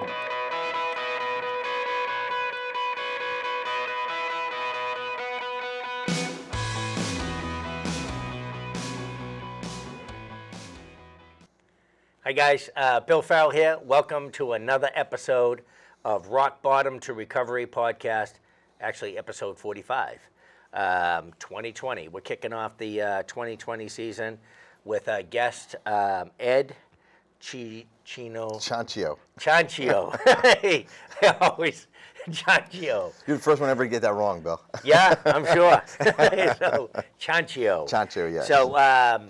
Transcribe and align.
Hi, 0.00 0.12
guys. 12.32 12.70
Uh, 12.76 13.00
Bill 13.00 13.22
Farrell 13.22 13.50
here. 13.50 13.78
Welcome 13.84 14.30
to 14.32 14.52
another 14.52 14.90
episode 14.94 15.62
of 16.04 16.28
Rock 16.28 16.62
Bottom 16.62 17.00
to 17.00 17.12
Recovery 17.12 17.66
podcast, 17.66 18.34
actually, 18.80 19.18
episode 19.18 19.58
45, 19.58 20.20
um, 20.74 21.32
2020. 21.40 22.06
We're 22.06 22.20
kicking 22.20 22.52
off 22.52 22.78
the 22.78 23.02
uh, 23.02 23.22
2020 23.24 23.88
season 23.88 24.38
with 24.84 25.08
a 25.08 25.24
guest, 25.24 25.74
um, 25.86 26.30
Ed 26.38 26.76
Chi- 27.40 27.84
Chino 28.04 28.50
Chanchio. 28.58 29.16
Chanchio. 29.38 30.16
hey, 30.60 30.86
I 31.22 31.36
always, 31.40 31.86
Chanchio. 32.30 33.12
You're 33.26 33.36
the 33.36 33.42
first 33.42 33.60
one 33.60 33.70
ever 33.70 33.84
to 33.84 33.88
get 33.88 34.02
that 34.02 34.14
wrong, 34.14 34.40
Bill. 34.42 34.60
Yeah, 34.84 35.14
I'm 35.26 35.44
sure. 35.46 35.82
so, 36.58 36.90
Chanchio. 37.20 37.88
Chanchio, 37.88 38.32
yes. 38.32 38.48
So, 38.48 38.76
um, 38.76 39.28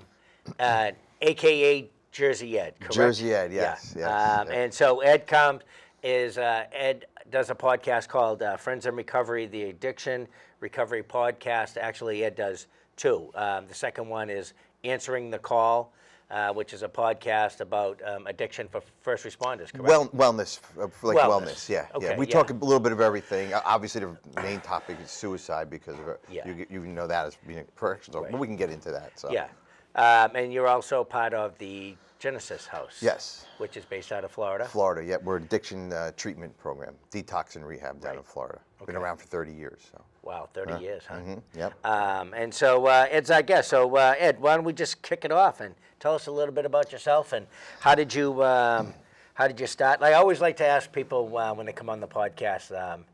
uh, 0.59 0.93
AKA 1.21 1.91
Jersey 2.13 2.59
Ed, 2.59 2.75
correct? 2.81 2.95
Jersey 2.95 3.35
Ed, 3.35 3.53
yes, 3.53 3.95
Yeah. 3.97 4.09
yes, 4.09 4.41
Um. 4.49 4.53
And 4.55 4.73
so 4.73 5.01
Ed 5.01 5.27
comes 5.27 5.63
is 6.03 6.39
uh, 6.39 6.65
Ed 6.73 7.07
does 7.31 7.51
a 7.51 7.55
podcast 7.55 8.09
called 8.09 8.43
uh, 8.43 8.57
Friends 8.57 8.87
in 8.87 8.95
Recovery, 8.97 9.47
the 9.47 9.65
Addiction 9.65 10.27
Recovery 10.61 11.03
Podcast. 11.03 11.77
Actually, 11.77 12.25
Ed 12.25 12.37
does 12.37 12.67
two. 12.97 13.31
Um, 13.35 13.67
the 13.67 13.75
second 13.75 14.09
one 14.09 14.31
is 14.31 14.55
Answering 14.85 15.31
the 15.31 15.39
Call, 15.39 15.93
uh, 16.31 16.53
which 16.53 16.73
is 16.73 16.83
a 16.83 16.89
podcast 16.89 17.61
about 17.61 18.01
um, 18.07 18.27
addiction 18.27 18.69
for 18.69 18.83
first 19.01 19.25
responders. 19.25 19.73
Correct? 19.73 19.89
Well, 19.89 20.09
wellness, 20.09 20.61
uh, 20.79 20.87
like 21.03 21.17
Wellness. 21.17 21.43
wellness. 21.43 21.69
Yeah, 21.69 21.87
Okay, 21.95 22.09
yeah. 22.11 22.17
We 22.19 22.27
yeah. 22.27 22.33
talk 22.33 22.51
a 22.51 22.55
little 22.55 22.81
bit 22.81 22.93
of 22.93 23.01
everything. 23.01 23.53
Uh, 23.55 23.61
Obviously, 23.65 24.01
the 24.03 24.17
main 24.43 24.61
topic 24.61 24.99
is 25.03 25.11
suicide 25.11 25.71
because 25.71 25.99
of 25.99 26.09
it. 26.09 26.21
Yeah. 26.31 26.47
You, 26.47 26.67
you 26.71 26.81
know 26.81 27.07
that 27.07 27.27
as 27.27 27.37
being 27.47 27.61
a 27.61 27.85
officer, 27.85 28.13
but 28.13 28.39
we 28.39 28.47
can 28.47 28.57
get 28.57 28.71
into 28.71 28.91
that. 28.91 29.19
So. 29.19 29.31
yeah. 29.33 29.47
Um, 29.95 30.31
and 30.37 30.53
you're 30.53 30.69
also 30.69 31.03
part 31.03 31.33
of 31.35 31.57
the 31.59 31.97
Genesis 32.19 32.67
House. 32.67 32.99
Yes. 33.01 33.47
Which 33.59 33.77
is 33.77 33.85
based 33.85 34.13
out 34.13 34.23
of 34.25 34.31
Florida. 34.31 34.65
Florida, 34.67 35.05
yeah, 35.05 35.17
we're 35.23 35.37
addiction 35.39 35.93
uh, 35.93 36.11
treatment 36.17 36.57
program, 36.59 36.95
detox 37.11 37.57
and 37.57 37.67
rehab 37.67 38.01
down 38.01 38.11
Right. 38.11 38.19
in 38.19 38.23
Florida. 38.25 38.59
Okay. 38.83 38.93
Been 38.93 39.01
around 39.01 39.17
for 39.17 39.27
30 39.27 39.53
years. 39.53 39.81
So. 39.91 40.01
Wow, 40.23 40.49
30 40.53 40.83
years, 40.83 41.05
huh? 41.09 41.17
Mhm, 41.17 41.43
Yep. 41.57 41.87
Um, 41.87 42.35
and 42.35 42.53
so 42.53 42.87
uh, 42.87 43.07
Ed's 43.11 43.31
our 43.31 43.43
guest. 43.43 43.71
So 43.71 43.97
uh, 43.97 44.15
Ed, 44.19 44.41
why 44.41 44.55
don't 44.57 44.65
we 44.65 44.73
just 44.73 45.01
kick 45.03 45.25
it 45.25 45.33
off 45.33 45.61
and 45.61 45.75
tell 46.01 46.15
us 46.15 46.27
a 46.27 46.33
little 46.33 46.55
bit 46.55 46.65
about 46.65 46.93
yourself 46.93 47.33
and 47.33 47.47
how 47.81 47.95
did 47.95 48.15
you 48.15 48.43
um, 48.43 48.95
how 49.35 49.47
did 49.47 49.61
you 49.61 49.67
start? 49.67 50.03
I 50.03 50.15
always 50.15 50.41
like 50.41 50.57
to 50.57 50.67
ask 50.67 50.91
people 50.93 51.37
uh, 51.37 51.55
when 51.55 51.67
they 51.67 51.73
come 51.73 51.89
on 51.89 52.01
the 52.01 52.09
podcast, 52.09 52.77
um, 52.77 53.05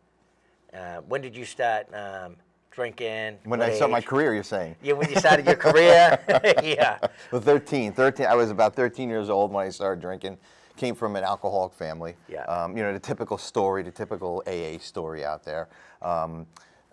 uh, 0.72 1.00
when 1.06 1.20
did 1.20 1.36
you 1.36 1.44
start 1.44 1.86
um, 1.94 2.36
drinking? 2.70 3.38
when 3.44 3.60
I 3.60 3.74
started 3.74 3.92
my 3.92 4.00
career, 4.00 4.34
you're 4.34 4.42
saying? 4.42 4.76
Yeah, 4.82 4.94
when 4.94 5.10
you 5.10 5.16
started 5.16 5.46
your 5.46 5.56
career. 5.56 6.18
yeah. 6.62 6.98
Well, 7.30 7.42
13, 7.42 7.92
13. 7.92 8.26
I 8.26 8.34
was 8.34 8.50
about 8.50 8.74
13 8.74 9.08
years 9.08 9.28
old 9.28 9.52
when 9.52 9.66
I 9.66 9.70
started 9.70 10.00
drinking. 10.00 10.38
Came 10.76 10.94
from 10.94 11.14
an 11.14 11.22
alcoholic 11.22 11.72
family. 11.74 12.16
Yeah. 12.28 12.44
Um, 12.44 12.76
you 12.76 12.82
know 12.82 12.92
the 12.92 12.98
typical 12.98 13.38
story, 13.38 13.82
the 13.82 13.92
typical 13.92 14.42
AA 14.46 14.78
story 14.80 15.24
out 15.24 15.44
there. 15.44 15.68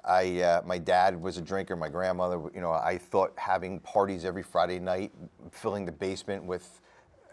Um, 0.04 0.12
I, 0.14 0.42
uh, 0.42 0.62
my 0.66 0.78
dad 0.78 1.20
was 1.22 1.38
a 1.38 1.42
drinker. 1.42 1.76
My 1.76 1.90
grandmother, 1.90 2.42
you 2.54 2.62
know, 2.62 2.72
I 2.72 2.98
thought 2.98 3.34
having 3.38 3.80
parties 3.80 4.26
every 4.26 4.44
Friday 4.44 4.80
night, 4.80 5.12
filling 5.52 5.86
the 5.86 5.92
basement 5.92 6.44
with 6.44 6.82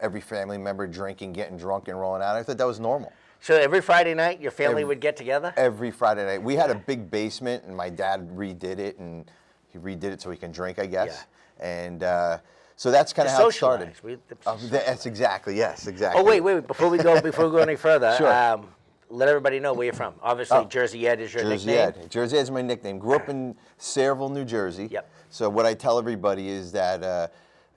every 0.00 0.20
family 0.20 0.58
member 0.58 0.86
drinking, 0.86 1.32
getting 1.32 1.56
drunk, 1.56 1.88
and 1.88 1.98
rolling 1.98 2.22
out. 2.22 2.36
I 2.36 2.42
thought 2.42 2.58
that 2.58 2.66
was 2.66 2.80
normal. 2.80 3.12
So 3.40 3.54
every 3.54 3.80
Friday 3.80 4.14
night, 4.14 4.40
your 4.40 4.50
family 4.50 4.82
Every- 4.82 4.84
would 4.86 5.00
get 5.00 5.16
together. 5.16 5.52
Every 5.56 5.90
Friday 5.90 6.26
night, 6.26 6.42
we 6.42 6.56
had 6.56 6.70
a 6.70 6.74
big 6.74 7.10
basement, 7.10 7.64
and 7.64 7.76
my 7.76 7.88
dad 7.88 8.28
redid 8.30 8.78
it, 8.78 8.98
and 8.98 9.30
he 9.68 9.78
redid 9.78 10.04
it 10.04 10.20
so 10.20 10.30
he 10.30 10.36
can 10.36 10.50
drink, 10.50 10.78
I 10.78 10.86
guess. 10.86 11.24
Yeah. 11.60 11.64
And 11.64 12.02
uh, 12.02 12.38
so 12.76 12.90
that's 12.90 13.12
kind 13.12 13.28
of 13.28 13.34
how 13.34 13.48
it 13.48 13.52
started. 13.52 13.92
We- 14.02 14.14
the- 14.28 14.36
Oh, 14.46 14.56
that's 14.56 15.06
exactly 15.06 15.56
yes, 15.56 15.86
exactly. 15.86 16.20
Oh 16.20 16.24
wait, 16.24 16.40
wait, 16.40 16.54
wait! 16.56 16.66
Before 16.66 16.88
we 16.88 16.98
go, 16.98 17.20
before 17.20 17.46
we 17.46 17.52
go 17.52 17.58
any 17.58 17.76
further, 17.76 18.14
Sure. 18.18 18.32
um, 18.32 18.68
let 19.10 19.28
everybody 19.28 19.58
know 19.60 19.72
where 19.72 19.84
you're 19.84 19.94
from. 19.94 20.14
Obviously, 20.22 20.58
Oh. 20.58 20.64
Jersey 20.64 21.06
Ed 21.08 21.20
is 21.20 21.32
your 21.32 21.42
Jersey 21.42 21.66
nickname. 21.66 22.02
Ed. 22.04 22.10
Jersey 22.10 22.38
Ed 22.38 22.42
is 22.42 22.50
my 22.50 22.62
nickname. 22.62 22.98
Grew 22.98 23.16
up 23.16 23.28
in 23.28 23.56
Sayreville, 23.78 24.30
New 24.32 24.44
Jersey. 24.44 24.88
Yep. 24.90 25.10
So 25.30 25.48
what 25.48 25.66
I 25.66 25.74
tell 25.74 25.98
everybody 25.98 26.48
is 26.48 26.72
that 26.72 27.02
uh, 27.02 27.28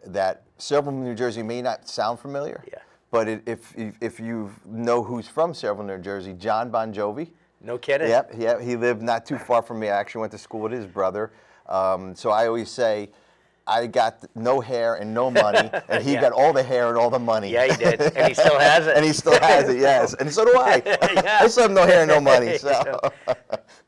that 0.05 0.43
Sayreville, 0.59 0.93
New 0.93 1.15
Jersey 1.15 1.43
may 1.43 1.61
not 1.61 1.87
sound 1.87 2.19
familiar. 2.19 2.63
Yeah. 2.67 2.79
But 3.11 3.27
it, 3.27 3.43
if, 3.45 3.73
if 3.77 3.95
if 4.01 4.19
you 4.19 4.51
know 4.65 5.03
who's 5.03 5.27
from 5.27 5.53
Sayreville, 5.53 5.85
New 5.85 5.97
Jersey, 5.99 6.33
John 6.33 6.69
Bon 6.69 6.93
Jovi. 6.93 7.29
No 7.63 7.77
kidding. 7.77 8.07
Yep, 8.09 8.33
yep. 8.37 8.61
He 8.61 8.75
lived 8.75 9.01
not 9.03 9.25
too 9.25 9.37
far 9.37 9.61
from 9.61 9.79
me. 9.79 9.89
I 9.89 9.99
actually 9.99 10.21
went 10.21 10.31
to 10.31 10.37
school 10.39 10.61
with 10.61 10.71
his 10.71 10.87
brother. 10.87 11.31
Um, 11.67 12.15
so 12.15 12.31
I 12.31 12.47
always 12.47 12.71
say, 12.71 13.11
I 13.71 13.87
got 13.87 14.25
no 14.35 14.59
hair 14.59 14.95
and 14.95 15.13
no 15.13 15.31
money, 15.31 15.69
and 15.89 16.03
he 16.03 16.13
Yeah. 16.13 16.21
got 16.21 16.33
all 16.33 16.51
the 16.51 16.61
hair 16.63 16.89
and 16.89 16.97
all 16.97 17.09
the 17.09 17.19
money. 17.19 17.49
Yeah, 17.51 17.67
he 17.71 17.77
did, 17.77 18.01
and 18.01 18.27
he 18.27 18.33
still 18.33 18.59
has 18.59 18.85
it. 18.87 18.93
and 18.97 19.05
he 19.05 19.13
still 19.13 19.39
has 19.39 19.69
it, 19.69 19.79
yes. 19.79 20.13
And 20.15 20.31
so 20.31 20.43
do 20.43 20.53
I. 20.57 20.81
I 21.41 21.47
still 21.47 21.63
have 21.63 21.71
no 21.71 21.85
hair 21.85 22.01
and 22.01 22.09
no 22.09 22.19
money. 22.19 22.57
So, 22.57 22.99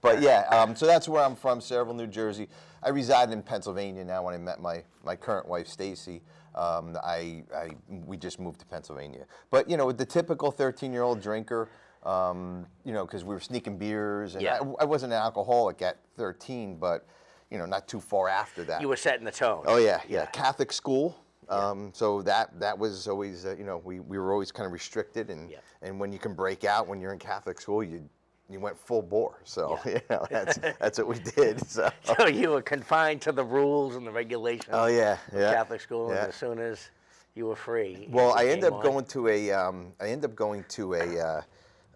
but 0.01 0.21
yeah, 0.21 0.41
um, 0.49 0.75
so 0.75 0.85
that's 0.85 1.07
where 1.09 1.23
I'm 1.23 1.35
from, 1.35 1.59
Sayreville, 1.59 1.95
New 1.95 2.07
Jersey. 2.07 2.47
I 2.81 2.89
reside 2.89 3.31
in 3.31 3.41
Pennsylvania 3.43 4.03
now. 4.05 4.23
When 4.23 4.33
I 4.33 4.37
met 4.37 4.61
my 4.61 4.83
my 5.03 5.15
current 5.15 5.47
wife, 5.47 5.67
Stacy, 5.67 6.21
um, 6.55 6.97
I, 7.03 7.43
I 7.55 7.71
we 7.89 8.15
just 8.17 8.39
moved 8.39 8.59
to 8.61 8.65
Pennsylvania. 8.65 9.25
But 9.51 9.69
you 9.69 9.75
know, 9.77 9.85
with 9.85 9.97
the 9.97 10.05
typical 10.05 10.51
13-year-old 10.51 11.21
drinker. 11.21 11.69
Um, 12.05 12.65
you 12.83 12.91
know, 12.91 13.05
because 13.05 13.23
we 13.23 13.33
were 13.33 13.39
sneaking 13.39 13.77
beers, 13.77 14.35
and 14.35 14.43
Yeah. 14.43 14.59
I, 14.59 14.81
I 14.83 14.83
wasn't 14.83 15.13
an 15.13 15.19
alcoholic 15.19 15.81
at 15.81 15.99
13, 16.17 16.75
but 16.75 17.05
you 17.53 17.59
know, 17.59 17.65
not 17.67 17.87
too 17.87 17.99
far 18.01 18.27
after 18.27 18.63
that. 18.65 18.81
You 18.81 18.89
were 18.89 18.95
setting 18.97 19.23
the 19.23 19.31
tone. 19.31 19.63
Oh 19.67 19.77
yeah, 19.77 20.01
yeah. 20.09 20.25
Catholic 20.25 20.73
school. 20.73 21.15
Um, 21.49 21.91
so 21.93 22.21
that 22.23 22.59
that 22.59 22.77
was 22.79 23.07
always 23.07 23.45
uh, 23.45 23.55
you 23.57 23.63
know 23.63 23.77
we, 23.77 23.99
we 23.99 24.17
were 24.17 24.31
always 24.33 24.51
kind 24.51 24.65
of 24.65 24.71
restricted 24.73 25.29
and 25.29 25.51
Yeah. 25.51 25.57
and 25.83 25.99
when 25.99 26.11
you 26.11 26.17
can 26.17 26.33
break 26.33 26.63
out 26.63 26.87
when 26.87 26.99
you're 26.99 27.13
in 27.13 27.19
Catholic 27.19 27.61
school 27.61 27.83
you 27.83 28.09
you 28.49 28.59
went 28.59 28.77
full 28.77 29.01
bore. 29.03 29.39
So 29.43 29.77
Yeah. 29.85 29.91
you 29.95 30.01
know 30.09 30.25
that's 30.31 30.57
that's 30.79 30.97
what 30.97 31.07
we 31.07 31.19
did. 31.19 31.59
So 31.69 31.91
So 32.03 32.27
you 32.27 32.49
were 32.51 32.61
confined 32.63 33.21
to 33.23 33.31
the 33.31 33.43
rules 33.43 33.95
and 33.97 34.07
the 34.07 34.11
regulations. 34.11 34.69
oh 34.71 34.87
yeah 34.87 35.17
yeah. 35.35 35.53
Catholic 35.53 35.81
school, 35.81 36.09
Yeah. 36.09 36.21
and 36.21 36.29
as 36.29 36.35
soon 36.35 36.57
as 36.59 36.89
you 37.35 37.45
were 37.47 37.55
free. 37.57 38.07
Well, 38.09 38.33
I 38.33 38.45
ended 38.45 38.65
up 38.71 38.75
on. 38.79 38.83
going 38.83 39.05
to 39.05 39.27
a 39.27 39.51
um, 39.51 39.91
I 39.99 40.07
ended 40.07 40.29
up 40.31 40.35
going 40.35 40.63
to 40.69 40.93
a 40.95 41.19
uh, 41.19 41.41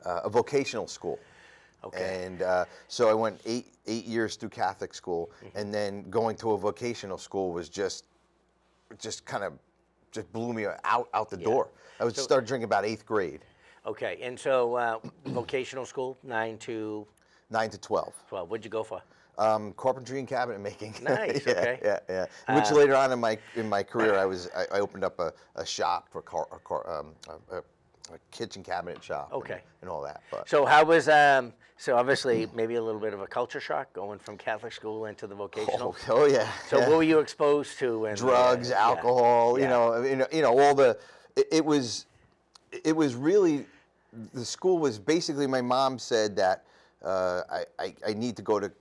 uh, 0.05 0.21
a 0.25 0.29
vocational 0.29 0.87
school. 0.87 1.17
Okay. 1.83 2.25
And 2.25 2.41
uh, 2.41 2.65
so 2.87 3.09
I 3.09 3.13
went 3.13 3.39
eight 3.45 3.67
eight 3.85 4.05
years 4.05 4.35
through 4.35 4.49
Catholic 4.49 4.93
school, 4.93 5.29
Mm-hmm. 5.43 5.57
and 5.57 5.73
then 5.73 6.09
going 6.09 6.35
to 6.37 6.51
a 6.51 6.57
vocational 6.57 7.17
school 7.17 7.51
was 7.53 7.69
just 7.69 8.05
just 8.99 9.25
kind 9.25 9.43
of 9.43 9.53
just 10.11 10.31
blew 10.33 10.53
me 10.53 10.65
out 10.83 11.07
out 11.13 11.29
the 11.29 11.37
door. 11.37 11.69
I 11.99 12.05
was 12.05 12.15
So- 12.15 12.21
started 12.23 12.47
drinking 12.47 12.65
about 12.65 12.85
eighth 12.85 13.05
grade, 13.05 13.41
Okay, 13.85 14.19
and 14.21 14.37
so 14.39 14.75
uh, 14.75 14.99
vocational 15.27 15.85
school, 15.85 16.17
nine 16.23 16.57
to 16.59 17.05
nine 17.49 17.69
to 17.69 17.77
twelve. 17.77 18.13
twelve. 18.27 18.49
What'd 18.49 18.65
you 18.65 18.71
go 18.71 18.83
for? 18.83 19.01
Um, 19.39 19.73
carpentry 19.73 20.17
and 20.17 20.27
cabinet 20.27 20.59
making. 20.59 20.95
Nice, 21.03 21.45
yeah, 21.45 21.51
okay. 21.53 21.79
Yeah, 21.83 21.99
yeah. 22.09 22.55
Which 22.57 22.71
Uh, 22.71 22.75
later 22.75 22.95
on 22.95 23.11
in 23.11 23.19
my 23.19 23.37
in 23.55 23.69
my 23.69 23.83
career, 23.83 24.15
I 24.17 24.25
was 24.25 24.49
I, 24.55 24.65
I 24.77 24.79
opened 24.79 25.03
up 25.03 25.19
a, 25.19 25.31
a 25.55 25.65
shop 25.65 26.09
for 26.09 26.21
car, 26.23 26.47
a, 26.51 26.57
car 26.59 26.89
um, 26.99 27.13
a, 27.29 27.57
a, 27.57 27.63
a 28.15 28.19
kitchen 28.31 28.63
cabinet 28.63 29.03
shop. 29.03 29.29
and- 29.31 29.41
Okay. 29.41 29.61
And, 29.81 29.89
all 29.89 30.01
that. 30.03 30.21
But 30.31 30.47
So 30.49 30.65
how 30.65 30.83
was 30.83 31.07
um? 31.09 31.53
So 31.79 31.95
obviously 31.95 32.47
maybe 32.55 32.75
a 32.75 32.81
little 32.81 32.99
bit 32.99 33.13
of 33.13 33.21
a 33.21 33.27
culture 33.27 33.59
shock 33.59 33.93
going 33.93 34.17
from 34.17 34.35
Catholic 34.37 34.73
school 34.73 35.05
into 35.05 35.27
the 35.27 35.35
vocational. 35.35 35.95
oh, 36.09 36.23
oh 36.23 36.25
yeah. 36.25 36.49
So 36.67 36.79
yeah. 36.79 36.87
what 36.89 36.97
were 36.97 37.03
you 37.03 37.19
exposed 37.19 37.77
to? 37.79 38.05
And 38.05 38.17
drugs, 38.17 38.71
alcohol, 38.71 39.59
you 39.59 39.67
know, 39.67 40.01
you 40.03 40.15
know, 40.15 40.27
you 40.31 40.41
know, 40.41 40.57
all 40.59 40.73
the. 40.73 40.97
It, 41.35 41.47
it 41.51 41.65
was, 41.65 42.07
it 42.83 42.95
was 42.95 43.13
really, 43.13 43.65
the 44.33 44.43
school 44.43 44.79
was 44.79 44.97
basically. 44.97 45.45
My 45.45 45.61
mom 45.61 45.99
said 45.99 46.35
that 46.37 46.63
uh, 47.05 47.41
I, 47.49 47.65
I 47.77 47.95
I 48.07 48.13
need 48.13 48.35
to 48.37 48.41
go 48.41 48.59
to 48.59 48.71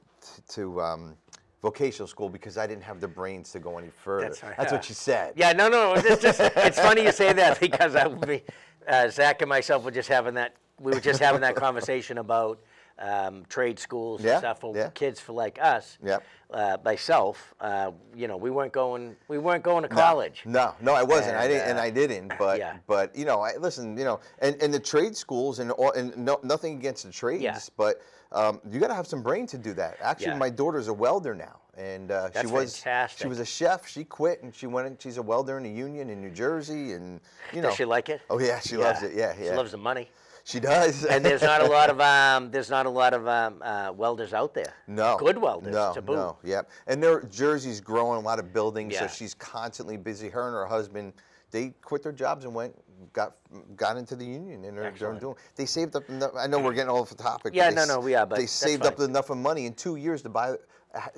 to 0.54 0.80
um, 0.80 1.16
vocational 1.60 2.06
school 2.06 2.28
because 2.28 2.56
I 2.56 2.66
didn't 2.66 2.84
have 2.84 3.00
the 3.00 3.08
brains 3.08 3.52
to 3.52 3.58
go 3.58 3.76
any 3.76 3.90
further. 3.90 4.28
That's 4.28 4.42
right. 4.42 4.56
That's 4.56 4.70
Yeah. 4.72 4.76
what 4.78 4.84
she 4.84 4.94
said. 4.94 5.32
Yeah, 5.36 5.52
no, 5.52 5.68
no. 5.68 5.94
It's 5.94 6.22
just 6.22 6.40
it's 6.40 6.78
funny 6.80 7.02
you 7.02 7.12
say 7.12 7.32
that 7.34 7.60
because 7.66 7.94
I 7.94 8.06
would 8.06 8.26
be 8.26 8.42
uh, 8.88 9.08
Zach 9.08 9.42
and 9.42 9.48
myself 9.48 9.84
were 9.84 9.90
just 9.90 10.08
having 10.08 10.34
that. 10.34 10.54
We 10.80 10.92
were 10.92 11.00
just 11.00 11.20
having 11.20 11.40
that 11.40 11.54
conversation 11.66 12.18
about 12.18 12.60
um, 12.98 13.44
trade 13.48 13.78
schools 13.78 14.22
Yeah, 14.22 14.32
and 14.32 14.38
stuff 14.40 14.60
for 14.60 14.74
yeah. 14.76 14.90
kids 14.94 15.20
for 15.20 15.32
like 15.32 15.58
us. 15.60 15.98
Yep. 16.02 16.22
Uh, 16.50 16.76
myself, 16.84 17.54
uh, 17.60 17.90
you 18.14 18.28
know, 18.28 18.36
we 18.36 18.50
weren't 18.50 18.72
going. 18.72 19.16
We 19.28 19.38
weren't 19.38 19.64
going 19.64 19.82
to 19.82 19.88
college. 19.88 20.42
No, 20.46 20.74
no, 20.80 20.94
I 20.94 21.02
wasn't. 21.02 21.36
I 21.36 21.42
And, 21.44 21.50
didn't, 21.52 21.68
and 21.70 21.78
uh, 21.78 21.82
I 21.82 21.90
didn't. 21.90 22.32
But 22.38 22.58
yeah. 22.58 22.76
but 22.86 23.16
you 23.16 23.24
know, 23.24 23.40
I 23.40 23.56
listen. 23.56 23.96
You 23.98 24.04
know, 24.04 24.20
and, 24.38 24.54
and 24.62 24.72
the 24.72 24.78
trade 24.80 25.16
schools 25.16 25.58
and 25.58 25.70
all, 25.72 25.92
and 25.92 26.16
no, 26.16 26.38
nothing 26.42 26.74
against 26.78 27.04
the 27.04 27.10
trades, 27.12 27.42
Yeah. 27.42 27.58
but 27.76 28.00
um, 28.32 28.60
you 28.70 28.78
got 28.80 28.88
to 28.88 28.94
have 28.94 29.06
some 29.06 29.22
brain 29.22 29.46
to 29.48 29.58
do 29.58 29.72
that. 29.74 29.96
Actually, 30.00 30.26
Yeah. 30.28 30.36
my 30.38 30.50
daughter's 30.50 30.88
a 30.88 30.94
welder 30.94 31.34
now, 31.34 31.56
and 31.76 32.10
uh, 32.10 32.30
she 32.40 32.46
was 32.46 32.82
she 33.16 33.26
was 33.26 33.38
a 33.38 33.44
chef. 33.44 33.86
She 33.86 34.04
quit 34.04 34.42
and 34.42 34.54
she 34.54 34.66
went. 34.66 34.86
And 34.86 35.00
she's 35.00 35.18
a 35.18 35.22
welder 35.22 35.56
in 35.58 35.62
the 35.64 35.70
union 35.70 36.10
in 36.10 36.20
New 36.20 36.30
Jersey, 36.30 36.92
and 36.92 37.20
you 37.52 37.60
know. 37.60 37.68
Does 37.68 37.76
she 37.76 37.84
like 37.84 38.08
it? 38.08 38.20
Oh 38.30 38.38
yeah, 38.38 38.58
she 38.60 38.76
loves 38.76 39.02
it. 39.02 39.12
Yeah, 39.14 39.34
yeah. 39.38 39.50
She 39.50 39.56
loves 39.56 39.72
the 39.72 39.76
money. 39.78 40.08
She 40.44 40.60
does. 40.60 41.04
and 41.04 41.24
there's 41.24 41.42
not 41.42 41.60
a 41.60 41.66
lot 41.70 41.90
of 41.90 42.00
um, 42.00 42.50
there's 42.52 42.70
not 42.70 42.86
a 42.86 42.90
lot 42.90 43.12
of 43.14 43.26
um, 43.26 43.60
uh, 43.62 43.92
welders 43.94 44.32
out 44.32 44.54
there. 44.54 44.74
No. 44.86 45.16
Good 45.18 45.38
welders 45.38 45.74
No, 45.74 45.92
to 45.92 46.00
boot. 46.00 46.14
no, 46.16 46.38
yep. 46.44 46.70
And 46.86 47.02
their 47.02 47.22
Jersey's 47.22 47.80
growing 47.80 48.18
a 48.18 48.24
lot 48.24 48.38
of 48.38 48.52
buildings, 48.52 48.94
Yeah. 48.94 49.06
so 49.08 49.12
she's 49.14 49.34
constantly 49.34 49.96
busy. 49.96 50.28
Her 50.28 50.46
and 50.46 50.54
her 50.54 50.66
husband, 50.66 51.14
they 51.50 51.74
quit 51.82 52.02
their 52.04 52.12
jobs 52.12 52.44
and 52.44 52.54
went 52.54 52.74
got 53.12 53.36
got 53.74 53.96
into 53.96 54.14
the 54.16 54.24
union, 54.24 54.64
and 54.64 54.78
they're, 54.78 54.92
they're 54.98 55.14
doing. 55.14 55.34
They 55.56 55.66
saved 55.66 55.96
up. 55.96 56.08
Enough, 56.08 56.30
I 56.38 56.46
know 56.46 56.60
we're 56.60 56.72
getting 56.74 56.90
off 56.90 57.08
the 57.10 57.16
topic. 57.16 57.52
but 57.52 57.54
Yeah, 57.54 57.70
they 57.70 57.76
no, 57.76 57.84
no, 57.84 58.00
we 58.00 58.14
are, 58.14 58.24
but 58.24 58.38
they 58.38 58.46
saved 58.46 58.86
up 58.86 59.00
enough 59.00 59.30
of 59.30 59.38
money 59.38 59.66
in 59.66 59.74
two 59.74 59.96
years 59.96 60.22
to 60.22 60.28
buy. 60.28 60.56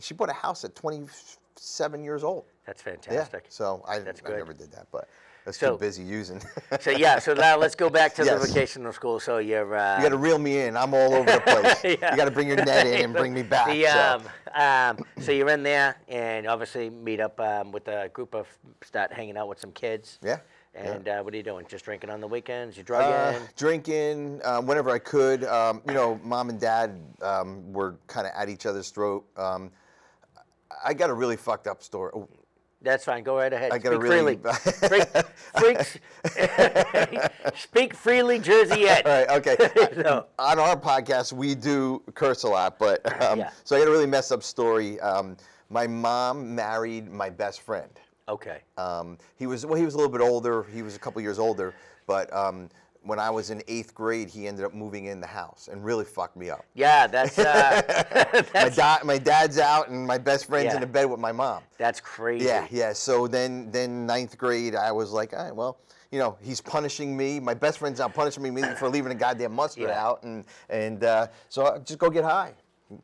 She 0.01 0.15
bought 0.15 0.29
a 0.31 0.33
house 0.35 0.65
at 0.65 0.75
27 0.77 2.05
years 2.05 2.25
old. 2.25 2.45
That's 2.67 2.83
fantastic. 2.83 3.45
Yeah. 3.45 3.51
So 3.51 3.83
I, 3.87 3.99
That's 4.01 4.21
I 4.25 4.27
good. 4.29 4.37
never 4.39 4.53
did 4.53 4.71
that, 4.73 4.87
but 4.93 5.05
I 5.47 5.51
was 5.51 5.57
So- 5.57 5.73
too 5.73 5.79
busy 5.79 6.03
using. 6.03 6.41
So 6.81 6.91
yeah, 6.91 7.19
so 7.19 7.33
now 7.35 7.57
let's 7.57 7.75
go 7.75 7.89
back 7.89 8.15
to 8.17 8.25
Yes. 8.25 8.41
the 8.41 8.47
vocational 8.47 8.93
school. 8.93 9.19
So 9.21 9.39
you're 9.39 9.75
uh, 9.75 9.97
you 9.97 10.03
got 10.03 10.11
to 10.11 10.19
reel 10.19 10.39
me 10.39 10.61
in. 10.61 10.77
I'm 10.77 10.93
all 10.95 11.15
over 11.15 11.31
the 11.31 11.41
place. 11.41 11.99
Yeah. 12.01 12.11
You 12.11 12.17
got 12.17 12.27
to 12.27 12.31
bring 12.31 12.47
your 12.49 12.57
net 12.57 12.87
in 12.87 13.05
and 13.07 13.15
bring 13.15 13.33
me 13.33 13.43
back. 13.43 13.69
The, 13.69 13.85
so. 13.85 14.21
um, 14.55 14.99
um, 14.99 15.07
so 15.23 15.33
you're 15.33 15.49
in 15.49 15.63
there, 15.63 15.97
and 16.09 16.47
obviously 16.47 16.91
meet 16.91 17.21
up 17.21 17.39
um, 17.41 17.73
with 17.73 17.89
a 17.89 18.11
group 18.13 18.35
of 18.35 18.47
start 18.83 19.13
hanging 19.13 19.37
out 19.39 19.49
with 19.49 19.59
some 19.61 19.73
kids. 19.73 20.19
Yeah, 20.23 20.41
yeah. 20.83 20.93
And 20.93 21.09
uh, 21.09 21.23
what 21.23 21.35
are 21.35 21.37
you 21.37 21.43
doing? 21.43 21.67
Just 21.69 21.85
drinking 21.85 22.11
on 22.11 22.21
the 22.21 22.27
weekends? 22.29 22.77
You 22.77 22.83
Uh, 22.83 22.87
drugging? 22.87 23.49
drinking 23.57 24.41
um, 24.45 24.67
whenever 24.67 24.91
I 24.91 24.99
could. 24.99 25.45
Um, 25.45 25.83
you 25.87 25.95
know, 25.95 26.21
mom 26.23 26.49
and 26.51 26.61
dad 26.61 27.01
um, 27.23 27.73
were 27.73 27.97
kind 28.07 28.27
of 28.27 28.33
at 28.37 28.49
each 28.49 28.67
other's 28.67 28.91
throat. 28.91 29.25
Um, 29.37 29.71
I 30.85 30.95
got 30.95 31.11
a 31.11 31.15
really 31.15 31.37
fucked 31.37 31.67
up 31.67 31.83
story. 31.83 32.13
Oh, 32.15 32.29
That's 32.83 33.05
fine. 33.05 33.25
Go 33.25 33.37
right 33.37 33.53
ahead. 33.53 33.73
I 33.73 33.79
gotta 33.79 33.97
Speak 33.97 34.03
really- 34.11 34.37
freely. 34.37 34.53
Freak, 34.89 35.09
freaks, 35.59 35.99
speak 37.57 37.95
freely, 37.95 38.39
Jersey 38.39 38.87
Ed. 38.89 39.07
All 39.07 39.13
right, 39.13 39.31
okay. 39.47 39.57
So- 40.03 40.27
On 40.39 40.59
our 40.59 40.77
podcast, 40.77 41.33
we 41.33 41.55
do 41.55 42.03
curse 42.15 42.45
a 42.45 42.49
lot, 42.49 42.79
but 42.79 43.01
um, 43.23 43.41
Yeah. 43.41 43.51
so 43.65 43.75
I 43.77 43.81
got 43.81 43.89
a 43.89 43.91
really 43.91 44.07
messed 44.07 44.31
up 44.33 44.43
story. 44.43 45.01
Um, 45.01 45.37
my 45.71 45.87
mom 45.87 46.55
married 46.55 47.11
my 47.11 47.29
best 47.31 47.61
friend. 47.63 47.91
Okay. 48.29 48.61
Um, 48.77 49.19
he 49.37 49.47
was 49.47 49.65
well, 49.67 49.77
he 49.79 49.85
was 49.85 49.95
a 49.95 49.97
little 49.97 50.13
bit 50.13 50.21
older. 50.21 50.65
He 50.65 50.83
was 50.83 50.95
a 50.97 50.99
couple 50.99 51.21
years 51.23 51.39
older, 51.39 51.75
but 52.07 52.33
um, 52.35 52.69
when 53.03 53.19
I 53.19 53.31
was 53.31 53.51
in 53.51 53.63
eighth 53.69 53.95
grade, 53.95 54.29
he 54.29 54.47
ended 54.47 54.65
up 54.65 54.75
moving 54.75 55.07
in 55.07 55.21
the 55.21 55.27
house 55.27 55.69
and 55.73 55.83
really 55.85 56.05
fucked 56.05 56.37
me 56.37 56.51
up. 56.51 56.65
Yeah, 56.75 57.07
that's 57.07 57.39
uh, 57.39 57.81
My, 58.35 58.41
that's, 58.53 58.77
da- 58.77 58.99
my 59.05 59.17
dad's 59.19 59.59
out, 59.59 59.89
and 59.89 60.07
my 60.07 60.19
best 60.19 60.47
friend's 60.47 60.67
Yeah. 60.67 60.75
in 60.75 60.81
the 60.83 60.87
bed 60.87 61.05
with 61.07 61.21
my 61.21 61.33
mom. 61.33 61.63
that's 61.79 62.01
crazy. 62.01 62.45
Yeah, 62.45 62.67
yeah. 62.71 62.93
So 62.93 63.27
then, 63.27 63.71
then 63.71 64.05
ninth 64.05 64.37
grade, 64.37 64.75
I 64.75 64.93
was 64.93 65.11
like, 65.13 65.33
all 65.33 65.45
right, 65.45 65.55
well, 65.55 65.79
you 66.11 66.19
know, 66.19 66.37
he's 66.43 66.61
punishing 66.61 67.17
me. 67.17 67.39
My 67.41 67.55
best 67.55 67.79
friend's 67.79 68.01
out 68.01 68.13
punishing 68.15 68.43
me 68.43 68.63
for 68.79 68.89
leaving 68.89 69.13
a 69.13 69.15
goddamn 69.15 69.53
mustard 69.55 69.85
Yeah. 69.89 70.05
out, 70.07 70.23
and 70.25 70.45
and 70.69 71.05
uh, 71.05 71.29
so 71.49 71.67
I 71.67 71.79
just 71.79 71.99
go 71.99 72.11
get 72.11 72.25
high. 72.25 72.53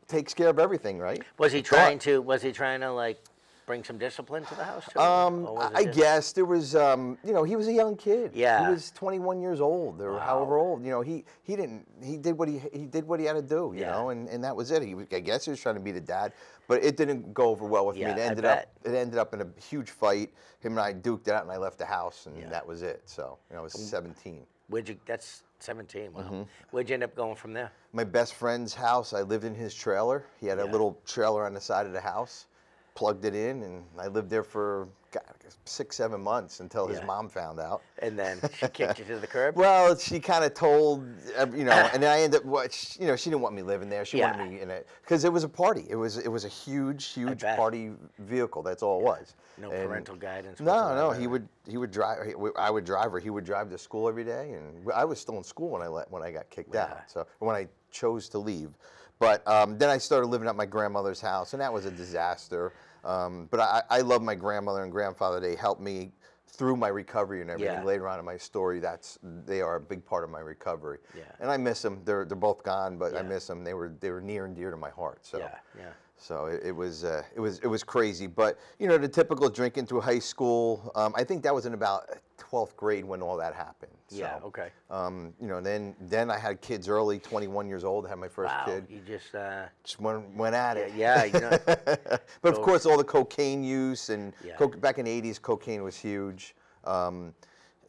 Takes 0.07 0.33
care 0.33 0.49
of 0.49 0.57
everything, 0.59 0.97
right? 0.99 1.23
Was 1.37 1.51
he 1.51 1.61
trying 1.61 1.99
to? 1.99 2.21
Was 2.21 2.41
he 2.41 2.51
trying 2.51 2.81
to 2.81 2.91
like 2.91 3.19
bring 3.65 3.83
some 3.83 3.97
discipline 3.97 4.43
to 4.45 4.55
the 4.55 4.63
house 4.63 4.85
too? 4.91 4.99
Um, 4.99 5.45
Or 5.47 5.63
I 5.75 5.85
just- 5.85 5.97
guess 5.97 6.31
there 6.33 6.45
was, 6.45 6.75
um, 6.75 7.17
you 7.23 7.33
know, 7.33 7.43
he 7.43 7.55
was 7.55 7.67
a 7.67 7.73
young 7.73 7.95
kid. 7.95 8.31
Yeah. 8.33 8.65
he 8.65 8.71
was 8.71 8.91
21 8.91 9.41
years 9.41 9.59
old 9.61 10.01
or 10.01 10.19
however 10.19 10.57
old. 10.57 10.83
You 10.83 10.91
know, 10.91 11.01
he 11.01 11.25
he 11.43 11.55
didn't 11.55 11.85
he 12.03 12.17
did 12.17 12.37
what 12.37 12.47
he 12.47 12.59
he 12.73 12.85
did 12.85 13.07
what 13.07 13.19
he 13.19 13.25
had 13.25 13.33
to 13.35 13.41
do. 13.41 13.71
You 13.73 13.81
Yeah. 13.81 13.91
know, 13.91 14.09
and, 14.09 14.27
and 14.29 14.43
that 14.43 14.55
was 14.55 14.71
it. 14.71 14.81
He 14.83 14.95
was, 14.95 15.07
I 15.11 15.19
guess 15.19 15.45
he 15.45 15.51
was 15.51 15.59
trying 15.59 15.75
to 15.75 15.81
be 15.81 15.91
the 15.91 16.01
dad, 16.01 16.33
but 16.67 16.83
it 16.83 16.97
didn't 16.97 17.33
go 17.33 17.49
over 17.49 17.65
well 17.65 17.85
with 17.85 17.97
Yeah, 17.97 18.13
me. 18.13 18.21
It 18.21 18.25
ended 18.25 18.45
up 18.45 18.65
it 18.83 18.93
ended 18.93 19.17
up 19.19 19.33
in 19.33 19.41
a 19.41 19.47
huge 19.59 19.89
fight. 19.91 20.33
Him 20.59 20.73
and 20.73 20.79
I 20.81 20.93
duked 20.93 21.27
it 21.27 21.33
out, 21.33 21.43
and 21.43 21.51
I 21.51 21.57
left 21.57 21.77
the 21.77 21.85
house, 21.85 22.25
and 22.27 22.37
Yeah. 22.37 22.49
that 22.49 22.65
was 22.65 22.81
it. 22.81 23.01
So 23.05 23.37
you 23.49 23.55
know, 23.55 23.61
I 23.61 23.63
was 23.63 23.73
17. 23.73 24.45
Where'd 24.67 24.89
you? 24.89 24.97
That's 25.05 25.43
17. 25.59 26.11
Wow. 26.13 26.21
Mm-hmm. 26.21 26.41
Where'd 26.71 26.89
you 26.89 26.95
end 26.95 27.03
up 27.03 27.15
going 27.15 27.35
from 27.35 27.53
there? 27.53 27.71
My 27.93 28.03
best 28.03 28.33
friend's 28.33 28.73
house. 28.73 29.13
I 29.13 29.21
lived 29.21 29.43
in 29.43 29.53
his 29.53 29.75
trailer. 29.75 30.25
He 30.39 30.47
had 30.47 30.57
a 30.59 30.65
little 30.65 30.99
trailer 31.05 31.45
on 31.45 31.53
the 31.53 31.61
side 31.61 31.85
of 31.85 31.93
the 31.93 32.01
house. 32.01 32.47
Plugged 32.95 33.25
it 33.25 33.35
in, 33.35 33.61
and 33.63 33.83
I 33.99 34.07
lived 34.07 34.29
there 34.29 34.43
for 34.43 34.87
God, 35.11 35.21
six, 35.65 35.97
seven 35.97 36.21
months 36.21 36.61
until 36.61 36.87
his 36.87 36.99
Yeah. 36.99 37.05
mom 37.05 37.27
found 37.27 37.59
out. 37.59 37.81
And 37.99 38.17
then 38.17 38.39
she 38.57 38.69
kicked 38.69 38.99
you 38.99 39.05
to 39.05 39.19
the 39.19 39.27
curb. 39.27 39.57
Well, 39.57 39.97
she 39.97 40.17
kind 40.21 40.45
of 40.45 40.53
told, 40.53 41.05
um, 41.37 41.53
you 41.53 41.65
know, 41.65 41.73
and 41.73 42.01
then 42.01 42.09
I 42.09 42.21
ended 42.21 42.39
up, 42.39 42.45
what, 42.45 42.71
sh- 42.73 42.97
you 42.97 43.07
know, 43.07 43.17
she 43.17 43.29
didn't 43.29 43.41
want 43.41 43.53
me 43.53 43.63
living 43.63 43.89
there. 43.89 44.05
She 44.05 44.19
Yeah. 44.19 44.31
wanted 44.31 44.49
me 44.49 44.61
in 44.61 44.69
it 44.71 44.87
because 45.01 45.25
it 45.25 45.33
was 45.33 45.43
a 45.43 45.49
party. 45.49 45.85
It 45.89 45.95
was 45.97 46.17
it 46.17 46.29
was 46.29 46.45
a 46.45 46.49
huge, 46.49 47.07
huge 47.07 47.41
party 47.41 47.91
vehicle. 48.19 48.63
That's 48.63 48.81
all 48.81 49.01
it 49.01 49.03
was. 49.03 49.35
No 49.57 49.71
And- 49.71 49.89
parental 49.89 50.15
guidance. 50.15 50.61
No, 50.61 50.95
no. 50.95 51.11
He 51.11 51.27
would 51.27 51.49
he 51.67 51.75
would 51.77 51.91
drive. 51.91 52.25
he- 52.25 52.33
I 52.57 52.69
would 52.69 52.85
drive 52.85 53.11
her. 53.11 53.19
He 53.19 53.29
would 53.29 53.43
drive 53.43 53.69
to 53.71 53.77
school 53.77 54.07
every 54.07 54.23
day, 54.23 54.53
and 54.53 54.89
I 54.93 55.03
was 55.03 55.19
still 55.19 55.35
in 55.37 55.43
school 55.43 55.67
when 55.71 55.81
I 55.81 55.87
let 55.89 56.09
when 56.11 56.23
I 56.23 56.31
got 56.31 56.49
kicked 56.49 56.73
Yeah. 56.73 56.83
out. 56.85 57.11
So 57.11 57.27
when 57.39 57.57
I 57.57 57.67
chose 57.91 58.29
to 58.29 58.39
leave, 58.39 58.71
but 59.19 59.47
um, 59.47 59.77
then 59.77 59.89
I 59.89 59.97
started 59.97 60.27
living 60.27 60.47
at 60.47 60.55
my 60.55 60.65
grandmother's 60.65 61.21
house, 61.21 61.53
and 61.53 61.61
that 61.61 61.71
was 61.71 61.85
a 61.85 61.91
disaster. 61.91 62.73
Um, 63.03 63.47
but 63.51 63.59
I, 63.59 63.83
I 63.89 64.01
love 64.01 64.21
my 64.21 64.35
grandmother 64.35 64.83
and 64.83 64.91
grandfather. 64.91 65.39
They 65.39 65.55
helped 65.55 65.81
me 65.81 66.11
through 66.47 66.77
my 66.77 66.87
recovery 66.87 67.41
and 67.41 67.49
everything. 67.49 67.75
Yeah. 67.75 67.83
Later 67.83 68.07
on 68.07 68.19
in 68.19 68.25
my 68.25 68.37
story, 68.37 68.79
that's 68.79 69.19
they 69.45 69.61
are 69.61 69.75
a 69.75 69.81
big 69.81 70.05
part 70.05 70.23
of 70.23 70.29
my 70.29 70.39
recovery. 70.39 70.99
Yeah. 71.15 71.23
And 71.39 71.51
I 71.51 71.57
miss 71.57 71.81
them. 71.81 72.01
They're 72.05 72.25
they're 72.25 72.35
both 72.35 72.63
gone, 72.63 72.97
but 72.97 73.15
I 73.15 73.21
miss 73.21 73.47
them. 73.47 73.63
They 73.63 73.73
were 73.73 73.93
they 73.99 74.09
were 74.11 74.21
near 74.21 74.45
and 74.45 74.55
dear 74.55 74.71
to 74.71 74.77
my 74.77 74.89
heart. 74.89 75.25
So. 75.25 75.39
Yeah, 75.39 75.57
yeah. 75.77 75.89
So 76.17 76.45
it, 76.45 76.61
it 76.63 76.71
was 76.71 77.03
uh, 77.03 77.23
it 77.35 77.39
was 77.39 77.59
it 77.59 77.67
was 77.67 77.83
crazy, 77.83 78.25
but 78.27 78.57
you 78.79 78.87
know 78.87 78.97
the 78.97 79.07
typical 79.07 79.49
drinking 79.49 79.85
through 79.85 80.01
high 80.01 80.19
school. 80.19 80.91
Um, 80.95 81.13
I 81.15 81.23
think 81.23 81.43
that 81.43 81.53
was 81.53 81.65
in 81.65 81.73
about 81.73 82.09
twelfth 82.37 82.75
grade 82.77 83.03
when 83.05 83.21
all 83.21 83.35
that 83.37 83.53
happened. 83.53 83.91
So, 84.07 84.17
Yeah. 84.17 84.39
Okay. 84.43 84.69
Um, 84.89 85.33
you 85.41 85.47
know, 85.47 85.59
then 85.61 85.95
then 85.99 86.29
I 86.31 86.37
had 86.37 86.61
kids 86.61 86.87
early, 86.87 87.17
21 87.19 87.67
years 87.67 87.83
old. 87.83 88.05
I 88.05 88.09
had 88.09 88.19
my 88.19 88.27
first 88.27 88.53
Wow. 88.53 88.65
kid. 88.65 88.85
You 88.89 88.99
just. 89.01 89.33
Uh, 89.35 89.65
Just 89.83 89.99
went, 89.99 90.35
went 90.37 90.55
at 90.55 90.77
it. 90.77 90.93
yeah. 90.95 91.23
You 91.25 91.39
know. 91.39 91.57
but 91.65 92.53
of 92.53 92.61
course, 92.61 92.85
all 92.85 92.97
the 92.97 93.03
cocaine 93.03 93.63
use 93.63 94.09
and 94.09 94.33
Yeah. 94.45 94.55
coke, 94.57 94.79
back 94.79 94.99
in 94.99 95.05
the 95.05 95.21
80s, 95.21 95.41
cocaine 95.41 95.83
was 95.83 95.97
huge. 95.97 96.55
Um, 96.85 97.33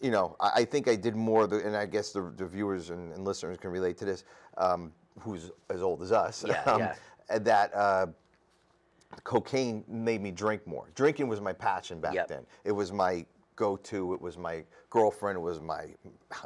you 0.01 0.11
know, 0.11 0.37
I, 0.41 0.51
I 0.57 0.65
think 0.65 0.89
I 0.89 0.97
did 0.97 1.15
more, 1.17 1.47
the, 1.47 1.65
and 1.67 1.77
I 1.77 1.87
guess 1.87 2.13
the, 2.13 2.33
the 2.37 2.47
viewers 2.47 2.91
and, 2.91 3.13
and 3.13 3.25
listeners 3.25 3.57
can 3.59 3.71
relate 3.71 3.97
to 3.99 4.05
this, 4.07 4.25
um, 4.57 4.93
who's 5.21 5.51
as 5.71 5.83
old 5.83 6.03
as 6.03 6.13
us. 6.13 6.45
Yeah, 6.47 6.63
um, 6.67 6.81
yeah. 6.81 6.95
And 7.29 7.45
That 7.45 7.75
uh, 7.75 8.07
cocaine 9.25 9.85
made 9.89 10.21
me 10.21 10.31
drink 10.31 10.67
more. 10.67 10.89
Drinking 10.95 11.29
was 11.29 11.41
my 11.41 11.53
passion 11.53 12.01
back 12.01 12.15
Yep. 12.15 12.29
then. 12.29 12.47
It 12.65 12.73
was 12.73 12.93
my 12.93 13.25
go-to. 13.57 14.13
It 14.15 14.21
was 14.21 14.37
my 14.37 14.65
girlfriend. 14.91 15.37
It 15.39 15.41
was 15.41 15.61
my 15.61 15.87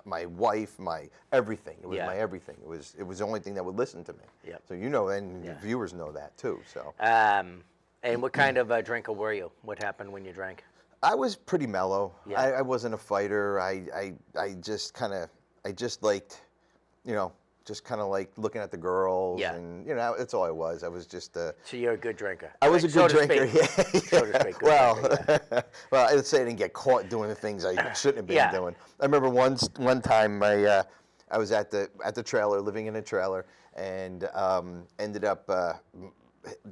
my 0.04 0.26
wife. 0.26 0.78
My 0.78 1.08
everything. 1.32 1.76
It 1.82 1.86
was 1.86 1.96
Yeah. 1.96 2.06
my 2.06 2.16
everything. 2.16 2.56
It 2.62 2.68
was 2.68 2.94
it 2.98 3.02
was 3.02 3.18
the 3.18 3.24
only 3.24 3.40
thing 3.40 3.54
that 3.54 3.64
would 3.64 3.76
listen 3.76 4.04
to 4.04 4.12
me. 4.12 4.54
So 4.68 4.74
you 4.74 4.88
know, 4.88 5.08
and 5.08 5.44
Yeah. 5.44 5.58
viewers 5.58 5.92
know 5.92 6.12
that 6.12 6.36
too. 6.36 6.60
So. 6.72 6.94
Um, 7.00 7.64
and 8.02 8.22
what 8.22 8.32
kind 8.32 8.56
of 8.56 8.70
uh, 8.70 8.80
drinker 8.80 9.12
were 9.12 9.32
you? 9.32 9.50
What 9.62 9.82
happened 9.82 10.10
when 10.12 10.24
you 10.24 10.32
drank? 10.32 10.64
I 11.02 11.14
was 11.14 11.34
pretty 11.36 11.66
mellow. 11.66 12.14
Yeah. 12.26 12.40
I, 12.40 12.50
I 12.52 12.62
wasn't 12.62 12.94
a 12.94 12.98
fighter. 12.98 13.58
I, 13.60 13.86
I, 13.94 14.14
I 14.38 14.52
just 14.54 14.92
kind 14.94 15.12
of, 15.14 15.28
I 15.64 15.72
just 15.72 16.02
liked, 16.02 16.42
you 17.04 17.14
know, 17.14 17.32
just 17.70 17.84
kind 17.84 18.00
of 18.00 18.08
like 18.08 18.32
looking 18.36 18.60
at 18.60 18.72
the 18.72 18.76
girls. 18.76 19.40
Yeah. 19.40 19.54
And, 19.54 19.86
you 19.86 19.94
know, 19.94 20.16
that's 20.18 20.34
all 20.34 20.42
I 20.42 20.50
was. 20.50 20.82
I 20.82 20.88
was 20.88 21.06
just 21.06 21.36
a, 21.36 21.54
So 21.62 21.76
you're 21.76 21.92
a 21.92 21.96
good 21.96 22.16
drinker. 22.16 22.50
I 22.60 22.68
was 22.68 22.82
a 22.82 22.88
good 22.88 23.10
to 23.10 23.14
drinker. 23.16 23.44
Yeah. 23.44 23.66
So 23.66 24.26
to 24.26 24.40
speak, 24.40 24.58
good 24.58 24.62
well, 24.62 24.94
drinker, 25.00 25.64
well, 25.92 26.08
I'd 26.18 26.26
say 26.26 26.40
I 26.42 26.44
didn't 26.46 26.58
get 26.58 26.72
caught 26.72 27.08
doing 27.08 27.28
the 27.28 27.34
things 27.36 27.64
I 27.64 27.92
shouldn't 27.94 28.16
have 28.16 28.26
been 28.26 28.36
Yeah. 28.38 28.50
doing. 28.50 28.74
I 29.00 29.04
remember 29.04 29.28
once, 29.30 29.68
one 29.76 30.02
time, 30.02 30.40
my, 30.40 30.64
uh, 30.64 30.82
I 31.30 31.38
was 31.38 31.52
at 31.52 31.70
the 31.70 31.88
at 32.04 32.16
the 32.16 32.24
trailer, 32.24 32.60
living 32.60 32.86
in 32.86 32.96
a 32.96 33.02
trailer, 33.02 33.46
and 33.76 34.24
um, 34.34 34.82
ended 34.98 35.24
up. 35.24 35.44
Uh, 35.48 35.74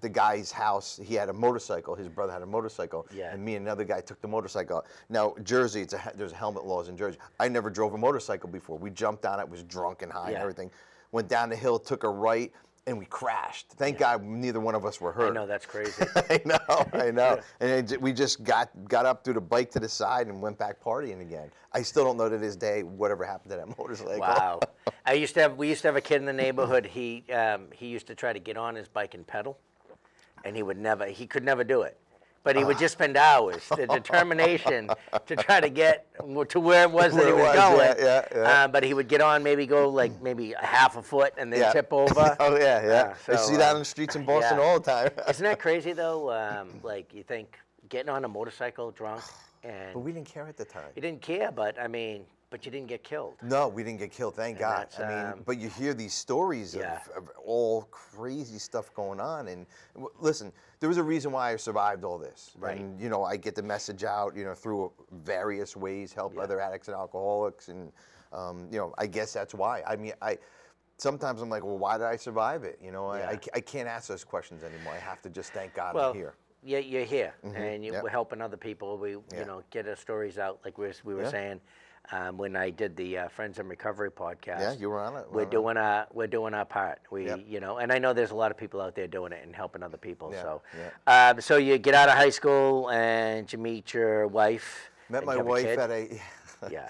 the 0.00 0.09
guy's 0.09 0.50
house, 0.50 0.99
he 1.05 1.14
had 1.14 1.28
a 1.28 1.33
motorcycle. 1.33 1.95
His 1.95 2.09
brother 2.09 2.33
had 2.33 2.40
a 2.40 2.47
motorcycle, 2.47 3.07
Yeah. 3.14 3.33
and 3.35 3.45
me 3.45 3.55
and 3.57 3.67
another 3.67 3.85
guy 3.85 4.00
took 4.00 4.19
the 4.23 4.26
motorcycle. 4.26 4.85
Now, 5.11 5.35
Jersey, 5.45 5.83
it's 5.83 5.93
a, 5.93 6.00
there's 6.17 6.33
helmet 6.33 6.64
laws 6.64 6.88
in 6.88 6.97
Jersey. 6.97 7.19
I 7.38 7.49
never 7.49 7.69
drove 7.69 7.93
a 7.93 7.99
motorcycle 7.99 8.49
before. 8.49 8.78
We 8.78 8.88
jumped 8.88 9.26
on 9.26 9.38
it, 9.40 9.47
was 9.49 9.62
drunk 9.64 10.00
and 10.00 10.11
high 10.11 10.31
Yeah. 10.31 10.37
and 10.37 10.43
everything. 10.43 10.71
Went 11.12 11.29
down 11.29 11.49
the 11.49 11.57
hill, 11.57 11.79
took 11.79 12.05
a 12.05 12.09
right, 12.09 12.53
and 12.88 12.99
we 12.99 13.05
crashed. 13.05 13.69
Thank 13.73 13.99
God 13.99 14.25
neither 14.25 14.61
one 14.61 14.75
of 14.75 14.85
us 14.87 15.00
were 15.00 15.12
hurt. 15.12 15.31
I 15.31 15.35
know 15.35 15.47
that's 15.47 15.67
crazy. 15.67 16.05
I 16.17 16.41
know, 16.45 16.87
I 16.95 17.11
know. 17.12 17.38
And 17.61 17.93
it, 17.93 18.00
we 18.00 18.12
just 18.12 18.43
got 18.45 18.71
got 18.88 19.05
up 19.05 19.25
through 19.25 19.35
the 19.35 19.41
bike 19.41 19.71
to 19.73 19.81
the 19.81 19.88
side 19.88 20.27
and 20.27 20.41
went 20.41 20.59
back 20.59 20.83
partying 20.83 21.21
again. 21.21 21.50
I 21.73 21.83
still 21.83 22.05
don't 22.05 22.17
know 22.17 22.29
to 22.31 22.38
this 22.38 22.57
day 22.57 22.83
whatever 22.83 23.25
happened 23.25 23.50
to 23.50 23.57
that 23.59 23.79
motorcycle. 23.79 24.19
Wow. 24.19 24.61
I 25.05 25.12
used 25.12 25.35
to 25.35 25.41
have 25.43 25.57
we 25.57 25.69
used 25.69 25.83
to 25.83 25.88
have 25.88 25.97
a 25.97 26.00
kid 26.00 26.17
in 26.17 26.25
the 26.25 26.33
neighborhood. 26.33 26.87
He 26.87 27.25
um, 27.31 27.67
he 27.75 27.88
used 27.88 28.07
to 28.07 28.15
try 28.15 28.33
to 28.33 28.41
get 28.41 28.57
on 28.57 28.75
his 28.75 28.88
bike 28.88 29.15
and 29.15 29.27
pedal, 29.27 29.59
and 30.45 30.57
he 30.57 30.62
would 30.62 30.79
never 30.79 31.07
he 31.07 31.27
could 31.27 31.45
never 31.45 31.65
do 31.65 31.83
it. 31.83 31.99
But 32.45 32.57
he 32.57 32.64
would 32.64 32.78
just 32.85 32.92
spend 32.92 33.16
hours, 33.16 33.68
the 33.68 33.87
determination 33.87 34.90
to 35.26 35.37
try 35.37 35.61
to 35.61 35.68
get 35.68 36.07
to 36.49 36.61
where 36.61 36.83
it 36.85 36.90
was 36.90 37.14
that 37.14 37.26
he 37.26 37.33
was, 37.33 37.42
was, 37.42 37.54
going. 37.57 37.95
yeah, 37.99 38.25
yeah. 38.35 38.40
Uh, 38.64 38.68
but 38.68 38.83
he 38.85 38.95
would 38.95 39.09
get 39.09 39.21
on, 39.21 39.42
maybe 39.42 39.66
go 39.66 39.88
like 40.02 40.21
maybe 40.23 40.52
a 40.52 40.64
half 40.64 40.97
a 40.97 41.02
foot, 41.02 41.35
and 41.37 41.52
then 41.52 41.61
Yeah. 41.61 41.73
tip 41.73 41.88
over. 41.92 42.37
oh 42.40 42.57
yeah, 42.57 42.83
yeah. 42.83 42.88
Uh, 43.28 43.33
I 43.33 43.37
so, 43.37 43.42
see 43.50 43.57
that 43.57 43.71
uh, 43.71 43.75
on 43.75 43.78
the 43.80 43.85
streets 43.85 44.16
in 44.16 44.25
Boston 44.33 44.59
yeah. 44.59 44.64
all 44.64 44.80
the 44.80 44.90
time. 44.90 45.11
Isn't 45.28 45.45
that 45.45 45.59
crazy 45.59 45.92
though? 45.92 46.30
Um, 46.33 46.80
like 46.83 47.12
you 47.12 47.23
think 47.23 47.59
getting 47.88 48.09
on 48.11 48.25
a 48.25 48.28
motorcycle 48.28 48.90
drunk 48.92 49.23
and 49.64 49.92
but 49.95 50.00
we 50.00 50.12
didn't 50.12 50.28
care 50.28 50.47
at 50.47 50.57
the 50.57 50.64
time. 50.64 50.88
he 50.95 51.00
didn't 51.00 51.21
care, 51.23 51.50
but 51.50 51.78
I 51.78 51.88
mean, 51.88 52.25
But 52.50 52.64
you 52.64 52.71
didn't 52.73 52.88
get 52.88 53.02
killed. 53.02 53.35
No, 53.42 53.68
we 53.68 53.83
didn't 53.85 53.99
get 53.99 54.11
killed, 54.12 54.35
thank 54.37 54.59
God. 54.59 54.87
that's, 54.88 55.00
I 55.00 55.09
mean, 55.09 55.33
um, 55.33 55.42
but 55.45 55.59
you 55.59 55.68
hear 55.68 55.92
these 55.92 56.14
stories 56.14 56.75
Yeah. 56.75 56.99
of, 57.16 57.25
of 57.25 57.30
all 57.45 57.83
crazy 57.90 58.59
stuff 58.59 58.95
going 58.95 59.21
on, 59.21 59.49
and 59.49 59.66
w- 59.95 60.11
listen, 60.21 60.50
there 60.80 60.88
was 60.88 60.99
a 60.99 61.02
reason 61.02 61.32
why 61.32 61.52
I 61.52 61.56
survived 61.56 62.04
all 62.04 62.18
this. 62.18 62.52
Right. 62.58 62.78
And 62.78 63.00
you 63.00 63.08
know, 63.08 63.25
I 63.25 63.37
get 63.37 63.54
the 63.54 63.62
message 63.62 64.04
out, 64.04 64.37
you 64.37 64.44
know, 64.44 64.54
through 64.54 64.92
various 65.12 65.76
ways, 65.76 66.12
help 66.12 66.35
Yeah. 66.37 66.42
other 66.42 66.61
addicts 66.61 66.88
and 66.88 66.97
alcoholics, 66.97 67.68
and 67.68 67.92
um, 68.32 68.68
you 68.70 68.78
know, 68.78 68.94
I 68.99 69.06
guess 69.06 69.32
that's 69.32 69.54
why. 69.54 69.82
I 69.87 69.97
mean, 69.97 70.12
I. 70.23 70.38
Sometimes 71.00 71.40
I'm 71.42 71.49
like, 71.49 71.62
well, 71.64 71.78
why 71.78 71.97
did 71.97 72.06
I 72.08 72.16
survive 72.16 72.64
it? 72.64 72.80
You 72.82 72.90
know, 72.90 73.06
I, 73.06 73.18
Yeah. 73.20 73.30
I, 73.30 73.38
I 73.54 73.61
can't 73.61 73.87
ask 73.88 74.08
those 74.08 74.25
questions 74.25 74.64
anymore. 74.64 74.94
I 74.94 74.99
have 74.99 75.23
to 75.23 75.30
just 75.30 75.52
thank 75.52 75.73
God 75.73 75.94
well, 75.94 76.11
I'm 76.11 76.16
here. 76.16 76.35
Yeah, 76.61 76.78
you're 76.78 77.04
here, 77.04 77.35
and 77.54 77.85
you, 77.85 77.92
Yep. 77.92 78.02
we're 78.02 78.11
helping 78.11 78.40
other 78.42 78.56
people. 78.56 78.99
We, 78.99 79.12
Yeah. 79.12 79.18
you 79.38 79.44
know, 79.44 79.62
get 79.70 79.87
our 79.87 79.94
stories 79.94 80.38
out. 80.38 80.58
Like 80.64 80.76
we, 80.76 80.88
was- 80.88 81.04
we 81.04 81.14
were 81.14 81.30
saying 81.30 81.61
um, 82.12 82.37
when 82.38 82.57
I 82.57 82.71
did 82.71 82.97
the 82.97 83.19
uh, 83.19 83.29
Friends 83.29 83.59
in 83.59 83.69
Recovery 83.69 84.11
podcast. 84.11 84.61
Yeah, 84.61 84.73
you 84.73 84.88
were 84.91 85.00
on 85.00 85.17
it. 85.17 85.27
We're 85.31 85.43
Right. 85.43 85.50
doing 85.50 85.77
our 85.77 86.07
we're 86.12 86.27
doing 86.27 86.55
our 86.55 86.65
part. 86.65 87.00
We 87.11 87.27
Yep. 87.27 87.41
you 87.47 87.61
know, 87.61 87.79
and 87.79 87.93
I 87.93 87.99
know 87.99 88.12
there's 88.12 88.31
a 88.31 88.35
lot 88.37 88.50
of 88.50 88.57
people 88.57 88.81
out 88.81 88.95
there 88.95 89.07
doing 89.07 89.33
it 89.33 89.45
and 89.45 89.55
helping 89.55 89.83
other 89.83 89.97
people. 89.99 90.31
Yeah, 90.33 90.43
So, 90.43 90.62
yeah. 91.07 91.31
um, 91.31 91.41
so 91.41 91.57
you 91.57 91.79
get 91.79 91.95
out 91.95 92.09
of 92.09 92.15
high 92.17 92.31
school 92.31 92.91
and 92.91 93.50
you 93.53 93.59
meet 93.59 93.93
your 93.93 94.27
wife. 94.27 94.91
Met 95.09 95.25
my 95.25 95.37
have 95.37 95.47
a 95.47 95.49
wife 95.49 95.79
at 95.79 95.91
a. 95.91 96.21
Yeah. 96.71 96.88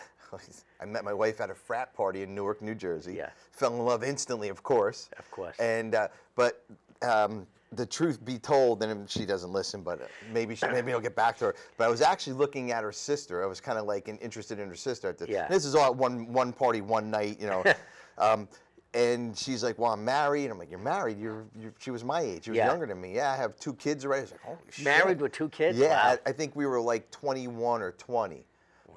I 0.80 0.84
met 0.84 1.04
my 1.04 1.12
wife 1.14 1.40
at 1.40 1.48
a 1.50 1.54
frat 1.54 1.94
party 1.94 2.22
in 2.22 2.34
Newark, 2.34 2.60
New 2.62 2.74
Jersey. 2.74 3.14
Yeah. 3.14 3.30
Fell 3.50 3.72
in 3.74 3.78
love 3.84 4.04
instantly, 4.04 4.50
of 4.50 4.62
course. 4.62 5.08
Of 5.18 5.30
course. 5.30 5.56
And 5.58 5.94
uh, 5.94 6.08
but 6.36 6.62
um, 7.02 7.46
the 7.72 7.84
truth 7.86 8.24
be 8.24 8.38
told, 8.38 8.82
and 8.82 9.08
she 9.08 9.26
doesn't 9.26 9.52
listen, 9.52 9.82
but 9.82 10.00
uh, 10.00 10.04
maybe 10.32 10.54
she, 10.54 10.66
maybe 10.68 10.92
I'll 10.92 11.00
get 11.00 11.14
back 11.16 11.36
to 11.38 11.46
her. 11.46 11.54
But 11.76 11.84
I 11.84 11.88
was 11.88 12.00
actually 12.00 12.32
looking 12.34 12.72
at 12.72 12.82
her 12.82 12.92
sister. 12.92 13.42
I 13.42 13.46
was 13.46 13.60
kind 13.60 13.78
of 13.78 13.84
like 13.86 14.08
interested 14.08 14.58
in 14.58 14.68
her 14.68 14.74
sister 14.74 15.08
at 15.08 15.18
the. 15.18 15.28
Yeah. 15.28 15.48
This 15.48 15.64
is 15.64 15.74
all 15.74 15.86
at 15.86 15.96
one 15.96 16.32
one 16.32 16.52
party 16.52 16.80
one 16.80 17.10
night, 17.10 17.38
you 17.40 17.46
know. 17.46 17.62
um, 18.18 18.48
and 18.94 19.36
she's 19.36 19.62
like, 19.62 19.78
"Well, 19.78 19.92
I'm 19.92 20.04
married." 20.04 20.44
And 20.44 20.52
I'm 20.52 20.58
like, 20.58 20.70
"You're 20.70 20.78
married? 20.80 21.18
You're, 21.18 21.44
you're 21.60 21.74
she 21.78 21.90
was 21.90 22.04
my 22.04 22.22
age. 22.22 22.44
She 22.44 22.50
was 22.52 22.56
Yeah. 22.56 22.68
younger 22.68 22.86
than 22.86 23.00
me. 23.00 23.14
Yeah, 23.14 23.30
I 23.30 23.36
have 23.36 23.54
two 23.58 23.74
kids 23.74 24.04
already." 24.06 24.20
I 24.20 24.22
was 24.24 24.32
like, 24.32 24.40
"Holy 24.40 24.58
shit!" 24.70 24.84
Married 24.86 25.20
with 25.20 25.32
two 25.32 25.50
kids. 25.50 25.78
Yeah, 25.78 25.88
Wow. 26.12 26.18
I, 26.24 26.30
I 26.30 26.32
think 26.32 26.56
we 26.56 26.64
were 26.64 26.80
like 26.80 27.10
21 27.10 27.82
or 27.82 27.92
20. 27.92 28.46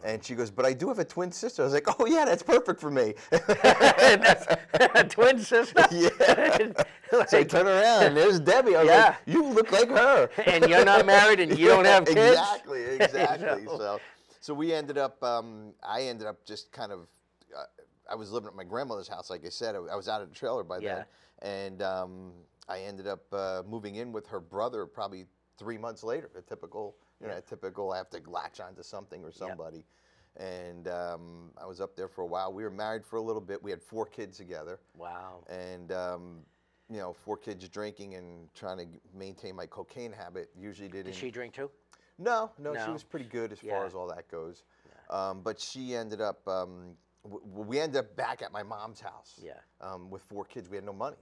And 0.04 0.24
she 0.24 0.36
goes, 0.36 0.50
but 0.50 0.66
I 0.66 0.74
do 0.74 0.88
have 0.88 1.00
a 1.00 1.06
twin 1.06 1.32
sister. 1.32 1.62
I 1.62 1.66
was 1.66 1.74
like, 1.74 1.88
oh 2.00 2.06
yeah, 2.06 2.26
that's 2.26 2.44
perfect 2.44 2.80
for 2.82 2.90
me. 2.92 3.14
That's 3.32 4.46
a 4.96 5.04
twin 5.04 5.40
sister. 5.40 5.86
yeah. 5.92 6.10
Like, 7.12 7.30
So 7.30 7.38
I 7.40 7.44
turn 7.44 7.68
around, 7.68 8.04
and 8.04 8.18
there's 8.18 8.40
Debbie. 8.40 8.76
I 8.76 8.80
was 8.84 8.88
Yeah. 8.90 9.06
like, 9.06 9.16
you 9.26 9.44
look 9.46 9.72
like 9.72 9.90
her. 9.90 10.30
and 10.46 10.68
you're 10.70 10.86
not 10.86 11.06
married 11.06 11.40
and 11.40 11.58
you 11.58 11.68
don't 11.68 11.86
have 11.86 12.06
kids. 12.06 12.18
Exactly, 12.40 12.84
exactly. 12.84 13.64
know? 13.66 13.78
So, 13.78 14.00
so 14.40 14.54
we 14.54 14.74
ended 14.74 14.98
up. 14.98 15.22
Um, 15.24 15.74
I 15.84 16.04
ended 16.04 16.28
up 16.28 16.44
just 16.46 16.72
kind 16.72 16.92
of. 16.92 17.02
Uh, 17.56 17.64
I 18.10 18.16
was 18.16 18.32
living 18.32 18.48
at 18.48 18.56
my 18.56 18.64
grandmother's 18.64 19.08
house, 19.08 19.30
like 19.30 19.46
I 19.46 19.50
said. 19.50 19.76
I, 19.76 19.80
I 19.80 19.96
was 19.96 20.08
out 20.10 20.22
of 20.22 20.30
the 20.30 20.36
trailer 20.36 20.64
by 20.64 20.80
Yeah. 20.80 21.04
then, 21.42 21.52
and 21.72 21.82
um, 21.82 22.32
I 22.68 22.80
ended 22.80 23.08
up 23.08 23.22
uh, 23.34 23.64
moving 23.70 23.96
in 23.96 24.12
with 24.12 24.26
her 24.28 24.40
brother 24.40 24.86
probably 24.86 25.26
three 25.58 25.78
months 25.78 26.04
later. 26.04 26.30
A 26.38 26.42
typical, 26.42 26.96
you 27.22 27.28
know, 27.28 27.40
typical. 27.48 27.92
I 27.92 27.98
have 27.98 28.10
to 28.12 28.22
latch 28.28 28.60
onto 28.60 28.84
something 28.84 29.24
or 29.24 29.32
somebody. 29.32 29.86
And 30.38 30.88
um, 30.88 31.52
I 31.62 31.66
was 31.66 31.82
up 31.82 31.96
there 31.96 32.08
for 32.08 32.22
a 32.22 32.26
while. 32.26 32.54
We 32.54 32.64
were 32.64 32.70
married 32.70 33.06
for 33.06 33.18
a 33.18 33.22
little 33.22 33.42
bit. 33.42 33.62
We 33.62 33.70
had 33.70 33.82
four 33.82 34.06
kids 34.06 34.38
together 34.38 34.80
Wow. 34.98 35.44
and 35.50 35.92
um, 35.92 36.38
you 36.90 36.98
know, 36.98 37.14
four 37.14 37.38
kids 37.38 37.68
drinking 37.70 38.16
and 38.16 38.48
trying 38.54 38.78
to 38.78 38.86
maintain 39.14 39.56
my 39.56 39.66
cocaine 39.66 40.12
habit. 40.12 40.50
Usually 40.58 40.88
didn't. 40.88 41.08
Did 41.08 41.16
she 41.16 41.32
drink 41.32 41.54
too? 41.54 41.70
No, 42.18 42.52
no, 42.60 42.74
she 42.86 42.92
was 42.92 43.04
pretty 43.04 43.26
good 43.26 43.52
as 43.52 43.62
Yeah. 43.64 43.74
far 43.74 43.86
as 43.86 43.94
all 43.96 44.08
that 44.08 44.28
goes. 44.30 44.64
Um, 45.10 45.42
but 45.42 45.60
she 45.60 45.96
ended 45.96 46.22
up. 46.22 46.48
Um, 46.48 46.96
w- 47.24 47.44
w- 47.46 47.68
we 47.68 47.80
ended 47.80 47.98
up 47.98 48.16
back 48.16 48.42
at 48.42 48.52
my 48.54 48.64
mom's 48.64 49.02
house. 49.02 49.38
Yeah. 49.44 49.54
Um, 49.82 50.10
with 50.10 50.22
four 50.22 50.46
kids, 50.46 50.70
we 50.70 50.78
had 50.78 50.86
no 50.86 50.94
money. 50.94 51.18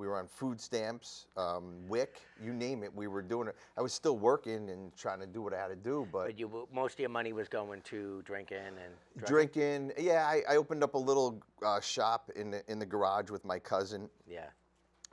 We 0.00 0.06
were 0.06 0.16
on 0.18 0.26
food 0.28 0.58
stamps, 0.58 1.26
um, 1.36 1.86
WIC, 1.86 2.22
you 2.42 2.54
name 2.54 2.82
it. 2.82 2.94
We 2.94 3.06
were 3.06 3.20
doing 3.20 3.48
it. 3.48 3.56
I 3.76 3.82
was 3.82 3.92
still 3.92 4.16
working 4.16 4.70
and 4.70 4.96
trying 4.96 5.20
to 5.20 5.26
do 5.26 5.42
what 5.42 5.52
I 5.52 5.58
had 5.60 5.68
to 5.68 5.76
do, 5.76 6.08
but 6.10 6.24
But 6.28 6.38
you 6.38 6.66
most 6.72 6.94
of 6.94 7.00
your 7.00 7.10
money 7.10 7.34
was 7.34 7.48
going 7.50 7.82
to 7.82 8.22
drinking 8.22 8.56
and 8.56 8.94
drugging? 9.18 9.50
drinking. 9.52 9.92
Yeah, 9.98 10.24
I, 10.26 10.42
I 10.48 10.56
opened 10.56 10.82
up 10.82 10.94
a 10.94 10.98
little 10.98 11.42
uh, 11.62 11.82
shop 11.82 12.30
in 12.34 12.50
the 12.50 12.62
in 12.72 12.78
the 12.78 12.86
garage 12.86 13.28
with 13.30 13.44
my 13.44 13.58
cousin. 13.58 14.08
Yeah. 14.26 14.46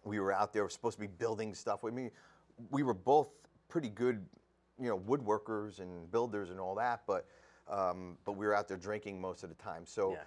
we 0.05 0.21
were 0.21 0.31
out 0.31 0.53
there. 0.53 0.61
We 0.63 0.67
were 0.67 0.69
supposed 0.69 0.95
to 0.95 1.01
be 1.01 1.07
building 1.07 1.53
stuff. 1.53 1.83
I 1.83 1.89
mean, 1.89 2.09
we 2.71 2.81
were 2.81 2.93
both 2.93 3.27
pretty 3.67 3.89
good, 3.89 4.25
you 4.79 4.87
know, 4.87 4.99
woodworkers 4.99 5.81
and 5.81 6.09
builders 6.11 6.49
and 6.49 6.61
all 6.61 6.75
that. 6.75 7.01
But 7.05 7.25
um, 7.67 8.17
but 8.23 8.37
we 8.37 8.45
were 8.45 8.55
out 8.55 8.69
there 8.69 8.77
drinking 8.77 9.19
most 9.19 9.43
of 9.43 9.49
the 9.49 9.55
time. 9.61 9.85
So 9.85 10.11
Yeah. 10.11 10.19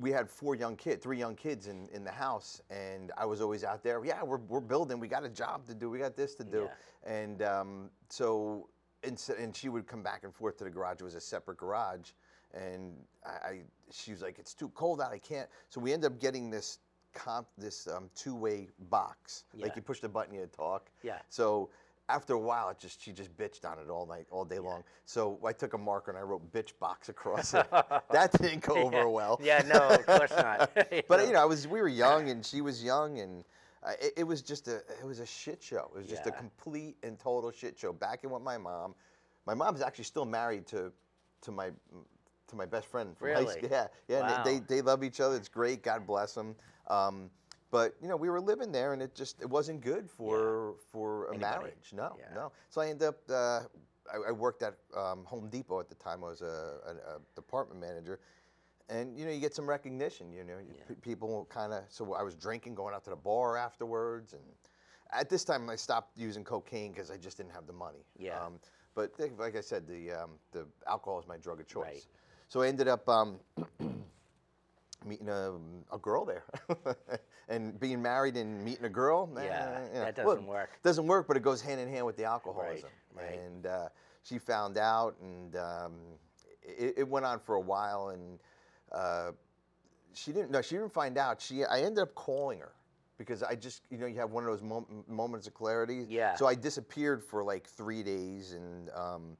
We 0.00 0.10
had 0.10 0.28
four 0.28 0.54
young 0.54 0.76
kids, 0.76 1.02
three 1.02 1.18
young 1.18 1.36
kids 1.36 1.66
in, 1.66 1.88
in 1.92 2.04
the 2.04 2.10
house, 2.10 2.60
and 2.70 3.12
I 3.18 3.26
was 3.26 3.40
always 3.40 3.64
out 3.64 3.82
there. 3.82 4.02
Yeah, 4.04 4.22
we're, 4.22 4.38
we're 4.48 4.60
building. 4.60 4.98
We 4.98 5.08
got 5.08 5.24
a 5.24 5.28
job 5.28 5.66
to 5.66 5.74
do. 5.74 5.90
We 5.90 5.98
got 5.98 6.16
this 6.16 6.34
to 6.36 6.44
do. 6.44 6.68
And 7.04 7.42
um, 7.42 7.90
so 8.08 8.68
and, 9.02 9.18
so, 9.18 9.34
and 9.38 9.54
she 9.54 9.68
would 9.68 9.86
come 9.86 10.02
back 10.02 10.24
and 10.24 10.34
forth 10.34 10.58
to 10.58 10.64
the 10.64 10.70
garage. 10.70 11.00
It 11.00 11.04
was 11.04 11.14
a 11.14 11.20
separate 11.20 11.58
garage, 11.58 12.10
and 12.54 12.94
I, 13.24 13.28
I 13.30 13.60
she 13.90 14.12
was 14.12 14.22
like, 14.22 14.38
"It's 14.38 14.54
too 14.54 14.70
cold 14.70 15.00
out. 15.00 15.12
I 15.12 15.18
can't." 15.18 15.48
So 15.68 15.80
we 15.80 15.92
ended 15.92 16.12
up 16.12 16.20
getting 16.20 16.50
this 16.50 16.78
comp 17.12 17.48
this 17.58 17.88
um, 17.88 18.10
two 18.14 18.34
way 18.34 18.68
box. 18.90 19.44
Yeah. 19.54 19.64
Like 19.64 19.76
you 19.76 19.82
push 19.82 20.00
the 20.00 20.08
button, 20.08 20.34
you 20.34 20.48
talk. 20.54 20.90
Yeah. 21.02 21.18
So 21.28 21.70
after 22.10 22.34
a 22.34 22.38
while, 22.38 22.68
it 22.70 22.78
just 22.78 23.02
she 23.02 23.12
just 23.12 23.36
bitched 23.36 23.64
on 23.64 23.78
it 23.78 23.88
all 23.88 24.06
night, 24.06 24.26
all 24.30 24.44
day 24.44 24.58
long. 24.58 24.82
So 25.04 25.38
I 25.46 25.52
took 25.52 25.74
a 25.74 25.78
marker 25.78 26.10
and 26.10 26.18
I 26.18 26.22
wrote 26.22 26.52
"bitch 26.52 26.72
box" 26.78 27.08
across 27.08 27.54
it. 27.54 27.66
that 28.10 28.32
didn't 28.40 28.62
go 28.62 28.74
over 28.74 29.08
well. 29.08 29.40
Yeah, 29.42 29.62
no, 29.66 29.88
of 29.88 30.06
course 30.06 30.30
not. 30.36 30.70
But 31.08 31.26
you 31.26 31.32
know, 31.32 31.42
I 31.42 31.44
was 31.44 31.66
we 31.66 31.80
were 31.80 31.88
young 31.88 32.28
and 32.28 32.44
she 32.44 32.60
was 32.60 32.82
young 32.82 33.18
and 33.18 33.44
uh, 33.82 33.92
it, 34.00 34.12
it 34.18 34.24
was 34.24 34.42
just 34.42 34.68
a 34.68 34.76
it 34.76 35.04
was 35.06 35.20
a 35.20 35.26
shit 35.26 35.62
show. 35.62 35.90
It 35.94 35.98
was 35.98 36.06
just 36.06 36.26
a 36.26 36.32
complete 36.32 36.96
and 37.02 37.18
total 37.18 37.50
shit 37.50 37.78
show. 37.78 37.92
Back 37.92 38.24
in 38.24 38.30
with 38.30 38.42
my 38.42 38.58
mom. 38.58 38.94
My 39.46 39.54
mom's 39.54 39.80
actually 39.80 40.04
still 40.04 40.26
married 40.26 40.66
to 40.68 40.92
to 41.42 41.50
my 41.50 41.70
to 42.48 42.56
my 42.56 42.66
best 42.66 42.86
friend 42.86 43.16
from 43.16 43.28
high 43.28 43.40
Really? 43.40 43.58
school. 43.58 43.68
Yeah, 43.70 43.86
yeah. 44.08 44.20
Wow. 44.20 44.44
they 44.44 44.58
they 44.58 44.82
love 44.82 45.02
each 45.04 45.20
other. 45.20 45.36
It's 45.36 45.48
great. 45.48 45.82
God 45.82 46.06
bless 46.06 46.34
them. 46.34 46.56
Um, 46.88 47.30
but 47.70 47.94
you 48.02 48.08
know, 48.08 48.16
we 48.16 48.28
were 48.30 48.40
living 48.40 48.72
there, 48.72 48.92
and 48.92 49.02
it 49.02 49.14
just 49.14 49.40
it 49.40 49.48
wasn't 49.48 49.80
good 49.80 50.08
for 50.10 50.74
for 50.90 51.26
a 51.26 51.34
Anybody. 51.34 51.50
marriage. 51.60 51.92
No, 51.94 52.16
Yeah. 52.18 52.34
no. 52.34 52.52
So 52.68 52.80
I 52.80 52.88
ended 52.88 53.08
up. 53.08 53.18
Uh, 53.28 53.60
I, 54.12 54.28
I 54.28 54.32
worked 54.32 54.62
at 54.62 54.74
um, 54.96 55.24
Home 55.24 55.48
Depot 55.48 55.78
at 55.80 55.88
the 55.88 55.94
time. 55.94 56.24
I 56.24 56.28
was 56.28 56.42
a, 56.42 56.78
a, 56.86 56.90
a 57.16 57.18
department 57.36 57.80
manager, 57.80 58.18
and 58.88 59.16
you 59.16 59.24
know, 59.24 59.30
you 59.30 59.40
get 59.40 59.54
some 59.54 59.68
recognition. 59.68 60.32
You 60.32 60.44
know, 60.44 60.58
Yeah. 60.58 60.82
pe- 60.88 60.94
people 60.96 61.46
kind 61.50 61.72
of. 61.72 61.84
So 61.88 62.14
I 62.14 62.22
was 62.22 62.34
drinking, 62.34 62.74
going 62.74 62.94
out 62.94 63.04
to 63.04 63.10
the 63.10 63.16
bar 63.16 63.56
afterwards, 63.56 64.32
and 64.32 64.42
at 65.12 65.28
this 65.28 65.44
time 65.44 65.68
I 65.70 65.76
stopped 65.76 66.16
using 66.16 66.42
cocaine 66.44 66.92
because 66.92 67.10
I 67.10 67.16
just 67.16 67.36
didn't 67.36 67.52
have 67.52 67.66
the 67.66 67.72
money. 67.72 68.04
Yeah. 68.18 68.38
Um, 68.44 68.58
but 68.94 69.12
like 69.38 69.56
I 69.56 69.60
said, 69.60 69.86
the 69.86 70.10
um, 70.12 70.30
the 70.50 70.66
alcohol 70.88 71.20
is 71.20 71.26
my 71.28 71.36
drug 71.36 71.60
of 71.60 71.66
choice. 71.68 71.84
Right. 71.84 72.06
So 72.48 72.62
I 72.62 72.66
ended 72.68 72.88
up 72.88 73.08
um, 73.08 73.38
meeting 75.04 75.28
a, 75.28 75.52
a 75.92 75.98
girl 75.98 76.24
there, 76.24 76.44
and 77.48 77.78
being 77.80 78.00
married 78.02 78.36
and 78.36 78.64
meeting 78.64 78.84
a 78.84 78.90
girl. 78.90 79.30
Yeah, 79.34 79.80
you 79.86 79.94
know, 79.94 80.00
that 80.00 80.16
doesn't 80.16 80.46
work. 80.46 80.70
Doesn't 80.82 81.06
work, 81.06 81.26
but 81.26 81.36
it 81.36 81.42
goes 81.42 81.60
hand 81.60 81.80
in 81.80 81.88
hand 81.88 82.06
with 82.06 82.16
the 82.16 82.24
alcoholism. 82.24 82.90
right. 83.14 83.24
right. 83.24 83.38
And 83.38 83.66
uh, 83.66 83.88
she 84.22 84.38
found 84.38 84.78
out, 84.78 85.16
and 85.20 85.56
um, 85.56 85.92
it, 86.62 86.94
it 86.98 87.08
went 87.08 87.24
on 87.24 87.40
for 87.40 87.54
a 87.56 87.60
while, 87.60 88.10
and 88.10 88.38
uh, 88.92 89.32
she 90.14 90.32
didn't. 90.32 90.50
No, 90.50 90.62
she 90.62 90.76
didn't 90.76 90.92
find 90.92 91.18
out. 91.18 91.40
She, 91.40 91.64
I 91.64 91.80
ended 91.80 91.98
up 91.98 92.14
calling 92.14 92.58
her 92.58 92.72
because 93.20 93.42
I 93.42 93.54
just, 93.54 93.82
you 93.90 93.98
know, 93.98 94.06
you 94.06 94.16
have 94.16 94.30
one 94.30 94.44
of 94.44 94.50
those 94.50 94.62
mom- 94.62 95.04
moments 95.06 95.46
of 95.46 95.52
clarity. 95.52 96.06
Yeah. 96.08 96.34
So 96.36 96.46
I 96.46 96.54
disappeared 96.54 97.22
for 97.22 97.44
like 97.44 97.66
three 97.66 98.02
days, 98.02 98.52
and 98.52 98.88
um, 98.96 99.36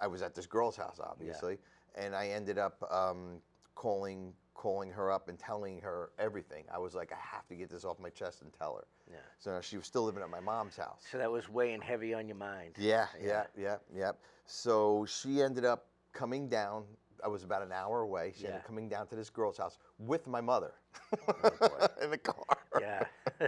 I 0.00 0.08
was 0.08 0.20
at 0.20 0.34
this 0.34 0.46
girl's 0.46 0.76
house, 0.76 1.00
obviously, 1.00 1.58
yeah. 1.96 2.04
and 2.04 2.16
I 2.16 2.28
ended 2.28 2.58
up 2.58 2.82
um, 2.90 3.40
calling 3.76 4.32
calling 4.60 4.90
her 4.90 5.10
up 5.10 5.30
and 5.30 5.38
telling 5.38 5.80
her 5.80 6.10
everything. 6.18 6.64
I 6.70 6.76
was 6.76 6.94
like, 6.94 7.12
I 7.12 7.16
have 7.18 7.46
to 7.48 7.54
get 7.54 7.70
this 7.70 7.82
off 7.82 7.98
my 7.98 8.10
chest 8.10 8.42
and 8.42 8.52
tell 8.52 8.74
her. 8.76 8.84
Yeah. 9.10 9.16
So 9.38 9.58
she 9.62 9.78
was 9.78 9.86
still 9.86 10.02
living 10.02 10.22
at 10.22 10.28
my 10.28 10.38
mom's 10.40 10.76
house. 10.76 11.02
So 11.10 11.16
that 11.16 11.30
was 11.32 11.48
weighing 11.48 11.80
heavy 11.80 12.12
on 12.12 12.28
your 12.28 12.36
mind. 12.36 12.74
Yeah, 12.78 13.06
yeah, 13.24 13.44
yeah, 13.58 13.76
yeah. 13.96 14.12
So 14.44 15.06
she 15.08 15.40
ended 15.40 15.64
up 15.64 15.86
coming 16.12 16.46
down. 16.50 16.84
I 17.24 17.28
was 17.28 17.42
about 17.42 17.62
an 17.62 17.72
hour 17.72 18.00
away. 18.02 18.34
She 18.36 18.40
ended 18.44 18.56
Yeah. 18.56 18.58
up 18.58 18.66
coming 18.66 18.86
down 18.90 19.06
to 19.06 19.16
this 19.16 19.30
girl's 19.30 19.56
house 19.56 19.78
with 19.98 20.26
my 20.26 20.42
mother 20.42 20.74
in 22.02 22.10
the 22.10 22.18
car. 22.18 22.44
Yeah. 22.78 23.04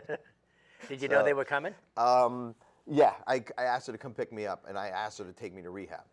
Did 0.88 1.02
you 1.02 1.08
know 1.08 1.22
they 1.22 1.34
were 1.34 1.44
coming? 1.44 1.74
Um, 1.98 2.54
yeah, 2.86 3.12
I, 3.26 3.44
I 3.58 3.64
asked 3.64 3.86
her 3.86 3.92
to 3.92 3.98
come 3.98 4.14
pick 4.14 4.32
me 4.32 4.46
up, 4.46 4.64
and 4.66 4.78
I 4.78 4.88
asked 4.88 5.18
her 5.18 5.24
to 5.24 5.32
take 5.34 5.52
me 5.52 5.60
to 5.60 5.68
rehab. 5.70 6.04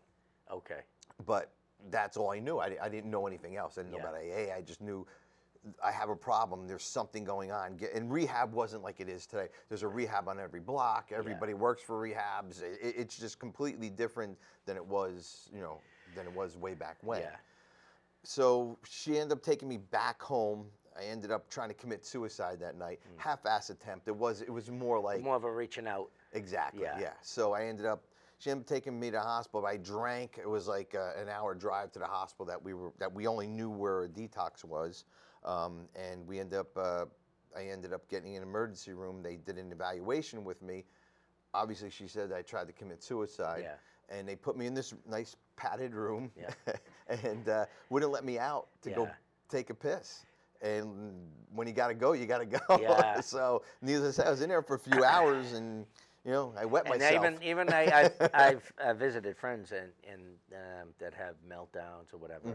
Okay. 0.52 0.80
But 1.24 1.52
that's 1.90 2.16
all 2.16 2.30
I 2.30 2.38
knew. 2.40 2.58
I, 2.58 2.76
I 2.82 2.88
didn't 2.88 3.10
know 3.10 3.26
anything 3.26 3.56
else. 3.56 3.78
I 3.78 3.82
didn't 3.82 3.94
Yeah. 3.96 4.02
know 4.02 4.08
about 4.10 4.20
AA. 4.22 4.54
I 4.56 4.60
just 4.62 4.80
knew 4.80 5.06
I 5.84 5.90
have 5.92 6.08
a 6.08 6.16
problem. 6.16 6.66
There's 6.66 6.82
something 6.84 7.22
going 7.24 7.52
on. 7.52 7.76
Get- 7.76 7.92
And 7.94 8.10
rehab 8.10 8.52
wasn't 8.52 8.82
like 8.82 8.98
it 9.00 9.08
is 9.08 9.26
today. 9.26 9.48
There's 9.68 9.82
a 9.82 9.88
rehab 9.88 10.28
on 10.28 10.40
every 10.40 10.60
block. 10.60 11.12
Everybody 11.12 11.52
works 11.54 11.82
for 11.82 12.00
rehabs. 12.00 12.62
It, 12.62 12.78
it- 12.82 12.94
it's 12.96 13.18
just 13.18 13.38
completely 13.38 13.90
different 13.90 14.38
than 14.66 14.76
it 14.76 14.84
was, 14.84 15.48
you 15.54 15.60
know, 15.60 15.80
than 16.14 16.26
it 16.26 16.32
was 16.34 16.56
way 16.56 16.74
back 16.74 16.96
when. 17.02 17.20
Yeah. 17.20 17.36
so 18.22 18.76
she 18.88 19.18
ended 19.18 19.32
up 19.38 19.42
taking 19.42 19.68
me 19.68 19.78
back 19.78 20.20
home. 20.22 20.66
I 20.98 21.04
ended 21.04 21.30
up 21.30 21.48
trying 21.48 21.68
to 21.68 21.74
commit 21.74 22.04
suicide 22.04 22.58
that 22.60 22.76
night. 22.76 23.00
Mm. 23.06 23.20
Half-ass 23.20 23.70
attempt. 23.70 24.08
It 24.08 24.16
was. 24.16 24.42
It 24.42 24.50
was 24.50 24.70
more 24.70 24.98
like 25.00 25.22
More 25.22 25.36
of 25.36 25.44
a 25.44 25.50
reaching 25.52 25.86
out. 25.86 26.10
Exactly. 26.32 26.82
Yeah. 26.82 26.98
Yeah. 27.00 27.12
So 27.22 27.52
I 27.52 27.64
ended 27.64 27.86
up. 27.86 28.02
She 28.40 28.50
ended 28.50 28.64
up 28.64 28.68
taking 28.68 28.98
me 28.98 29.08
to 29.08 29.18
the 29.18 29.20
hospital. 29.20 29.66
I 29.66 29.76
drank. 29.76 30.38
It 30.38 30.48
was 30.48 30.66
like 30.66 30.94
uh, 30.94 31.20
an 31.20 31.28
hour 31.28 31.54
drive 31.54 31.92
to 31.92 31.98
the 31.98 32.06
hospital 32.06 32.46
that 32.46 32.62
we 32.62 32.72
were 32.72 32.90
that 32.98 33.12
we 33.12 33.26
only 33.26 33.46
knew 33.46 33.68
where 33.68 34.04
a 34.04 34.08
detox 34.08 34.64
was, 34.64 35.04
um, 35.44 35.82
and 35.94 36.26
we 36.26 36.40
ended 36.40 36.58
up. 36.58 36.74
Uh, 36.74 37.04
I 37.54 37.64
ended 37.64 37.92
up 37.92 38.08
getting 38.08 38.32
in 38.34 38.42
an 38.42 38.48
emergency 38.48 38.94
room. 38.94 39.22
They 39.22 39.36
did 39.36 39.58
an 39.58 39.70
evaluation 39.70 40.42
with 40.42 40.62
me. 40.62 40.84
Obviously, 41.52 41.90
she 41.90 42.06
said 42.08 42.32
I 42.32 42.40
tried 42.40 42.66
to 42.68 42.72
commit 42.72 43.02
suicide, 43.02 43.64
Yeah. 43.64 44.16
and 44.16 44.26
they 44.26 44.36
put 44.36 44.56
me 44.56 44.66
in 44.66 44.72
this 44.72 44.94
nice 45.06 45.36
padded 45.56 45.94
room, 45.94 46.30
Yeah. 46.34 46.76
and 47.22 47.46
uh, 47.46 47.66
wouldn't 47.90 48.10
let 48.10 48.24
me 48.24 48.38
out 48.38 48.68
to 48.82 48.90
go 48.90 49.10
take 49.50 49.68
a 49.68 49.74
piss. 49.74 50.24
And 50.62 51.12
when 51.52 51.66
you 51.66 51.72
got 51.74 51.88
to 51.88 51.94
go, 51.94 52.12
you 52.12 52.24
got 52.26 52.38
to 52.38 52.46
go. 52.46 52.78
Yeah. 52.80 53.20
so 53.20 53.62
needless 53.82 54.18
I 54.18 54.30
was 54.30 54.40
in 54.40 54.48
there 54.48 54.62
for 54.62 54.76
a 54.76 54.78
few 54.78 55.04
hours, 55.04 55.52
and 55.52 55.84
you 56.24 56.32
know, 56.32 56.52
I 56.56 56.64
wet 56.66 56.84
And 56.86 57.00
myself. 57.00 57.24
even 57.24 57.42
even 57.42 57.72
I, 57.72 57.84
I've, 58.00 58.12
I've 58.34 58.72
uh, 58.78 58.94
visited 58.94 59.36
friends 59.36 59.72
and 59.72 59.90
and 60.10 60.22
um, 60.52 60.88
that 60.98 61.14
have 61.14 61.34
meltdowns 61.48 62.12
or 62.12 62.18
whatever 62.18 62.48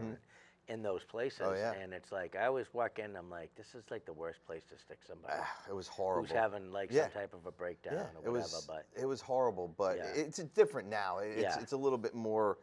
in 0.67 0.81
those 0.81 1.03
places, 1.03 1.39
Mm-hmm. 1.39 1.50
Oh, 1.51 1.53
yeah. 1.53 1.84
and 1.84 1.93
it's 1.93 2.12
like 2.12 2.36
I 2.36 2.45
always 2.48 2.67
walk 2.74 2.98
in, 3.00 3.15
I'm 3.15 3.29
like, 3.29 3.53
this 3.55 3.75
is 3.75 3.84
like 3.91 4.05
the 4.05 4.13
worst 4.13 4.43
place 4.48 4.63
to 4.72 4.77
stick 4.77 5.00
somebody 5.07 5.36
it 5.69 5.75
was 5.75 5.88
horrible. 5.88 6.22
who's 6.27 6.31
having 6.31 6.72
like 6.72 6.91
Yeah. 6.91 7.03
some 7.03 7.12
type 7.12 7.34
of 7.34 7.45
a 7.45 7.51
breakdown 7.51 7.93
yeah, 7.95 8.00
or 8.00 8.22
it 8.25 8.29
whatever. 8.29 8.48
was 8.50 8.65
but 8.67 8.86
it 9.00 9.05
was 9.05 9.22
horrible, 9.22 9.67
but 9.77 9.98
it's 10.15 10.38
different 10.55 10.89
now. 10.89 11.19
It's 11.19 11.41
Yeah. 11.43 11.60
it's 11.62 11.74
a 11.74 11.77
little 11.77 12.00
bit 12.00 12.15
more, 12.15 12.57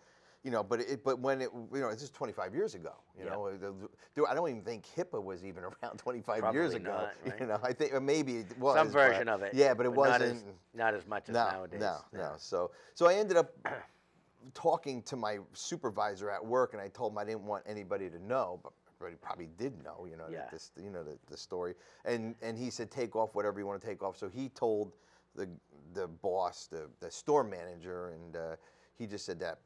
you 0.44 0.50
know. 0.50 0.62
But 0.62 0.80
it 0.80 1.04
but 1.04 1.18
when 1.18 1.40
it 1.40 1.50
you 1.72 1.80
know 1.80 1.90
this 1.90 2.02
is 2.02 2.10
25 2.10 2.54
years 2.54 2.74
ago. 2.74 2.92
You 3.18 3.24
Yeah. 3.24 3.30
know, 3.32 3.56
the- 3.56 3.74
the- 4.14 4.24
I 4.28 4.34
don't 4.34 4.48
even 4.48 4.62
think 4.62 4.84
HIPAA 4.96 5.22
was 5.22 5.44
even 5.44 5.64
around 5.82 5.98
25 5.98 6.52
years 6.54 6.72
Probably 6.72 6.76
ago. 6.76 6.90
not, 6.90 7.12
right? 7.26 7.40
You 7.40 7.46
know, 7.46 7.58
I 7.62 7.72
think 7.72 7.92
or 7.94 8.00
maybe 8.00 8.38
it 8.38 8.58
was 8.58 8.76
some 8.76 8.88
but- 8.88 8.92
version 8.92 9.28
of 9.28 9.42
it. 9.42 9.54
Yeah, 9.54 9.74
but 9.74 9.86
it 9.86 9.90
not 9.90 9.96
wasn't. 9.98 10.22
as, 10.36 10.44
not 10.74 10.94
as 10.94 11.06
much 11.06 11.28
as 11.28 11.34
no, 11.34 11.48
nowadays. 11.50 11.80
no, 11.80 11.98
no. 12.12 12.32
So 12.38 12.70
so 12.94 13.06
I 13.06 13.14
ended 13.14 13.36
up 13.36 13.52
talking 14.54 15.02
to 15.02 15.16
my 15.16 15.38
supervisor 15.52 16.30
at 16.30 16.44
work, 16.44 16.72
and 16.72 16.82
I 16.82 16.88
told 16.88 17.12
him 17.12 17.18
I 17.18 17.24
didn't 17.24 17.44
want 17.44 17.62
anybody 17.66 18.10
to 18.10 18.18
know, 18.24 18.58
but 18.62 18.72
everybody 18.98 19.16
probably 19.20 19.48
did 19.56 19.82
know, 19.84 20.06
you 20.08 20.16
know, 20.16 20.26
Yeah. 20.30 20.48
this, 20.50 20.70
you 20.80 20.90
know, 20.90 21.02
the, 21.02 21.18
the 21.28 21.36
story. 21.36 21.74
And 22.04 22.34
and 22.42 22.58
he 22.58 22.70
said, 22.70 22.90
take 22.90 23.14
off 23.16 23.34
whatever 23.34 23.58
you 23.60 23.66
want 23.66 23.80
to 23.80 23.86
take 23.86 24.02
off. 24.02 24.16
So 24.16 24.28
he 24.28 24.48
told 24.50 24.92
the 25.34 25.48
the 25.94 26.08
boss, 26.08 26.66
the 26.66 26.88
the 27.00 27.10
store 27.10 27.44
manager, 27.44 28.10
and 28.10 28.36
uh, 28.36 28.56
he 28.98 29.06
just 29.06 29.24
said 29.24 29.38
that. 29.40 29.58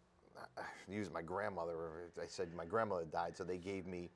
used 0.89 1.13
my 1.13 1.23
grandmother. 1.23 1.75
I 2.21 2.27
said 2.27 2.49
my 2.57 2.65
grandmother 2.65 3.05
died, 3.05 3.37
so 3.37 3.45
they 3.45 3.59
gave 3.59 3.87
me. 3.87 4.11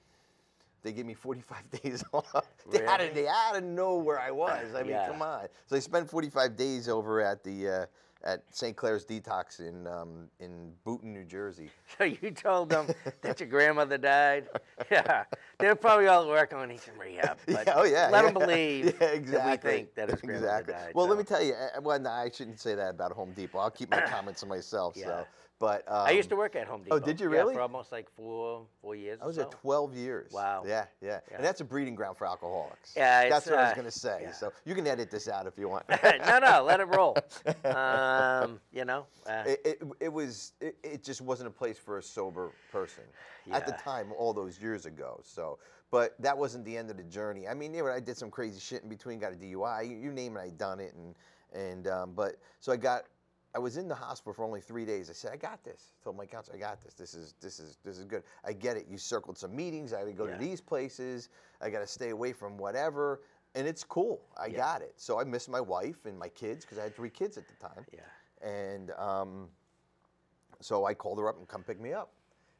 They 0.82 0.92
gave 0.92 1.04
me 1.04 1.12
45 1.12 1.70
days 1.82 2.02
off. 2.12 2.46
They, 2.70 2.82
had 2.82 2.98
to, 2.98 3.10
they 3.12 3.24
had 3.24 3.52
to 3.52 3.60
know 3.60 3.96
where 3.96 4.18
I 4.18 4.30
was. 4.30 4.74
I 4.74 4.80
mean, 4.82 4.92
Yeah. 4.92 5.08
come 5.08 5.20
on. 5.20 5.46
So 5.66 5.76
I 5.76 5.78
spent 5.78 6.08
45 6.08 6.56
days 6.56 6.88
over 6.88 7.20
at 7.20 7.44
the 7.44 7.68
uh, 7.68 7.86
at 8.22 8.42
St. 8.50 8.76
Clare's 8.76 9.04
Detox 9.04 9.60
in 9.60 9.86
um, 9.86 10.28
in 10.40 10.72
Boonton, 10.86 11.04
New 11.04 11.24
Jersey. 11.24 11.70
So 11.98 12.04
you 12.04 12.30
told 12.30 12.70
them 12.70 12.86
that 13.20 13.40
your 13.40 13.48
grandmother 13.48 13.98
died? 13.98 14.48
Yeah, 14.90 15.24
they're 15.58 15.74
probably 15.74 16.06
all 16.06 16.26
working 16.28 16.56
on 16.58 16.70
in 16.70 16.78
rehab. 16.98 17.38
But 17.46 17.66
Yeah, 17.66 17.72
oh 17.76 17.84
yeah. 17.84 18.08
let 18.10 18.24
yeah. 18.24 18.30
them 18.30 18.34
believe 18.34 18.84
yeah, 18.86 18.92
that 19.00 19.14
exactly. 19.14 19.70
we 19.70 19.76
think 19.76 19.94
that 19.96 20.10
his 20.10 20.20
grandmother 20.20 20.58
exactly. 20.60 20.74
died. 20.86 20.92
Well, 20.94 21.06
let 21.08 21.18
me 21.18 21.24
tell 21.24 21.42
you. 21.42 21.54
Well, 21.82 21.98
no, 21.98 22.08
I 22.10 22.30
shouldn't 22.32 22.58
say 22.60 22.74
that 22.74 22.90
about 22.90 23.12
Home 23.12 23.32
Depot. 23.32 23.58
I'll 23.58 23.70
keep 23.70 23.90
my 23.90 24.00
comments 24.02 24.40
to 24.40 24.46
myself. 24.46 24.94
Yeah. 24.96 25.04
So, 25.06 25.26
but 25.61 25.85
um, 25.87 26.07
I 26.07 26.12
used 26.12 26.31
to 26.31 26.37
work 26.37 26.57
at 26.57 26.66
Home 26.66 26.83
Depot. 26.83 26.96
oh, 26.96 26.99
did 26.99 27.20
you 27.20 27.31
Yeah, 27.31 27.38
really? 27.38 27.55
for 27.55 27.61
almost 27.61 27.92
like 27.92 28.09
four 28.16 28.66
four 28.81 28.96
years. 28.96 29.20
I 29.23 29.27
was 29.27 29.38
or 29.38 29.42
at 29.42 29.51
12 29.51 29.94
years. 29.94 30.33
Wow. 30.33 30.64
Yeah, 30.66 30.87
yeah, 31.03 31.20
Yeah. 31.31 31.37
And 31.37 31.44
that's 31.44 31.61
a 31.61 31.64
breeding 31.64 31.94
ground 31.94 32.16
for 32.16 32.27
alcoholics. 32.27 32.94
Yeah, 32.96 33.29
That's 33.29 33.46
what 33.46 33.59
I 33.59 33.62
was 33.64 33.73
uh, 33.73 33.75
going 33.75 33.85
to 33.85 33.90
say. 33.90 34.20
yeah. 34.23 34.33
So 34.33 34.53
you 34.64 34.75
can 34.75 34.87
edit 34.87 35.11
this 35.11 35.29
out 35.29 35.46
if 35.46 35.59
you 35.59 35.68
want. 35.68 35.85
no, 36.27 36.38
no, 36.38 36.64
let 36.66 36.81
it 36.81 36.88
roll. 36.88 37.16
Um, 37.64 38.59
you 38.73 38.85
know, 38.85 39.07
uh, 39.29 39.44
it, 39.46 39.61
it, 39.64 39.83
it 40.01 40.12
was 40.12 40.53
it, 40.61 40.77
it 40.83 41.05
just 41.05 41.20
wasn't 41.20 41.46
a 41.46 41.51
place 41.51 41.79
for 41.79 41.99
a 41.99 42.03
sober 42.03 42.53
person 42.73 43.05
at 43.53 43.66
the 43.66 43.73
time 43.73 44.12
all 44.16 44.33
those 44.33 44.61
years 44.61 44.87
ago 44.87 45.20
so 45.25 45.59
but 45.90 46.14
that 46.20 46.37
wasn't 46.37 46.64
the 46.64 46.77
end 46.77 46.90
of 46.90 46.96
the 46.96 47.03
journey 47.05 47.49
i 47.49 47.55
mean 47.55 47.75
you 47.75 47.83
know, 47.83 47.90
i 47.90 48.01
did 48.01 48.16
some 48.16 48.31
crazy 48.31 48.61
shit 48.61 48.83
in 48.83 48.88
between 48.88 49.18
got 49.18 49.33
a 49.33 49.37
dui 49.37 49.88
you, 49.88 49.96
you 49.96 50.12
name 50.12 50.37
it 50.37 50.40
i 50.40 50.51
done 50.51 50.81
it 50.81 50.94
and 50.94 51.14
and 51.53 51.88
um, 51.88 52.12
but 52.14 52.37
so 52.61 52.73
i 52.73 52.77
got 52.77 53.05
i 53.54 53.58
was 53.58 53.76
in 53.76 53.88
the 53.88 53.94
hospital 53.94 54.32
for 54.32 54.44
only 54.44 54.60
three 54.60 54.84
days. 54.84 55.10
I 55.10 55.12
said 55.12 55.32
i 55.32 55.36
got 55.36 55.64
this. 55.64 55.92
Told 56.04 56.16
my 56.16 56.26
counselor 56.26 56.56
i 56.56 56.60
got 56.60 56.80
this. 56.82 56.94
This 56.94 57.14
is 57.14 57.34
this 57.40 57.58
is 57.58 57.78
this 57.84 57.98
is 57.98 58.04
good. 58.04 58.22
I 58.44 58.52
get 58.52 58.76
it. 58.76 58.86
You 58.88 58.98
circled 58.98 59.36
some 59.38 59.54
meetings. 59.54 59.92
I 59.92 59.98
had 60.00 60.06
to 60.06 60.12
go 60.12 60.26
Yeah. 60.26 60.34
to 60.34 60.38
these 60.38 60.60
places. 60.60 61.28
I 61.60 61.70
got 61.70 61.80
to 61.80 61.86
stay 61.86 62.10
away 62.10 62.32
from 62.32 62.56
whatever. 62.56 63.22
And 63.56 63.66
it's 63.66 63.82
cool. 63.82 64.20
I 64.36 64.46
Yeah. 64.46 64.58
got 64.58 64.82
it. 64.82 64.94
So 64.96 65.18
i 65.20 65.24
miss 65.24 65.48
my 65.48 65.60
wife 65.60 66.06
and 66.06 66.18
my 66.18 66.28
kids 66.28 66.64
because 66.64 66.78
i 66.78 66.84
had 66.84 66.94
three 66.94 67.10
kids 67.10 67.36
at 67.38 67.44
the 67.48 67.54
time. 67.54 67.84
Yeah, 67.92 68.48
and 68.48 68.92
um, 68.92 69.48
so 70.60 70.84
I 70.84 70.94
called 70.94 71.18
her 71.18 71.28
up 71.28 71.38
and 71.38 71.48
come 71.48 71.62
pick 71.62 71.80
me 71.80 71.92
up. 71.92 72.12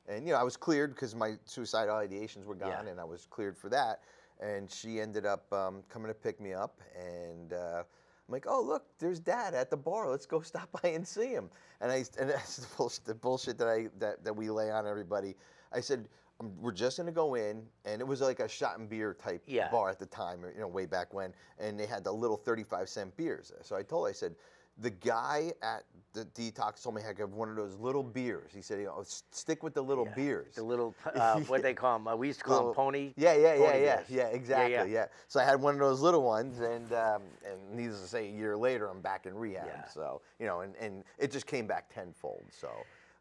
And 0.09 0.27
you 0.27 0.33
know, 0.33 0.39
I 0.41 0.43
was 0.43 0.57
cleared 0.57 0.95
because 0.95 1.15
my 1.15 1.35
suicidal 1.45 1.95
ideations 1.95 2.45
were 2.45 2.55
gone, 2.57 2.85
Yeah. 2.87 2.91
and 2.91 3.01
I 3.01 3.05
was 3.05 3.27
cleared 3.27 3.57
for 3.57 3.69
that. 3.69 4.01
And 4.41 4.71
she 4.71 5.01
ended 5.01 5.27
up 5.27 5.53
um, 5.53 5.83
coming 5.91 6.09
to 6.09 6.15
pick 6.15 6.41
me 6.41 6.55
up, 6.55 6.81
and 6.99 7.53
uh, 7.53 7.83
I'm 8.31 8.33
like, 8.33 8.47
"Oh, 8.49 8.63
look, 8.63 8.85
there's 9.01 9.19
Dad 9.19 9.55
at 9.55 9.71
the 9.71 9.77
bar. 9.77 10.09
Let's 10.09 10.25
go 10.27 10.41
stop 10.41 10.69
by 10.83 10.91
and 10.91 11.07
see 11.07 11.29
him." 11.29 11.51
And 11.81 11.91
I 11.91 12.05
and 12.19 12.31
that's 12.31 12.57
the 12.59 12.67
bullshit, 12.77 13.05
the 13.05 13.15
bullshit 13.15 13.59
that 13.59 13.67
I 13.69 13.89
that, 13.99 14.25
that 14.25 14.35
we 14.35 14.51
lay 14.51 14.71
on 14.71 14.87
everybody. 14.87 15.35
I 15.73 15.81
said. 15.81 16.09
"Um, 16.41 16.53
We're 16.61 16.73
just 16.73 16.97
gonna 16.97 17.13
go 17.13 17.35
in, 17.35 17.67
and 17.85 18.01
it 18.01 18.07
was 18.07 18.21
like 18.21 18.39
a 18.41 18.49
shot 18.49 18.79
and 18.79 18.89
beer 18.89 19.15
type 19.15 19.43
Yeah. 19.47 19.69
bar 19.71 19.91
at 19.91 19.99
the 19.99 20.07
time, 20.07 20.45
you 20.55 20.61
know, 20.61 20.69
way 20.69 20.87
back 20.87 21.13
when, 21.13 21.35
and 21.59 21.79
they 21.79 21.87
had 21.87 22.03
the 22.05 22.13
little 22.13 22.37
35 22.37 22.89
cent 22.89 23.15
beers. 23.17 23.53
So 23.63 23.77
I 23.77 23.83
told, 23.83 24.07
her, 24.07 24.11
I 24.11 24.15
said, 24.15 24.37
the 24.81 24.91
guy 24.91 25.53
at 25.63 25.85
the 26.13 26.25
detox 26.27 26.83
told 26.83 26.97
me 26.97 27.03
I 27.03 27.09
could 27.09 27.21
have 27.21 27.35
one 27.35 27.49
of 27.49 27.57
those 27.57 27.77
little 27.77 28.03
beers. 28.03 28.51
He 28.55 28.63
said, 28.63 28.81
you 28.81 28.87
know, 28.87 29.03
stick 29.05 29.63
with 29.63 29.75
the 29.75 29.83
little 29.83 30.07
yeah. 30.07 30.15
beers. 30.15 30.55
The 30.57 30.63
little 30.63 30.95
uh, 31.15 31.41
what 31.41 31.63
they 31.63 31.75
call 31.75 31.99
them? 31.99 32.09
Uh, 32.09 32.17
we 32.17 32.29
used 32.29 32.41
to 32.41 32.45
call 32.45 32.57
them 32.57 32.67
Little- 32.69 32.85
pony. 32.85 33.13
Yeah, 33.17 33.35
yeah, 33.35 33.55
yeah, 33.55 33.71
pony 33.71 33.85
yeah, 33.85 33.97
beers. 33.97 34.11
yeah, 34.11 34.27
exactly, 34.27 34.73
yeah, 34.73 34.85
yeah. 34.85 35.07
So 35.29 35.39
I 35.39 35.45
had 35.45 35.61
one 35.61 35.75
of 35.75 35.81
those 35.81 36.01
little 36.01 36.23
ones, 36.23 36.61
and 36.61 36.93
um, 36.93 37.23
and 37.47 37.77
needless 37.77 38.01
to 38.01 38.09
say, 38.09 38.29
a 38.29 38.33
year 38.33 38.57
later, 38.57 38.89
I'm 38.89 39.01
back 39.01 39.27
in 39.27 39.35
rehab. 39.35 39.67
Yeah. 39.67 39.87
So 39.87 40.21
you 40.41 40.47
know, 40.47 40.61
and, 40.61 40.75
and 40.81 41.05
it 41.19 41.31
just 41.31 41.47
came 41.47 41.67
back 41.67 41.95
tenfold. 41.95 42.45
So, 42.51 42.71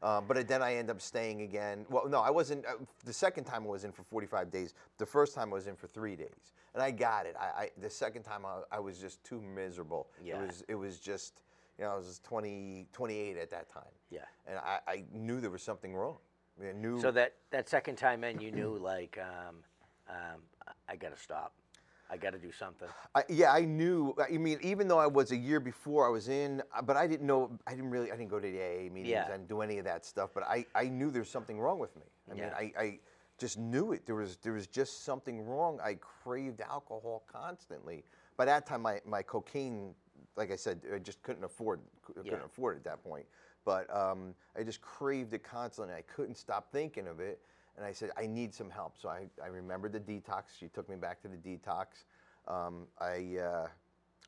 um, 0.02 0.26
but 0.28 0.48
then 0.48 0.63
I 0.63 0.76
end 0.76 0.89
up 0.89 1.00
staying 1.00 1.41
again. 1.41 1.86
Well, 1.89 2.08
no, 2.08 2.22
I 2.22 2.32
wasn't. 2.32 2.65
Uh, 2.65 2.84
the 3.06 3.13
second 3.13 3.43
time 3.43 3.63
I 3.63 3.67
was 3.67 3.84
in 3.84 3.91
for 3.91 4.04
45 4.04 4.50
days. 4.50 4.74
The 4.98 5.06
first 5.06 5.36
time 5.36 5.52
I 5.52 5.56
was 5.56 5.67
in 5.67 5.76
for 5.76 5.88
three 5.88 6.15
days, 6.15 6.54
and 6.74 6.82
I 6.82 6.89
got 6.89 7.28
it. 7.28 7.36
I, 7.39 7.63
I 7.63 7.69
the 7.80 7.89
second 7.89 8.24
time 8.24 8.45
I, 8.45 8.62
I 8.72 8.80
was 8.80 8.98
just 8.98 9.24
too 9.24 9.41
miserable. 9.41 10.08
Yeah. 10.24 10.41
It 10.41 10.48
was 10.48 10.63
it 10.69 10.76
was 10.76 10.98
just. 10.98 11.41
You 11.80 11.86
know, 11.86 11.92
I 11.92 11.96
was 11.96 12.20
20, 12.26 12.88
28 12.92 13.38
at 13.38 13.50
that 13.52 13.70
time. 13.70 13.84
Yeah. 14.12 14.20
And 14.46 14.58
I, 14.60 14.80
I 14.86 15.04
knew 15.13 15.39
there 15.39 15.50
was 15.50 15.63
something 15.63 15.96
wrong. 15.96 16.18
I 16.62 16.74
knew. 16.74 17.00
So 17.00 17.10
that 17.12 17.36
that 17.52 17.70
second 17.70 17.96
time 17.96 18.26
in, 18.26 18.42
you 18.42 18.52
knew 18.52 18.78
like, 18.78 19.18
um, 19.18 19.56
um, 20.10 20.42
I 20.89 20.98
got 20.98 21.15
to 21.15 21.22
stop. 21.22 21.54
I 22.12 22.18
got 22.18 22.32
to 22.32 22.39
do 22.39 22.52
something. 22.52 22.88
I, 23.15 23.24
yeah, 23.30 23.54
I 23.54 23.62
knew. 23.62 24.13
I 24.20 24.36
mean, 24.38 24.58
even 24.62 24.89
though 24.89 24.98
I 24.98 25.08
was 25.08 25.32
a 25.32 25.38
year 25.38 25.60
before 25.62 26.06
I 26.06 26.10
was 26.10 26.28
in, 26.28 26.62
uh, 26.76 26.82
but 26.82 26.98
I 26.98 27.08
didn't 27.08 27.26
know. 27.28 27.58
I 27.65 27.76
didn't 27.76 27.92
really. 27.92 28.12
I 28.12 28.18
didn't 28.18 28.30
go 28.30 28.39
to 28.39 28.52
the 28.52 28.60
AA 28.60 28.92
meetings. 28.92 29.10
Yeah. 29.10 29.26
I 29.28 29.32
didn't 29.38 29.48
do 29.48 29.62
any 29.62 29.78
of 29.78 29.86
that 29.86 30.06
stuff. 30.06 30.32
But 30.34 30.44
I, 30.44 30.65
I 30.76 30.86
knew 30.86 31.12
there's 31.12 31.30
something 31.30 31.60
wrong 31.60 31.80
with 31.80 31.96
me. 31.96 32.06
I 32.30 32.34
mean, 32.34 32.52
I, 32.58 32.74
I 32.78 33.00
just 33.39 33.58
knew 33.58 33.94
it. 33.94 34.06
There 34.06 34.15
was, 34.15 34.38
there 34.38 34.54
was 34.54 34.68
just 34.68 35.06
something 35.06 35.46
wrong. 35.46 35.80
I 35.84 35.96
craved 35.96 36.62
alcohol 36.62 37.24
constantly. 37.32 38.04
By 38.38 38.46
that 38.46 38.65
time, 38.65 38.82
my, 38.82 39.00
my 39.06 39.22
cocaine, 39.22 39.94
like 40.36 40.52
I 40.52 40.56
said, 40.56 40.82
I 40.94 41.00
just 41.00 41.22
couldn't 41.24 41.44
afford. 41.44 41.82
Couldn't 42.04 42.26
Yeah. 42.26 42.44
afford 42.46 42.76
it 42.76 42.80
at 42.80 42.84
that 42.86 43.04
point. 43.04 43.26
But 43.65 43.94
um, 43.96 44.34
I 44.58 44.63
just 44.63 44.82
craved 44.82 45.34
it 45.34 45.44
constantly. 45.44 45.94
I 45.94 46.02
couldn't 46.02 46.36
stop 46.36 46.72
thinking 46.72 47.08
of 47.08 47.20
it. 47.20 47.42
And 47.78 47.86
I 47.86 47.92
said, 47.92 48.12
I 48.18 48.26
need 48.26 48.54
some 48.54 48.70
help. 48.70 48.98
So 48.98 49.10
I, 49.10 49.28
I 49.44 49.48
remembered 49.48 49.94
the 49.94 50.00
detox. 50.00 50.44
She 50.60 50.68
took 50.68 50.89
me 50.89 50.96
back 50.96 51.22
to 51.22 51.28
the 51.28 51.38
detox. 51.38 52.06
Um, 52.48 52.88
I, 53.00 53.38
uh, 53.38 53.68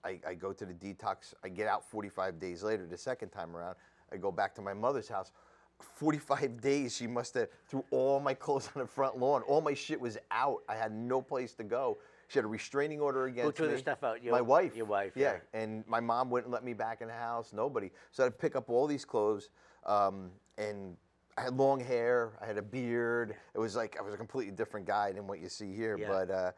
I, 0.05 0.19
I 0.27 0.33
go 0.35 0.53
to 0.53 0.65
the 0.65 0.73
detox. 0.73 1.33
I 1.43 1.49
get 1.49 1.67
out 1.67 1.89
45 1.89 2.39
days 2.39 2.63
later, 2.63 2.85
the 2.85 2.97
second 2.97 3.29
time 3.29 3.55
around. 3.55 3.75
I 4.11 4.17
go 4.17 4.31
back 4.31 4.53
to 4.55 4.61
my 4.61 4.73
mother's 4.73 5.07
house. 5.07 5.31
45 5.79 6.61
days, 6.61 6.95
she 6.95 7.07
must 7.07 7.33
have 7.33 7.49
threw 7.67 7.83
all 7.91 8.19
my 8.19 8.33
clothes 8.33 8.69
on 8.75 8.81
the 8.81 8.87
front 8.87 9.17
lawn. 9.17 9.41
All 9.43 9.61
my 9.61 9.73
shit 9.73 9.99
was 9.99 10.17
out. 10.29 10.63
I 10.69 10.75
had 10.75 10.93
no 10.93 11.21
place 11.21 11.53
to 11.55 11.63
go. 11.63 11.97
She 12.31 12.39
had 12.39 12.45
a 12.45 12.47
restraining 12.47 13.01
order 13.01 13.25
against 13.25 13.57
threw 13.57 13.67
me. 13.67 13.73
the 13.73 13.79
stuff 13.79 14.03
out? 14.05 14.23
Your- 14.23 14.31
my 14.31 14.39
wife. 14.39 14.73
your 14.73 14.85
wife, 14.85 15.11
Yeah. 15.15 15.33
yeah. 15.53 15.59
And 15.61 15.85
my 15.85 15.99
mom 15.99 16.29
wouldn't 16.29 16.49
let 16.49 16.63
me 16.63 16.73
back 16.73 17.01
in 17.01 17.09
the 17.09 17.13
house. 17.13 17.51
Nobody. 17.51 17.91
So 18.11 18.25
I'd 18.25 18.37
pick 18.39 18.55
up 18.55 18.69
all 18.69 18.87
these 18.87 19.03
clothes. 19.03 19.49
Um, 19.85 20.31
and 20.57 20.95
I 21.37 21.41
had 21.41 21.57
long 21.57 21.81
hair. 21.81 22.31
I 22.41 22.45
had 22.45 22.57
a 22.57 22.61
beard. 22.61 23.35
It 23.53 23.59
was 23.59 23.75
like 23.75 23.97
I 23.99 24.01
was 24.01 24.13
a 24.13 24.17
completely 24.17 24.53
different 24.53 24.85
guy 24.87 25.11
than 25.11 25.27
what 25.27 25.39
you 25.41 25.49
see 25.49 25.73
here. 25.75 25.97
Yeah. 25.99 26.07
But 26.07 26.31
uh, 26.31 26.51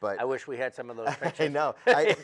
but 0.00 0.18
I 0.18 0.24
wish 0.24 0.46
we 0.46 0.56
had 0.56 0.74
some 0.74 0.88
of 0.88 0.96
those 0.96 1.14
pictures. 1.20 1.40
I 1.46 1.48
know. 1.48 1.74
I, 1.86 2.16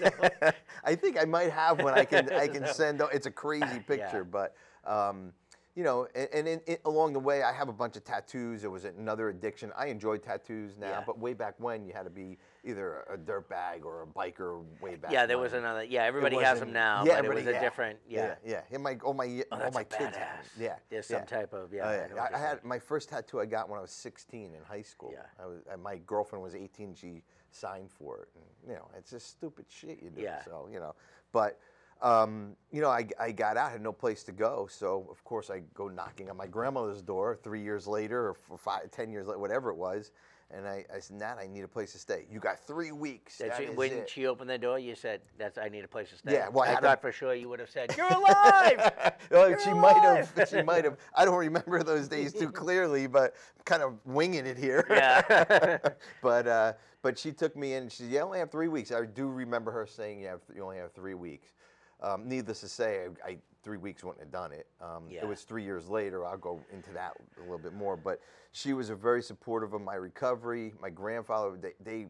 I 0.85 0.95
think 0.95 1.21
I 1.21 1.25
might 1.27 1.51
have 1.51 1.83
one. 1.83 1.93
I 1.93 2.07
can 2.07 2.33
I 2.33 2.49
can 2.49 2.67
send. 2.69 3.03
It's 3.13 3.27
a 3.27 3.31
crazy 3.31 3.81
picture, 3.87 4.25
but 4.25 4.55
um, 4.87 5.33
you 5.75 5.83
know, 5.83 6.07
and, 6.15 6.29
and 6.33 6.49
in, 6.49 6.61
in, 6.67 6.77
along 6.87 7.13
the 7.13 7.21
way, 7.21 7.43
I 7.43 7.53
have 7.53 7.69
a 7.69 7.73
bunch 7.73 7.97
of 7.97 8.05
tattoos. 8.05 8.65
It 8.65 8.71
was 8.71 8.85
another 8.87 9.29
addiction. 9.29 9.73
I 9.77 9.87
enjoy 9.87 10.19
tattoos 10.19 10.77
now, 10.79 10.89
Yeah. 10.89 11.03
but 11.05 11.19
way 11.19 11.35
back 11.35 11.55
when, 11.59 11.85
you 11.85 11.93
had 11.93 12.05
to 12.05 12.11
be 12.11 12.39
either 12.65 13.05
a 13.13 13.17
dirt 13.17 13.49
bag 13.49 13.85
or 13.85 14.03
a 14.03 14.07
biker. 14.07 14.65
Way 14.81 14.97
back. 14.97 15.13
Yeah, 15.13 15.27
there 15.27 15.39
was 15.39 15.53
another. 15.53 15.85
Yeah, 15.85 16.05
everybody 16.05 16.37
has 16.37 16.61
them 16.61 16.73
now, 16.73 17.05
yeah, 17.05 17.17
but 17.17 17.27
it 17.27 17.29
was 17.29 17.39
everybody- 17.39 17.57
a 17.57 17.61
different. 17.61 17.99
Yeah. 18.09 18.35
yeah, 18.45 18.61
yeah. 18.71 18.79
My 18.79 18.97
all 19.05 19.15
my 19.15 19.43
Oh, 19.53 19.63
all 19.63 19.71
my 19.73 19.85
kids 19.85 20.17
have 20.17 20.17
them. 20.17 20.45
Yeah, 20.59 20.77
There's 20.91 21.09
yeah. 21.11 21.19
some 21.19 21.27
type 21.27 21.53
of 21.53 21.73
yeah. 21.73 21.87
I 21.87 21.95
yeah. 22.15 22.23
I, 22.33 22.37
I 22.37 22.39
had 22.39 22.65
my 22.65 22.79
first 22.79 23.09
tattoo 23.09 23.41
I 23.41 23.47
got 23.47 23.69
when 23.69 23.79
I 23.79 23.83
was 23.83 23.91
16 23.91 24.47
in 24.47 24.51
high 24.67 24.83
school. 24.83 25.13
Yeah. 25.13 25.43
I 25.43 25.47
was, 25.47 25.61
my 25.83 25.99
girlfriend 25.99 26.43
was 26.43 26.55
18. 26.55 26.95
She 26.95 27.23
signed 27.51 27.91
for 27.91 28.23
it. 28.23 28.29
And, 28.35 28.45
you 28.71 28.75
know, 28.75 28.89
it's 28.97 29.11
just 29.11 29.31
stupid 29.31 29.67
shit 29.69 30.01
you 30.03 30.11
do. 30.11 30.23
Yeah. 30.23 30.45
So 30.45 30.69
you 30.73 30.81
know, 30.81 30.95
but 31.33 31.59
um, 32.03 32.57
you 32.71 32.81
know, 32.83 32.91
I, 32.91 33.07
I 33.19 33.33
got 33.33 33.57
out, 33.57 33.71
had 33.73 33.81
no 33.81 33.93
place 33.93 34.23
to 34.25 34.33
go. 34.33 34.69
So 34.71 35.07
of 35.11 35.23
course 35.25 35.51
I 35.51 35.63
go 35.75 35.89
knocking 35.89 36.29
on 36.31 36.37
my 36.37 36.47
grandmother's 36.47 37.03
door 37.03 37.39
three 37.43 37.63
years 37.63 37.87
later, 37.87 38.37
or 38.49 38.59
five, 38.59 38.91
ten 38.91 39.11
years 39.11 39.27
later, 39.27 39.39
whatever 39.39 39.71
it 39.71 39.77
was. 39.77 40.11
And 40.57 40.69
I, 40.69 40.85
I 40.95 41.01
said, 41.01 41.17
Nat, 41.17 41.37
I 41.41 41.47
need 41.47 41.65
a 41.65 41.69
place 41.69 41.93
to 41.93 41.99
stay. 41.99 42.27
You 42.31 42.39
got 42.39 42.61
three 42.61 42.93
weeks. 42.93 43.39
That 43.39 43.61
is 43.61 43.77
when 43.77 43.93
it." 43.93 44.09
she 44.09 44.27
opened 44.27 44.51
the 44.51 44.59
door, 44.59 44.79
you 44.79 44.95
said, 44.95 45.21
"That's 45.37 45.59
I 45.59 45.69
need 45.69 45.85
a 45.85 45.89
place 45.89 46.11
to 46.11 46.17
stay." 46.17 46.33
Yeah, 46.33 46.49
well, 46.49 46.69
I 46.69 46.75
I, 46.75 46.81
thought 46.81 47.01
for 47.01 47.11
sure 47.11 47.35
you 47.35 47.49
would 47.49 47.59
have 47.59 47.71
said, 47.71 47.95
"You're 47.97 48.07
alive." 48.13 49.13
oh, 49.33 49.47
You're 49.49 49.59
she 49.61 49.73
might 49.73 49.97
have. 49.97 50.49
She 50.49 50.63
might 50.63 50.85
have. 50.85 50.97
I 51.15 51.25
don't 51.25 51.37
remember 51.37 51.83
those 51.83 52.07
days 52.09 52.33
too 52.33 52.51
clearly, 52.53 53.07
but 53.07 53.35
kind 53.65 53.83
of 53.83 53.95
winging 54.05 54.47
it 54.47 54.57
here. 54.57 54.87
yeah. 54.89 55.79
but 56.23 56.47
uh, 56.47 56.73
but 57.03 57.19
she 57.19 57.33
took 57.33 57.57
me 57.57 57.75
in. 57.75 57.89
She 57.89 58.05
said, 58.05 58.13
"You 58.13 58.21
only 58.21 58.39
have 58.39 58.51
three 58.51 58.69
weeks." 58.69 58.93
I 58.93 59.05
do 59.07 59.29
remember 59.29 59.73
her 59.73 59.87
saying, 59.87 60.21
"You 60.21 60.29
have 60.29 60.41
you 60.55 60.63
only 60.63 60.77
have 60.77 60.93
three 60.93 61.15
weeks." 61.15 61.53
Um, 62.01 62.29
needless 62.29 62.61
to 62.61 62.69
say, 62.69 63.07
I, 63.25 63.31
I 63.31 63.39
three 63.65 63.79
weeks 63.79 64.05
wouldn't 64.05 64.21
have 64.23 64.31
done 64.31 64.53
it. 64.53 64.67
Um, 64.81 65.05
Yeah. 65.09 65.23
It 65.23 65.29
was 65.29 65.43
three 65.43 65.65
years 65.65 65.89
later. 65.89 66.25
I'll 66.25 66.37
go 66.37 66.61
into 66.73 66.93
that 66.93 67.15
a 67.39 67.41
little 67.41 67.59
bit 67.59 67.73
more. 67.73 67.97
But 67.97 68.21
she 68.53 68.73
was 68.75 68.91
a 68.91 68.95
very 68.95 69.23
supportive 69.23 69.73
of 69.73 69.81
my 69.81 69.95
recovery. 69.95 70.75
My 70.81 70.91
grandfather, 70.91 71.57
they 71.57 71.73
they, 71.83 72.07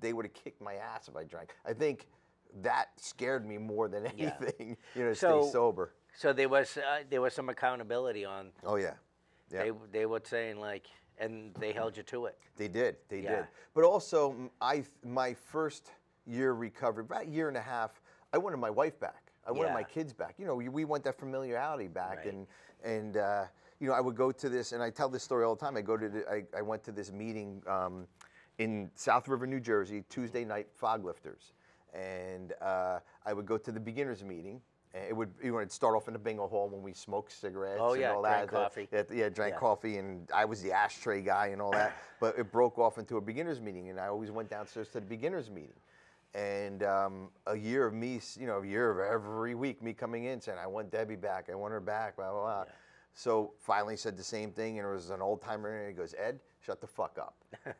they 0.00 0.12
would 0.12 0.24
have 0.24 0.32
kicked 0.34 0.60
my 0.62 0.74
ass 0.76 1.08
if 1.08 1.16
I 1.16 1.24
drank. 1.24 1.50
I 1.66 1.72
think 1.74 2.06
that 2.62 2.88
scared 2.96 3.44
me 3.46 3.58
more 3.58 3.88
than 3.88 4.04
Yeah. 4.16 4.34
anything. 4.40 4.76
You 4.94 5.02
know, 5.04 5.08
to 5.10 5.14
So- 5.16 5.42
stay 5.42 5.52
sober. 5.52 5.92
so 6.16 6.32
there 6.32 6.48
was 6.48 6.76
uh, 6.78 7.02
there 7.10 7.20
was 7.20 7.34
some 7.34 7.48
accountability 7.48 8.24
on. 8.24 8.52
Oh 8.64 8.76
yeah, 8.76 8.94
yeah. 9.50 9.64
They 9.64 9.72
they 9.90 10.06
were 10.06 10.22
saying 10.24 10.60
like, 10.60 10.86
and 11.18 11.52
they 11.58 11.72
held 11.72 11.96
you 11.96 12.04
to 12.04 12.26
it. 12.26 12.38
They 12.56 12.68
did. 12.68 12.96
They 13.08 13.20
Yeah. 13.22 13.36
did. 13.36 13.46
But 13.74 13.84
also, 13.84 14.50
I 14.60 14.84
my 15.04 15.34
first 15.34 15.90
year 16.26 16.52
recovery, 16.52 17.02
about 17.04 17.24
a 17.26 17.28
year 17.28 17.48
and 17.48 17.56
a 17.56 17.60
half, 17.62 18.00
I 18.32 18.38
wanted 18.38 18.58
my 18.58 18.70
wife 18.70 18.98
back. 19.00 19.21
I 19.46 19.50
wanted 19.52 19.68
Yeah. 19.68 19.74
my 19.74 19.82
kids 19.82 20.12
back. 20.12 20.34
You 20.38 20.46
know, 20.46 20.54
we, 20.54 20.68
we 20.68 20.84
want 20.84 21.04
that 21.04 21.18
familiarity 21.18 21.88
back, 21.88 22.18
Right. 22.18 22.26
and 22.32 22.46
and 22.84 23.16
uh, 23.16 23.44
you 23.80 23.88
know, 23.88 23.94
I 23.94 24.00
would 24.00 24.16
go 24.16 24.30
to 24.32 24.48
this, 24.48 24.72
and 24.72 24.82
I 24.82 24.90
tell 24.90 25.08
this 25.08 25.22
story 25.22 25.44
all 25.44 25.54
the 25.56 25.60
time. 25.64 25.76
I 25.76 25.82
go 25.82 25.96
to, 25.96 26.08
the, 26.08 26.28
I, 26.30 26.44
I 26.56 26.62
went 26.62 26.82
to 26.84 26.92
this 26.92 27.10
meeting 27.12 27.62
um, 27.66 28.06
in 28.58 28.90
South 28.94 29.26
River, 29.28 29.46
New 29.46 29.60
Jersey, 29.60 30.04
Tuesday 30.08 30.44
night 30.44 30.68
fog 30.74 31.04
lifters, 31.04 31.52
and 31.92 32.52
uh, 32.60 33.00
I 33.26 33.32
would 33.32 33.46
go 33.46 33.58
to 33.58 33.72
the 33.72 33.80
beginners 33.80 34.22
meeting. 34.24 34.60
and 34.94 35.04
It 35.08 35.16
would 35.16 35.30
you 35.42 35.50
know, 35.52 35.58
it'd 35.58 35.72
start 35.72 35.96
off 35.96 36.06
in 36.06 36.12
the 36.12 36.18
bingo 36.20 36.46
hall 36.46 36.68
when 36.68 36.82
we 36.82 36.92
smoked 36.92 37.32
cigarettes 37.32 37.80
Oh, 37.82 37.92
and 37.94 38.02
yeah, 38.02 38.12
all 38.12 38.22
drank 38.22 38.50
that. 38.50 38.56
coffee. 38.56 38.88
yeah, 38.92 39.02
yeah, 39.12 39.28
drank 39.28 39.54
Yeah. 39.54 39.58
coffee, 39.58 39.96
and 39.98 40.28
I 40.32 40.44
was 40.44 40.62
the 40.62 40.72
ashtray 40.72 41.20
guy 41.20 41.48
and 41.48 41.60
all 41.60 41.72
that. 41.72 41.92
but 42.20 42.38
it 42.38 42.52
broke 42.52 42.78
off 42.78 42.98
into 42.98 43.16
a 43.16 43.20
beginners 43.20 43.60
meeting, 43.60 43.90
and 43.90 43.98
I 43.98 44.06
always 44.06 44.30
went 44.30 44.48
downstairs 44.48 44.88
to 44.90 45.00
the 45.00 45.06
beginners 45.06 45.50
meeting. 45.50 45.74
And 46.34 46.82
um, 46.82 47.28
a 47.46 47.56
year 47.56 47.86
of 47.86 47.92
me, 47.92 48.20
you 48.38 48.46
know, 48.46 48.58
a 48.60 48.66
year 48.66 48.90
of 48.90 48.98
every 48.98 49.54
week 49.54 49.82
me 49.82 49.92
coming 49.92 50.24
in 50.24 50.40
saying, 50.40 50.58
I 50.58 50.66
want 50.66 50.90
Debbie 50.90 51.16
back, 51.16 51.48
I 51.50 51.54
want 51.54 51.72
her 51.72 51.80
back, 51.80 52.16
blah, 52.16 52.30
blah, 52.30 52.40
blah. 52.40 52.64
So 53.14 53.52
finally 53.58 53.96
said 53.96 54.16
the 54.16 54.24
same 54.24 54.50
thing, 54.50 54.78
and 54.78 54.88
it 54.88 54.90
was 54.90 55.10
an 55.10 55.20
old 55.20 55.42
timer, 55.42 55.76
and 55.76 55.88
he 55.88 55.94
goes, 55.94 56.14
Ed, 56.18 56.40
shut 56.64 56.80
the 56.80 56.86
fuck 56.86 57.18
up. 57.18 57.36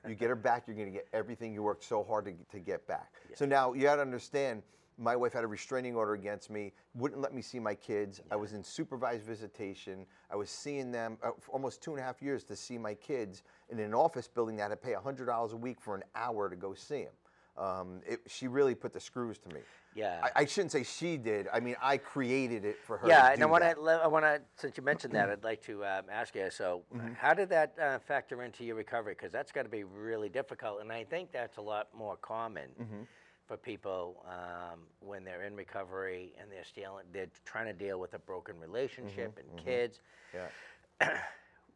you 0.06 0.14
get 0.14 0.28
her 0.28 0.36
back, 0.36 0.64
you're 0.66 0.76
gonna 0.76 0.90
get 0.90 1.08
everything 1.12 1.54
you 1.54 1.62
worked 1.62 1.84
so 1.84 2.04
hard 2.04 2.26
to, 2.26 2.34
to 2.50 2.58
get 2.62 2.86
back. 2.86 3.14
So 3.34 3.46
now 3.46 3.72
you 3.72 3.82
gotta 3.82 4.02
understand, 4.02 4.62
my 4.98 5.16
wife 5.16 5.32
had 5.32 5.44
a 5.44 5.46
restraining 5.46 5.96
order 5.96 6.12
against 6.12 6.50
me, 6.50 6.72
wouldn't 6.94 7.20
let 7.20 7.32
me 7.32 7.40
see 7.40 7.58
my 7.58 7.74
kids. 7.74 8.20
I 8.30 8.36
was 8.36 8.52
in 8.52 8.62
supervised 8.62 9.24
visitation. 9.24 10.04
I 10.30 10.36
was 10.36 10.50
seeing 10.50 10.92
them 10.92 11.16
uh, 11.22 11.30
for 11.40 11.52
almost 11.52 11.82
two 11.82 11.92
and 11.92 12.00
a 12.00 12.02
half 12.02 12.20
years 12.20 12.44
to 12.44 12.56
see 12.56 12.76
my 12.76 12.92
kids 12.94 13.42
in 13.70 13.78
an 13.78 13.94
office 13.94 14.28
building 14.28 14.56
that 14.56 14.66
I 14.66 14.68
had 14.68 14.82
to 14.82 14.86
pay 14.86 14.92
$100 14.92 15.52
a 15.52 15.56
week 15.56 15.80
for 15.80 15.94
an 15.94 16.02
hour 16.14 16.50
to 16.50 16.56
go 16.56 16.74
see 16.74 17.04
them. 17.04 17.12
Um, 17.56 18.00
it, 18.06 18.20
she 18.28 18.48
really 18.48 18.74
put 18.74 18.92
the 18.94 19.00
screws 19.00 19.38
to 19.40 19.48
me. 19.50 19.60
Yeah. 19.94 20.20
I, 20.22 20.42
I 20.42 20.44
shouldn't 20.46 20.72
say 20.72 20.84
she 20.84 21.18
did. 21.18 21.48
I 21.52 21.60
mean, 21.60 21.76
I 21.82 21.98
created 21.98 22.64
it 22.64 22.78
for 22.82 22.96
her. 22.96 23.06
Yeah, 23.06 23.30
and 23.30 23.42
I 23.42 23.46
want 23.46 23.62
to. 23.62 23.78
I 24.02 24.06
want 24.06 24.24
to. 24.24 24.40
Since 24.56 24.78
you 24.78 24.82
mentioned 24.82 25.14
that, 25.14 25.28
I'd 25.28 25.44
like 25.44 25.62
to 25.64 25.84
um, 25.84 26.04
ask 26.10 26.34
you. 26.34 26.48
So, 26.50 26.82
Mm-hmm. 26.94 27.12
how 27.12 27.34
did 27.34 27.50
that 27.50 27.74
uh, 27.80 27.98
factor 27.98 28.42
into 28.42 28.64
your 28.64 28.76
recovery? 28.76 29.12
Because 29.14 29.32
that's 29.32 29.52
got 29.52 29.64
to 29.64 29.68
be 29.68 29.84
really 29.84 30.30
difficult, 30.30 30.80
and 30.80 30.90
I 30.90 31.04
think 31.04 31.30
that's 31.30 31.58
a 31.58 31.62
lot 31.62 31.88
more 31.94 32.16
common 32.16 32.70
Mm-hmm. 32.80 33.02
for 33.46 33.58
people 33.58 34.24
um, 34.26 34.78
when 35.00 35.22
they're 35.22 35.42
in 35.42 35.54
recovery 35.54 36.32
and 36.40 36.50
they're 36.50 36.64
stealing. 36.64 37.04
They're 37.12 37.26
trying 37.44 37.66
to 37.66 37.74
deal 37.74 38.00
with 38.00 38.14
a 38.14 38.18
broken 38.18 38.58
relationship 38.58 39.38
Mm-hmm. 39.38 39.56
and 39.58 39.64
kids. 39.66 40.00
Yeah. 40.34 41.08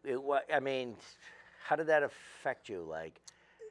It, 0.04 0.22
wa- 0.22 0.38
I 0.54 0.60
mean, 0.60 0.94
how 1.64 1.74
did 1.74 1.88
that 1.88 2.04
affect 2.04 2.68
you? 2.68 2.86
Like, 2.88 3.20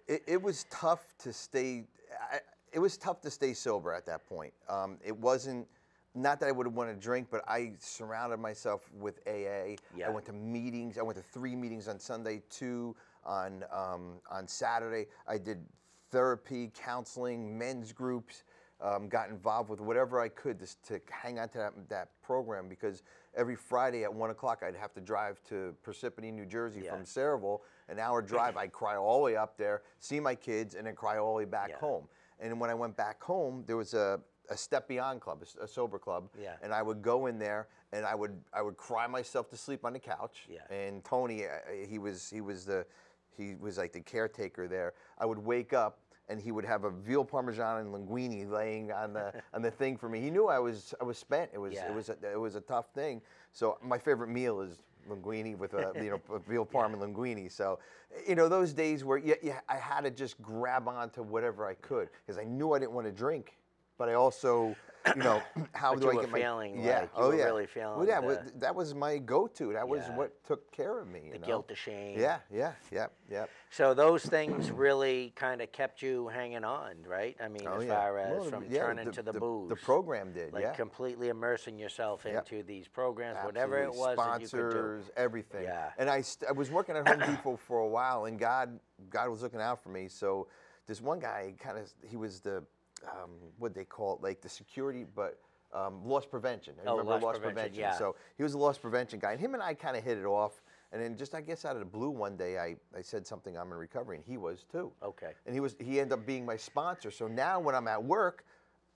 it, 0.07 0.23
it 0.27 0.41
was 0.41 0.65
tough 0.69 1.13
to 1.19 1.33
stay. 1.33 1.85
I, 2.31 2.39
it 2.71 2.79
was 2.79 2.97
tough 2.97 3.21
to 3.21 3.31
stay 3.31 3.53
sober 3.53 3.93
at 3.93 4.05
that 4.05 4.27
point. 4.27 4.53
Um, 4.69 4.97
it 5.03 5.15
wasn't. 5.15 5.67
Not 6.17 6.39
that 6.39 6.47
I 6.47 6.53
would 6.53 6.67
want 6.67 6.89
to 6.89 6.95
drink, 6.95 7.27
but 7.29 7.43
I 7.45 7.73
surrounded 7.77 8.37
myself 8.37 8.89
with 8.97 9.19
AA. 9.27 9.75
Yeah. 9.97 10.07
I 10.07 10.09
went 10.09 10.25
to 10.27 10.33
meetings. 10.33 10.97
I 10.97 11.01
went 11.01 11.17
to 11.17 11.23
three 11.23 11.57
meetings 11.57 11.89
on 11.89 11.99
Sunday, 11.99 12.41
two 12.49 12.95
on 13.25 13.65
um, 13.71 14.21
on 14.31 14.47
Saturday. 14.47 15.07
I 15.27 15.37
did 15.37 15.65
therapy, 16.11 16.71
counseling, 16.73 17.57
men's 17.57 17.91
groups. 17.91 18.43
Um, 18.81 19.07
got 19.07 19.29
involved 19.29 19.69
with 19.69 19.79
whatever 19.79 20.19
I 20.19 20.27
could 20.27 20.59
just 20.59 20.83
to 20.87 20.99
hang 21.09 21.39
on 21.39 21.47
to 21.49 21.57
that, 21.59 21.73
that 21.87 22.09
program 22.21 22.67
because 22.67 23.03
every 23.33 23.55
Friday 23.55 24.03
at 24.03 24.13
one 24.13 24.31
o'clock 24.31 24.63
I'd 24.67 24.75
have 24.75 24.93
to 24.95 25.01
drive 25.01 25.41
to 25.45 25.73
Parsippany, 25.85 26.33
New 26.33 26.45
Jersey 26.45 26.81
Yeah. 26.83 26.91
from 26.91 27.05
Sayreville, 27.05 27.61
an 27.87 27.99
hour 27.99 28.21
drive. 28.21 28.57
I'd 28.57 28.73
cry 28.73 28.97
all 28.97 29.19
the 29.19 29.23
way 29.23 29.37
up 29.37 29.55
there, 29.57 29.83
see 29.99 30.19
my 30.19 30.35
kids, 30.35 30.75
and 30.75 30.85
then 30.85 30.93
cry 30.93 31.17
all 31.17 31.31
the 31.31 31.37
way 31.37 31.45
back 31.45 31.69
Yeah. 31.69 31.77
home. 31.77 32.09
And 32.41 32.59
when 32.59 32.69
I 32.69 32.73
went 32.73 32.97
back 32.97 33.23
home, 33.23 33.63
there 33.65 33.77
was 33.77 33.93
a, 33.93 34.19
a 34.49 34.57
Step 34.57 34.89
Beyond 34.89 35.21
club, 35.21 35.41
a, 35.61 35.67
sober 35.67 35.97
club. 35.97 36.29
Yeah. 36.37 36.57
And 36.61 36.73
I 36.73 36.81
would 36.81 37.01
go 37.01 37.27
in 37.27 37.39
there 37.39 37.69
and 37.93 38.05
I 38.05 38.13
would 38.13 38.43
I 38.51 38.61
would 38.61 38.75
cry 38.75 39.07
myself 39.07 39.49
to 39.51 39.57
sleep 39.57 39.85
on 39.85 39.93
the 39.93 39.99
couch. 39.99 40.47
Yeah. 40.49 40.67
And 40.69 41.01
Tony, 41.05 41.45
uh, 41.45 41.49
he 41.87 41.97
was 41.97 42.29
he 42.29 42.41
was 42.41 42.65
the 42.65 42.85
he 43.37 43.55
was 43.55 43.77
like 43.77 43.93
the 43.93 44.01
caretaker 44.01 44.67
there. 44.67 44.93
I 45.17 45.25
would 45.25 45.39
wake 45.39 45.71
up 45.71 45.99
and 46.29 46.39
he 46.41 46.51
would 46.51 46.65
have 46.65 46.83
a 46.83 46.89
veal 46.89 47.23
parmesan 47.23 47.81
and 47.81 47.93
linguine 47.93 48.49
laying 48.49 48.91
on 48.91 49.13
the 49.13 49.33
on 49.53 49.61
the 49.61 49.71
thing 49.71 49.97
for 49.97 50.09
me. 50.09 50.19
He 50.21 50.29
knew 50.29 50.47
I 50.47 50.59
was 50.59 50.93
I 50.99 51.03
was 51.03 51.17
spent. 51.17 51.51
It 51.53 51.57
was 51.59 51.73
Yeah. 51.73 51.89
it 51.89 51.93
was 51.95 52.09
a, 52.09 52.17
it 52.31 52.39
was 52.39 52.55
a 52.55 52.61
tough 52.61 52.87
thing. 52.93 53.21
So 53.51 53.77
my 53.81 53.97
favorite 53.97 54.29
meal 54.29 54.61
is 54.61 54.83
linguine 55.09 55.55
with 55.57 55.73
a 55.75 55.91
you 56.03 56.09
know 56.11 56.39
veal 56.47 56.65
parm 56.65 56.93
and 56.93 57.01
linguine. 57.15 57.51
So 57.51 57.79
you 58.27 58.35
know 58.35 58.49
those 58.49 58.73
days 58.73 59.03
where 59.03 59.17
yeah, 59.17 59.35
yeah 59.41 59.59
I 59.69 59.77
had 59.77 60.01
to 60.01 60.11
just 60.11 60.41
grab 60.41 60.87
onto 60.87 61.21
whatever 61.21 61.67
I 61.67 61.75
could 61.75 62.09
because 62.25 62.39
I 62.39 62.43
knew 62.43 62.73
I 62.73 62.79
didn't 62.79 62.93
want 62.93 63.05
to 63.07 63.13
drink, 63.13 63.57
but 63.97 64.09
I 64.09 64.13
also 64.13 64.75
you 65.15 65.21
know 65.23 65.41
how 65.73 65.93
But 65.93 65.99
do 66.01 66.05
you 66.07 66.19
I 66.19 66.21
get 66.23 66.31
my 66.31 66.39
feeling 66.39 66.83
yeah 66.83 66.99
like 67.01 67.03
you 67.03 67.09
oh 67.15 67.27
were 67.29 67.35
yeah 67.35 67.43
really 67.45 67.65
feeling 67.67 67.97
well, 67.99 68.07
yeah 68.07 68.21
the- 68.21 68.51
that 68.59 68.75
was 68.75 68.93
my 68.95 69.17
go-to. 69.17 69.73
That 69.73 69.87
was 69.87 70.01
Yeah. 70.07 70.15
what 70.17 70.43
took 70.45 70.71
care 70.71 70.99
of 70.99 71.07
me. 71.07 71.21
You 71.27 71.33
the 71.33 71.39
know? 71.39 71.45
guilt, 71.45 71.67
the 71.67 71.75
shame. 71.75 72.19
Yeah, 72.19 72.39
yeah, 72.51 72.73
yeah, 72.91 73.07
yeah. 73.29 73.45
So 73.69 73.93
those 73.93 74.23
things 74.25 74.71
really 74.71 75.33
kind 75.35 75.61
of 75.61 75.71
kept 75.71 76.01
you 76.01 76.27
hanging 76.29 76.63
on, 76.63 76.95
right? 77.07 77.35
I 77.43 77.47
mean, 77.49 77.67
Oh, 77.67 77.79
as 77.79 77.85
yeah. 77.85 77.93
far 77.95 78.17
as 78.19 78.39
Well, 78.39 78.49
from 78.49 78.65
yeah, 78.69 78.79
turning 78.85 79.11
to 79.11 79.21
the, 79.21 79.33
booze. 79.33 79.69
The 79.69 79.75
program 79.75 80.31
did, 80.31 80.53
like 80.53 80.63
yeah. 80.63 80.73
completely 80.73 81.29
immersing 81.29 81.77
yourself 81.77 82.23
Yep. 82.25 82.35
into 82.51 82.63
these 82.63 82.87
programs, 82.87 83.37
whatever 83.43 83.77
it 83.77 83.87
Absolutely. 83.89 84.15
was 84.15 84.17
that 84.17 84.41
you 84.41 84.47
could 84.47 84.71
do. 84.71 84.77
Sponsors, 84.77 85.11
everything. 85.17 85.63
Yeah. 85.63 85.89
And 85.97 86.09
I, 86.09 86.21
st- 86.21 86.49
I 86.49 86.53
was 86.53 86.71
working 86.71 86.95
at 86.95 87.07
Home 87.07 87.19
Depot 87.19 87.57
for 87.57 87.79
a 87.79 87.87
while, 87.87 88.25
and 88.25 88.39
God, 88.39 88.79
God 89.09 89.29
was 89.29 89.41
looking 89.41 89.61
out 89.61 89.83
for 89.83 89.89
me. 89.89 90.07
So 90.07 90.47
this 90.87 91.01
one 91.01 91.19
guy, 91.19 91.53
kind 91.59 91.77
of, 91.77 91.91
he 92.07 92.15
was 92.15 92.39
the, 92.39 92.63
um, 93.09 93.31
what 93.59 93.73
they 93.73 93.85
call 93.85 94.15
it, 94.15 94.21
like 94.23 94.41
the 94.41 94.49
security, 94.49 95.05
but 95.15 95.39
um, 95.73 96.05
loss 96.05 96.25
prevention. 96.25 96.73
I 96.79 96.89
Oh, 96.89 96.97
remember 96.97 97.25
loss 97.25 97.37
prevention, 97.39 97.79
yeah. 97.79 97.97
So 97.97 98.15
he 98.37 98.43
was 98.43 98.53
a 98.53 98.57
loss 98.57 98.77
prevention 98.77 99.19
guy, 99.19 99.31
and 99.31 99.39
him 99.39 99.53
and 99.53 99.61
I 99.63 99.73
kind 99.73 99.97
of 99.97 100.03
hit 100.03 100.17
it 100.17 100.25
off. 100.25 100.61
And 100.91 101.01
then 101.01 101.17
just 101.17 101.35
I 101.35 101.41
guess 101.41 101.65
out 101.65 101.73
of 101.73 101.79
the 101.79 101.85
blue 101.85 102.09
one 102.09 102.37
day, 102.37 102.57
I, 102.57 102.75
I 102.97 103.01
said 103.01 103.27
something. 103.27 103.57
I'm 103.57 103.71
in 103.71 103.77
recovery, 103.77 104.15
and 104.17 104.25
he 104.25 104.37
was 104.37 104.63
too. 104.71 104.91
Okay. 105.03 105.31
And 105.45 105.53
he 105.53 105.59
was 105.59 105.75
he 105.79 105.99
ended 105.99 106.13
up 106.19 106.25
being 106.25 106.45
my 106.45 106.55
sponsor. 106.55 107.11
So 107.11 107.27
now 107.27 107.59
when 107.59 107.75
I'm 107.75 107.87
at 107.89 108.01
work, 108.01 108.45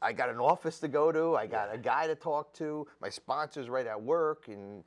I 0.02 0.13
got 0.13 0.30
an 0.30 0.38
office 0.39 0.80
to 0.80 0.88
go 0.88 1.12
to. 1.12 1.36
I 1.36 1.45
got 1.45 1.74
a 1.74 1.78
guy 1.78 2.08
to 2.08 2.15
talk 2.15 2.54
to. 2.54 2.88
My 3.02 3.10
sponsor's 3.10 3.67
right 3.67 3.86
at 3.86 4.02
work, 4.02 4.48
and 4.48 4.84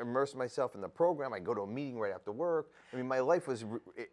immerse 0.00 0.34
myself 0.34 0.74
in 0.74 0.80
the 0.80 0.88
program. 0.88 1.32
I 1.32 1.38
go 1.38 1.54
to 1.54 1.60
a 1.60 1.66
meeting 1.68 2.00
right 2.00 2.12
after 2.12 2.32
work. 2.32 2.72
I 2.92 2.96
mean, 2.96 3.06
my 3.06 3.20
life 3.20 3.46
was 3.46 3.64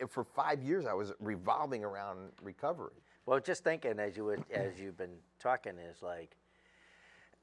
for 0.09 0.23
five 0.23 0.61
years. 0.61 0.85
I 0.85 0.93
was 0.93 1.11
revolving 1.19 1.83
around 1.83 2.33
recovery. 2.43 2.93
Well, 3.25 3.39
just 3.39 3.63
thinking 3.63 3.99
as 3.99 4.17
you 4.17 4.25
would, 4.25 4.43
as 4.53 4.79
you've 4.79 4.97
been 4.97 5.17
talking 5.39 5.73
is 5.77 6.01
like, 6.01 6.35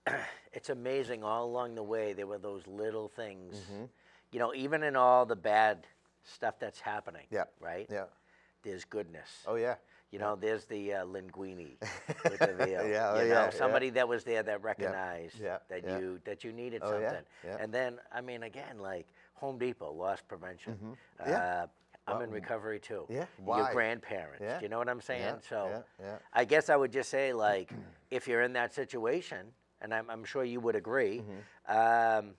it's 0.52 0.68
amazing 0.68 1.24
all 1.24 1.44
along 1.46 1.74
the 1.74 1.82
way 1.82 2.12
there 2.12 2.26
were 2.26 2.38
those 2.38 2.66
little 2.66 3.08
things. 3.08 3.56
Mm-hmm. 3.56 3.84
You 4.32 4.38
know, 4.38 4.54
even 4.54 4.82
in 4.82 4.94
all 4.96 5.24
the 5.26 5.36
bad 5.36 5.86
stuff 6.24 6.58
that's 6.58 6.80
happening. 6.80 7.26
Yeah. 7.30 7.44
Right. 7.60 7.86
Yeah. 7.90 8.04
There's 8.62 8.84
goodness. 8.84 9.28
Oh 9.46 9.54
yeah. 9.56 9.76
You 10.10 10.18
know, 10.18 10.36
there's 10.38 10.64
the 10.64 10.92
uh, 10.92 11.04
linguine 11.06 11.76
with 12.24 12.40
the 12.40 12.54
veal. 12.58 12.84
Yeah, 12.84 13.12
oh, 13.12 13.22
you 13.22 13.28
yeah, 13.28 13.34
know, 13.34 13.44
yeah. 13.44 13.50
somebody 13.50 13.90
that 13.90 14.08
was 14.08 14.24
there 14.24 14.42
that 14.42 14.60
recognized 14.60 15.38
yeah, 15.40 15.58
that 15.68 15.84
yeah. 15.86 15.98
you 16.00 16.20
that 16.24 16.42
you 16.42 16.52
needed 16.52 16.82
Oh, 16.84 16.98
yeah, 16.98 17.08
something. 17.08 17.24
yeah. 17.46 17.56
And 17.60 17.72
then, 17.72 18.00
I 18.12 18.20
mean, 18.20 18.42
again, 18.42 18.80
like 18.80 19.06
Home 19.34 19.56
Depot, 19.56 19.92
loss 19.92 20.18
prevention. 20.26 20.72
Mm-hmm. 20.74 21.30
Yeah. 21.30 21.38
Uh, 21.38 21.66
I'm 22.10 22.22
in 22.22 22.30
recovery 22.30 22.80
too. 22.80 23.06
Yeah, 23.08 23.26
Why? 23.44 23.58
Your 23.58 23.72
grandparents. 23.72 24.40
Yeah. 24.42 24.58
Do 24.58 24.64
you 24.64 24.68
know 24.68 24.78
what 24.78 24.88
I'm 24.88 25.00
saying? 25.00 25.22
Yeah, 25.22 25.36
so, 25.48 25.68
yeah, 26.00 26.06
yeah. 26.06 26.16
I 26.32 26.44
guess 26.44 26.68
I 26.68 26.76
would 26.76 26.92
just 26.92 27.10
say, 27.10 27.32
like, 27.48 27.70
if 28.10 28.26
you're 28.28 28.42
in 28.42 28.52
that 28.54 28.74
situation, 28.74 29.46
and 29.80 29.94
I'm, 29.94 30.08
I'm 30.10 30.24
sure 30.24 30.44
you 30.44 30.60
would 30.60 30.76
agree, 30.76 31.22
Mm-hmm. 31.68 31.76
um, 32.28 32.34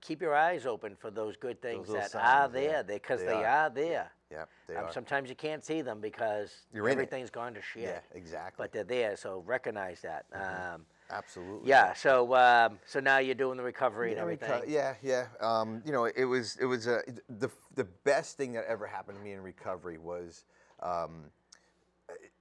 keep 0.00 0.20
your 0.20 0.34
eyes 0.34 0.66
open 0.66 0.94
for 0.94 1.10
those 1.10 1.36
good 1.36 1.60
things 1.62 1.88
little 1.88 1.94
that 2.02 2.14
are 2.14 2.48
signs, 2.50 2.54
yeah. 2.54 2.82
there 2.82 2.84
because 2.84 3.20
They 3.20 3.26
they, 3.26 3.32
are. 3.44 3.46
are. 3.66 3.70
there. 3.70 4.10
Yeah. 4.30 4.44
They 4.68 4.76
Um, 4.76 4.84
are. 4.86 4.92
sometimes 4.92 5.30
you 5.30 5.36
can't 5.36 5.64
see 5.64 5.80
them 5.82 6.00
because 6.00 6.66
You're 6.72 6.88
everything's 6.88 7.30
gone 7.30 7.54
to 7.54 7.62
shit. 7.62 7.82
Yeah, 7.84 8.00
exactly. 8.12 8.62
But 8.62 8.72
they're 8.72 8.84
there, 8.84 9.16
so 9.16 9.42
recognize 9.46 10.02
that. 10.02 10.26
Um, 10.32 10.84
Absolutely. 11.10 11.68
yeah. 11.68 11.92
So 11.92 12.34
um, 12.34 12.78
so 12.86 13.00
now 13.00 13.18
you're 13.18 13.34
doing 13.34 13.56
the 13.56 13.62
recovery 13.62 14.10
and 14.10 14.16
Yeah, 14.16 14.22
everything. 14.22 14.50
reco- 14.50 14.68
yeah, 14.68 14.94
yeah. 15.02 15.26
Um, 15.40 15.82
you 15.84 15.92
know, 15.92 16.06
it 16.06 16.24
was 16.24 16.56
it 16.60 16.66
was 16.66 16.86
uh, 16.86 17.02
the 17.28 17.50
the 17.74 17.84
best 17.84 18.36
thing 18.36 18.52
that 18.52 18.64
ever 18.66 18.86
happened 18.86 19.18
to 19.18 19.24
me 19.24 19.32
in 19.32 19.40
recovery 19.42 19.98
was, 19.98 20.44
um, 20.82 21.24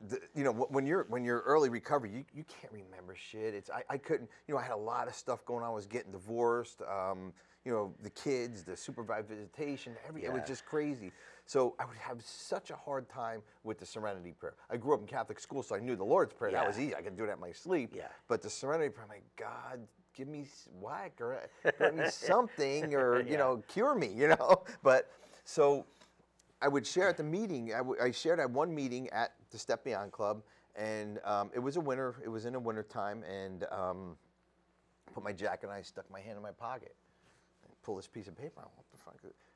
the, 0.08 0.20
you 0.36 0.44
know, 0.44 0.52
when 0.52 0.86
you're 0.86 1.06
when 1.10 1.24
you're 1.24 1.42
early 1.42 1.70
recovery, 1.70 2.12
you, 2.12 2.26
you 2.34 2.44
can't 2.44 2.72
remember 2.72 3.16
shit. 3.16 3.54
It's 3.54 3.70
I, 3.70 3.84
I 3.90 3.98
couldn't. 3.98 4.30
You 4.48 4.54
know, 4.54 4.60
I 4.60 4.64
had 4.64 4.72
a 4.72 4.78
lot 4.78 5.08
of 5.08 5.16
stuff 5.16 5.46
going 5.46 5.64
on. 5.64 5.70
I 5.70 5.74
was 5.74 5.86
getting 5.86 6.12
divorced. 6.12 6.82
Um, 6.82 7.34
you 7.66 7.72
know, 7.72 7.94
the 8.02 8.10
kids, 8.10 8.64
the 8.64 8.76
supervised 8.76 9.30
visitation, 9.30 9.96
every 10.08 10.26
it 10.26 10.34
was 10.34 10.44
just 10.46 10.66
crazy. 10.66 11.12
So 11.46 11.76
I 11.80 11.86
would 11.86 11.98
have 11.98 12.22
such 12.24 12.72
a 12.72 12.76
hard 12.76 13.10
time 13.10 13.42
with 13.64 13.78
the 13.78 13.86
Serenity 13.86 14.34
Prayer. 14.40 14.56
I 14.70 14.78
grew 14.78 14.94
up 14.94 15.02
in 15.02 15.08
Catholic 15.08 15.40
school, 15.40 15.62
so 15.62 15.76
I 15.76 15.80
knew 15.80 15.96
the 15.96 16.04
Lord's 16.06 16.34
Prayer. 16.34 16.52
That 16.54 16.66
was 16.66 16.80
easy. 16.80 16.96
I 16.96 17.02
could 17.02 17.18
do 17.18 17.26
that 17.26 17.34
in 17.34 17.40
my 17.42 17.52
sleep. 17.52 17.92
Yeah. 17.96 18.08
But 18.28 18.42
the 18.42 18.50
Serenity 18.50 18.90
Prayer, 18.90 19.06
I'm 19.06 19.10
like, 19.10 19.26
God, 19.38 19.80
give 20.16 20.28
me 20.30 20.46
whack 20.80 21.20
or 21.20 21.38
give 21.80 21.96
me 21.96 22.06
something 22.10 22.96
or, 22.96 23.22
you 23.22 23.32
Yeah. 23.32 23.38
know, 23.40 23.64
cure 23.68 23.94
me, 23.94 24.08
you 24.08 24.30
know? 24.30 24.64
But 24.84 25.12
so 25.44 25.86
I 26.62 26.70
would 26.70 26.88
share 26.88 27.10
at 27.10 27.18
the 27.18 27.24
meeting. 27.24 27.74
I, 27.74 27.80
w- 27.80 28.02
I 28.02 28.12
shared 28.12 28.40
at 28.40 28.50
one 28.50 28.74
meeting 28.74 29.10
at 29.10 29.34
the 29.52 29.58
Step 29.60 29.84
Beyond 29.84 30.14
Club, 30.14 30.44
and 30.78 31.20
um, 31.26 31.52
it 31.54 31.60
was 31.60 31.76
a 31.76 31.82
winter. 31.82 32.16
It 32.24 32.30
was 32.30 32.46
in 32.46 32.56
a 32.56 32.60
winter 32.60 32.84
time, 32.84 33.22
and 33.24 33.66
um, 33.70 34.16
put 35.14 35.24
my 35.26 35.34
jacket 35.34 35.68
on. 35.70 35.76
I 35.76 35.82
stuck 35.82 36.10
my 36.10 36.22
hand 36.22 36.38
in 36.38 36.42
my 36.42 36.52
pocket, 36.52 36.96
and 37.66 37.74
pull 37.84 37.98
this 37.98 38.08
piece 38.08 38.30
of 38.30 38.38
paper. 38.38 38.62
out. 38.62 38.72
What 38.78 38.86
the 38.92 38.98
fuck? 38.98 39.16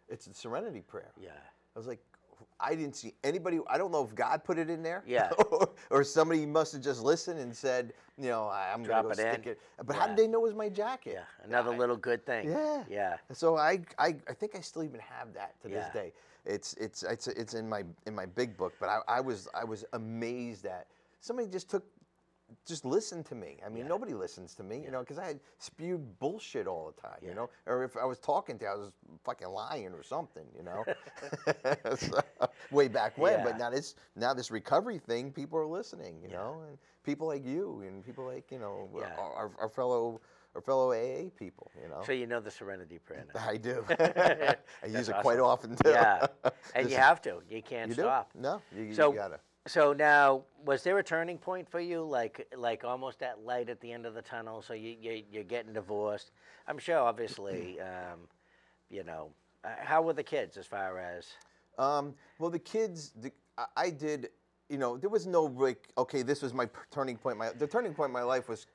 It's 0.10 0.26
the 0.26 0.34
Serenity 0.34 0.82
Prayer. 0.82 1.12
Yeah. 1.21 1.30
I 1.78 1.80
was 1.80 1.86
like, 1.86 2.00
I 2.60 2.74
didn't 2.74 2.96
see 2.96 3.13
anybody. 3.24 3.60
I 3.70 3.78
don't 3.78 3.92
know 3.92 4.04
if 4.04 4.16
God 4.16 4.44
put 4.44 4.58
it 4.58 4.68
in 4.68 4.82
there. 4.82 5.04
Yeah. 5.06 5.30
or, 5.52 5.70
or 5.92 6.04
somebody 6.04 6.44
must 6.44 6.74
have 6.74 6.82
just 6.82 7.04
listened 7.04 7.40
and 7.40 7.56
said, 7.56 7.94
you 8.18 8.30
know, 8.30 8.50
I'm 8.50 8.82
gonna 8.82 9.02
it 9.02 9.04
go 9.04 9.13
stick 9.13 9.46
in. 9.46 9.52
it. 9.52 9.60
But 9.86 9.96
how 9.96 10.08
did 10.08 10.18
they 10.18 10.28
know 10.28 10.40
it 10.40 10.44
was 10.48 10.56
my 10.56 10.70
jacket? 10.70 11.13
Yeah. 11.13 11.46
Another 11.46 11.72
I- 11.72 11.78
little 11.78 11.96
good 11.96 12.26
thing. 12.26 12.50
Yeah. 12.50 12.84
Yeah. 12.90 13.18
So 13.32 13.58
I, 13.58 13.82
I, 14.00 14.16
I 14.28 14.34
think 14.34 14.56
I 14.56 14.62
still 14.62 14.84
even 14.84 15.00
have 15.02 15.36
that 15.36 15.54
to 15.62 15.68
this 15.68 15.88
day. 15.94 16.13
It's, 16.48 16.74
it's, 16.76 17.04
it's, 17.04 17.28
it's 17.28 17.54
in 17.54 17.70
my, 17.70 17.84
in 18.08 18.16
my 18.16 18.26
big 18.26 18.58
book. 18.58 18.74
But 18.80 18.90
I, 18.90 19.02
I 19.08 19.22
was, 19.22 19.48
I 19.54 19.63
was 19.63 19.86
amazed 19.94 20.63
that 20.63 20.88
somebody 21.22 21.48
just 21.50 21.70
took, 21.70 21.86
just 22.66 22.86
listen 22.86 23.24
to 23.26 23.36
me. 23.36 23.58
I 23.66 23.70
mean, 23.70 23.84
Yeah. 23.84 23.90
nobody 23.90 24.14
listens 24.14 24.54
to 24.56 24.64
me, 24.64 24.80
you 24.84 24.92
know, 24.92 25.00
because 25.02 25.18
I 25.18 25.26
had 25.26 25.40
spewed 25.58 26.18
bullshit 26.20 26.68
all 26.68 26.92
the 26.94 27.02
time, 27.02 27.20
Yeah. 27.22 27.30
you 27.30 27.36
know. 27.36 27.50
Or 27.66 27.84
if 27.84 27.98
I 27.98 28.06
was 28.06 28.20
talking 28.20 28.58
to, 28.60 28.66
you, 28.66 28.72
I 28.72 28.76
was 28.76 28.92
fucking 29.24 29.48
lying 29.50 29.94
or 29.94 30.04
something, 30.04 30.46
you 30.56 30.64
know. 30.64 30.84
So, 31.98 32.20
way 32.72 32.88
back 32.88 33.18
when, 33.18 33.44
but 33.44 33.58
now 33.58 33.70
this, 33.70 33.96
now 34.16 34.34
this 34.34 34.52
recovery 34.52 34.98
thing, 35.00 35.32
people 35.32 35.60
are 35.60 35.66
listening, 35.66 36.22
you 36.22 36.30
Yeah. 36.30 36.38
know, 36.38 36.64
and 36.68 36.78
people 37.04 37.28
like 37.28 37.46
you 37.46 37.82
and 37.86 38.04
people 38.06 38.26
like 38.26 38.52
you 38.52 38.60
know 38.60 38.90
Yeah. 38.96 39.16
our, 39.18 39.52
our, 39.60 39.70
fellow, 39.70 40.20
our 40.56 40.62
fellow 40.62 40.92
AA 40.92 41.30
people, 41.38 41.72
you 41.82 41.90
know. 41.90 42.02
So 42.06 42.12
you 42.14 42.28
know 42.28 42.40
the 42.40 42.52
Serenity 42.52 43.00
Prayer 43.00 43.26
now. 43.34 43.42
I 43.48 43.58
do. 43.58 43.86
I 43.90 44.56
use 44.88 45.10
it 45.10 45.16
quite 45.22 45.40
often 45.40 45.76
too. 45.76 45.90
yeah. 45.90 46.28
And 46.76 46.90
you 46.90 46.96
have 46.98 47.22
to. 47.24 47.42
You 47.50 47.62
can't 47.62 47.90
you 47.90 47.96
do? 47.96 48.02
stop. 48.04 48.32
No, 48.36 48.62
you, 48.76 48.84
you 48.84 48.94
So 48.94 49.12
gotta. 49.12 49.40
So 49.67 49.91
now, 49.91 50.43
was 50.63 50.84
there 50.84 50.97
a 50.97 51.03
turning 51.03 51.38
point 51.38 51.69
for 51.69 51.82
you, 51.82 52.01
like 52.01 52.47
like 52.56 52.86
almost 52.86 53.19
that 53.19 53.43
light 53.43 53.69
at 53.69 53.82
the 53.82 53.91
end 53.91 54.06
of 54.06 54.13
the 54.13 54.21
tunnel? 54.21 54.62
So 54.62 54.73
you, 54.73 54.95
you 54.99 55.23
you're 55.30 55.43
getting 55.43 55.73
divorced. 55.73 56.32
I'm 56.67 56.77
sure, 56.77 56.97
obviously, 56.99 57.80
um, 57.82 58.27
you 58.89 59.03
know. 59.03 59.32
Uh, 59.65 59.69
how 59.80 60.01
were 60.01 60.13
the 60.13 60.23
kids 60.23 60.56
as 60.56 60.65
far 60.65 60.99
as? 60.99 61.27
Um, 61.77 62.13
well, 62.39 62.49
the 62.49 62.60
kids, 62.60 63.12
the, 63.19 63.32
I, 63.58 63.65
I 63.75 63.89
did. 63.89 64.30
You 64.69 64.77
know, 64.77 64.97
there 64.97 65.10
was 65.10 65.27
no 65.27 65.43
like, 65.43 65.89
okay, 65.97 66.21
this 66.21 66.41
was 66.41 66.53
my 66.53 66.69
turning 66.91 67.17
point. 67.17 67.38
My 67.38 67.49
the 67.49 67.67
turning 67.67 67.93
point 67.93 68.10
in 68.10 68.13
my 68.13 68.23
life 68.23 68.47
was 68.47 68.67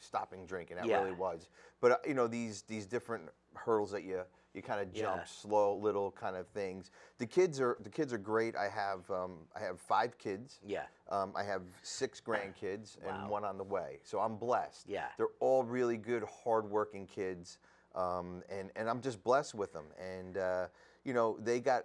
stopping 0.00 0.46
drinking. 0.46 0.76
That 0.76 0.86
Yeah. 0.86 1.00
really 1.00 1.12
was. 1.12 1.48
But 1.80 1.92
uh, 1.92 1.96
you 2.06 2.14
know, 2.14 2.26
these 2.26 2.62
these 2.62 2.86
different 2.86 3.24
hurdles 3.54 3.90
that 3.92 4.04
you 4.04 4.22
you 4.58 4.62
kind 4.62 4.80
of 4.80 4.92
jump, 4.92 5.20
Yeah. 5.20 5.24
slow 5.24 5.76
little 5.76 6.10
kind 6.10 6.36
of 6.36 6.48
things. 6.48 6.90
The 7.18 7.26
kids 7.26 7.60
are 7.60 7.76
the 7.80 7.88
kids 7.88 8.12
are 8.12 8.18
great. 8.18 8.56
I 8.56 8.68
have 8.68 9.08
um, 9.10 9.46
I 9.56 9.60
have 9.60 9.80
five 9.80 10.18
kids. 10.18 10.60
Yeah. 10.66 10.82
Um, 11.08 11.32
I 11.36 11.44
have 11.44 11.62
six 11.82 12.20
grandkids 12.20 12.98
Wow. 13.02 13.08
and 13.20 13.30
one 13.30 13.44
on 13.44 13.56
the 13.56 13.64
way. 13.64 14.00
So 14.02 14.18
I'm 14.18 14.36
blessed. 14.36 14.86
Yeah. 14.88 15.06
They're 15.16 15.34
all 15.40 15.62
really 15.62 15.96
good, 15.96 16.24
hardworking 16.44 17.06
kids. 17.06 17.58
Um, 17.94 18.42
and, 18.50 18.70
and 18.76 18.88
I'm 18.90 19.00
just 19.00 19.22
blessed 19.24 19.54
with 19.54 19.72
them. 19.72 19.86
And, 19.98 20.36
uh, 20.36 20.66
you 21.04 21.14
know, 21.14 21.38
they 21.40 21.58
got 21.60 21.84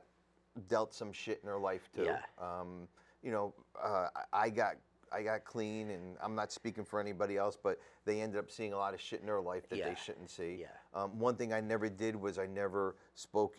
dealt 0.68 0.94
some 0.94 1.14
shit 1.14 1.40
in 1.42 1.48
their 1.48 1.60
life 1.60 1.90
too. 1.96 2.04
Yeah. 2.04 2.20
Um, 2.40 2.88
you 3.22 3.32
know, 3.32 3.54
uh, 3.82 4.08
I 4.34 4.46
I 4.46 4.50
got 4.50 4.76
I 5.14 5.22
got 5.24 5.46
clean, 5.46 5.92
and 5.92 6.18
I'm 6.22 6.36
not 6.36 6.52
speaking 6.52 6.84
for 6.84 7.00
anybody 7.00 7.38
else, 7.38 7.58
but 7.62 7.80
they 8.06 8.22
ended 8.22 8.40
up 8.40 8.50
seeing 8.50 8.74
a 8.74 8.78
lot 8.78 8.94
of 8.94 9.02
shit 9.02 9.20
in 9.22 9.26
their 9.28 9.42
life 9.42 9.68
that 9.70 9.78
Yeah. 9.78 9.90
they 9.90 9.96
shouldn't 9.96 10.30
see. 10.30 10.58
Yeah. 10.62 10.68
Um, 10.94 11.20
one 11.20 11.36
thing 11.36 11.54
I 11.54 11.62
never 11.62 11.90
did 11.90 12.16
was 12.16 12.40
I 12.40 12.48
never 12.48 12.96
spoke 13.16 13.58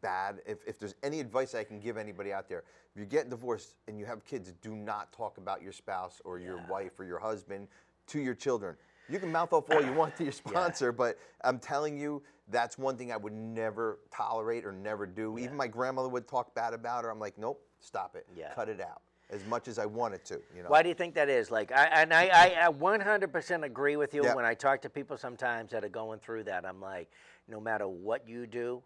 bad. 0.00 0.40
If, 0.46 0.58
if 0.66 0.78
there's 0.78 0.94
any 1.02 1.20
advice 1.20 1.54
I 1.54 1.62
can 1.64 1.78
give 1.78 1.96
anybody 1.96 2.32
out 2.32 2.48
there, 2.48 2.60
if 2.90 2.96
you're 2.96 3.06
getting 3.06 3.30
divorced 3.30 3.76
and 3.86 3.98
you 3.98 4.04
have 4.06 4.24
kids, 4.24 4.52
do 4.60 4.74
not 4.74 5.12
talk 5.12 5.38
about 5.38 5.62
your 5.62 5.72
spouse 5.72 6.20
or 6.24 6.38
your 6.40 6.56
Yeah. 6.56 6.68
wife 6.68 6.98
or 6.98 7.04
your 7.04 7.20
husband 7.20 7.68
to 8.08 8.18
your 8.20 8.34
children. 8.34 8.76
You 9.08 9.20
can 9.20 9.30
mouth 9.30 9.52
off 9.52 9.70
all 9.70 9.80
you 9.84 9.92
want 9.92 10.16
to 10.16 10.24
your 10.24 10.32
sponsor, 10.82 10.90
but 10.90 11.18
I'm 11.44 11.60
telling 11.60 11.96
you, 11.96 12.22
that's 12.48 12.76
one 12.78 12.96
thing 12.96 13.12
I 13.12 13.16
would 13.16 13.32
never 13.32 14.00
tolerate 14.10 14.64
or 14.64 14.72
never 14.72 15.06
do. 15.06 15.38
Even 15.38 15.56
my 15.56 15.68
grandmother 15.68 16.08
would 16.08 16.26
talk 16.26 16.54
bad 16.54 16.74
about 16.74 17.04
her. 17.04 17.10
I'm 17.10 17.20
like, 17.20 17.38
nope, 17.38 17.60
stop 17.78 18.16
it. 18.16 18.26
Yeah. 18.36 18.52
Cut 18.54 18.68
it 18.68 18.80
out. 18.80 19.02
As 19.28 19.44
much 19.46 19.66
as 19.66 19.78
I 19.80 19.86
wanted 19.86 20.24
to, 20.26 20.40
you 20.54 20.62
know. 20.62 20.68
Why 20.68 20.84
do 20.84 20.88
you 20.88 20.94
think 20.94 21.14
that 21.16 21.28
is? 21.28 21.50
Like, 21.50 21.72
I 21.72 21.86
and 21.86 22.14
I, 22.14 22.30
I, 22.32 22.66
I 22.66 22.70
100% 22.70 23.64
agree 23.64 23.96
with 23.96 24.14
you. 24.14 24.22
Yeah. 24.22 24.34
When 24.36 24.44
I 24.44 24.54
talk 24.54 24.80
to 24.82 24.88
people 24.88 25.16
sometimes 25.16 25.72
that 25.72 25.84
are 25.84 25.88
going 25.88 26.20
through 26.20 26.44
that, 26.44 26.64
I'm 26.64 26.80
like, 26.80 27.10
no 27.48 27.60
matter 27.60 27.88
what 27.88 28.28
you 28.28 28.46
do, 28.46 28.82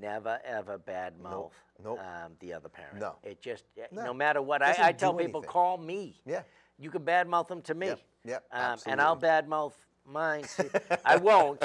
never 0.00 0.40
ever 0.46 0.78
bad 0.78 1.20
mouth 1.20 1.52
nope. 1.82 2.00
Um, 2.00 2.32
the 2.40 2.52
other 2.52 2.68
parent. 2.68 2.98
No. 2.98 3.16
It 3.22 3.40
just 3.40 3.64
no, 3.90 4.04
No. 4.04 4.14
matter 4.14 4.42
what. 4.42 4.62
I, 4.62 4.74
I 4.80 4.92
tell 4.92 5.12
people, 5.12 5.40
anything. 5.40 5.50
call 5.50 5.78
me. 5.78 6.20
Yeah. 6.24 6.42
You 6.78 6.90
can 6.90 7.04
bad 7.04 7.28
mouth 7.28 7.48
them 7.48 7.62
to 7.62 7.74
me. 7.74 7.88
Yep, 7.88 8.00
yep, 8.24 8.44
um, 8.52 8.78
and 8.86 9.00
I'll 9.00 9.14
absolutely. 9.14 9.72
Bad 10.06 10.12
mouth 10.12 10.12
mine. 10.12 10.44
See, 10.44 10.64
I 11.04 11.16
won't, 11.16 11.64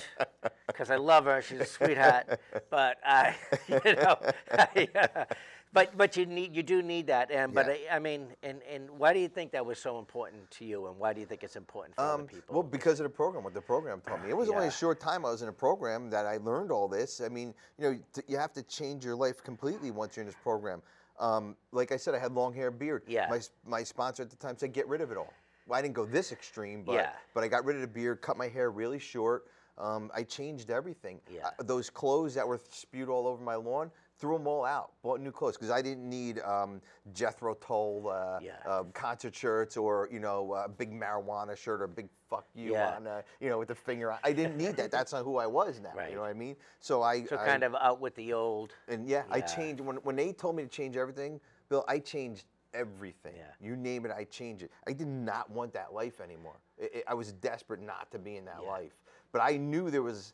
because 0.67 0.89
I 0.91 0.95
love 0.97 1.25
her. 1.25 1.41
She's 1.41 1.59
a 1.59 1.65
sweetheart. 1.65 2.39
But 2.69 2.97
I, 3.05 3.35
you 3.67 3.95
know, 3.95 4.17
I, 4.51 4.87
uh, 4.95 5.25
but 5.73 5.97
but 5.97 6.17
you 6.17 6.25
need 6.25 6.53
you 6.55 6.63
do 6.63 6.81
need 6.81 7.07
that. 7.07 7.31
And 7.31 7.53
but 7.53 7.67
Yeah. 7.67 7.93
I, 7.93 7.95
I 7.95 7.99
mean, 7.99 8.27
and 8.43 8.61
and 8.69 8.89
why 8.89 9.13
do 9.13 9.19
you 9.19 9.29
think 9.29 9.51
that 9.53 9.65
was 9.65 9.79
so 9.79 9.99
important 9.99 10.49
to 10.51 10.65
you? 10.65 10.87
And 10.87 10.97
why 10.97 11.13
do 11.13 11.19
you 11.19 11.25
think 11.25 11.43
it's 11.43 11.55
important 11.55 11.95
for 11.95 12.01
other 12.01 12.21
Um, 12.23 12.27
people? 12.27 12.53
well, 12.55 12.63
because 12.63 12.99
of 12.99 13.05
the 13.05 13.09
program, 13.09 13.43
what 13.43 13.53
the 13.53 13.61
program 13.61 14.01
taught 14.01 14.23
me. 14.23 14.29
It 14.29 14.37
was 14.37 14.49
only 14.49 14.67
a 14.67 14.71
short 14.71 14.99
time 14.99 15.25
I 15.25 15.31
was 15.31 15.41
in 15.41 15.47
a 15.49 15.53
program 15.53 16.09
that 16.09 16.25
I 16.25 16.37
learned 16.37 16.71
all 16.71 16.87
this. 16.87 17.21
I 17.21 17.29
mean, 17.29 17.53
you 17.77 17.91
know, 17.91 17.99
t- 18.13 18.21
you 18.27 18.37
have 18.37 18.53
to 18.53 18.63
change 18.63 19.05
your 19.05 19.15
life 19.15 19.43
completely 19.43 19.91
once 19.91 20.15
you're 20.17 20.21
in 20.23 20.27
this 20.27 20.35
program. 20.43 20.81
Um, 21.19 21.55
like 21.71 21.91
I 21.91 21.97
said, 21.97 22.15
I 22.15 22.19
had 22.19 22.31
long 22.31 22.51
hair, 22.51 22.71
beard. 22.71 23.03
Yeah. 23.07 23.27
My, 23.29 23.39
my 23.65 23.83
sponsor 23.83 24.23
at 24.23 24.31
the 24.31 24.35
time 24.37 24.57
said, 24.57 24.73
get 24.73 24.87
rid 24.87 25.01
of 25.01 25.11
it 25.11 25.17
all. 25.17 25.31
Well, 25.67 25.77
I 25.77 25.81
didn't 25.81 25.95
go 25.95 26.05
this 26.05 26.31
extreme, 26.31 26.83
but 26.83 26.93
Yeah. 26.93 27.11
but 27.33 27.43
I 27.43 27.47
got 27.47 27.65
rid 27.65 27.75
of 27.75 27.81
the 27.81 27.87
beard, 27.87 28.21
cut 28.21 28.37
my 28.37 28.47
hair 28.47 28.71
really 28.71 28.99
short. 28.99 29.47
Um, 29.77 30.11
I 30.13 30.23
changed 30.23 30.69
everything. 30.69 31.21
Yeah. 31.29 31.47
Uh, 31.59 31.63
those 31.63 31.89
clothes 31.89 32.33
that 32.35 32.47
were 32.47 32.59
spewed 32.69 33.09
all 33.09 33.25
over 33.25 33.41
my 33.41 33.55
lawn, 33.55 33.89
threw 34.19 34.37
them 34.37 34.45
all 34.45 34.65
out. 34.65 34.91
Bought 35.01 35.21
new 35.21 35.31
clothes 35.31 35.55
because 35.55 35.71
I 35.71 35.81
didn't 35.81 36.07
need 36.07 36.39
um, 36.41 36.81
Jethro 37.13 37.55
Tull 37.55 38.09
uh, 38.09 38.39
Yeah. 38.41 38.57
uh, 38.65 38.83
concert 38.93 39.33
shirts 39.33 39.77
or 39.77 40.07
you 40.11 40.19
know 40.19 40.53
a 40.53 40.67
big 40.69 40.91
marijuana 40.91 41.55
shirt 41.57 41.81
or 41.81 41.85
a 41.85 41.87
big 41.87 42.09
fuck 42.29 42.45
you 42.53 42.73
Yeah. 42.73 42.95
on 42.97 43.07
uh, 43.07 43.21
you 43.39 43.49
know 43.49 43.57
with 43.59 43.69
the 43.69 43.75
finger. 43.75 44.11
on. 44.11 44.19
I 44.23 44.33
didn't 44.33 44.57
need 44.57 44.75
that. 44.75 44.91
That's 44.97 45.13
not 45.13 45.23
who 45.23 45.37
I 45.37 45.47
was 45.47 45.79
now. 45.79 45.93
Right. 45.95 46.09
You 46.09 46.15
know 46.15 46.21
what 46.21 46.29
I 46.29 46.33
mean? 46.33 46.57
So 46.79 47.01
I 47.01 47.23
so 47.25 47.37
I- 47.37 47.45
kind 47.45 47.63
of 47.63 47.73
out 47.75 47.99
with 48.01 48.13
the 48.15 48.33
old. 48.33 48.73
and 48.87 49.07
yeah, 49.07 49.23
I 49.31 49.41
changed 49.41 49.81
when 49.81 49.95
when 49.97 50.15
they 50.15 50.33
told 50.33 50.55
me 50.57 50.63
to 50.63 50.69
change 50.69 50.97
everything, 50.97 51.39
Bill. 51.69 51.85
I 51.87 51.97
changed 51.99 52.45
everything. 52.73 53.33
Yeah. 53.37 53.43
You 53.59 53.75
name 53.75 54.05
it, 54.05 54.11
I 54.11 54.23
change 54.25 54.63
it. 54.63 54.71
I 54.87 54.93
did 54.93 55.07
not 55.07 55.49
want 55.49 55.73
that 55.73 55.93
life 55.93 56.19
anymore. 56.21 56.59
I 56.81 57.03
I 57.07 57.13
was 57.13 57.31
desperate 57.33 57.81
not 57.81 58.11
to 58.11 58.19
be 58.19 58.37
in 58.37 58.45
that 58.45 58.59
Yeah. 58.63 58.69
life. 58.69 58.93
But 59.31 59.41
I 59.41 59.57
knew 59.57 59.89
there 59.89 60.01
was, 60.03 60.33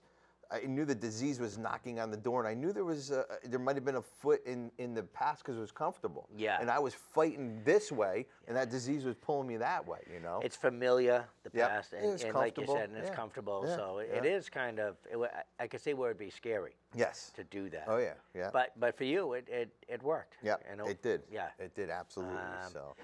I 0.51 0.62
knew 0.62 0.86
the 0.86 0.95
disease 0.95 1.39
was 1.39 1.57
knocking 1.57 1.99
on 1.99 2.10
the 2.12 2.17
door, 2.17 2.39
and 2.39 2.47
I 2.47 2.53
knew 2.53 2.71
there 2.71 2.86
was, 2.86 3.12
a, 3.12 3.25
there 3.45 3.60
might 3.60 3.75
have 3.75 3.86
been 3.86 3.95
a 3.95 4.01
foot 4.01 4.45
in 4.45 4.71
in 4.77 4.93
the 4.93 5.03
past 5.03 5.43
because 5.43 5.57
it 5.57 5.62
was 5.62 5.71
comfortable. 5.71 6.27
Yeah. 6.38 6.57
And 6.62 6.69
I 6.69 6.79
was 6.79 6.93
fighting 6.93 7.62
this 7.63 7.91
way, 7.91 8.25
and 8.47 8.55
that 8.55 8.69
disease 8.69 9.03
was 9.03 9.15
pulling 9.15 9.47
me 9.47 9.57
that 9.57 9.86
way. 9.88 9.99
You 10.13 10.19
know. 10.19 10.39
It's 10.43 10.55
familiar, 10.55 11.25
the 11.43 11.51
Yep. 11.53 11.69
past, 11.69 11.93
and, 11.93 12.13
It's 12.13 12.23
and 12.23 12.33
like 12.33 12.57
you 12.57 12.65
said, 12.67 12.89
and 12.89 12.97
it's 12.97 13.10
Yeah. 13.10 13.15
comfortable. 13.15 13.63
Yeah. 13.67 13.75
So 13.75 13.99
it, 13.99 14.10
it 14.13 14.25
is 14.25 14.49
kind 14.49 14.79
of. 14.79 14.97
It, 15.12 15.17
I- 15.60 15.67
could 15.67 15.81
see 15.81 15.93
where 15.93 16.10
it'd 16.12 16.17
be 16.17 16.29
scary 16.29 16.77
yes. 16.95 17.31
to 17.36 17.43
do 17.43 17.69
that. 17.71 17.83
Oh 17.88 17.97
yeah. 17.97 18.13
Yeah. 18.33 18.49
But 18.53 18.71
but 18.79 18.97
for 18.97 19.03
you, 19.03 19.33
it 19.33 19.47
it, 19.49 19.69
it 19.89 20.01
worked. 20.01 20.38
Yeah, 20.41 20.55
And 20.69 20.79
it 20.88 21.01
did. 21.01 21.23
Yeah. 21.29 21.49
it 21.60 21.75
did 21.75 21.89
absolutely. 21.89 22.38
Um, 22.38 22.71
so, 22.71 22.95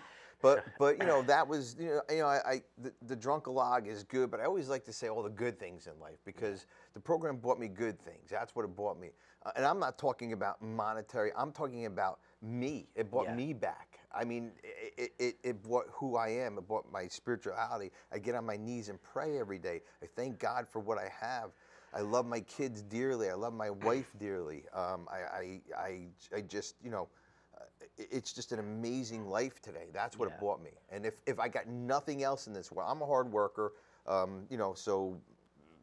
but 0.43 0.67
but 0.77 0.99
you 0.99 1.07
know 1.07 1.23
that 1.23 1.47
was 1.47 1.75
you 1.79 1.87
know 1.87 2.01
you 2.11 2.17
know 2.19 2.27
I, 2.27 2.41
I 2.45 2.61
the, 2.77 2.93
the 3.07 3.17
drunkalog 3.17 3.87
is 3.87 4.03
good, 4.03 4.29
but 4.29 4.39
I 4.39 4.45
always 4.45 4.69
like 4.69 4.85
to 4.85 4.93
say 4.93 5.09
all 5.09 5.23
the 5.23 5.29
good 5.31 5.57
things 5.57 5.87
in 5.87 5.99
life 5.99 6.19
because 6.25 6.67
the 6.93 6.99
program 6.99 7.37
brought 7.37 7.59
me 7.59 7.67
good 7.67 7.99
things. 7.99 8.29
That's 8.29 8.55
what 8.55 8.65
it 8.65 8.75
brought 8.75 8.99
me, 8.99 9.09
uh, 9.43 9.51
and 9.55 9.65
I'm 9.65 9.79
not 9.79 9.97
talking 9.97 10.33
about 10.33 10.61
monetary. 10.61 11.31
I'm 11.35 11.51
talking 11.51 11.87
about 11.87 12.19
me. 12.43 12.89
It 12.93 13.09
brought 13.09 13.25
Yeah. 13.25 13.35
me 13.35 13.53
back. 13.53 13.99
I 14.15 14.23
mean, 14.23 14.51
it, 14.63 15.11
it, 15.17 15.37
it, 15.43 15.63
brought 15.63 15.87
who 15.91 16.17
I 16.17 16.27
am. 16.29 16.59
It 16.59 16.67
brought 16.67 16.91
my 16.91 17.07
spirituality. 17.07 17.91
I 18.11 18.19
get 18.19 18.35
on 18.35 18.45
my 18.45 18.57
knees 18.57 18.89
and 18.89 19.01
pray 19.01 19.39
every 19.39 19.57
day. 19.57 19.81
I 20.03 20.05
thank 20.05 20.37
God 20.37 20.67
for 20.67 20.79
what 20.79 20.99
I 20.99 21.09
have. 21.19 21.49
I 21.95 22.01
love 22.01 22.25
my 22.27 22.41
kids 22.41 22.83
dearly. 22.83 23.29
I 23.29 23.33
love 23.33 23.53
my 23.53 23.71
wife 23.71 24.11
dearly. 24.19 24.65
Um, 24.73 25.07
I, 25.11 25.17
I, 25.17 25.61
I, 25.77 26.07
I 26.35 26.41
just, 26.41 26.75
you 26.83 26.91
know, 26.91 27.07
it's 27.97 28.33
just 28.33 28.51
an 28.51 28.59
amazing 28.59 29.27
life 29.27 29.61
today. 29.61 29.87
That's 29.93 30.17
what 30.17 30.29
Yeah. 30.29 30.35
it 30.35 30.39
brought 30.39 30.61
me. 30.61 30.71
And 30.89 31.05
if, 31.05 31.15
if 31.25 31.39
I 31.39 31.47
got 31.47 31.67
nothing 31.67 32.23
else 32.23 32.47
in 32.47 32.53
this 32.53 32.71
world, 32.71 32.89
I'm 32.91 33.01
a 33.01 33.05
hard 33.05 33.31
worker, 33.31 33.73
um, 34.07 34.45
you 34.49 34.57
know, 34.57 34.73
so 34.73 35.17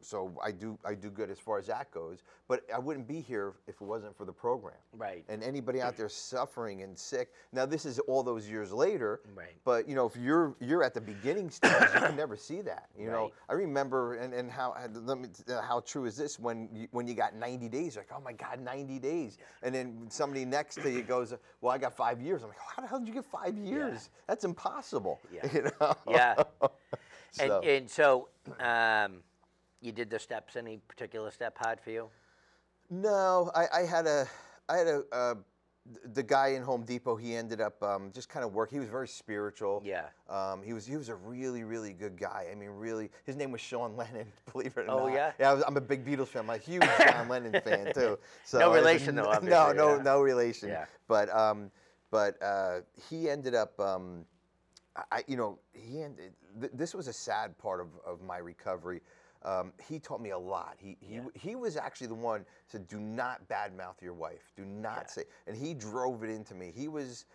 so 0.01 0.31
I 0.43 0.51
do 0.51 0.77
I 0.85 0.93
do 0.93 1.09
good 1.09 1.29
as 1.29 1.39
far 1.39 1.57
as 1.57 1.67
that 1.67 1.91
goes. 1.91 2.23
But 2.47 2.63
I 2.73 2.79
wouldn't 2.79 3.07
be 3.07 3.21
here 3.21 3.53
if 3.67 3.75
it 3.75 3.81
wasn't 3.81 4.15
for 4.17 4.25
the 4.25 4.33
program. 4.33 4.75
Right. 4.93 5.23
And 5.29 5.41
anybody 5.43 5.81
out 5.81 5.95
there 5.95 6.09
suffering 6.09 6.81
and 6.81 6.97
sick. 6.97 7.29
Now 7.53 7.65
this 7.65 7.85
is 7.85 7.99
all 7.99 8.23
those 8.23 8.49
years 8.49 8.71
later. 8.73 9.21
Right. 9.35 9.55
But 9.63 9.87
you 9.87 9.95
know, 9.95 10.05
if 10.05 10.15
you're 10.17 10.55
you're 10.59 10.83
at 10.83 10.93
the 10.93 11.01
beginning 11.01 11.49
stage, 11.57 11.71
you 11.93 11.99
can 12.01 12.15
never 12.15 12.35
see 12.35 12.61
that. 12.61 12.89
You 12.97 13.09
know, 13.09 13.31
I 13.49 13.53
remember 13.53 14.15
and, 14.15 14.33
and 14.33 14.51
how 14.51 14.73
and 14.73 15.05
let 15.07 15.17
me, 15.19 15.29
uh, 15.49 15.61
how 15.61 15.79
true 15.81 16.05
is 16.05 16.17
this 16.17 16.39
when 16.39 16.69
you, 16.73 16.87
when 16.91 17.07
you 17.07 17.13
got 17.13 17.35
90 17.35 17.69
days? 17.69 17.95
Like, 17.97 18.09
oh 18.15 18.21
my 18.21 18.33
God, 18.33 18.59
90 18.59 18.99
days. 18.99 19.37
And 19.63 19.73
then 19.73 20.07
somebody 20.09 20.45
next 20.45 20.75
to 20.81 20.91
you 20.91 21.03
goes, 21.03 21.33
well, 21.61 21.71
I 21.71 21.77
got 21.77 21.95
five 21.95 22.21
years. 22.21 22.41
I'm 22.43 22.49
like, 22.49 22.57
how 22.59 22.81
the 22.81 22.87
hell 22.87 22.99
did 22.99 23.07
you 23.07 23.13
get 23.13 23.25
five 23.25 23.57
years? 23.57 24.09
That's 24.27 24.43
impossible. 24.43 25.19
Yeah. 25.33 25.41
You 25.53 25.63
know? 25.79 25.93
Yeah. 26.09 26.35
and 26.61 27.49
So- 27.49 27.61
and 27.61 27.89
so, 27.89 28.27
um, 28.59 29.23
you 29.81 29.91
did 29.91 30.09
the 30.09 30.19
steps. 30.19 30.55
Any 30.55 30.77
particular 30.87 31.31
step 31.31 31.57
hard 31.57 31.79
for 31.81 31.89
you? 31.91 32.09
No, 32.89 33.51
I, 33.55 33.65
I 33.73 33.85
had 33.85 34.05
a, 34.05 34.27
I 34.69 34.77
had 34.77 34.87
a, 34.87 35.03
uh, 35.11 35.35
the 36.13 36.21
guy 36.21 36.49
in 36.49 36.61
Home 36.61 36.83
Depot. 36.83 37.15
He 37.15 37.35
ended 37.35 37.59
up 37.61 37.81
um, 37.81 38.11
just 38.13 38.29
kind 38.29 38.45
of 38.45 38.53
work. 38.53 38.69
He 38.69 38.79
was 38.79 38.89
very 38.89 39.07
spiritual. 39.07 39.81
Yeah. 39.83 40.05
Um, 40.29 40.61
he 40.61 40.73
was 40.73 40.85
he 40.85 40.95
was 40.95 41.09
a 41.09 41.15
really 41.15 41.63
really 41.63 41.93
good 41.93 42.17
guy. 42.19 42.47
I 42.51 42.55
mean, 42.55 42.69
really. 42.69 43.09
His 43.25 43.35
name 43.35 43.51
was 43.51 43.61
Sean 43.61 43.97
Lennon. 43.97 44.27
Believe 44.51 44.77
it 44.77 44.81
or 44.87 44.91
Oh, 44.91 45.07
not. 45.07 45.13
yeah? 45.13 45.31
Yeah. 45.39 45.51
I 45.51 45.53
was, 45.53 45.63
I'm 45.65 45.77
a 45.77 45.81
big 45.81 46.05
Beatles 46.05 46.27
fan. 46.27 46.43
I'm 46.43 46.49
a 46.51 46.57
huge 46.57 46.83
John 46.99 47.27
Lennon 47.29 47.59
fan 47.63 47.91
too. 47.95 48.19
So 48.45 48.59
No 48.59 48.73
relation, 48.73 49.15
though, 49.15 49.31
No, 49.41 49.71
no, 49.71 49.95
yeah. 49.95 50.03
no 50.03 50.21
relation. 50.21 50.69
Yeah. 50.69 50.85
But 51.07 51.33
um, 51.35 51.71
but 52.11 52.41
uh, 52.43 52.81
he 53.09 53.29
ended 53.29 53.55
up. 53.55 53.79
Um, 53.79 54.25
I, 55.09 55.23
you 55.25 55.37
know, 55.37 55.57
he 55.71 56.03
ended, 56.03 56.33
th- 56.59 56.73
this 56.75 56.93
was 56.93 57.07
a 57.07 57.13
sad 57.13 57.57
part 57.57 57.79
of, 57.79 57.87
of 58.05 58.21
my 58.21 58.39
recovery. 58.39 58.99
Um, 59.43 59.73
he 59.87 59.99
taught 59.99 60.21
me 60.21 60.29
a 60.31 60.37
lot. 60.37 60.75
He, 60.77 60.97
he, 60.99 61.15
Yeah. 61.15 61.21
he 61.33 61.55
was 61.55 61.75
actually 61.77 62.07
the 62.07 62.15
one 62.15 62.45
said, 62.67 62.87
"Do 62.87 62.99
not 62.99 63.47
badmouth 63.49 64.01
your 64.01 64.13
wife. 64.13 64.51
Do 64.55 64.65
not 64.65 64.97
Yeah. 64.97 65.07
say." 65.07 65.23
And 65.47 65.55
he 65.57 65.73
drove 65.73 66.23
it 66.23 66.29
into 66.29 66.53
me. 66.53 66.71
He 66.75 66.87
was, 66.87 67.25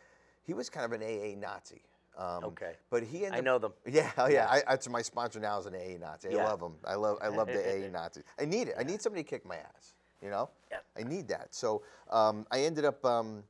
he 0.45 0.55
was 0.55 0.71
kind 0.71 0.85
of 0.85 0.93
an 0.93 1.03
AA 1.03 1.37
Nazi. 1.39 1.83
Um, 2.17 2.45
Okay. 2.45 2.75
But 2.89 3.03
he 3.03 3.27
ended 3.27 3.41
I 3.41 3.43
know 3.43 3.59
them. 3.59 3.73
Yeah, 3.87 4.11
oh 4.19 4.27
Yeah. 4.29 4.45
yeah. 4.45 4.49
I, 4.51 4.63
that's 4.71 4.89
my 4.89 5.03
sponsor 5.03 5.41
now 5.41 5.59
is 5.59 5.67
an 5.67 5.75
AA 5.75 5.99
Nazi. 5.99 6.29
I 6.29 6.33
Yeah. 6.33 6.45
love 6.45 6.61
them. 6.61 6.77
I 6.85 6.95
love, 6.95 7.19
I 7.21 7.29
love 7.29 7.49
the 7.49 7.61
AA 7.87 7.89
Nazis. 7.93 8.23
I 8.41 8.45
need 8.45 8.69
it. 8.69 8.75
I 8.79 8.85
need 8.85 9.03
somebody 9.03 9.23
to 9.25 9.29
kick 9.29 9.45
my 9.45 9.57
ass. 9.57 9.95
You 10.23 10.31
know. 10.31 10.49
Yeah. 10.71 10.79
I 10.97 11.03
need 11.03 11.29
that. 11.29 11.55
So 11.55 11.83
um, 12.11 12.47
I 12.51 12.61
ended 12.63 12.85
up. 12.85 13.05
Um, 13.05 13.43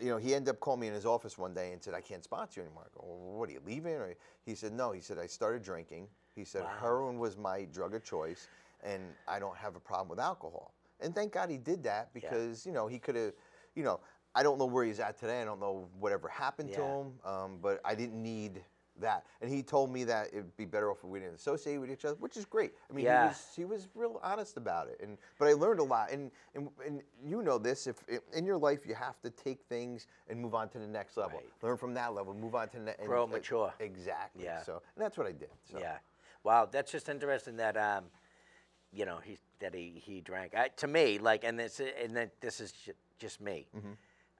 you 0.00 0.08
know, 0.08 0.16
he 0.16 0.34
ended 0.34 0.48
up 0.52 0.58
calling 0.58 0.80
me 0.80 0.88
in 0.88 0.92
his 0.92 1.06
office 1.06 1.38
one 1.38 1.54
day 1.54 1.70
and 1.72 1.80
said, 1.80 1.94
I 1.94 2.00
can't 2.00 2.24
sponsor 2.24 2.60
you 2.60 2.66
anymore. 2.66 2.82
I 2.84 2.98
go, 2.98 3.04
well, 3.06 3.38
what 3.38 3.48
are 3.48 3.52
you 3.52 3.60
leaving? 3.64 3.92
Or 3.94 4.12
he 4.44 4.56
said, 4.56 4.72
no. 4.72 4.90
He 4.90 5.00
said, 5.00 5.18
I 5.20 5.26
started 5.28 5.62
drinking. 5.62 6.08
He 6.34 6.44
said, 6.44 6.62
Wow. 6.62 6.70
heroin 6.80 7.18
was 7.18 7.36
my 7.36 7.64
drug 7.72 7.94
of 7.94 8.04
choice, 8.04 8.48
and 8.82 9.02
I 9.28 9.38
don't 9.38 9.56
have 9.56 9.76
a 9.76 9.80
problem 9.80 10.08
with 10.08 10.18
alcohol. 10.20 10.72
And 11.00 11.14
thank 11.14 11.32
God 11.32 11.50
he 11.50 11.58
did 11.58 11.82
that 11.84 12.12
because, 12.14 12.64
you 12.66 12.72
know, 12.72 12.86
he 12.86 12.98
could 12.98 13.16
have, 13.16 13.32
you 13.74 13.82
know, 13.82 14.00
I 14.34 14.42
don't 14.42 14.58
know 14.58 14.66
where 14.66 14.84
he's 14.84 15.00
at 15.00 15.18
today. 15.18 15.40
I 15.42 15.44
don't 15.44 15.60
know 15.60 15.86
whatever 16.00 16.28
happened 16.28 16.72
to 16.72 16.80
him, 16.82 17.12
um, 17.24 17.58
but 17.62 17.80
I 17.84 17.94
didn't 17.94 18.20
need 18.20 18.62
that. 19.00 19.26
And 19.40 19.50
he 19.50 19.62
told 19.62 19.92
me 19.92 20.04
that 20.04 20.28
it'd 20.28 20.56
be 20.56 20.64
better 20.64 20.90
off 20.90 20.98
if 21.02 21.10
we 21.10 21.18
didn't 21.18 21.34
associate 21.34 21.78
with 21.78 21.90
each 21.90 22.04
other, 22.04 22.16
which 22.20 22.36
is 22.36 22.44
great. 22.44 22.74
I 22.88 22.92
mean, 22.92 23.04
Yeah. 23.04 23.22
he 23.22 23.28
was 23.28 23.52
he 23.56 23.64
was 23.64 23.88
real 23.94 24.20
honest 24.22 24.56
about 24.56 24.88
it. 24.88 25.00
And 25.02 25.18
but 25.38 25.48
I 25.48 25.52
learned 25.52 25.80
a 25.80 25.84
lot. 25.84 26.10
And 26.10 26.30
and, 26.54 26.68
and 26.84 27.02
you 27.24 27.42
know 27.42 27.58
this, 27.58 27.86
if 27.86 28.02
in 28.32 28.44
your 28.44 28.56
life 28.56 28.86
you 28.86 28.94
have 28.94 29.20
to 29.22 29.30
take 29.30 29.60
things 29.68 30.06
and 30.28 30.40
move 30.40 30.54
on 30.54 30.68
to 30.70 30.78
the 30.78 30.86
next 30.86 31.16
level. 31.16 31.38
Right. 31.38 31.50
Learn 31.62 31.76
from 31.76 31.94
that 31.94 32.14
level, 32.14 32.34
move 32.34 32.54
on 32.54 32.68
to 32.70 32.78
the 32.78 32.84
next. 32.84 33.04
Grow, 33.04 33.26
mature. 33.26 33.72
Exactly. 33.80 34.44
Yeah. 34.44 34.62
So 34.62 34.82
and 34.94 35.04
that's 35.04 35.18
what 35.18 35.26
I 35.26 35.32
did. 35.32 35.50
So. 35.70 35.78
Yeah. 35.78 35.98
Wow, 36.44 36.68
that's 36.70 36.92
just 36.92 37.08
interesting 37.08 37.56
that 37.56 37.76
um, 37.76 38.04
you 38.92 39.04
know, 39.06 39.18
he 39.24 39.38
that 39.60 39.74
he 39.74 40.00
he 40.04 40.20
drank. 40.20 40.54
I, 40.54 40.68
to 40.76 40.86
me, 40.86 41.18
like, 41.18 41.42
and 41.44 41.58
this 41.58 41.80
and 41.80 42.14
then 42.16 42.30
this 42.40 42.60
is 42.60 42.72
ju- 42.72 42.92
just 43.18 43.40
me. 43.40 43.66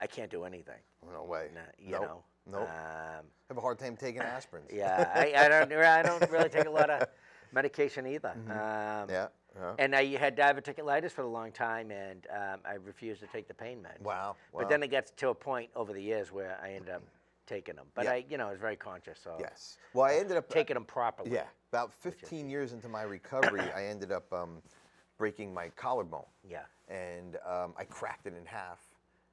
I 0.01 0.07
can't 0.07 0.31
do 0.31 0.45
anything. 0.45 0.81
No 1.13 1.25
way. 1.25 1.49
nah, 1.55 1.61
You 1.79 1.93
Nope. 1.93 2.03
know. 2.03 2.25
Nope. 2.47 2.61
Um, 2.69 3.25
have 3.49 3.57
a 3.57 3.61
hard 3.61 3.79
time 3.79 3.97
taking 3.97 4.21
aspirins. 4.21 4.71
yeah, 4.73 5.11
I, 5.15 5.33
I 5.35 5.49
don't. 5.49 5.73
I 5.73 6.03
don't 6.03 6.31
really 6.31 6.51
take 6.51 6.67
a 6.67 6.71
lot 6.71 6.91
of 6.91 7.09
medication 7.53 8.07
either. 8.07 8.31
Um, 8.31 8.45
Mm-hmm. 8.51 9.11
Yeah. 9.11 9.29
yeah. 9.57 9.73
And 9.79 9.95
I 9.95 10.05
had 10.17 10.37
diverticulitis 10.37 11.13
for 11.13 11.23
a 11.23 11.29
long 11.29 11.53
time, 11.53 11.91
and 11.91 12.27
um, 12.31 12.61
I 12.67 12.75
refused 12.75 13.21
to 13.23 13.27
take 13.29 13.49
the 13.49 13.55
pain 13.55 13.79
meds. 13.79 14.03
Wow, 14.03 14.37
wow, 14.53 14.59
But 14.61 14.69
then 14.69 14.83
it 14.83 14.91
gets 14.91 15.13
to 15.19 15.29
a 15.29 15.35
point 15.35 15.71
over 15.77 15.93
the 15.95 16.03
years 16.03 16.33
where 16.33 16.59
I 16.63 16.73
ended 16.73 16.91
up 16.93 17.03
taking 17.47 17.77
them. 17.77 17.87
But 17.95 18.05
Yeah. 18.05 18.13
I, 18.13 18.25
you 18.29 18.39
know, 18.39 18.49
I 18.49 18.51
was 18.51 18.61
very 18.61 18.77
conscious 18.77 19.27
of 19.27 19.41
Yes. 19.41 19.79
Well, 19.93 20.07
I 20.07 20.15
ended 20.15 20.37
up 20.37 20.49
taking 20.49 20.75
them 20.75 20.85
properly. 20.85 21.31
Yeah, 21.33 21.47
about 21.73 21.93
15 21.93 22.49
years 22.49 22.73
into 22.73 22.89
my 22.89 23.03
recovery, 23.03 23.63
I 23.75 23.85
ended 23.87 24.13
up 24.13 24.33
um, 24.33 24.63
breaking 25.19 25.53
my 25.53 25.69
collarbone. 25.71 26.25
Yeah. 26.49 26.63
And 26.89 27.37
um, 27.47 27.75
I 27.79 27.85
cracked 27.85 28.27
it 28.27 28.35
in 28.39 28.45
half. 28.47 28.81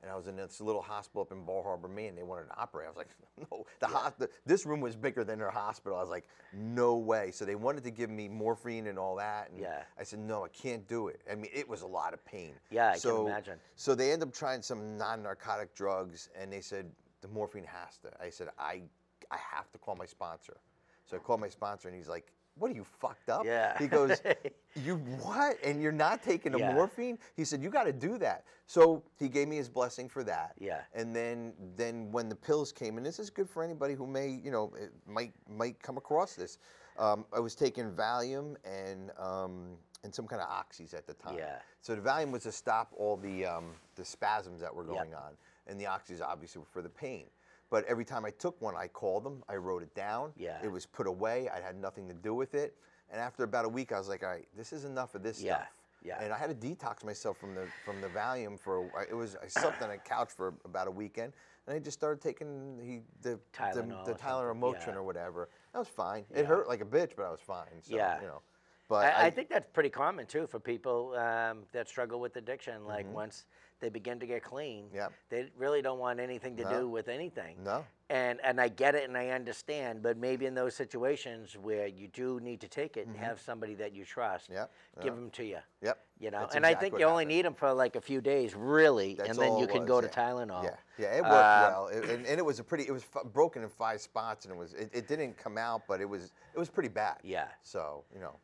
And 0.04 0.10
I 0.10 0.15
was 0.15 0.26
in 0.26 0.36
this 0.36 0.60
little 0.60 0.82
hospital 0.82 1.21
up 1.21 1.32
in 1.32 1.45
Bar 1.45 1.62
Harbor, 1.62 1.88
Maine. 1.88 2.15
They 2.15 2.24
wanted 2.24 2.47
to 2.47 2.58
operate. 2.60 2.88
I 2.88 2.89
was 2.89 2.97
like, 2.97 3.10
no. 3.52 3.65
The 3.80 3.86
hos- 3.86 4.13
the, 4.17 4.30
this 4.47 4.65
room 4.65 4.82
was 4.82 4.95
bigger 4.95 5.24
than 5.24 5.38
their 5.38 5.52
hospital. 5.52 5.95
I 5.95 6.02
was 6.02 6.10
like, 6.10 6.28
no 6.54 6.95
way. 6.97 7.30
So 7.30 7.45
they 7.45 7.54
wanted 7.54 7.84
to 7.84 7.91
give 7.91 8.10
me 8.10 8.28
morphine 8.28 8.88
and 8.88 8.97
all 8.97 9.15
that. 9.17 9.52
And 9.52 9.60
Yeah. 9.60 9.84
I 10.00 10.04
said, 10.04 10.17
no, 10.17 10.43
I 10.43 10.47
can't 10.47 10.88
do 10.88 11.10
it. 11.10 11.21
I 11.32 11.36
mean, 11.36 11.52
it 11.54 11.69
was 11.69 11.84
a 11.84 11.88
lot 11.88 12.15
of 12.15 12.26
pain. 12.26 12.56
Yeah, 12.71 12.93
I 12.95 12.97
can 12.97 13.15
imagine. 13.28 13.60
So 13.76 13.93
they 13.93 14.12
ended 14.12 14.30
up 14.30 14.34
trying 14.34 14.63
some 14.63 14.97
non-narcotic 14.97 15.76
drugs, 15.76 16.30
and 16.36 16.52
they 16.52 16.62
said 16.62 16.89
the 17.22 17.28
morphine 17.28 17.64
has 17.66 17.98
to. 18.00 18.10
I 18.22 18.30
said, 18.30 18.50
I, 18.60 18.82
I 19.30 19.38
have 19.38 19.72
to 19.72 19.78
call 19.78 19.96
my 19.96 20.06
sponsor. 20.06 20.58
So 21.06 21.18
I 21.18 21.20
called 21.20 21.40
my 21.40 21.50
sponsor, 21.50 21.88
and 21.88 21.98
he's 21.98 22.08
like, 22.08 22.32
"What 22.56 22.72
are 22.72 22.74
you 22.76 22.84
fucked 22.86 23.30
up?" 23.30 23.46
Yeah. 23.46 23.78
He 23.80 23.88
goes, 23.88 24.22
"You 24.76 24.96
what? 24.98 25.58
And 25.64 25.82
you're 25.82 25.92
not 25.92 26.24
taking 26.24 26.52
the 26.54 26.60
Yeah. 26.60 26.74
morphine?" 26.74 27.18
He 27.36 27.44
said, 27.44 27.62
"You 27.62 27.70
got 27.70 27.84
to 27.84 27.92
do 27.92 28.18
that." 28.20 28.46
So 28.66 29.04
he 29.20 29.28
gave 29.28 29.48
me 29.48 29.58
his 29.58 29.68
blessing 29.68 30.08
for 30.08 30.24
that. 30.24 30.54
Yeah. 30.60 30.82
And 30.94 31.14
then, 31.16 31.54
then 31.76 32.12
when 32.12 32.30
the 32.30 32.36
pills 32.36 32.72
came, 32.72 32.98
and 32.98 33.06
this 33.06 33.19
is 33.19 33.30
good 33.30 33.50
for 33.50 33.63
anybody 33.63 33.94
who 33.94 34.08
may, 34.08 34.30
you 34.30 34.52
know, 34.52 34.72
it 34.80 34.94
might 35.08 35.34
might 35.50 35.82
come 35.82 35.98
across 35.98 36.36
this. 36.36 36.60
Um, 36.98 37.26
I 37.34 37.40
was 37.40 37.56
taking 37.56 37.92
Valium 37.92 38.56
and 38.63 39.12
um, 39.17 39.72
and 40.04 40.13
some 40.13 40.28
kind 40.28 40.42
of 40.42 40.48
oxys 40.50 40.94
at 40.94 41.08
the 41.08 41.13
time. 41.15 41.36
Yeah. 41.38 41.58
So 41.82 41.96
the 41.96 42.02
Valium 42.02 42.32
was 42.32 42.44
to 42.44 42.52
stop 42.52 42.94
all 42.96 43.17
the 43.17 43.46
um, 43.46 43.72
the 43.96 44.06
spasms 44.06 44.62
that 44.62 44.74
were 44.74 44.84
Yep. 44.86 44.96
going 44.98 45.13
on, 45.15 45.32
and 45.68 45.80
the 45.80 45.86
oxys 45.86 46.22
obviously 46.22 46.60
were 46.60 46.66
for 46.72 46.82
the 46.82 46.90
pain. 46.90 47.26
But 47.70 47.86
every 47.86 48.04
time 48.04 48.26
I 48.26 48.32
took 48.32 48.62
one, 48.62 48.76
I 48.76 48.88
called 48.88 49.24
them, 49.24 49.44
I 49.48 49.56
wrote 49.56 49.82
it 49.82 49.94
down. 49.96 50.34
Yeah. 50.38 50.58
It 50.62 50.70
was 50.72 50.86
put 50.86 51.08
away. 51.08 51.50
I 51.50 51.62
had 51.62 51.80
nothing 51.80 52.08
to 52.10 52.14
do 52.14 52.34
with 52.36 52.54
it. 52.54 52.76
And 53.10 53.20
after 53.20 53.44
about 53.44 53.66
a 53.66 53.70
week, 53.70 53.92
I 53.94 53.98
was 53.98 54.10
like, 54.10 54.24
all 54.24 54.30
right, 54.30 54.48
this 54.58 54.74
is 54.74 54.84
enough 54.86 55.16
of 55.16 55.24
this 55.24 55.42
Yeah, 55.42 55.56
stuff. 55.56 55.68
yeah. 56.04 56.22
And 56.22 56.34
I 56.34 56.38
had 56.38 56.50
to 56.50 56.68
detox 56.68 57.04
myself 57.06 57.38
from 57.38 57.56
the 57.56 57.68
from 57.86 58.02
the 58.02 58.08
Valium 58.10 58.60
for 58.60 58.88
a- 58.98 59.10
it 59.10 59.14
was 59.16 59.38
I 59.42 59.48
slept 59.48 59.82
on 59.82 59.92
a 59.92 59.98
couch 59.98 60.32
for 60.36 60.54
about 60.66 60.88
a 60.88 60.92
weekend, 60.92 61.34
and 61.68 61.76
I 61.76 61.80
just 61.80 61.98
started 61.98 62.22
taking 62.22 62.80
he, 62.84 63.02
the 63.22 63.40
Tylenol 63.54 64.06
the, 64.06 64.12
the 64.12 64.12
or 64.12 64.16
Tylenol 64.16 64.42
or 64.44 64.56
Motrin 64.56 64.88
yeah. 64.88 64.96
or 64.96 65.04
whatever. 65.04 65.50
That 65.74 65.80
was 65.80 65.88
fine. 65.90 66.26
Yeah. 66.32 66.40
It 66.40 66.46
hurt 66.46 66.68
like 66.68 66.82
a 66.82 66.86
bitch, 66.86 67.12
but 67.16 67.26
I 67.26 67.32
was 67.32 67.42
fine. 67.42 67.68
So, 67.82 67.96
Yeah. 67.96 68.20
You 68.22 68.28
know. 68.28 68.42
But 68.90 69.06
I, 69.06 69.10
I, 69.10 69.26
I- 69.28 69.30
think 69.30 69.48
that's 69.50 69.68
pretty 69.72 69.90
common 69.90 70.26
too 70.26 70.46
for 70.48 70.60
people 70.60 71.14
um, 71.16 71.60
that 71.74 71.88
struggle 71.88 72.20
with 72.20 72.36
addiction. 72.38 72.86
Like 72.86 73.12
once 73.14 73.46
they 73.82 73.90
begin 73.90 74.19
to 74.19 74.25
get 74.25 74.44
clean, 74.44 74.86
Mm-hmm. 74.86 74.96
Yep. 74.96 75.13
they 75.29 75.50
really 75.58 75.82
don't 75.82 76.00
want 76.00 76.19
anything 76.19 76.56
to 76.58 76.63
No. 76.63 76.79
do 76.82 76.88
with 76.88 77.08
anything. 77.10 77.58
No. 77.63 77.84
And 78.10 78.40
and 78.44 78.60
I 78.60 78.67
get 78.67 78.94
it 78.96 79.08
and 79.08 79.17
I 79.17 79.29
understand, 79.29 80.04
but 80.04 80.17
maybe 80.17 80.46
in 80.46 80.54
those 80.54 80.75
situations 80.75 81.58
where 81.58 81.88
you 81.88 82.08
do 82.10 82.40
need 82.42 82.60
to 82.62 82.67
take 82.67 82.98
it 82.98 83.08
and 83.08 83.15
have 83.15 83.40
somebody 83.40 83.73
that 83.75 83.94
you 83.94 84.04
trust, 84.06 84.50
Yep, 84.50 84.71
give 84.98 85.06
yep. 85.06 85.15
them 85.15 85.29
to 85.32 85.46
you. 85.46 85.58
Yep, 85.82 85.98
You 86.19 86.32
know, 86.32 86.40
that's 86.42 86.56
and 86.56 86.65
I 86.65 86.73
think 86.73 87.00
you 87.00 87.06
only 87.06 87.23
happened. 87.23 87.36
need 87.38 87.46
them 87.46 87.54
for 87.54 87.73
like 87.73 87.96
a 87.96 88.02
few 88.02 88.19
days, 88.19 88.54
really, 88.54 89.15
That's 89.15 89.29
and 89.29 89.40
then 89.40 89.58
you 89.58 89.65
can 89.67 89.82
was, 89.84 89.88
go 89.88 90.02
to 90.02 90.08
yeah. 90.08 90.13
Tylenol. 90.13 90.63
Yeah, 90.63 90.75
yeah, 90.98 91.08
it 91.17 91.21
worked 91.21 91.34
Uh, 91.34 91.69
well, 91.73 91.88
It- 91.88 92.10
and, 92.10 92.25
and 92.25 92.38
it 92.38 92.46
was 92.46 92.60
a 92.60 92.63
pretty. 92.65 92.84
It 92.86 92.92
was 92.92 93.06
f- 93.15 93.23
broken 93.32 93.63
in 93.63 93.69
five 93.69 94.02
spots, 94.02 94.44
and 94.46 94.54
it 94.54 94.58
was. 94.58 94.73
It, 94.73 94.90
it 94.94 95.08
didn't 95.08 95.38
come 95.38 95.58
out, 95.58 95.84
but 95.88 96.02
it 96.02 96.06
was. 96.10 96.34
It 96.54 96.60
was 96.60 96.69
pretty 96.69 96.90
bad. 96.90 97.17
Yeah. 97.23 97.48
So 97.63 98.04
you 98.13 98.19
know, 98.19 98.36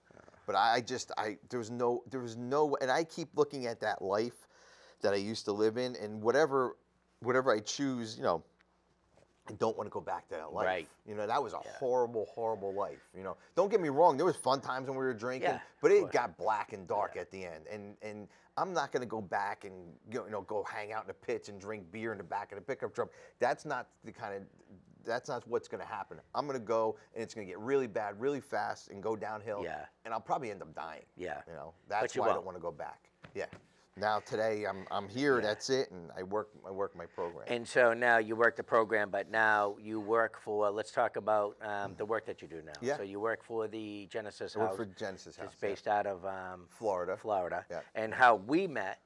but 0.45 0.55
I, 0.55 0.75
I 0.75 0.81
just 0.81 1.11
I 1.17 1.37
there 1.49 1.59
was 1.59 1.69
no 1.71 2.03
there 2.09 2.21
was 2.21 2.37
no 2.37 2.77
and 2.79 2.89
I 2.89 3.03
keep 3.03 3.27
looking 3.35 3.65
at 3.67 3.81
that 3.81 4.01
life 4.01 4.46
that 5.01 5.13
I 5.13 5.17
used 5.17 5.45
to 5.45 5.51
live 5.51 5.77
in, 5.77 5.95
and 5.95 6.21
whatever 6.21 6.75
whatever 7.21 7.51
I 7.51 7.59
choose, 7.59 8.17
you 8.17 8.23
know. 8.23 8.43
I 9.49 9.53
don't 9.53 9.77
want 9.77 9.87
to 9.87 9.91
go 9.91 10.01
back 10.01 10.27
to 10.27 10.35
that 10.35 10.51
life. 10.51 10.65
Right. 10.65 10.87
You 11.07 11.15
know, 11.15 11.25
that 11.25 11.41
was 11.41 11.53
a 11.53 11.59
horrible, 11.79 12.25
horrible 12.25 12.73
life. 12.73 12.99
You 13.15 13.23
know, 13.23 13.37
don't 13.55 13.71
get 13.71 13.79
me 13.79 13.87
wrong. 13.87 14.17
There 14.17 14.25
was 14.25 14.35
fun 14.35 14.59
times 14.59 14.89
when 14.89 14.97
we 14.97 15.05
were 15.05 15.13
drinking, 15.13 15.49
Yeah, 15.49 15.59
but 15.81 15.89
it 15.91 16.11
got 16.11 16.37
black 16.37 16.73
and 16.73 16.85
dark 16.85 17.15
at 17.15 17.31
the 17.31 17.45
end. 17.45 17.63
And 17.71 17.95
and 18.01 18.27
I'm 18.57 18.73
not 18.73 18.91
going 18.91 19.01
to 19.01 19.07
go 19.07 19.21
back 19.21 19.63
and 19.63 19.73
go, 20.09 20.25
you 20.25 20.31
know 20.31 20.41
go 20.41 20.65
hang 20.69 20.91
out 20.91 21.03
in 21.03 21.07
the 21.07 21.13
pits 21.13 21.47
and 21.47 21.61
drink 21.61 21.89
beer 21.93 22.11
in 22.11 22.17
the 22.17 22.25
back 22.25 22.51
of 22.51 22.57
the 22.57 22.61
pickup 22.61 22.93
truck. 22.93 23.09
That's 23.39 23.63
not 23.65 23.87
the 24.03 24.11
kind 24.11 24.35
of 24.35 24.41
that's 25.05 25.29
not 25.29 25.47
what's 25.47 25.69
going 25.69 25.81
to 25.81 25.87
happen. 25.87 26.19
I'm 26.35 26.45
going 26.45 26.59
to 26.59 26.65
go 26.65 26.97
and 27.13 27.23
it's 27.23 27.33
going 27.33 27.47
to 27.47 27.49
get 27.51 27.59
really 27.59 27.87
bad, 27.87 28.19
really 28.19 28.41
fast, 28.41 28.89
and 28.89 29.01
go 29.01 29.15
downhill. 29.15 29.61
Yeah. 29.63 29.85
And 30.03 30.13
I'll 30.13 30.19
probably 30.19 30.51
end 30.51 30.61
up 30.61 30.75
dying. 30.75 31.05
Yeah. 31.15 31.41
You 31.47 31.53
know, 31.53 31.73
that's 31.87 32.15
you 32.15 32.21
why 32.21 32.27
I 32.27 32.29
won't. 32.31 32.39
don't 32.39 32.45
want 32.45 32.57
to 32.57 32.61
go 32.61 32.71
back. 32.71 33.09
Yeah. 33.33 33.45
Now 33.99 34.19
today 34.19 34.65
I'm 34.69 34.85
I'm 34.91 35.09
here. 35.09 35.41
That's 35.41 35.69
it, 35.69 35.89
and 35.89 36.11
I 36.15 36.21
work 36.21 36.49
I 36.65 36.71
work 36.71 36.95
my 36.95 37.07
program. 37.07 37.45
And 37.47 37.67
so 37.67 37.93
now 37.93 38.17
you 38.19 38.35
work 38.35 38.55
the 38.55 38.63
program, 38.63 39.09
but 39.09 39.31
now 39.31 39.75
you 39.81 39.99
work 39.99 40.39
for. 40.43 40.69
Let's 40.69 40.91
talk 40.91 41.15
about 41.15 41.57
um, 41.61 41.95
the 41.97 42.05
work 42.05 42.25
that 42.27 42.41
you 42.41 42.47
do 42.47 42.61
now. 42.63 42.73
Yeah. 42.79 42.97
So 42.97 43.03
you 43.03 43.19
work 43.19 43.43
for 43.43 43.67
the 43.67 44.07
Genesis 44.11 44.55
I 44.55 44.59
work 44.59 44.67
House. 44.69 44.77
for 44.77 44.85
Genesis 44.85 45.35
House, 45.35 45.47
It's 45.53 45.63
yeah. 45.63 45.69
based 45.69 45.87
out 45.87 46.05
of 46.05 46.23
um, 46.25 46.65
Florida. 46.69 47.17
Florida. 47.17 47.65
Yeah. 47.69 47.77
Mm-hmm. 47.77 48.03
And 48.03 48.13
how 48.13 48.35
we 48.35 48.67
met 48.67 48.99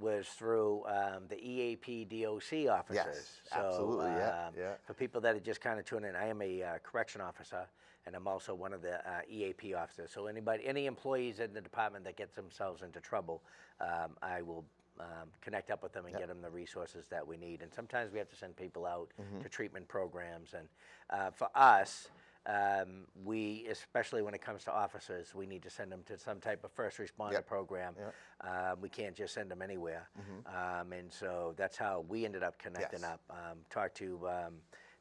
was 0.00 0.26
through 0.28 0.82
um, 0.86 1.24
the 1.28 1.36
EAP 1.38 2.06
DOC 2.06 2.70
officers. 2.70 3.40
So, 3.52 3.60
absolutely, 3.60 4.06
yeah, 4.06 4.46
um, 4.46 4.54
yeah. 4.58 4.72
For 4.86 4.94
people 4.94 5.20
that 5.20 5.36
are 5.36 5.40
just 5.40 5.60
kind 5.60 5.78
of 5.78 5.84
tuning 5.84 6.10
in, 6.10 6.16
I 6.16 6.26
am 6.26 6.40
a 6.40 6.62
uh, 6.62 6.78
correction 6.82 7.20
officer, 7.20 7.66
and 8.06 8.14
I'm 8.14 8.26
also 8.26 8.54
one 8.54 8.72
of 8.72 8.82
the 8.82 8.94
uh, 9.08 9.20
EAP 9.30 9.74
officers. 9.74 10.10
So 10.12 10.26
anybody, 10.26 10.64
any 10.66 10.86
employees 10.86 11.40
in 11.40 11.52
the 11.52 11.60
department 11.60 12.04
that 12.04 12.16
gets 12.16 12.34
themselves 12.34 12.82
into 12.82 13.00
trouble, 13.00 13.42
um, 13.80 14.16
I 14.22 14.42
will. 14.42 14.64
Um, 15.00 15.30
connect 15.40 15.70
up 15.70 15.82
with 15.82 15.94
them 15.94 16.04
and 16.04 16.14
get 16.14 16.28
them 16.28 16.42
the 16.42 16.50
resources 16.50 17.06
that 17.08 17.26
we 17.26 17.38
need. 17.38 17.62
And 17.62 17.72
sometimes 17.72 18.12
we 18.12 18.18
have 18.18 18.28
to 18.28 18.36
send 18.36 18.54
people 18.56 18.84
out 18.84 19.08
Mm-hmm. 19.20 19.40
to 19.40 19.48
treatment 19.48 19.88
programs. 19.88 20.52
And 20.52 20.68
uh, 21.08 21.30
for 21.30 21.48
us, 21.54 22.08
um, 22.44 23.06
we, 23.24 23.66
especially 23.70 24.20
when 24.20 24.34
it 24.34 24.42
comes 24.42 24.64
to 24.64 24.70
officers, 24.70 25.34
we 25.34 25.46
need 25.46 25.62
to 25.62 25.70
send 25.70 25.90
them 25.90 26.02
to 26.06 26.18
some 26.18 26.40
type 26.40 26.62
of 26.62 26.72
first 26.72 26.98
responder 26.98 27.32
Yep. 27.32 27.46
program. 27.46 27.94
Um, 28.42 28.82
we 28.82 28.90
can't 28.90 29.16
just 29.16 29.32
send 29.32 29.50
them 29.50 29.62
anywhere. 29.62 30.08
Um, 30.46 30.92
and 30.92 31.10
so 31.10 31.54
that's 31.56 31.78
how 31.78 32.04
we 32.06 32.26
ended 32.26 32.42
up 32.42 32.58
connecting 32.58 33.00
Yes. 33.00 33.10
up. 33.12 33.20
Um, 33.30 33.58
talked 33.70 33.96
to 33.96 34.20
um, 34.28 34.54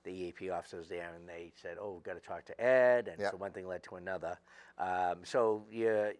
the 0.04 0.12
EAP 0.12 0.50
officers 0.50 0.88
there, 0.90 1.14
and 1.16 1.28
they 1.28 1.52
said, 1.62 1.78
"Oh, 1.80 1.94
we've 1.94 2.04
got 2.04 2.14
to 2.14 2.20
talk 2.20 2.46
to 2.46 2.62
Ed." 2.62 3.08
And 3.08 3.20
Yep. 3.20 3.32
so 3.32 3.38
one 3.38 3.52
thing 3.52 3.68
led 3.68 3.84
to 3.84 3.96
another. 3.96 4.38
Um, 4.78 5.20
so 5.24 5.66
you 5.70 6.14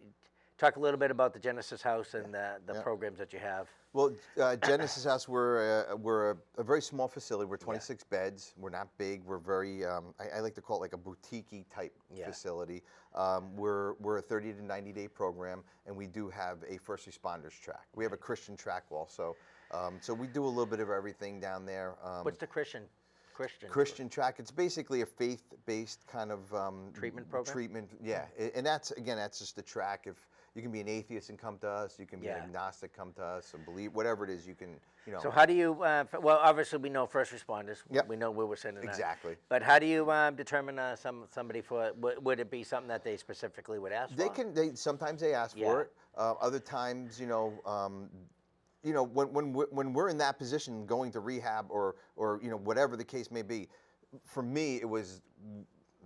talk 0.58 0.76
a 0.76 0.80
little 0.80 0.98
bit 0.98 1.10
about 1.10 1.32
the 1.32 1.40
Genesis 1.40 1.82
House 1.82 2.14
and 2.14 2.32
the, 2.32 2.60
the 2.66 2.74
programs 2.82 3.18
that 3.18 3.32
you 3.32 3.38
have. 3.38 3.68
Well, 3.94 4.12
uh, 4.40 4.56
Genesis 4.56 5.04
House, 5.04 5.28
we're, 5.28 5.86
uh, 5.90 5.96
we're 5.96 6.30
a, 6.30 6.36
a 6.58 6.62
very 6.62 6.80
small 6.80 7.08
facility. 7.08 7.48
We're 7.48 7.56
26 7.58 8.04
beds. 8.04 8.54
We're 8.56 8.70
not 8.70 8.88
big. 8.96 9.22
We're 9.24 9.38
very, 9.38 9.84
um, 9.84 10.14
I, 10.20 10.38
I 10.38 10.40
like 10.40 10.54
to 10.54 10.62
call 10.62 10.78
it 10.78 10.80
like 10.80 10.92
a 10.94 10.98
boutique 10.98 11.68
type 11.68 11.92
Yeah. 12.14 12.26
facility. 12.26 12.82
Um, 13.14 13.54
we're, 13.56 13.94
we're 13.94 14.18
a 14.18 14.22
30 14.22 14.52
to 14.54 14.64
90 14.64 14.92
day 14.92 15.08
program, 15.08 15.62
and 15.86 15.94
we 15.96 16.06
do 16.06 16.30
have 16.30 16.58
a 16.68 16.78
first 16.78 17.06
responders 17.10 17.58
track. 17.60 17.86
We 17.94 18.04
have 18.04 18.12
a 18.12 18.16
Christian 18.18 18.56
track 18.56 18.84
also. 18.90 19.36
Um, 19.72 19.98
so 20.00 20.14
we 20.14 20.26
do 20.26 20.44
a 20.44 20.46
little 20.46 20.64
bit 20.64 20.80
of 20.80 20.88
everything 20.88 21.40
down 21.40 21.66
there. 21.66 21.96
Um, 22.04 22.24
What's 22.24 22.38
the 22.38 22.46
Christian? 22.46 22.84
Christian. 23.32 23.68
Christian 23.68 24.08
track. 24.08 24.36
It's 24.38 24.50
basically 24.50 25.02
a 25.02 25.06
faith-based 25.06 26.06
kind 26.06 26.30
of 26.30 26.52
um, 26.54 26.90
Treatment 26.94 27.28
program? 27.30 27.52
Treatment, 27.52 27.90
yeah. 28.02 28.26
And 28.54 28.64
that's 28.64 28.90
again, 28.92 29.16
that's 29.16 29.38
just 29.38 29.56
the 29.56 29.62
track. 29.62 30.06
If 30.06 30.16
you 30.54 30.60
can 30.62 30.70
be 30.70 30.80
an 30.80 30.88
atheist 30.88 31.30
and 31.30 31.38
come 31.38 31.56
to 31.58 31.68
us, 31.68 31.98
you 31.98 32.06
can 32.06 32.20
be 32.20 32.26
Yeah. 32.26 32.36
an 32.36 32.42
agnostic, 32.44 32.94
come 32.94 33.12
to 33.14 33.22
us, 33.24 33.54
and 33.54 33.64
believe 33.64 33.94
whatever 33.94 34.22
it 34.24 34.30
is, 34.30 34.46
you 34.46 34.54
can, 34.54 34.76
you 35.06 35.12
know. 35.12 35.18
So 35.22 35.30
how 35.30 35.46
do 35.46 35.54
you? 35.54 35.82
Uh, 35.82 36.04
f- 36.12 36.20
well, 36.20 36.38
obviously 36.42 36.78
we 36.78 36.90
know 36.90 37.06
first 37.06 37.32
responders. 37.32 37.78
Yep. 37.90 38.06
We 38.08 38.16
know 38.16 38.30
where 38.30 38.46
we're 38.46 38.56
sending. 38.56 38.84
that. 38.84 38.90
Exactly. 38.90 39.36
But 39.48 39.62
how 39.62 39.78
do 39.78 39.86
you 39.86 40.10
um, 40.10 40.34
determine 40.36 40.78
uh, 40.78 40.94
some 40.96 41.24
somebody 41.30 41.62
for? 41.62 41.92
Would, 42.00 42.22
would 42.24 42.38
it 42.40 42.50
be 42.50 42.62
something 42.64 42.88
that 42.88 43.02
they 43.02 43.16
specifically 43.16 43.78
would 43.78 43.92
ask 43.92 44.10
for? 44.10 44.16
They 44.18 44.28
for? 44.28 44.34
can. 44.34 44.54
They 44.54 44.74
sometimes 44.74 45.20
they 45.22 45.32
ask 45.34 45.56
Yeah. 45.56 45.66
for 45.66 45.80
it. 45.82 45.92
Uh, 46.18 46.34
other 46.42 46.60
times, 46.60 47.18
you 47.18 47.26
know, 47.26 47.54
um, 47.64 48.10
you 48.82 48.92
know, 48.92 49.02
when 49.02 49.32
when 49.32 49.52
we're, 49.52 49.66
when 49.70 49.92
we're 49.92 50.08
in 50.08 50.18
that 50.18 50.38
position, 50.38 50.86
going 50.86 51.12
to 51.12 51.20
rehab 51.20 51.66
or 51.70 51.96
or 52.16 52.40
you 52.42 52.50
know 52.50 52.56
whatever 52.58 52.96
the 52.96 53.04
case 53.04 53.30
may 53.30 53.42
be, 53.42 53.68
for 54.24 54.42
me 54.42 54.76
it 54.76 54.88
was 54.88 55.22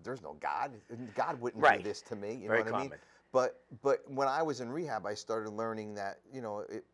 there's 0.03 0.22
no 0.22 0.35
God. 0.35 0.72
God 1.14 1.41
wouldn't 1.41 1.62
Right. 1.62 1.79
do 1.83 1.89
this 1.89 2.03
to 2.03 2.16
me. 2.16 2.35
You 2.35 2.49
Very 2.49 2.62
know 2.62 2.70
what 2.70 2.74
I 2.74 2.83
mean? 2.83 2.91
common. 2.91 2.99
But 3.33 3.61
but 3.83 4.09
when 4.11 4.29
I 4.29 4.43
was 4.43 4.61
in 4.61 4.70
rehab, 4.70 5.07
I 5.07 5.14
started 5.14 5.51
learning 5.51 5.95
that 5.95 6.20
you 6.33 6.41
know 6.41 6.61
it. 6.61 6.85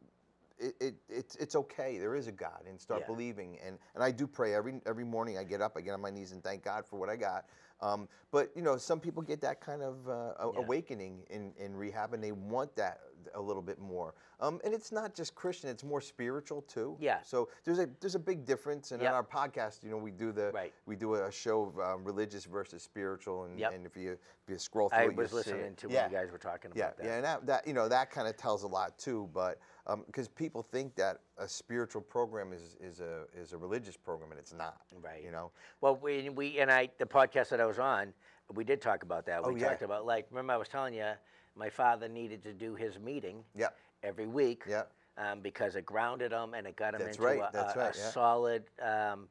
It, 0.58 0.76
it, 0.80 0.94
it's, 1.08 1.34
it's 1.36 1.56
okay. 1.56 1.98
There 1.98 2.14
is 2.14 2.28
a 2.28 2.32
God, 2.32 2.62
and 2.68 2.80
start 2.80 3.00
Yeah. 3.00 3.06
believing. 3.06 3.58
And, 3.66 3.80
and 3.96 4.04
I 4.04 4.12
do 4.12 4.28
pray 4.28 4.54
every 4.54 4.80
every 4.86 5.02
morning. 5.02 5.36
I 5.36 5.42
get 5.42 5.60
up, 5.60 5.76
I 5.76 5.80
get 5.80 5.92
on 5.92 6.00
my 6.00 6.10
knees, 6.10 6.30
and 6.30 6.40
thank 6.44 6.62
God 6.62 6.86
for 6.86 7.00
what 7.00 7.08
I 7.08 7.16
got. 7.16 7.46
Um, 7.80 8.08
but 8.30 8.52
you 8.54 8.62
know, 8.62 8.76
some 8.76 9.00
people 9.00 9.22
get 9.24 9.40
that 9.40 9.60
kind 9.60 9.82
of 9.82 10.08
uh, 10.08 10.34
Yeah. 10.38 10.58
awakening 10.58 11.24
in, 11.30 11.52
in 11.58 11.74
rehab, 11.74 12.14
and 12.14 12.22
they 12.22 12.30
want 12.30 12.76
that 12.76 13.00
a 13.34 13.40
little 13.40 13.62
bit 13.62 13.78
more. 13.78 14.14
Um, 14.40 14.60
and 14.64 14.74
it's 14.74 14.90
not 14.92 15.14
just 15.14 15.34
Christian; 15.34 15.70
it's 15.70 15.84
more 15.84 16.00
spiritual 16.00 16.62
too. 16.62 16.96
Yeah. 17.00 17.18
So 17.22 17.48
there's 17.64 17.78
a 17.78 17.88
there's 18.00 18.14
a 18.14 18.18
big 18.18 18.44
difference. 18.44 18.90
And 18.92 19.00
Yep. 19.02 19.10
on 19.10 19.14
our 19.16 19.24
podcast, 19.24 19.82
you 19.84 19.90
know, 19.90 19.96
we 19.96 20.10
do 20.10 20.32
the 20.32 20.50
Right. 20.52 20.72
we 20.86 20.96
do 20.96 21.14
a 21.14 21.30
show 21.30 21.62
of 21.64 21.78
um, 21.78 22.04
religious 22.04 22.44
versus 22.44 22.82
spiritual, 22.82 23.44
and, 23.44 23.58
Yep. 23.58 23.72
and 23.72 23.86
if 23.86 23.96
you 23.96 24.12
if 24.12 24.48
you 24.48 24.58
scroll 24.58 24.88
through, 24.88 24.98
I 24.98 25.02
it, 25.04 25.16
was 25.16 25.32
listening 25.32 25.74
to 25.76 25.88
yeah. 25.88 26.02
when 26.02 26.10
you 26.12 26.16
guys 26.18 26.30
were 26.32 26.38
talking 26.38 26.72
Yeah, 26.74 26.84
about 26.86 26.96
that. 26.98 27.06
yeah, 27.06 27.14
and 27.16 27.24
that, 27.24 27.46
that 27.46 27.66
you 27.66 27.72
know 27.74 27.88
that 27.88 28.10
kind 28.10 28.26
of 28.26 28.36
tells 28.36 28.62
a 28.64 28.68
lot 28.68 28.98
too. 28.98 29.28
But 29.32 29.58
because 30.06 30.28
people 30.28 30.62
think 30.62 30.94
that 30.96 31.18
a 31.38 31.46
spiritual 31.48 32.02
program 32.02 32.52
is 32.52 32.76
is 32.80 33.00
a 33.00 33.24
is 33.36 33.52
a 33.52 33.56
religious 33.58 33.96
program, 33.96 34.30
and 34.30 34.40
it's 34.40 34.52
not. 34.52 34.80
Right. 35.00 35.22
You 35.22 35.30
know. 35.30 35.50
Well, 35.80 35.96
we, 35.96 36.28
we 36.30 36.58
and 36.58 36.70
I 36.70 36.88
the 36.98 37.06
podcast 37.06 37.48
that 37.50 37.60
I 37.60 37.66
was 37.66 37.78
on, 37.78 38.12
we 38.54 38.64
did 38.64 38.80
talk 38.80 39.02
about 39.02 39.24
that. 39.26 39.44
We 39.46 39.52
Oh, 39.52 39.56
yeah. 39.56 39.68
talked 39.68 39.82
about 39.82 40.04
like 40.06 40.26
remember 40.30 40.52
I 40.52 40.56
was 40.56 40.68
telling 40.68 40.94
you, 40.94 41.12
my 41.56 41.68
father 41.70 42.08
needed 42.08 42.42
to 42.44 42.52
do 42.52 42.74
his 42.74 42.98
meeting. 42.98 43.44
Yep. 43.56 43.76
Every 44.02 44.26
week. 44.26 44.64
Yep. 44.68 44.90
Um, 45.18 45.40
because 45.40 45.76
it 45.76 45.84
grounded 45.84 46.32
him 46.32 46.54
and 46.54 46.66
it 46.66 46.74
got 46.74 46.94
him 46.94 47.00
That's 47.00 47.16
into 47.18 47.26
right, 47.28 47.38
a, 47.40 47.58
a- 47.58 47.74
right, 47.76 47.94
a 47.94 47.98
yeah. 47.98 48.10
solid 48.10 48.62
um, 48.82 49.28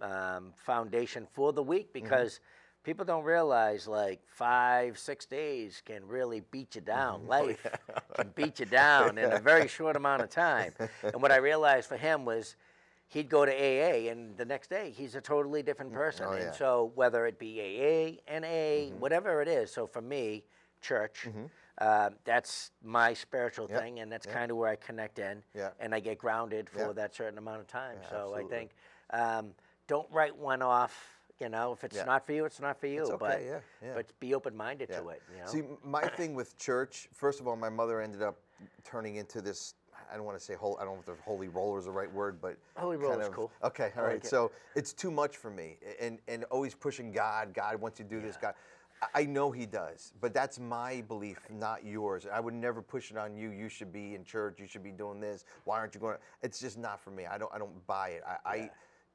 um, 0.00 0.52
foundation 0.56 1.26
for 1.32 1.52
the 1.52 1.62
week 1.62 1.92
Mm-hmm. 1.92 2.04
because. 2.04 2.40
People 2.84 3.04
don't 3.04 3.24
realize 3.24 3.86
like 3.86 4.20
five, 4.28 4.98
six 4.98 5.26
days 5.26 5.82
can 5.84 6.06
really 6.08 6.40
beat 6.50 6.74
you 6.74 6.80
down. 6.80 7.20
Mm-hmm. 7.22 7.32
Oh, 7.32 7.44
Life 7.46 7.66
can 8.14 8.30
beat 8.34 8.60
you 8.60 8.64
down 8.66 9.18
in 9.18 9.30
a 9.30 9.38
very 9.52 9.68
short 9.68 9.94
amount 9.94 10.22
of 10.22 10.30
time. 10.30 10.72
And 11.02 11.20
what 11.20 11.30
I 11.30 11.36
realized 11.36 11.86
for 11.88 11.98
him 11.98 12.24
was 12.24 12.56
he'd 13.08 13.28
go 13.28 13.44
to 13.44 13.52
AA 13.52 14.08
and 14.10 14.34
the 14.38 14.44
next 14.46 14.70
day 14.70 14.94
he's 14.96 15.16
a 15.16 15.20
totally 15.20 15.62
different 15.62 15.92
person. 15.92 16.26
Oh, 16.30 16.32
and 16.32 16.54
so 16.54 16.92
whether 16.94 17.26
it 17.26 17.38
be 17.38 17.60
AA, 17.60 18.38
NA, 18.40 18.94
whatever 18.96 19.42
it 19.42 19.48
is, 19.48 19.70
so 19.70 19.86
for 19.86 20.00
me, 20.00 20.44
church, 20.80 21.28
uh, 21.78 22.10
that's 22.24 22.70
my 22.82 23.14
spiritual 23.14 23.68
Yep. 23.70 23.80
thing, 23.80 24.00
and 24.00 24.10
that's 24.10 24.26
kind 24.26 24.50
of 24.50 24.56
where 24.56 24.68
I 24.68 24.76
connect 24.76 25.18
in, 25.18 25.42
Yeah. 25.54 25.70
and 25.80 25.94
I 25.94 26.00
get 26.00 26.18
grounded 26.18 26.68
for 26.68 26.92
that 26.94 27.14
certain 27.14 27.38
amount 27.38 27.60
of 27.60 27.66
time. 27.66 27.98
Yeah, 28.02 28.10
so 28.10 28.34
I 28.34 28.42
think 28.44 28.72
um, 29.10 29.54
don't 29.86 30.10
write 30.10 30.36
one 30.36 30.62
off. 30.62 31.14
You 31.40 31.48
know, 31.48 31.72
if 31.72 31.84
it's 31.84 31.96
Yeah. 31.96 32.04
not 32.04 32.26
for 32.26 32.32
you, 32.32 32.44
it's 32.44 32.58
not 32.58 32.80
for 32.80 32.88
you. 32.88 33.02
It's 33.02 33.10
but 33.16 33.40
yeah, 33.44 33.60
yeah. 33.80 33.94
but 33.94 34.18
be 34.18 34.34
open 34.34 34.56
minded 34.56 34.88
to 34.88 35.08
it. 35.10 35.22
You 35.32 35.38
know? 35.40 35.46
See, 35.46 35.62
my 35.84 36.02
thing 36.08 36.34
with 36.34 36.58
church, 36.58 37.08
first 37.14 37.38
of 37.38 37.46
all, 37.46 37.54
my 37.54 37.68
mother 37.68 38.00
ended 38.00 38.22
up 38.22 38.40
turning 38.82 39.16
into 39.16 39.40
this. 39.40 39.74
I 40.10 40.16
don't 40.16 40.24
want 40.24 40.36
to 40.36 40.44
say 40.44 40.54
holy. 40.54 40.76
I 40.80 40.84
don't 40.84 40.94
know 40.94 41.00
if 41.00 41.06
the 41.06 41.22
holy 41.22 41.46
roller 41.46 41.78
is 41.78 41.84
the 41.84 41.92
right 41.92 42.10
word, 42.12 42.40
but 42.40 42.56
Holy 42.76 42.96
kind 42.96 43.08
roller's 43.08 43.28
of- 43.28 43.34
cool. 43.34 43.52
Okay, 43.62 43.92
all 43.96 44.02
right. 44.02 44.16
it. 44.16 44.26
So 44.26 44.50
it's 44.74 44.92
too 44.92 45.10
much 45.12 45.36
for 45.36 45.50
me, 45.50 45.78
and 46.00 46.18
and 46.26 46.42
always 46.44 46.74
pushing 46.74 47.12
God. 47.12 47.54
God 47.54 47.76
wants 47.80 48.00
you 48.00 48.04
to 48.04 48.10
do 48.10 48.20
this. 48.20 48.36
God, 48.36 48.54
I- 49.14 49.24
know 49.24 49.50
He 49.50 49.66
does, 49.66 50.12
but 50.20 50.32
that's 50.34 50.58
my 50.58 51.02
belief, 51.08 51.38
not 51.50 51.84
yours. 51.84 52.26
I 52.32 52.40
would 52.40 52.54
never 52.54 52.80
push 52.82 53.10
it 53.10 53.16
on 53.16 53.36
you. 53.36 53.50
You 53.50 53.68
should 53.68 53.92
be 53.92 54.14
in 54.14 54.24
church. 54.24 54.58
You 54.60 54.66
should 54.66 54.82
be 54.82 54.90
doing 54.92 55.20
this. 55.20 55.44
Why 55.64 55.78
aren't 55.78 55.94
you 55.94 56.00
going? 56.00 56.16
It's 56.42 56.58
just 56.60 56.78
not 56.78 57.00
for 57.00 57.10
me. 57.10 57.26
I 57.26 57.38
don't. 57.38 57.52
I 57.54 57.58
don't 57.58 57.86
buy 57.86 58.10
it. 58.10 58.22
I. 58.26 58.36
I 58.44 58.70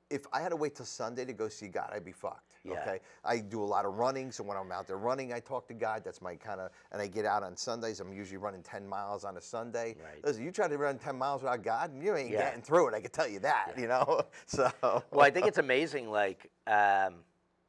if 0.09 0.27
I 0.31 0.41
had 0.41 0.49
to 0.49 0.55
wait 0.55 0.75
till 0.75 0.85
Sunday 0.85 1.25
to 1.25 1.33
go 1.33 1.47
see 1.49 1.67
God, 1.67 1.89
I'd 1.91 2.05
be 2.05 2.11
fucked. 2.11 2.57
Yeah. 2.63 2.73
Okay, 2.73 2.99
I 3.25 3.39
do 3.39 3.63
a 3.63 3.65
lot 3.65 3.83
of 3.85 3.95
running, 3.95 4.31
so 4.31 4.43
when 4.43 4.55
I'm 4.57 4.71
out 4.71 4.85
there 4.85 4.97
running, 4.97 5.33
I 5.33 5.39
talk 5.39 5.67
to 5.69 5.73
God. 5.73 6.03
That's 6.05 6.21
my 6.21 6.35
kind 6.35 6.59
of, 6.59 6.69
and 6.91 7.01
I 7.01 7.07
get 7.07 7.25
out 7.25 7.41
on 7.41 7.57
Sundays. 7.57 7.99
I'm 7.99 8.13
usually 8.13 8.37
running 8.37 8.61
10 8.61 8.87
miles 8.87 9.23
on 9.25 9.37
a 9.37 9.41
Sunday. 9.41 9.95
Right. 10.03 10.23
Listen, 10.23 10.43
you 10.43 10.51
try 10.51 10.67
to 10.67 10.77
run 10.77 10.99
10 10.99 11.17
miles 11.17 11.41
without 11.41 11.63
God, 11.63 11.91
and 11.93 12.03
you 12.03 12.15
ain't 12.15 12.29
Yeah. 12.29 12.43
getting 12.43 12.61
through 12.61 12.89
it. 12.89 12.93
I 12.93 13.01
can 13.01 13.09
tell 13.09 13.27
you 13.27 13.39
that. 13.39 13.73
You 13.77 13.87
know, 13.87 14.21
so. 14.45 14.71
Well, 14.81 15.21
I 15.21 15.31
think 15.31 15.47
it's 15.47 15.57
amazing. 15.57 16.11
Like, 16.11 16.51
um, 16.67 17.15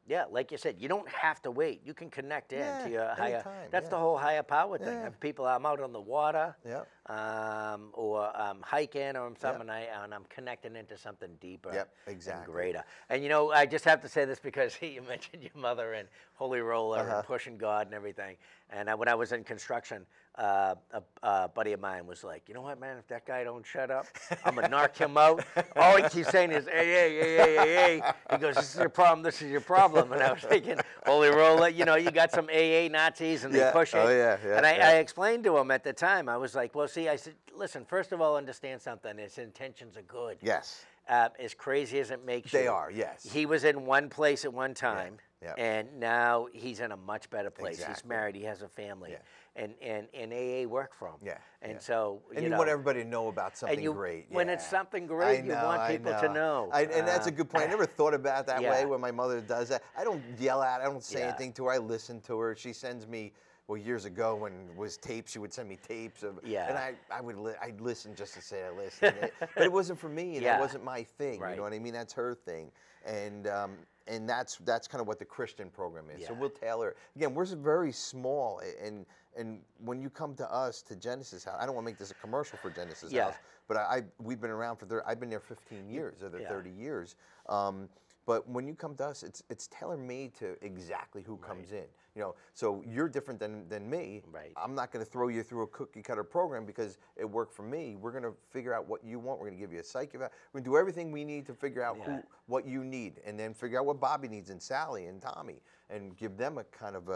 yeah, 0.06 0.24
like 0.30 0.52
you 0.52 0.58
said, 0.58 0.76
you 0.78 0.88
don't 0.88 1.08
have 1.08 1.40
to 1.42 1.50
wait. 1.50 1.80
You 1.84 1.94
can 1.94 2.10
connect 2.10 2.52
in 2.52 2.58
Yeah, 2.58 2.78
to 2.84 2.90
your 2.90 3.08
higher. 3.14 3.42
that's 3.70 3.84
yeah. 3.86 3.90
the 3.90 3.96
whole 3.96 4.18
higher 4.18 4.42
power 4.42 4.76
thing. 4.76 4.98
Yeah. 5.00 5.06
If 5.06 5.18
people, 5.18 5.46
I'm 5.46 5.64
out 5.64 5.80
on 5.80 5.92
the 5.92 6.00
water, 6.00 6.54
Yep. 6.64 6.86
um, 7.06 7.88
or 7.94 8.30
I'm 8.36 8.60
hiking 8.62 9.16
or 9.16 9.28
something, 9.38 9.42
Yep. 9.42 9.60
and, 9.62 9.70
I, 9.70 9.80
and 10.02 10.12
I'm 10.14 10.24
connecting 10.28 10.76
into 10.76 10.98
something 10.98 11.30
deeper 11.40 11.72
Yep, 11.72 11.94
and 12.06 12.14
exactly. 12.14 12.52
greater. 12.52 12.84
And 13.08 13.22
you 13.22 13.28
know, 13.28 13.50
I 13.52 13.64
just 13.66 13.84
have 13.86 14.00
to 14.02 14.08
say 14.08 14.24
this 14.26 14.38
because 14.38 14.76
you 14.82 15.00
mentioned 15.02 15.42
your 15.42 15.52
mother 15.54 15.94
and 15.94 16.08
Holy 16.34 16.60
Roller 16.60 16.98
Uh-huh. 17.00 17.16
and 17.18 17.26
pushing 17.26 17.56
God 17.56 17.86
and 17.86 17.94
everything. 17.94 18.36
And 18.70 18.90
I, 18.90 18.94
when 18.94 19.08
I 19.08 19.14
was 19.14 19.32
in 19.32 19.42
construction, 19.44 20.04
uh, 20.36 20.74
a, 20.92 21.02
a 21.22 21.48
buddy 21.48 21.72
of 21.72 21.80
mine 21.80 22.06
was 22.06 22.24
like, 22.24 22.48
"You 22.48 22.54
know 22.54 22.62
what, 22.62 22.80
man? 22.80 22.96
If 22.98 23.06
that 23.08 23.24
guy 23.24 23.44
don't 23.44 23.64
shut 23.64 23.90
up, 23.90 24.06
I'm 24.44 24.56
gonna 24.56 24.68
knock 24.68 24.96
him 24.96 25.16
out." 25.16 25.44
All 25.76 25.96
he 25.96 26.08
keeps 26.08 26.30
saying 26.30 26.50
is, 26.50 26.66
"Hey, 26.66 26.86
hey, 26.86 27.18
hey, 27.20 27.36
hey, 27.36 27.56
hey, 27.56 27.74
hey." 28.00 28.12
He 28.32 28.36
goes, 28.38 28.56
"This 28.56 28.74
is 28.74 28.80
your 28.80 28.88
problem. 28.88 29.22
This 29.22 29.40
is 29.42 29.50
your 29.50 29.60
problem." 29.60 30.12
And 30.12 30.22
I 30.22 30.32
was 30.32 30.42
thinking, 30.42 30.78
"Holy 31.06 31.28
roller, 31.28 31.68
you 31.68 31.84
know, 31.84 31.94
you 31.94 32.10
got 32.10 32.32
some 32.32 32.48
AA 32.52 32.88
Nazis 32.90 33.44
and 33.44 33.54
they 33.54 33.58
Yeah. 33.60 33.70
push 33.72 33.94
it." 33.94 33.98
Oh, 33.98 34.08
yeah, 34.08 34.36
yeah, 34.44 34.56
And 34.56 34.66
I, 34.66 34.76
yeah. 34.76 34.88
I 34.88 34.92
explained 34.96 35.44
to 35.44 35.56
him 35.56 35.70
at 35.70 35.84
the 35.84 35.92
time. 35.92 36.28
I 36.28 36.36
was 36.36 36.54
like, 36.54 36.74
"Well, 36.74 36.88
see, 36.88 37.08
I 37.08 37.16
said, 37.16 37.34
listen. 37.54 37.84
First 37.84 38.10
of 38.12 38.20
all, 38.20 38.36
understand 38.36 38.80
something. 38.82 39.16
His 39.18 39.38
intentions 39.38 39.96
are 39.96 40.02
good. 40.02 40.38
Yes. 40.42 40.84
Uh, 41.08 41.28
as 41.38 41.52
crazy 41.52 42.00
as 42.00 42.10
it 42.10 42.24
makes 42.24 42.50
They 42.50 42.64
you, 42.64 42.70
are, 42.70 42.90
yes. 42.90 43.30
He 43.30 43.44
was 43.44 43.64
in 43.64 43.84
one 43.84 44.08
place 44.08 44.46
at 44.46 44.52
one 44.54 44.72
time, 44.72 45.16
yeah. 45.18 45.20
And 45.56 45.88
now 46.00 46.48
he's 46.52 46.80
in 46.80 46.92
a 46.92 46.96
much 46.96 47.28
better 47.30 47.50
place. 47.50 47.84
He's 47.84 48.04
married. 48.04 48.34
He 48.34 48.42
has 48.44 48.62
a 48.62 48.68
family, 48.68 49.10
Yeah. 49.12 49.18
and 49.62 49.74
and 49.82 50.08
and 50.14 50.32
AA 50.32 50.66
work 50.68 50.94
for 50.94 51.08
him. 51.08 51.16
Yeah, 51.22 51.38
and 51.62 51.72
yeah. 51.74 51.78
so 51.78 52.22
And 52.30 52.38
you 52.38 52.44
you, 52.44 52.48
know, 52.50 52.58
want 52.58 52.70
everybody 52.70 53.02
to 53.02 53.08
know 53.08 53.28
about 53.28 53.56
something 53.56 53.80
you- 53.80 53.92
great. 53.92 54.26
when 54.30 54.48
it's 54.48 54.66
something 54.66 55.06
great, 55.06 55.40
I 55.40 55.42
you 55.42 55.52
know, 55.52 55.64
want 55.64 55.90
people 55.90 56.12
to 56.12 56.28
know. 56.32 56.70
I, 56.72 56.82
and 56.82 57.06
that's 57.06 57.26
a 57.26 57.30
Uh, 57.30 57.34
good 57.34 57.50
point. 57.50 57.64
I 57.64 57.66
never 57.68 57.86
thought 57.86 58.14
about 58.14 58.40
it 58.40 58.46
that 58.46 58.62
way 58.62 58.86
when 58.86 59.00
my 59.00 59.10
mother 59.10 59.40
does 59.40 59.68
that. 59.68 59.82
I 59.96 60.04
don't 60.04 60.22
yell 60.38 60.62
at 60.62 60.80
her. 60.80 60.86
I 60.88 60.90
don't 60.90 61.02
say 61.04 61.20
Yeah. 61.20 61.28
anything 61.28 61.52
to 61.54 61.66
her. 61.66 61.72
I 61.72 61.78
listen 61.78 62.20
to 62.22 62.38
her. 62.38 62.54
She 62.56 62.72
sends 62.72 63.06
me, 63.06 63.32
well, 63.66 63.78
years 63.78 64.04
ago 64.04 64.34
when 64.36 64.52
it 64.70 64.76
was 64.76 64.96
tapes, 64.98 65.32
she 65.32 65.38
would 65.38 65.52
send 65.52 65.68
me 65.70 65.76
tapes 65.76 66.22
of, 66.22 66.38
Yeah. 66.44 66.68
and 66.68 66.76
I, 66.76 66.94
I 67.10 67.20
would, 67.22 67.36
li- 67.38 67.54
I'd 67.62 67.80
listen 67.80 68.14
just 68.14 68.34
to 68.34 68.42
say 68.42 68.62
I 68.64 68.70
listened. 68.70 69.16
It- 69.22 69.32
but 69.54 69.64
it 69.64 69.72
wasn't 69.72 69.98
for 69.98 70.08
me, 70.10 70.34
and 70.36 70.42
Yeah. 70.42 70.58
it 70.58 70.60
wasn't 70.60 70.84
my 70.84 71.02
thing. 71.02 71.40
You 71.40 71.56
know 71.56 71.62
what 71.62 71.72
I 71.72 71.78
mean? 71.78 71.94
That's 71.94 72.12
her 72.12 72.34
thing. 72.34 72.70
And, 73.06 73.46
um, 73.46 73.76
and 74.06 74.28
that's 74.28 74.56
that's 74.58 74.86
kind 74.86 75.00
of 75.00 75.06
what 75.06 75.18
the 75.18 75.24
Christian 75.24 75.70
program 75.70 76.04
is. 76.14 76.26
So 76.26 76.34
we'll 76.34 76.50
tailor. 76.50 76.96
Again, 77.16 77.34
we're 77.34 77.46
very 77.46 77.92
small, 77.92 78.60
and 78.82 79.06
and 79.36 79.60
when 79.84 80.00
you 80.00 80.10
come 80.10 80.34
to 80.36 80.52
us 80.52 80.82
to 80.82 80.96
Genesis 80.96 81.44
House, 81.44 81.56
I 81.58 81.66
don't 81.66 81.74
want 81.74 81.86
to 81.86 81.90
make 81.90 81.98
this 81.98 82.10
a 82.10 82.14
commercial 82.14 82.58
for 82.58 82.70
Genesis 82.70 83.12
Yeah. 83.12 83.24
House, 83.24 83.34
but 83.66 83.76
I, 83.76 83.80
I 83.80 84.02
we've 84.22 84.40
been 84.40 84.50
around 84.50 84.76
for 84.76 84.86
thir- 84.86 85.02
I've 85.06 85.20
been 85.20 85.30
there 85.30 85.40
15 85.40 85.88
years, 85.88 86.22
or 86.22 86.28
the 86.28 86.40
Yeah. 86.40 86.48
30 86.48 86.70
years. 86.70 87.16
Um, 87.48 87.88
but 88.26 88.48
when 88.48 88.66
you 88.66 88.74
come 88.74 88.94
to 88.96 89.04
us, 89.04 89.22
it's 89.22 89.42
it's 89.50 89.66
tailor 89.68 89.96
made 89.96 90.34
to 90.34 90.56
exactly 90.64 91.22
who 91.22 91.36
comes 91.38 91.72
in. 91.72 91.84
You 92.14 92.22
know, 92.22 92.34
so 92.52 92.82
you're 92.86 93.08
different 93.08 93.40
than 93.40 93.68
than 93.68 93.90
me. 93.90 94.22
Right. 94.30 94.52
I'm 94.56 94.74
not 94.74 94.92
going 94.92 95.04
to 95.04 95.10
throw 95.10 95.28
you 95.28 95.42
through 95.42 95.62
a 95.62 95.66
cookie 95.66 96.02
cutter 96.02 96.22
program 96.22 96.64
because 96.64 96.98
it 97.16 97.28
worked 97.28 97.52
for 97.52 97.62
me. 97.62 97.96
We're 97.96 98.12
going 98.12 98.22
to 98.22 98.34
figure 98.50 98.72
out 98.72 98.88
what 98.88 99.04
you 99.04 99.18
want. 99.18 99.40
We're 99.40 99.48
going 99.48 99.58
to 99.58 99.60
give 99.60 99.72
you 99.72 99.80
a 99.80 99.84
psych 99.84 100.14
eval. 100.14 100.28
We're 100.52 100.60
going 100.60 100.64
to 100.64 100.70
do 100.70 100.76
everything 100.76 101.10
we 101.10 101.24
need 101.24 101.44
to 101.46 101.54
figure 101.54 101.82
out 101.82 101.96
Yeah. 101.98 102.16
who 102.16 102.22
what 102.46 102.66
you 102.66 102.84
need, 102.84 103.20
and 103.24 103.38
then 103.38 103.52
figure 103.52 103.78
out 103.80 103.86
what 103.86 104.00
Bobby 104.00 104.28
needs 104.28 104.50
and 104.50 104.62
Sally 104.62 105.06
and 105.06 105.20
Tommy, 105.20 105.60
and 105.90 106.16
give 106.16 106.36
them 106.36 106.58
a 106.58 106.64
kind 106.64 106.94
of 106.94 107.08
a, 107.08 107.12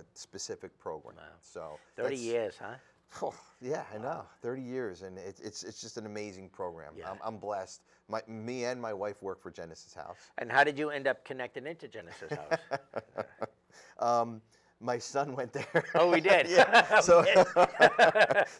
a, 0.00 0.04
specific 0.14 0.78
program. 0.78 1.16
So 1.42 1.78
thirty 1.96 2.16
years, 2.16 2.54
huh? 2.60 2.76
Oh, 3.22 3.34
yeah, 3.60 3.84
I 3.94 3.98
know. 3.98 4.24
30 4.42 4.60
years, 4.62 5.02
and 5.02 5.16
it, 5.16 5.40
it's 5.42 5.62
it's 5.62 5.80
just 5.80 5.96
an 5.96 6.06
amazing 6.06 6.50
program. 6.50 6.92
Yeah. 6.96 7.10
I'm, 7.10 7.18
I'm 7.24 7.36
blessed. 7.38 7.82
My, 8.08 8.20
me 8.28 8.64
and 8.64 8.80
my 8.80 8.92
wife 8.92 9.22
work 9.22 9.40
for 9.40 9.50
Genesis 9.50 9.94
House. 9.94 10.18
And 10.38 10.50
how 10.50 10.64
did 10.64 10.78
you 10.78 10.90
end 10.90 11.06
up 11.06 11.24
connecting 11.24 11.66
into 11.66 11.88
Genesis 11.88 12.30
House? 12.30 12.60
Um, 13.98 14.40
my 14.80 14.98
son 14.98 15.34
went 15.34 15.52
there. 15.52 15.84
oh, 15.94 16.10
we 16.12 16.20
did. 16.20 16.48
yeah. 16.48 17.00
So 17.00 17.24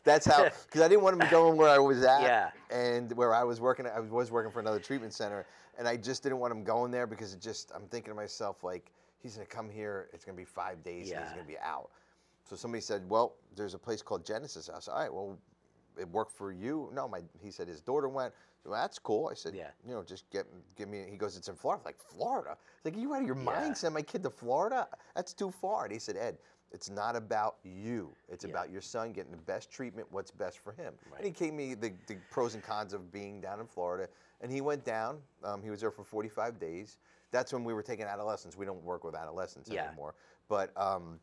that's 0.04 0.26
how, 0.26 0.44
because 0.66 0.80
I 0.80 0.88
didn't 0.88 1.02
want 1.02 1.14
him 1.14 1.20
to 1.20 1.30
go 1.30 1.54
where 1.54 1.68
I 1.68 1.78
was 1.78 2.02
at, 2.02 2.22
Yeah. 2.22 2.50
and 2.70 3.12
where 3.12 3.34
I 3.34 3.44
was 3.44 3.60
working. 3.60 3.86
I 3.86 4.00
was 4.00 4.30
working 4.30 4.50
for 4.50 4.60
another 4.60 4.80
treatment 4.80 5.12
center, 5.12 5.46
and 5.78 5.86
I 5.86 5.96
just 5.96 6.22
didn't 6.22 6.38
want 6.38 6.52
him 6.52 6.64
going 6.64 6.90
there 6.90 7.06
because 7.06 7.34
it 7.34 7.40
just. 7.40 7.70
I'm 7.74 7.86
thinking 7.88 8.10
to 8.12 8.14
myself 8.16 8.64
like, 8.64 8.90
he's 9.22 9.34
gonna 9.34 9.46
come 9.46 9.68
here. 9.70 10.08
It's 10.12 10.24
gonna 10.24 10.36
be 10.36 10.44
five 10.44 10.82
days, 10.82 11.10
and 11.10 11.20
Yeah. 11.20 11.22
he's 11.24 11.32
gonna 11.32 11.44
be 11.44 11.58
out. 11.58 11.90
So 12.48 12.56
somebody 12.56 12.80
said, 12.80 13.02
well, 13.10 13.34
there's 13.56 13.74
a 13.74 13.78
place 13.78 14.02
called 14.02 14.24
Genesis 14.24 14.68
House. 14.68 14.88
All 14.88 14.98
right, 14.98 15.12
well, 15.12 15.36
it 15.98 16.08
worked 16.08 16.32
for 16.32 16.52
you. 16.52 16.90
No, 16.94 17.08
my 17.08 17.20
he 17.42 17.50
said 17.50 17.68
his 17.68 17.80
daughter 17.80 18.08
went. 18.08 18.32
Well, 18.66 18.80
that's 18.80 18.98
cool. 18.98 19.28
I 19.30 19.34
said, 19.34 19.54
Yeah. 19.54 19.70
you 19.86 19.94
know, 19.94 20.02
just 20.02 20.28
get 20.30 20.46
give 20.76 20.88
me. 20.88 21.06
He 21.08 21.16
goes, 21.16 21.36
it's 21.36 21.48
in 21.48 21.54
Florida. 21.54 21.80
I'm 21.82 21.84
like 21.86 21.98
Florida? 21.98 22.56
It's 22.76 22.84
like 22.84 22.96
you 22.96 23.14
out 23.14 23.20
of 23.20 23.26
your 23.26 23.36
Yeah. 23.36 23.42
mind? 23.44 23.76
Send 23.76 23.94
my 23.94 24.02
kid 24.02 24.22
to 24.24 24.30
Florida? 24.30 24.88
That's 25.14 25.32
too 25.32 25.50
far. 25.50 25.84
And 25.84 25.92
he 25.92 25.98
said, 25.98 26.16
Ed, 26.16 26.38
it's 26.72 26.90
not 26.90 27.14
about 27.16 27.56
you. 27.62 28.14
It's 28.28 28.44
Yeah. 28.44 28.50
about 28.50 28.70
your 28.70 28.80
son 28.82 29.12
getting 29.12 29.30
the 29.30 29.36
best 29.38 29.70
treatment. 29.70 30.10
What's 30.10 30.30
best 30.30 30.58
for 30.58 30.72
him? 30.72 30.94
Right. 31.10 31.18
And 31.18 31.26
he 31.26 31.30
gave 31.32 31.54
me 31.54 31.74
the, 31.74 31.92
the 32.06 32.16
pros 32.30 32.54
and 32.54 32.62
cons 32.62 32.92
of 32.92 33.12
being 33.12 33.40
down 33.40 33.60
in 33.60 33.66
Florida. 33.66 34.08
And 34.40 34.50
he 34.50 34.60
went 34.60 34.84
down. 34.84 35.22
Um, 35.44 35.62
he 35.62 35.70
was 35.70 35.80
there 35.80 35.90
for 35.90 36.04
45 36.04 36.58
days. 36.58 36.98
That's 37.30 37.52
when 37.52 37.64
we 37.64 37.72
were 37.72 37.82
taking 37.82 38.06
adolescents. 38.06 38.56
We 38.56 38.66
don't 38.66 38.82
work 38.82 39.04
with 39.04 39.14
adolescents 39.14 39.68
Yeah. 39.70 39.86
anymore. 39.86 40.14
But 40.48 40.76
um, 40.76 41.20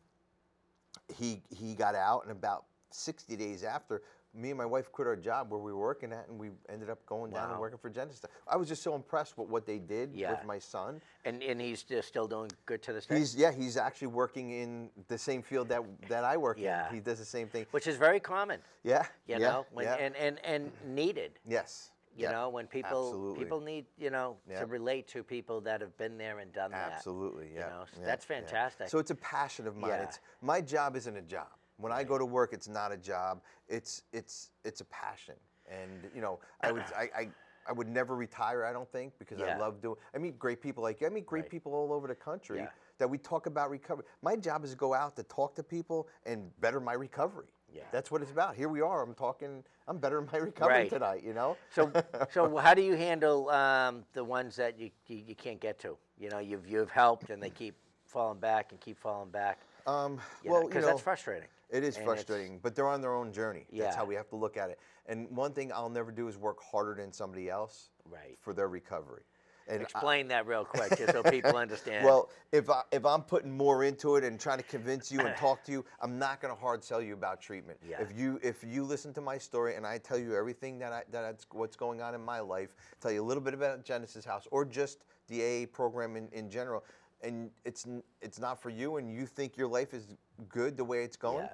he 1.14 1.42
he 1.50 1.74
got 1.74 1.94
out, 1.94 2.22
and 2.22 2.32
about 2.32 2.64
60 2.90 3.36
days 3.36 3.64
after, 3.64 4.02
me 4.34 4.50
and 4.50 4.58
my 4.58 4.66
wife 4.66 4.90
quit 4.90 5.06
our 5.06 5.16
job 5.16 5.50
where 5.50 5.60
we 5.60 5.72
were 5.72 5.78
working 5.78 6.12
at, 6.12 6.28
and 6.28 6.38
we 6.38 6.50
ended 6.68 6.90
up 6.90 7.04
going 7.06 7.30
down 7.32 7.48
Wow. 7.48 7.52
and 7.52 7.60
working 7.60 7.78
for 7.78 7.88
Genesis. 7.90 8.24
I 8.48 8.56
was 8.56 8.68
just 8.68 8.82
so 8.82 8.94
impressed 8.94 9.38
with 9.38 9.48
what 9.48 9.64
they 9.66 9.78
did 9.78 10.12
Yeah. 10.12 10.32
with 10.32 10.44
my 10.44 10.58
son. 10.58 11.00
and 11.24 11.42
and 11.42 11.60
he's 11.60 11.82
just 11.82 12.08
still 12.08 12.26
doing 12.26 12.50
good 12.66 12.82
to 12.82 12.92
this 12.92 13.06
day. 13.06 13.18
He's 13.18 13.34
yeah, 13.34 13.50
he's 13.52 13.76
actually 13.76 14.08
working 14.08 14.50
in 14.50 14.90
the 15.08 15.16
same 15.18 15.42
field 15.42 15.68
that 15.68 15.82
that 16.08 16.24
I 16.24 16.36
work 16.36 16.58
Yeah. 16.58 16.88
in. 16.88 16.94
He 16.94 17.00
does 17.00 17.18
the 17.18 17.24
same 17.24 17.48
thing. 17.48 17.66
which 17.70 17.86
is 17.86 17.96
very 17.96 18.20
common, 18.20 18.60
Yeah, 18.82 19.06
you 19.26 19.36
yeah, 19.36 19.38
know, 19.38 19.66
when, 19.72 19.84
yeah. 19.86 19.94
and, 19.94 20.14
and 20.16 20.38
and 20.44 20.72
needed. 20.84 21.38
yes, 21.46 21.90
You 22.16 22.24
Yep. 22.24 22.32
know, 22.32 22.48
when 22.50 22.66
people 22.66 23.06
Absolutely. 23.08 23.42
people 23.44 23.60
need 23.60 23.86
you 23.96 24.10
know 24.10 24.36
to 24.58 24.66
relate 24.66 25.06
to 25.08 25.22
people 25.24 25.60
that 25.62 25.80
have 25.80 25.96
been 25.96 26.18
there 26.18 26.40
and 26.40 26.52
done 26.52 26.70
that. 26.72 26.92
Absolutely, 26.92 27.50
yeah. 27.54 27.66
You 27.66 27.70
know, 27.72 27.84
so 27.94 28.00
that's 28.02 28.24
fantastic. 28.24 28.88
So 28.88 28.98
it's 28.98 29.10
a 29.10 29.16
passion 29.16 29.66
of 29.66 29.76
mine. 29.76 29.90
Yeah. 29.90 30.02
It's 30.04 30.20
my 30.42 30.60
job 30.60 30.94
isn't 30.96 31.16
a 31.16 31.22
job. 31.22 31.48
When 31.78 31.92
I 31.92 32.04
go 32.04 32.18
to 32.18 32.24
work, 32.26 32.52
it's 32.52 32.68
not 32.68 32.92
a 32.92 32.96
job. 32.96 33.40
It's 33.68 34.02
it's 34.12 34.50
it's 34.64 34.80
a 34.80 34.84
passion. 34.86 35.34
And 35.70 35.90
you 36.14 36.20
know, 36.20 36.38
I 36.60 36.72
would 36.72 36.82
I, 36.96 37.08
I 37.16 37.28
I 37.66 37.72
would 37.72 37.88
never 37.88 38.14
retire. 38.14 38.64
I 38.64 38.72
don't 38.72 38.90
think 38.92 39.12
because 39.18 39.40
Yeah. 39.40 39.56
I 39.56 39.58
love 39.58 39.80
doing. 39.80 39.96
I 40.14 40.18
meet 40.18 40.38
great 40.38 40.60
people 40.60 40.82
like 40.82 41.00
you. 41.00 41.06
I 41.06 41.10
meet 41.10 41.26
great 41.26 41.44
Right. 41.44 41.50
people 41.50 41.74
all 41.74 41.92
over 41.92 42.06
the 42.06 42.14
country 42.14 42.58
Yeah. 42.58 42.68
that 42.98 43.08
we 43.08 43.18
talk 43.18 43.46
about 43.46 43.70
recovery. 43.70 44.04
My 44.22 44.36
job 44.36 44.64
is 44.64 44.70
to 44.70 44.76
go 44.76 44.94
out 44.94 45.16
to 45.16 45.22
talk 45.24 45.54
to 45.56 45.62
people 45.62 46.08
and 46.26 46.50
better 46.60 46.78
my 46.78 46.92
recovery. 46.92 47.48
Yeah. 47.72 47.82
That's 47.90 48.10
what 48.10 48.22
it's 48.22 48.30
about. 48.30 48.54
Here 48.54 48.68
we 48.68 48.80
are. 48.82 49.02
I'm 49.02 49.14
talking. 49.14 49.64
I'm 49.88 49.98
bettering 49.98 50.28
my 50.32 50.38
recovery 50.38 50.74
Right. 50.74 50.90
tonight. 50.90 51.22
You 51.24 51.32
know. 51.34 51.56
So, 51.70 51.90
so 52.30 52.56
how 52.56 52.74
do 52.74 52.82
you 52.82 52.94
handle 52.94 53.48
um, 53.50 54.04
the 54.12 54.22
ones 54.22 54.54
that 54.56 54.78
you, 54.78 54.90
you 55.08 55.24
you 55.28 55.34
can't 55.34 55.58
get 55.60 55.78
to? 55.80 55.96
You 56.18 56.28
know, 56.28 56.38
you've 56.38 56.68
you've 56.68 56.90
helped 56.90 57.30
and 57.30 57.42
they 57.42 57.50
keep 57.50 57.74
falling 58.06 58.38
back 58.38 58.70
and 58.70 58.80
keep 58.80 58.98
falling 58.98 59.30
back. 59.30 59.58
Um, 59.86 60.20
You 60.42 60.50
well, 60.50 60.60
know, 60.60 60.62
you 60.62 60.68
because 60.68 60.82
know, 60.82 60.88
that's 60.90 61.00
frustrating. 61.02 61.48
It 61.74 61.82
is 61.82 61.96
And 61.96 62.04
frustrating, 62.04 62.60
but 62.62 62.76
they're 62.76 62.86
on 62.88 63.00
their 63.00 63.14
own 63.14 63.32
journey. 63.32 63.66
That's 63.72 63.96
how 63.96 64.04
we 64.04 64.14
have 64.14 64.28
to 64.28 64.36
look 64.36 64.56
at 64.56 64.70
it. 64.70 64.78
And 65.06 65.28
one 65.30 65.52
thing 65.52 65.72
I'll 65.72 65.90
never 65.90 66.12
do 66.12 66.28
is 66.28 66.38
work 66.38 66.62
harder 66.62 66.94
than 66.94 67.12
somebody 67.12 67.50
else 67.50 67.90
Right. 68.08 68.38
for 68.40 68.52
their 68.54 68.68
recovery. 68.68 69.24
And 69.66 69.80
I- 69.80 69.82
Explain 69.82 70.28
that 70.28 70.46
real 70.46 70.64
quick, 70.64 70.96
just 70.96 71.12
so 71.12 71.22
people 71.22 71.56
understand. 71.56 72.04
well, 72.04 72.30
if 72.52 72.68
I, 72.70 72.82
if 72.92 73.04
I'm 73.04 73.22
putting 73.22 73.50
more 73.50 73.82
into 73.82 74.14
it 74.16 74.22
and 74.22 74.38
trying 74.38 74.58
to 74.58 74.62
convince 74.64 75.10
you 75.10 75.20
and 75.20 75.34
talk 75.36 75.64
to 75.64 75.72
you, 75.72 75.84
I'm 76.00 76.18
not 76.18 76.40
going 76.40 76.54
to 76.54 76.60
hard 76.60 76.84
sell 76.84 77.00
you 77.02 77.14
about 77.14 77.40
treatment. 77.40 77.80
Yeah. 77.88 78.00
If 78.00 78.16
you 78.16 78.38
if 78.42 78.62
you 78.62 78.84
listen 78.84 79.12
to 79.14 79.20
my 79.22 79.38
story 79.38 79.74
and 79.74 79.86
I 79.86 79.98
tell 79.98 80.18
you 80.18 80.36
everything 80.36 80.78
that 80.80 80.92
I, 80.92 81.02
that's 81.10 81.46
what's 81.50 81.76
going 81.76 82.00
on 82.02 82.14
in 82.14 82.20
my 82.24 82.40
life, 82.40 82.76
tell 83.00 83.10
you 83.10 83.22
a 83.22 83.26
little 83.26 83.42
bit 83.42 83.54
about 83.54 83.84
Genesis 83.84 84.24
House 84.24 84.46
or 84.50 84.64
just 84.66 84.98
the 85.28 85.42
AA 85.42 85.66
program 85.66 86.14
in, 86.16 86.28
in 86.32 86.50
general, 86.50 86.84
and 87.22 87.50
it's 87.64 87.86
it's 88.20 88.38
not 88.38 88.60
for 88.60 88.68
you 88.68 88.98
and 88.98 89.10
you 89.10 89.24
think 89.26 89.56
your 89.56 89.68
life 89.68 89.94
is 89.94 90.14
good 90.48 90.76
the 90.76 90.84
way 90.84 91.02
it's 91.04 91.16
going. 91.16 91.46
Yeah. 91.46 91.52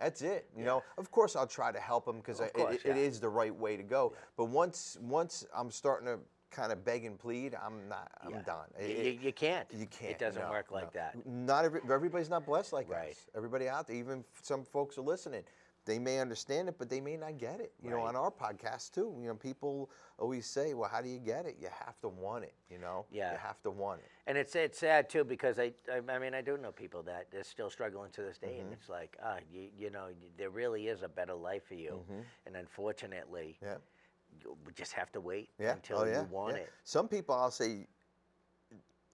That's 0.00 0.22
it. 0.22 0.48
You 0.56 0.64
know, 0.64 0.82
of 0.98 1.10
course 1.10 1.36
I'll 1.36 1.46
try 1.46 1.70
to 1.70 1.78
help 1.80 2.06
them 2.06 2.16
because 2.16 2.40
it, 2.40 2.52
it- 2.56 2.72
it 2.72 2.80
yeah. 2.86 2.94
is 2.94 3.20
the 3.20 3.28
right 3.28 3.54
way 3.54 3.76
to 3.76 3.82
go. 3.82 4.14
But 4.36 4.46
once 4.46 4.96
once 5.02 5.46
I'm 5.54 5.70
starting 5.70 6.06
to 6.06 6.18
kind 6.50 6.72
of 6.72 6.84
beg 6.84 7.04
and 7.04 7.16
plead, 7.18 7.54
I'm 7.54 7.88
not. 7.88 8.10
I'm 8.24 8.30
Yeah. 8.32 8.42
done. 8.42 8.66
You, 8.80 8.86
It- 8.86 9.06
you, 9.06 9.20
you 9.26 9.32
can't. 9.32 9.68
you 9.72 9.86
can't. 9.86 10.12
It 10.12 10.18
doesn't 10.18 10.42
no, 10.42 10.50
work 10.50 10.70
like 10.72 10.94
no. 10.94 11.00
that. 11.00 11.26
Not 11.26 11.64
every, 11.64 11.80
everybody's 11.88 12.30
not 12.30 12.44
blessed 12.44 12.72
like 12.72 12.88
Right. 12.90 13.10
us. 13.10 13.28
Everybody 13.36 13.68
out 13.68 13.86
there, 13.86 13.94
even 13.96 14.24
some 14.42 14.64
folks 14.64 14.98
are 14.98 15.02
listening. 15.02 15.44
They 15.86 15.98
may 15.98 16.18
understand 16.20 16.68
it, 16.68 16.76
but 16.78 16.88
they 16.88 17.00
may 17.00 17.16
not 17.16 17.38
get 17.38 17.60
it. 17.60 17.72
You 17.82 17.90
know, 17.90 18.00
on 18.00 18.14
our 18.16 18.30
podcast 18.30 18.92
too. 18.92 19.16
You 19.20 19.28
know, 19.28 19.34
people 19.34 19.90
always 20.18 20.46
say, 20.46 20.74
"Well, 20.74 20.88
how 20.90 21.00
do 21.00 21.08
you 21.08 21.18
get 21.18 21.46
it? 21.46 21.56
You 21.60 21.68
have 21.84 21.98
to 22.02 22.08
want 22.08 22.44
it." 22.44 22.54
You 22.70 22.78
know, 22.78 23.06
Yeah. 23.10 23.32
you 23.32 23.38
have 23.38 23.62
to 23.62 23.70
want 23.70 24.00
it. 24.00 24.06
And 24.26 24.36
it's 24.38 24.54
it's 24.54 24.78
sad 24.78 25.08
too 25.08 25.24
because 25.24 25.58
I, 25.58 25.72
I 25.90 26.00
I 26.12 26.18
mean 26.18 26.34
I 26.34 26.42
do 26.42 26.56
know 26.58 26.70
people 26.72 27.02
that 27.04 27.30
they're 27.30 27.44
still 27.44 27.70
struggling 27.70 28.10
to 28.12 28.22
this 28.22 28.38
day, 28.38 28.48
Mm-hmm. 28.58 28.60
and 28.64 28.72
it's 28.72 28.88
like 28.88 29.16
ah 29.22 29.38
you 29.52 29.68
you 29.76 29.90
know 29.90 30.08
there 30.36 30.50
really 30.50 30.88
is 30.88 31.02
a 31.02 31.08
better 31.08 31.34
life 31.34 31.64
for 31.66 31.74
you, 31.74 32.04
and 32.46 32.56
unfortunately 32.56 33.56
Mm-hmm. 33.62 33.66
Yeah. 33.66 33.78
you 34.42 34.56
we 34.66 34.72
just 34.74 34.92
have 34.92 35.10
to 35.12 35.20
wait 35.20 35.50
Yeah. 35.58 35.72
until 35.72 35.98
oh, 36.00 36.04
yeah. 36.04 36.20
you 36.20 36.28
want 36.30 36.56
yeah. 36.56 36.62
it. 36.64 36.70
Some 36.84 37.08
people, 37.08 37.34
I'll 37.34 37.50
say, 37.50 37.86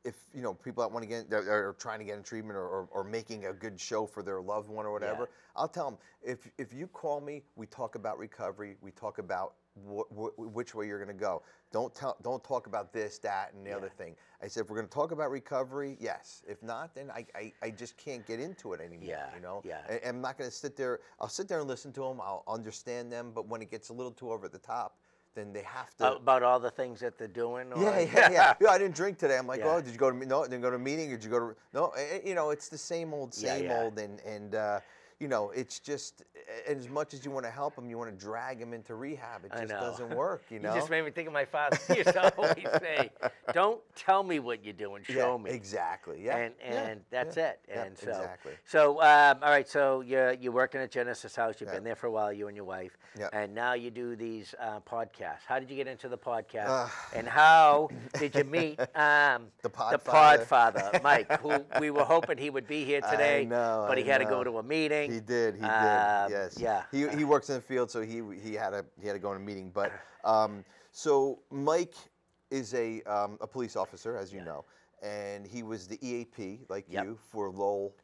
if 0.06 0.14
you 0.34 0.40
know 0.40 0.54
people 0.54 0.82
that 0.82 0.92
want 0.92 1.02
to 1.02 1.08
get, 1.08 1.28
they're, 1.28 1.74
trying 1.78 1.98
to 1.98 2.04
get 2.04 2.16
in 2.16 2.22
treatment 2.22 2.56
or, 2.56 2.66
or, 2.66 2.88
or 2.92 3.04
making 3.04 3.46
a 3.46 3.52
good 3.52 3.78
show 3.78 4.06
for 4.06 4.22
their 4.22 4.40
loved 4.40 4.68
one 4.68 4.86
or 4.86 4.92
whatever. 4.92 5.22
Yeah. 5.22 5.52
I'll 5.56 5.68
tell 5.68 5.90
them 5.90 5.98
if 6.22 6.48
if 6.58 6.72
you 6.72 6.86
call 6.86 7.20
me, 7.20 7.42
we 7.56 7.66
talk 7.66 7.94
about 7.96 8.18
recovery. 8.18 8.76
We 8.80 8.92
talk 8.92 9.18
about 9.18 9.54
wh- 9.90 10.08
wh- 10.14 10.38
which 10.38 10.74
way 10.74 10.86
you're 10.86 11.02
going 11.04 11.16
to 11.16 11.20
go. 11.20 11.42
Don't 11.72 11.94
tell, 11.94 12.16
don't 12.22 12.42
talk 12.44 12.68
about 12.68 12.92
this, 12.92 13.18
that, 13.18 13.52
and 13.52 13.66
the 13.66 13.72
other 13.72 13.88
thing. 13.88 14.14
I 14.42 14.46
said 14.46 14.62
if 14.62 14.70
we're 14.70 14.76
going 14.76 14.88
to 14.88 14.94
talk 14.94 15.10
about 15.10 15.30
recovery, 15.30 15.96
yes. 16.00 16.42
If 16.48 16.62
not, 16.62 16.94
then 16.94 17.10
I, 17.10 17.26
I, 17.34 17.52
I 17.60 17.70
just 17.70 17.96
can't 17.98 18.24
get 18.24 18.38
into 18.38 18.72
it 18.72 18.80
anymore. 18.80 19.08
Yeah, 19.08 19.26
You 19.34 19.42
know. 19.42 19.62
yeah. 19.64 19.80
I, 19.90 20.00
I'm 20.08 20.20
not 20.20 20.38
going 20.38 20.48
to 20.48 20.56
sit 20.56 20.76
there. 20.76 21.00
I'll 21.20 21.28
sit 21.28 21.48
there 21.48 21.58
and 21.58 21.68
listen 21.68 21.92
to 21.94 22.02
them. 22.02 22.20
I'll 22.20 22.44
understand 22.46 23.10
them. 23.12 23.32
But 23.34 23.48
when 23.48 23.60
it 23.62 23.70
gets 23.70 23.88
a 23.88 23.92
little 23.92 24.12
too 24.12 24.30
over 24.30 24.48
the 24.48 24.58
top, 24.58 24.96
then 25.36 25.52
they 25.52 25.62
have 25.62 25.94
to. 25.98 26.14
about 26.16 26.42
all 26.42 26.58
the 26.58 26.70
things 26.70 26.98
that 27.00 27.16
they're 27.18 27.28
doing. 27.28 27.72
Or, 27.72 27.80
Yeah, 27.80 28.00
yeah, 28.00 28.30
yeah. 28.32 28.54
yeah. 28.60 28.68
I 28.70 28.78
didn't 28.78 28.96
drink 28.96 29.18
today. 29.18 29.36
I'm 29.38 29.46
like, 29.46 29.60
Yeah. 29.60 29.74
oh, 29.76 29.80
did 29.80 29.92
you 29.92 29.98
go 29.98 30.10
to 30.10 30.16
me- 30.16 30.26
no? 30.26 30.42
Didn't 30.42 30.62
go 30.62 30.70
to 30.70 30.76
a 30.76 30.80
meeting? 30.80 31.10
Did 31.10 31.22
you 31.22 31.30
go 31.30 31.38
to 31.38 31.56
no? 31.72 31.88
eh, 31.90 32.06
eh, 32.14 32.20
You 32.24 32.34
know, 32.34 32.50
it's 32.50 32.68
the 32.68 32.78
same 32.78 33.14
old, 33.14 33.32
same 33.34 33.66
yeah. 33.66 33.82
old, 33.82 33.98
and 34.00 34.18
and 34.22 34.54
uh, 34.56 34.80
you 35.18 35.28
know, 35.28 35.50
it's 35.50 35.78
just 35.78 36.22
as 36.66 36.88
much 36.88 37.14
as 37.14 37.24
you 37.24 37.30
want 37.30 37.46
to 37.46 37.50
help 37.50 37.74
them, 37.74 37.88
you 37.88 37.96
want 37.96 38.10
to 38.10 38.24
drag 38.24 38.60
them 38.60 38.74
into 38.74 38.94
rehab. 38.94 39.44
It 39.44 39.52
just 39.52 39.68
doesn't 39.68 40.10
work. 40.16 40.44
You 40.50 40.58
know. 40.58 40.74
You 40.74 40.80
just 40.80 40.90
made 40.90 41.04
me 41.04 41.10
think 41.10 41.26
of 41.26 41.32
my 41.32 41.44
father. 41.44 41.78
He 41.88 41.98
used 41.98 42.12
to 42.12 42.34
always 42.38 42.66
say, 42.80 43.10
"Don't 43.52 43.80
tell 43.94 44.22
me 44.22 44.38
what 44.40 44.62
you're 44.62 44.74
doing, 44.74 45.02
show 45.04 45.36
yeah, 45.36 45.42
me." 45.42 45.50
Exactly. 45.50 46.22
Yeah. 46.22 46.36
and 46.36 46.54
yeah, 46.62 46.94
that's 47.10 47.36
yeah, 47.36 47.50
it. 47.50 47.60
And 47.72 47.96
so, 47.96 48.10
exactly. 48.10 48.52
so 48.66 49.02
um, 49.02 49.38
all 49.42 49.50
right. 49.50 49.68
So 49.68 50.02
you're 50.02 50.32
you're 50.34 50.52
working 50.52 50.80
at 50.80 50.90
Genesis 50.90 51.34
House. 51.34 51.60
You've 51.60 51.72
been 51.72 51.84
there 51.84 51.96
for 51.96 52.08
a 52.08 52.12
while, 52.12 52.32
you 52.32 52.48
and 52.48 52.56
your 52.56 52.66
wife. 52.66 52.96
Yeah. 53.18 53.28
And 53.32 53.54
now 53.54 53.72
you 53.72 53.90
do 53.90 54.16
these 54.16 54.54
uh, 54.60 54.80
podcasts. 54.80 55.46
How 55.46 55.58
did 55.58 55.70
you 55.70 55.76
get 55.76 55.86
into 55.86 56.08
the 56.08 56.18
podcast? 56.18 56.68
Uh, 56.68 56.88
and 57.14 57.26
how 57.26 57.88
did 58.18 58.34
you 58.34 58.44
meet 58.44 58.78
um, 58.80 59.46
The 59.62 59.68
the 59.68 59.70
Podfather. 59.70 60.46
Podfather, 60.46 61.02
Mike? 61.02 61.40
Who 61.40 61.64
we 61.80 61.90
were 61.90 62.04
hoping 62.04 62.36
he 62.36 62.50
would 62.50 62.66
be 62.66 62.84
here 62.84 63.00
today, 63.00 63.46
know, 63.46 63.86
but 63.88 63.98
he 63.98 64.04
I 64.04 64.12
had 64.12 64.18
to 64.18 64.26
go 64.26 64.44
to 64.44 64.58
a 64.58 64.62
meeting. 64.62 65.05
He 65.10 65.20
did. 65.20 65.54
He 65.54 65.60
did. 65.60 65.70
Um, 65.70 66.30
yes. 66.30 66.56
Yeah. 66.58 66.82
He, 66.90 67.08
he 67.08 67.24
works 67.24 67.48
in 67.48 67.56
the 67.56 67.60
field, 67.60 67.90
so 67.90 68.00
he 68.02 68.22
he 68.42 68.54
had 68.54 68.72
a 68.74 68.84
he 69.00 69.06
had 69.06 69.14
to 69.14 69.18
go 69.18 69.30
in 69.32 69.36
a 69.36 69.40
meeting. 69.44 69.70
But 69.70 69.92
um, 70.24 70.64
so 70.92 71.40
Mike 71.50 71.94
is 72.50 72.74
a 72.74 73.02
um, 73.02 73.38
a 73.40 73.46
police 73.46 73.76
officer, 73.76 74.16
as 74.16 74.32
you 74.32 74.38
Yeah. 74.38 74.44
know, 74.44 74.64
and 75.02 75.46
he 75.46 75.62
was 75.62 75.86
the 75.86 75.98
EAP 76.06 76.60
like 76.68 76.86
Yep. 76.88 77.04
you 77.04 77.18
for 77.30 77.50
Lowell, 77.50 77.94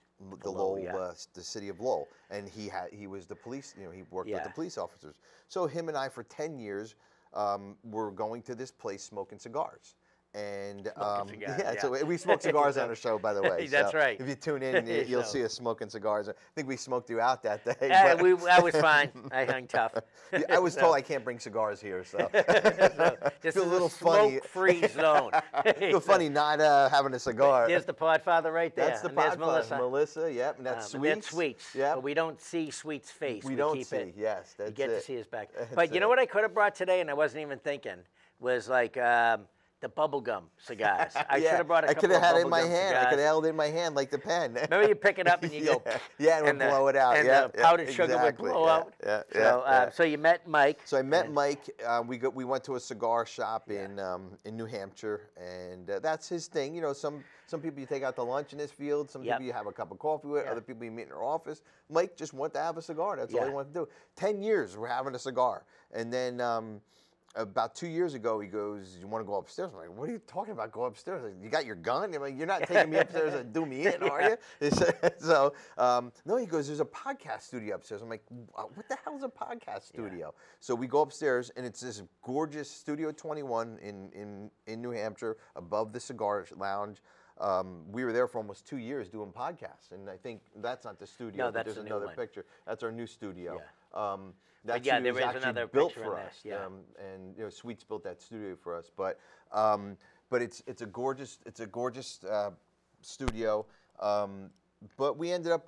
the 0.42 0.50
Lowell, 0.50 0.74
Lowell, 0.74 0.78
yeah. 0.78 0.96
uh, 0.96 1.14
the 1.34 1.42
city 1.42 1.68
of 1.68 1.80
Lowell, 1.80 2.09
and 2.30 2.48
he 2.48 2.68
had 2.68 2.92
he 2.92 3.07
was 3.07 3.26
the 3.26 3.36
police. 3.36 3.74
You 3.78 3.84
know, 3.86 3.90
he 3.90 4.03
worked 4.11 4.30
with 4.30 4.44
the 4.44 4.50
police 4.50 4.78
officers. 4.78 5.16
So 5.48 5.66
him 5.66 5.88
and 5.88 5.96
I 5.96 6.09
for 6.09 6.22
ten 6.24 6.59
years 6.59 6.94
um, 7.34 7.76
were 7.84 8.11
going 8.11 8.42
to 8.42 8.55
this 8.55 8.70
place 8.70 9.03
smoking 9.03 9.38
cigars. 9.38 9.94
And 10.35 10.89
um, 10.97 11.28
cigars, 11.28 11.57
yeah, 11.59 11.72
yeah. 11.74 11.80
so 11.80 12.05
we 12.07 12.16
smoke 12.16 12.41
cigars 12.49 12.78
on 12.78 12.89
our 12.89 12.95
show, 12.95 13.18
by 13.18 13.35
the 13.35 13.43
way. 13.43 13.66
That's 13.66 13.93
so 13.93 13.99
right. 13.99 14.18
If 14.18 14.26
you 14.26 14.35
tune 14.35 14.62
in, 14.62 14.87
you- 14.87 15.05
you'll 15.07 15.22
So- 15.24 15.33
see 15.33 15.45
us 15.45 15.53
smoking 15.53 15.91
cigars. 15.91 16.26
I 16.30 16.33
think 16.55 16.68
we 16.68 16.76
smoked 16.76 17.11
you 17.11 17.20
out 17.20 17.43
that 17.43 17.62
day. 17.66 17.74
Yeah, 17.83 18.14
but- 18.14 18.22
we, 18.22 18.30
I 18.49 18.59
was 18.61 18.74
fine. 18.76 19.11
I 19.30 19.45
hung 19.45 19.66
tough. 19.66 19.93
Yeah, 20.33 20.41
I 20.49 20.59
was 20.59 20.74
told 20.74 20.95
I 20.95 21.03
can't 21.03 21.22
bring 21.22 21.39
cigars 21.39 21.83
here, 21.83 22.03
so 22.03 22.30
This 22.33 23.55
Feel 23.55 23.62
is 23.64 23.68
a 23.68 23.70
little 23.70 23.89
a 23.89 23.91
funny. 23.91 24.30
smoke-free 24.39 24.89
zone. 24.89 25.33
feel 25.78 26.01
funny 26.01 26.30
not 26.30 26.61
uh, 26.61 26.89
having 26.89 27.12
a 27.12 27.18
cigar. 27.18 27.68
There's 27.68 27.85
the 27.85 27.93
Podfather 27.93 28.53
right 28.55 28.74
there. 28.74 28.87
that's 28.89 29.03
the 29.03 29.11
Podfather, 29.11 29.39
Melissa. 29.39 29.76
Melissa. 29.76 30.33
Yep, 30.33 30.57
and 30.59 30.66
that's 30.66 30.95
Um, 30.95 31.01
sweets. 31.01 31.14
That's 31.16 31.28
Sweets. 31.30 31.74
Yep. 31.74 31.95
But 31.97 32.03
we 32.05 32.14
don't 32.14 32.41
see 32.41 32.70
Sweets' 32.70 33.11
face. 33.11 33.45
we 33.45 33.55
don't 33.55 33.76
keep 33.76 33.87
see. 33.87 33.97
It. 33.97 34.14
Yes, 34.16 34.55
that's 34.57 34.70
you 34.70 34.74
get 34.76 34.89
it. 34.89 34.95
to 35.01 35.01
see 35.03 35.14
his 35.14 35.26
back. 35.26 35.51
That's 35.55 35.74
but 35.74 35.93
you 35.93 36.01
know 36.01 36.09
what 36.09 36.18
I 36.18 36.24
could 36.24 36.43
have 36.43 36.55
brought 36.55 36.74
today, 36.74 37.03
and 37.03 37.11
I 37.11 37.14
wasn't 37.14 37.43
even 37.43 37.59
thinking, 37.59 37.99
was 38.41 38.66
like 38.68 38.97
um, 38.97 39.43
the 39.83 39.89
bubblegum 39.89 40.45
cigars. 40.59 41.12
I 41.28 41.41
should 41.41 41.51
have 41.51 41.66
brought 41.66 41.85
a 41.85 41.91
I 41.91 41.95
couple 41.95 42.11
I 42.11 42.12
could 42.14 42.22
have 42.22 42.22
had 42.22 42.37
it 42.41 42.45
in 42.45 42.49
my 42.49 42.61
hand. 42.61 42.97
I 42.97 43.05
could 43.11 43.18
have 43.18 43.26
held 43.26 43.45
it 43.45 43.49
in 43.49 43.57
my 43.57 43.66
hand 43.66 43.95
like 43.97 44.11
the 44.11 44.18
pen. 44.18 44.55
Remember 44.70 44.89
you 44.89 44.95
pick 44.95 45.18
it 45.18 45.26
up 45.28 45.43
and 45.43 45.53
you 45.53 45.64
go, 45.64 45.83
yeah, 45.85 45.99
yeah, 46.18 46.39
and, 46.39 46.49
and 46.49 46.61
the- 46.61 46.66
blow 46.68 46.87
it 46.87 46.97
out. 46.97 47.16
and 47.16 47.26
yeah, 47.26 47.49
the 47.49 47.59
yeah, 47.59 47.62
powdered 47.64 47.93
sugar 47.93 48.16
would 48.22 48.37
blow 48.37 48.64
yeah, 48.64 48.72
out. 48.72 48.95
Yeah, 49.05 49.22
So, 49.33 49.39
yeah, 49.39 49.49
uh, 49.57 49.62
yeah. 49.66 49.91
so 49.91 50.03
you 50.05 50.18
met 50.18 50.49
Mike. 50.49 50.80
So 50.85 50.97
I 50.97 51.03
met 51.03 51.33
Mike. 51.33 51.68
Uh, 51.85 52.03
we 52.07 52.16
go, 52.16 52.30
we 52.30 52.45
went 52.45 52.62
to 52.64 52.76
a 52.76 52.80
cigar 52.80 53.26
shop 53.26 53.70
in 53.70 53.99
um, 53.99 54.30
in 54.45 54.57
New 54.57 54.66
Hampshire, 54.66 55.28
and 55.37 55.91
uh, 55.91 55.99
that's 55.99 56.28
his 56.28 56.47
thing. 56.47 56.74
You 56.74 56.80
know, 56.80 56.93
some 56.93 57.24
some 57.49 57.61
people 57.61 57.80
you 57.80 57.87
take 57.87 58.05
out 58.05 58.14
to 58.16 58.22
lunch 58.22 58.53
in 58.53 58.59
this 58.59 58.70
field. 58.70 59.11
Some 59.11 59.24
Yep. 59.24 59.35
people 59.39 59.47
you 59.47 59.53
have 59.53 59.66
a 59.66 59.72
cup 59.72 59.91
of 59.91 59.99
coffee 59.99 60.28
with. 60.28 60.45
Yeah. 60.45 60.53
Other 60.53 60.61
people 60.61 60.85
you 60.85 60.93
meet 60.93 61.03
in 61.03 61.09
their 61.09 61.24
office. 61.24 61.61
Mike 61.91 62.16
just 62.16 62.33
wanted 62.33 62.55
to 62.55 62.61
have 62.61 62.76
a 62.76 62.83
cigar. 62.83 63.16
That's 63.16 63.35
all 63.35 63.45
he 63.45 63.51
wanted 63.51 63.74
to 63.74 63.80
do. 63.80 63.89
Ten 64.14 64.41
years 64.43 64.76
we're 64.76 64.87
having 64.87 65.14
a 65.16 65.18
cigar, 65.18 65.64
and 65.93 66.12
then. 66.12 66.41
Um, 66.41 66.80
about 67.35 67.74
two 67.74 67.87
years 67.87 68.14
ago, 68.14 68.41
he 68.41 68.49
goes, 68.49 68.97
"You 69.01 69.07
want 69.07 69.22
to 69.22 69.26
go 69.26 69.37
upstairs?" 69.37 69.70
I'm 69.72 69.78
like, 69.78 69.97
"What 69.97 70.09
are 70.09 70.12
you 70.12 70.20
talking 70.26 70.53
about? 70.53 70.70
Go 70.72 70.85
upstairs? 70.85 71.22
Like, 71.22 71.35
you 71.43 71.49
got 71.49 71.64
your 71.64 71.76
gun? 71.76 72.14
I'm 72.14 72.20
like, 72.20 72.37
you're 72.37 72.47
not 72.47 72.66
taking 72.66 72.91
me 72.91 72.99
upstairs 72.99 73.33
to 73.33 73.45
do 73.45 73.64
me 73.64 73.87
in, 73.87 74.03
are 74.03 74.22
you?" 74.22 74.37
So, 75.18 75.55
um, 75.78 76.12
no, 76.24 76.37
he 76.37 76.47
goes, 76.47 76.66
"There's 76.66 76.80
a 76.80 76.85
podcast 76.85 77.43
studio 77.43 77.76
upstairs." 77.76 78.03
I'm 78.03 78.09
like, 78.09 78.24
"Uh, 78.55 78.64
"What 78.74 78.89
the 78.89 78.97
hell 79.05 79.16
is 79.16 79.22
a 79.22 79.28
podcast 79.28 79.85
studio?" 79.85 80.35
So 80.61 80.74
we 80.74 80.87
go 80.87 81.01
upstairs, 81.01 81.51
and 81.57 81.64
it's 81.64 81.80
this 81.80 82.03
gorgeous 82.22 82.70
Studio 82.70 83.12
21 83.12 83.78
in 83.83 84.11
in 84.12 84.51
in 84.66 84.83
New 84.83 84.91
Hampshire, 84.91 85.37
above 85.57 85.93
the 85.93 86.01
cigar 86.01 86.47
lounge. 86.57 87.03
Um, 87.39 87.85
we 87.91 88.05
were 88.05 88.12
there 88.12 88.28
for 88.28 88.39
almost 88.39 88.66
two 88.66 88.76
years 88.76 89.09
doing 89.09 89.33
podcasts, 89.33 89.93
and 89.93 90.09
I 90.09 90.16
think 90.16 90.43
that's 90.57 90.85
not 90.85 90.99
the 90.99 91.07
studio. 91.07 91.47
No, 91.47 91.51
that's 91.51 91.74
there's 91.74 91.85
another 91.85 92.07
one. 92.07 92.14
picture. 92.14 92.45
That's 92.66 92.83
our 92.83 92.93
new 92.93 93.07
studio. 93.07 93.61
Yeah. 93.95 94.12
Um, 94.12 94.35
that 94.64 94.84
yeah, 94.84 94.96
studio 94.96 95.14
there 95.14 95.24
actually 95.24 95.42
another 95.42 95.66
built 95.66 95.92
for 95.92 96.18
us. 96.18 96.40
yeah. 96.44 96.64
Um, 96.64 96.80
and 96.98 97.36
you 97.36 97.44
know, 97.44 97.50
Sweets 97.50 97.84
built 97.84 98.04
that 98.04 98.20
studio 98.20 98.56
for 98.56 98.76
us. 98.76 98.90
But 98.96 99.18
um, 99.52 99.96
but 100.30 100.42
it's 100.42 100.62
it's 100.66 100.82
a 100.82 100.86
gorgeous 100.86 101.38
it's 101.46 101.60
a 101.60 101.66
gorgeous 101.66 102.22
uh, 102.24 102.50
studio. 103.00 103.66
Um, 104.00 104.50
but 104.96 105.18
we 105.18 105.32
ended 105.32 105.52
up 105.52 105.66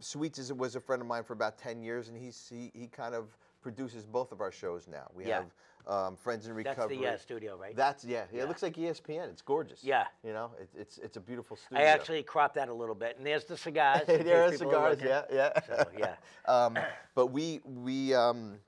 Sweets 0.00 0.38
is, 0.38 0.52
was 0.52 0.76
a 0.76 0.80
friend 0.80 1.02
of 1.02 1.08
mine 1.08 1.24
for 1.24 1.32
about 1.32 1.58
ten 1.58 1.82
years, 1.82 2.08
and 2.08 2.16
he's 2.16 2.46
he, 2.48 2.70
he 2.74 2.86
kind 2.86 3.14
of 3.14 3.36
produces 3.60 4.06
both 4.06 4.32
of 4.32 4.40
our 4.40 4.52
shows 4.52 4.86
now. 4.88 5.10
We 5.14 5.26
Yeah. 5.26 5.36
have 5.36 5.50
um, 5.86 6.16
Friends 6.16 6.46
in 6.46 6.54
That's 6.56 6.76
Recovery. 6.76 6.98
the 6.98 7.06
uh, 7.08 7.16
studio, 7.18 7.56
right? 7.56 7.76
That's 7.76 8.04
yeah, 8.04 8.24
yeah. 8.32 8.42
It 8.42 8.48
looks 8.48 8.62
like 8.62 8.74
ESPN. 8.76 9.30
It's 9.30 9.42
gorgeous. 9.42 9.82
Yeah. 9.82 10.04
You 10.24 10.32
know, 10.32 10.50
it, 10.60 10.68
it's 10.78 10.98
it's 10.98 11.16
a 11.16 11.20
beautiful 11.20 11.56
studio. 11.56 11.84
I 11.84 11.88
actually 11.88 12.22
cropped 12.22 12.54
that 12.54 12.68
a 12.68 12.74
little 12.74 12.94
bit, 12.94 13.16
and 13.18 13.26
there's 13.26 13.44
the 13.44 13.56
cigars. 13.56 14.02
there 14.06 14.44
are 14.44 14.50
people 14.50 14.74
are 14.74 14.94
cigars. 14.96 14.98
Yeah, 15.02 15.22
yeah. 15.32 15.60
So 15.66 15.86
yeah. 15.98 16.14
Um, 16.46 16.78
but 17.14 17.28
we 17.28 17.60
we 17.64 18.12
um, 18.12 18.58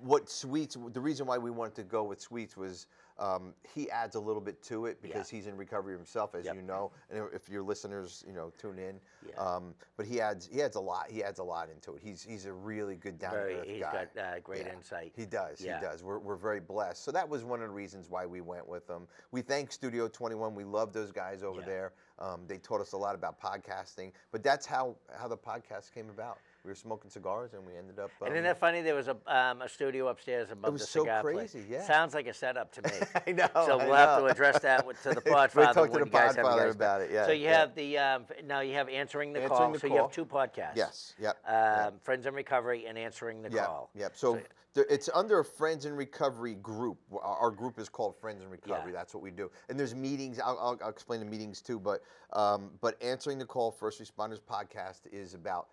what 0.00 0.30
sweets 0.30 0.76
the 0.92 1.00
reason 1.00 1.26
why 1.26 1.38
we 1.38 1.50
wanted 1.50 1.74
to 1.74 1.82
go 1.82 2.04
with 2.04 2.20
sweets 2.20 2.56
was 2.56 2.86
um, 3.18 3.54
he 3.74 3.90
adds 3.90 4.14
a 4.14 4.20
little 4.20 4.40
bit 4.42 4.62
to 4.64 4.86
it 4.86 5.00
because 5.00 5.32
Yeah. 5.32 5.38
he's 5.38 5.46
in 5.46 5.56
recovery 5.56 5.94
himself 5.96 6.34
as 6.34 6.44
Yep. 6.44 6.54
you 6.56 6.62
know 6.62 6.90
and 7.10 7.26
if 7.32 7.48
your 7.48 7.62
listeners 7.62 8.22
you 8.26 8.32
know 8.34 8.52
tune 8.58 8.78
in 8.78 9.00
Yeah. 9.26 9.34
um, 9.36 9.74
but 9.96 10.04
he 10.06 10.20
adds 10.20 10.46
he 10.52 10.62
adds 10.62 10.76
a 10.76 10.80
lot 10.80 11.10
he 11.10 11.24
adds 11.24 11.38
a 11.38 11.42
lot 11.44 11.70
into 11.70 11.94
it 11.94 12.02
he's 12.02 12.22
he's 12.22 12.44
a 12.46 12.52
really 12.52 12.96
good 12.96 13.18
down 13.18 13.32
to 13.32 13.38
earth 13.38 13.66
he's 13.66 13.80
guy 13.82 14.06
got 14.14 14.22
uh, 14.22 14.38
great 14.40 14.66
insight. 14.66 15.12
he 15.16 15.24
does 15.24 15.60
Yeah. 15.60 15.78
he 15.78 15.84
does 15.84 16.02
we're, 16.02 16.18
we're 16.18 16.36
very 16.36 16.60
blessed 16.60 17.02
so 17.04 17.10
that 17.12 17.28
was 17.28 17.42
one 17.44 17.62
of 17.62 17.68
the 17.68 17.74
reasons 17.74 18.10
why 18.10 18.26
we 18.26 18.40
went 18.42 18.68
with 18.68 18.86
them 18.86 19.06
we 19.30 19.40
thank 19.40 19.72
studio 19.72 20.08
21 20.08 20.54
we 20.54 20.64
love 20.64 20.92
those 20.92 21.10
guys 21.12 21.42
over 21.42 21.60
Yeah. 21.60 21.66
there 21.66 21.92
um, 22.18 22.42
they 22.46 22.58
taught 22.58 22.80
us 22.80 22.92
a 22.92 22.96
lot 22.98 23.14
about 23.14 23.40
podcasting 23.40 24.12
but 24.30 24.42
that's 24.42 24.66
how 24.66 24.96
how 25.18 25.28
the 25.28 25.36
podcast 25.38 25.92
came 25.92 26.10
about 26.10 26.38
we 26.66 26.70
were 26.72 26.74
smoking 26.74 27.08
cigars 27.08 27.52
and 27.54 27.64
we 27.64 27.76
ended 27.78 27.98
up 28.00 28.10
um, 28.20 28.26
And 28.26 28.34
isn't 28.36 28.44
it 28.50 28.56
funny? 28.58 28.82
There 28.82 28.96
was 28.96 29.06
a 29.08 29.16
um, 29.26 29.62
a 29.62 29.68
studio 29.68 30.08
upstairs 30.08 30.50
above 30.50 30.72
was 30.72 30.82
the 30.82 30.86
so 30.88 31.00
cigar 31.02 31.22
place. 31.22 31.52
crazy, 31.52 31.66
yeah. 31.70 31.82
Sounds 31.86 32.12
like 32.12 32.26
a 32.26 32.34
setup 32.34 32.72
to 32.72 32.82
me. 32.82 32.90
I 33.26 33.32
know, 33.32 33.46
So 33.54 33.78
I 33.78 33.86
we'll 33.86 33.94
have 33.94 34.18
to 34.18 34.24
address 34.26 34.58
that 34.62 34.84
with, 34.84 35.00
to 35.04 35.10
the 35.10 35.20
Podfather. 35.20 35.54
We'll 35.54 35.72
talk 35.74 35.92
to 35.92 35.98
the 36.00 36.04
you 36.04 36.10
guys 36.10 36.34
have 36.34 36.44
you 36.44 36.50
Podfather 36.50 36.70
about 36.72 37.00
it, 37.02 37.10
yeah, 37.12 37.26
So 37.26 37.32
you 37.32 37.44
yeah. 37.44 37.58
have 37.60 37.74
the 37.76 37.98
um, 37.98 38.24
now 38.44 38.60
you 38.60 38.74
have 38.74 38.88
answering 38.88 39.32
the 39.32 39.42
Answering 39.42 39.58
call. 39.58 39.72
the 39.72 39.78
so 39.78 39.86
you 39.86 39.96
have 39.96 40.10
two 40.12 40.24
podcasts. 40.26 40.72
Yes, 40.74 41.14
yep, 41.20 41.36
Um, 41.46 41.54
yep. 41.54 42.04
Friends 42.04 42.26
in 42.26 42.34
Recovery 42.34 42.86
and 42.86 42.98
answering 42.98 43.42
the 43.42 43.50
Yep, 43.50 43.64
call. 43.64 43.90
yep. 43.94 44.12
So, 44.16 44.40
there, 44.74 44.86
it's 44.90 45.08
under 45.14 45.38
a 45.38 45.44
Friends 45.44 45.86
in 45.86 45.94
Recovery 45.94 46.56
group. 46.56 46.98
Our, 47.12 47.36
our 47.38 47.50
group 47.50 47.78
is 47.78 47.88
called 47.88 48.16
Friends 48.20 48.42
in 48.42 48.50
Recovery. 48.50 48.90
Yeah. 48.92 48.98
That's 48.98 49.14
what 49.14 49.22
we 49.22 49.30
do. 49.30 49.50
And 49.70 49.78
there's 49.78 49.94
meetings. 49.94 50.38
I'll, 50.40 50.58
I'll, 50.60 50.78
I'll 50.82 50.90
explain 50.90 51.20
the 51.20 51.26
meetings 51.26 51.60
too. 51.62 51.78
But 51.78 52.02
um, 52.32 52.70
but 52.80 53.00
answering 53.02 53.38
the 53.38 53.46
call, 53.46 53.70
First 53.70 54.02
Responders 54.02 54.40
podcast 54.40 55.02
is 55.12 55.32
about 55.34 55.68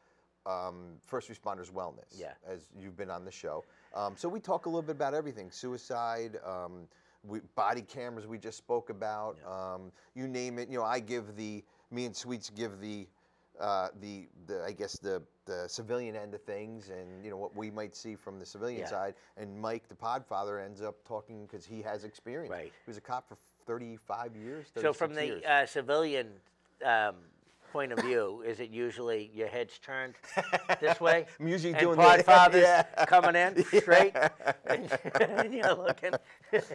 um, 0.46 0.96
first 1.06 1.30
responders 1.30 1.72
wellness. 1.72 2.18
Yeah. 2.18 2.34
As 2.48 2.68
you've 2.80 2.98
been 2.98 3.10
on 3.10 3.26
the 3.26 3.32
show, 3.32 3.64
um, 3.96 4.14
so 4.18 4.28
we 4.30 4.40
talk 4.40 4.66
a 4.66 4.70
little 4.70 4.82
bit 4.82 4.96
about 4.96 5.14
everything: 5.14 5.52
suicide. 5.52 6.40
Um, 6.46 6.88
we, 7.26 7.40
body 7.56 7.82
cameras 7.82 8.28
we 8.28 8.38
just 8.38 8.58
spoke 8.58 8.90
about. 8.90 9.38
Um, 9.46 9.92
you 10.16 10.28
name 10.28 10.60
it. 10.60 10.70
You 10.70 10.78
know, 10.80 10.84
I 10.84 11.00
give 11.00 11.36
the 11.36 11.64
me 11.92 12.06
and 12.06 12.16
Sweets 12.16 12.50
give 12.50 12.80
the 12.82 13.08
uh, 13.60 13.90
the, 14.02 14.28
the 14.48 14.64
I 14.64 14.72
guess 14.72 14.98
the 14.98 15.22
the 15.46 15.68
civilian 15.68 16.16
end 16.16 16.34
of 16.34 16.42
things, 16.42 16.90
and 16.90 17.24
you 17.24 17.30
know 17.30 17.38
what 17.38 17.56
we 17.56 17.70
might 17.70 17.96
see 17.96 18.16
from 18.16 18.40
the 18.40 18.46
civilian 18.46 18.82
Yeah. 18.82 18.88
side. 18.90 19.16
And 19.38 19.60
Mike, 19.60 19.88
the 19.88 19.96
Podfather, 19.96 20.64
ends 20.64 20.82
up 20.82 20.96
talking 21.06 21.46
because 21.46 21.66
he 21.66 21.82
has 21.82 22.04
experience. 22.04 22.52
Right. 22.52 22.72
He 22.86 22.90
was 22.90 22.98
a 22.98 23.02
cop 23.02 23.28
for 23.28 23.36
35 23.66 24.36
years. 24.36 24.68
So 24.76 24.94
from 24.94 25.14
the 25.14 25.50
uh, 25.50 25.66
civilian 25.66 26.28
um, 26.84 27.16
point 27.74 27.92
of 27.92 28.00
view, 28.00 28.42
is 28.48 28.60
it 28.62 28.70
usually 28.70 29.32
your 29.34 29.48
head's 29.50 29.78
turned 29.80 30.14
this 30.80 31.02
way? 31.02 31.26
I'm 31.40 31.48
usually 31.48 31.74
and 31.74 31.80
doing 31.82 31.98
the- 31.98 32.04
Podfather's 32.04 32.56
yeah. 32.62 32.84
coming 33.06 33.36
in 33.36 33.66
straight, 33.82 34.16
and 34.68 35.54
you're 35.54 35.74
looking. 35.74 36.12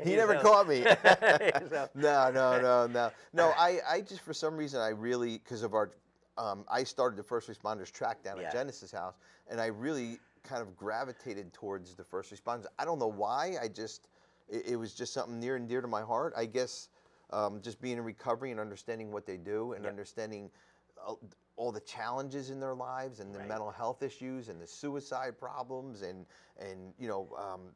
he 0.04 0.10
you 0.10 0.16
never 0.16 0.34
know. 0.34 0.42
caught 0.42 0.68
me. 0.68 0.82
So- 0.82 1.88
no, 1.94 2.30
no, 2.30 2.60
no, 2.60 2.86
no, 2.88 3.10
no. 3.32 3.52
I, 3.56 3.78
I 3.88 4.00
just 4.02 4.20
for 4.20 4.34
some 4.34 4.56
reason 4.56 4.80
I 4.80 4.88
really 4.88 5.38
because 5.38 5.62
of 5.62 5.72
our, 5.72 5.90
um, 6.36 6.64
I 6.70 6.82
started 6.84 7.16
the 7.16 7.22
first 7.22 7.48
responders 7.48 7.90
track 7.90 8.22
down 8.22 8.38
Yeah. 8.38 8.48
at 8.48 8.52
Genesis 8.52 8.90
House, 8.92 9.14
and 9.48 9.60
I 9.60 9.66
really 9.66 10.18
kind 10.42 10.60
of 10.62 10.76
gravitated 10.76 11.52
towards 11.52 11.94
the 11.94 12.04
first 12.04 12.34
responders. 12.34 12.66
I 12.78 12.84
don't 12.84 12.98
know 12.98 13.06
why. 13.10 13.54
I 13.62 13.68
just 13.68 14.08
it, 14.48 14.70
it 14.70 14.76
was 14.76 14.92
just 14.94 15.12
something 15.14 15.38
near 15.38 15.54
and 15.56 15.68
dear 15.68 15.80
to 15.80 15.88
my 15.88 16.02
heart. 16.02 16.34
I 16.36 16.46
guess 16.46 16.88
um, 17.30 17.60
just 17.62 17.80
being 17.82 17.98
in 17.98 18.04
recovery 18.04 18.50
and 18.50 18.58
understanding 18.58 19.12
what 19.12 19.26
they 19.26 19.36
do 19.36 19.72
and 19.74 19.84
Yep. 19.84 19.92
understanding. 19.92 20.50
Uh, 21.06 21.14
All 21.56 21.72
the 21.72 21.80
challenges 21.80 22.50
in 22.50 22.60
their 22.60 22.74
lives 22.74 23.18
and 23.20 23.34
the 23.34 23.38
Right. 23.40 23.48
mental 23.48 23.70
health 23.70 24.02
issues 24.02 24.48
and 24.48 24.60
the 24.60 24.66
suicide 24.66 25.38
problems 25.38 26.02
and 26.02 26.24
and 26.58 26.94
you 26.98 27.08
know 27.08 27.28
um, 27.36 27.72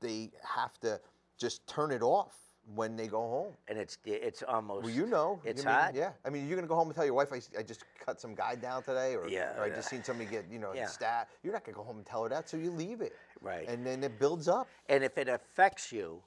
they 0.00 0.30
have 0.44 0.78
to 0.80 1.00
just 1.38 1.66
turn 1.66 1.90
it 1.90 2.02
off 2.02 2.36
when 2.74 2.94
they 2.96 3.06
go 3.08 3.20
home. 3.20 3.54
and 3.68 3.78
it's 3.78 3.96
it's 4.04 4.42
almost. 4.42 4.84
Well, 4.84 4.92
you 4.94 5.06
know, 5.06 5.40
it's 5.44 5.62
you 5.64 5.68
hard. 5.68 5.94
Yeah, 5.94 6.12
I 6.24 6.30
mean, 6.30 6.46
you're 6.46 6.56
gonna 6.56 6.68
go 6.68 6.74
home 6.76 6.88
and 6.88 6.94
tell 6.94 7.04
your 7.06 7.14
wife, 7.14 7.32
I 7.32 7.62
just 7.62 7.84
cut 8.04 8.20
some 8.20 8.34
guy 8.34 8.54
down 8.54 8.82
today, 8.82 9.16
or, 9.16 9.26
Yeah, 9.28 9.56
or 9.56 9.64
I 9.64 9.70
just 9.70 9.88
seen 9.88 10.04
somebody 10.04 10.28
get, 10.30 10.44
you 10.50 10.58
know, 10.58 10.74
Yeah. 10.74 10.86
stat. 10.86 11.28
You're 11.42 11.52
not 11.52 11.64
gonna 11.64 11.76
go 11.76 11.82
home 11.82 11.96
and 11.96 12.06
tell 12.06 12.22
her 12.22 12.28
that, 12.28 12.48
so 12.48 12.56
you 12.56 12.70
leave 12.70 13.00
it. 13.00 13.14
Right. 13.40 13.66
And 13.68 13.84
then 13.84 14.04
it 14.04 14.18
builds 14.18 14.46
up. 14.46 14.68
and 14.88 15.02
if 15.02 15.16
it 15.18 15.28
affects 15.28 15.90
you 15.90 16.22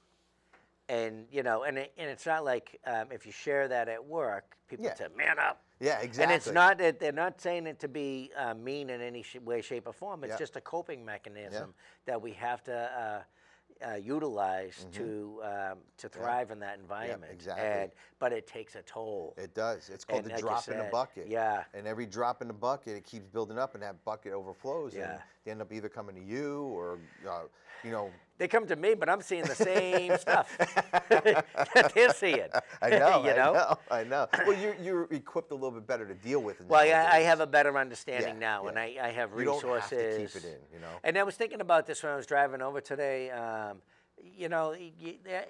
and 0.93 1.25
you 1.31 1.43
know 1.43 1.63
and, 1.63 1.77
it, 1.77 1.93
and 1.97 2.09
it's 2.09 2.25
not 2.25 2.43
like 2.45 2.79
um, 2.85 3.07
if 3.11 3.25
you 3.25 3.31
share 3.31 3.67
that 3.67 3.87
at 3.89 4.03
work 4.03 4.55
people 4.67 4.85
Yeah. 4.85 4.95
say 4.95 5.07
man 5.15 5.39
up 5.39 5.61
Yeah, 5.79 5.99
exactly. 5.99 6.23
and 6.23 6.31
it's 6.33 6.51
not 6.51 6.77
that 6.79 6.99
they're 6.99 7.11
not 7.11 7.39
saying 7.41 7.67
it 7.67 7.79
to 7.79 7.87
be 7.87 8.31
uh, 8.37 8.53
mean 8.53 8.89
in 8.89 9.01
any 9.01 9.23
sh- 9.23 9.37
way 9.43 9.61
shape 9.61 9.87
or 9.87 9.93
form 9.93 10.23
it's 10.23 10.31
Yeah. 10.31 10.37
just 10.37 10.55
a 10.55 10.61
coping 10.61 11.03
mechanism 11.05 11.73
that 12.05 12.21
we 12.21 12.31
have 12.33 12.63
to 12.65 12.73
uh, 13.03 13.21
uh, 13.89 13.95
utilize 13.95 14.85
to 14.93 15.41
um, 15.43 15.77
to 15.97 16.07
thrive 16.07 16.51
in 16.51 16.59
that 16.59 16.77
environment 16.79 17.23
Mm-hmm. 17.23 17.33
exactly. 17.33 17.65
and 17.65 17.91
but 18.19 18.31
it 18.31 18.45
takes 18.47 18.75
a 18.75 18.81
toll 18.83 19.33
It 19.37 19.53
does. 19.53 19.89
It's 19.89 20.05
called 20.05 20.19
And 20.21 20.27
the 20.29 20.33
like 20.35 20.41
you 20.41 20.47
drop 20.47 20.67
in 20.69 20.77
the 20.77 20.83
said, 20.83 20.91
bucket. 20.91 21.27
yeah. 21.27 21.63
And 21.73 21.87
every 21.87 22.05
drop 22.05 22.41
in 22.41 22.47
the 22.47 22.53
bucket, 22.53 22.95
it 22.95 23.03
keeps 23.03 23.27
building 23.27 23.57
up, 23.59 23.73
and 23.73 23.83
that 23.83 24.01
bucket 24.05 24.31
overflows. 24.31 24.93
Yeah. 24.93 25.11
And 25.13 25.19
they 25.43 25.51
end 25.51 25.61
up 25.61 25.73
either 25.73 25.89
coming 25.89 26.15
to 26.15 26.21
you 26.23 26.61
or, 26.77 26.99
uh, 27.29 27.41
you 27.83 27.91
know, 27.91 28.09
they 28.38 28.47
come 28.47 28.65
to 28.67 28.75
me 28.75 28.93
but 28.93 29.09
i'm 29.09 29.21
seeing 29.21 29.43
the 29.43 29.55
same 29.55 30.17
stuff 30.25 30.55
that 31.09 31.91
they're 31.95 32.13
seeing 32.13 32.47
I 32.81 32.89
know, 32.89 33.23
you 33.23 33.31
I 33.31 33.36
know? 33.36 33.53
know, 33.53 33.77
I 33.89 34.03
know. 34.03 34.27
Well, 34.45 34.57
you're, 34.57 34.75
you're 34.81 35.03
equipped 35.11 35.51
a 35.51 35.55
little 35.55 35.71
bit 35.71 35.88
better 35.88 36.05
to 36.05 36.13
deal 36.13 36.41
with 36.41 36.59
it. 36.59 36.67
Well, 36.67 36.81
I, 36.81 37.17
I 37.17 37.19
have 37.21 37.39
a 37.39 37.47
better 37.47 37.77
understanding 37.77 38.36
Yeah, 38.36 38.39
now, 38.39 38.67
and. 38.67 38.77
I, 38.77 38.97
I 39.01 39.09
have 39.11 39.31
You 39.38 39.45
don't 39.45 39.63
have 39.63 39.89
to 39.89 40.17
keep 40.17 40.36
it 40.36 40.43
in, 40.43 40.57
you 40.73 40.79
know? 40.81 40.88
And 41.03 41.17
I 41.17 41.23
was 41.23 41.36
thinking 41.36 41.61
about 41.61 41.86
this 41.88 42.03
when 42.03 42.11
I 42.11 42.15
was 42.15 42.25
driving 42.25 42.61
over 42.61 42.81
today. 42.81 43.31
Um, 43.31 43.77
you 44.22 44.47
know, 44.49 44.76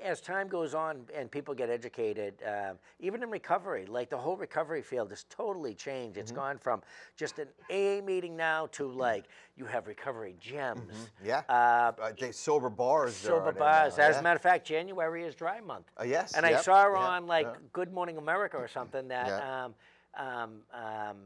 as 0.02 0.22
time 0.22 0.48
goes 0.48 0.74
on 0.74 1.02
and 1.14 1.30
people 1.30 1.54
get 1.54 1.70
educated, 1.70 2.34
um, 2.48 2.78
even 3.00 3.22
in 3.24 3.30
recovery, 3.30 3.86
like 3.86 4.10
the 4.10 4.18
whole 4.18 4.36
recovery 4.38 4.82
field 4.82 5.10
has 5.10 5.26
totally 5.30 5.74
changed. 5.74 6.14
Mm-hmm. 6.16 6.22
It's 6.22 6.32
gone 6.32 6.58
from 6.58 6.82
just 7.16 7.40
an 7.40 7.48
AA 7.70 8.02
meeting 8.04 8.36
now 8.36 8.68
to 8.74 8.88
like 8.88 9.26
you 9.56 9.66
have 9.66 9.88
recovery 9.88 10.36
gems. 10.40 11.10
Yeah. 11.24 11.44
Uh, 11.50 11.92
Uh, 12.02 12.12
they 12.20 12.32
sober 12.32 12.70
bars. 12.70 13.16
Sober 13.16 13.52
bars. 13.52 13.98
now, 13.98 14.04
As 14.06 14.16
yeah. 14.16 14.20
a 14.20 14.24
matter 14.24 14.38
of 14.38 14.42
fact, 14.42 14.66
January 14.66 15.24
is 15.24 15.36
dry 15.36 15.60
month. 15.62 15.92
Uh, 16.00 16.04
yes, 16.04 16.34
And 16.34 16.46
I 16.46 16.52
yep, 16.52 16.64
saw 16.64 16.88
yeah, 16.92 16.98
on 16.98 17.28
like 17.28 17.46
yeah. 17.48 17.58
Good 17.74 17.94
Morning 17.94 18.18
America 18.18 18.58
or 18.58 18.68
something 18.68 19.08
that 19.10 19.28
Yeah. 19.28 19.66
um, 19.66 19.76
um, 20.16 20.62
um, 20.74 21.18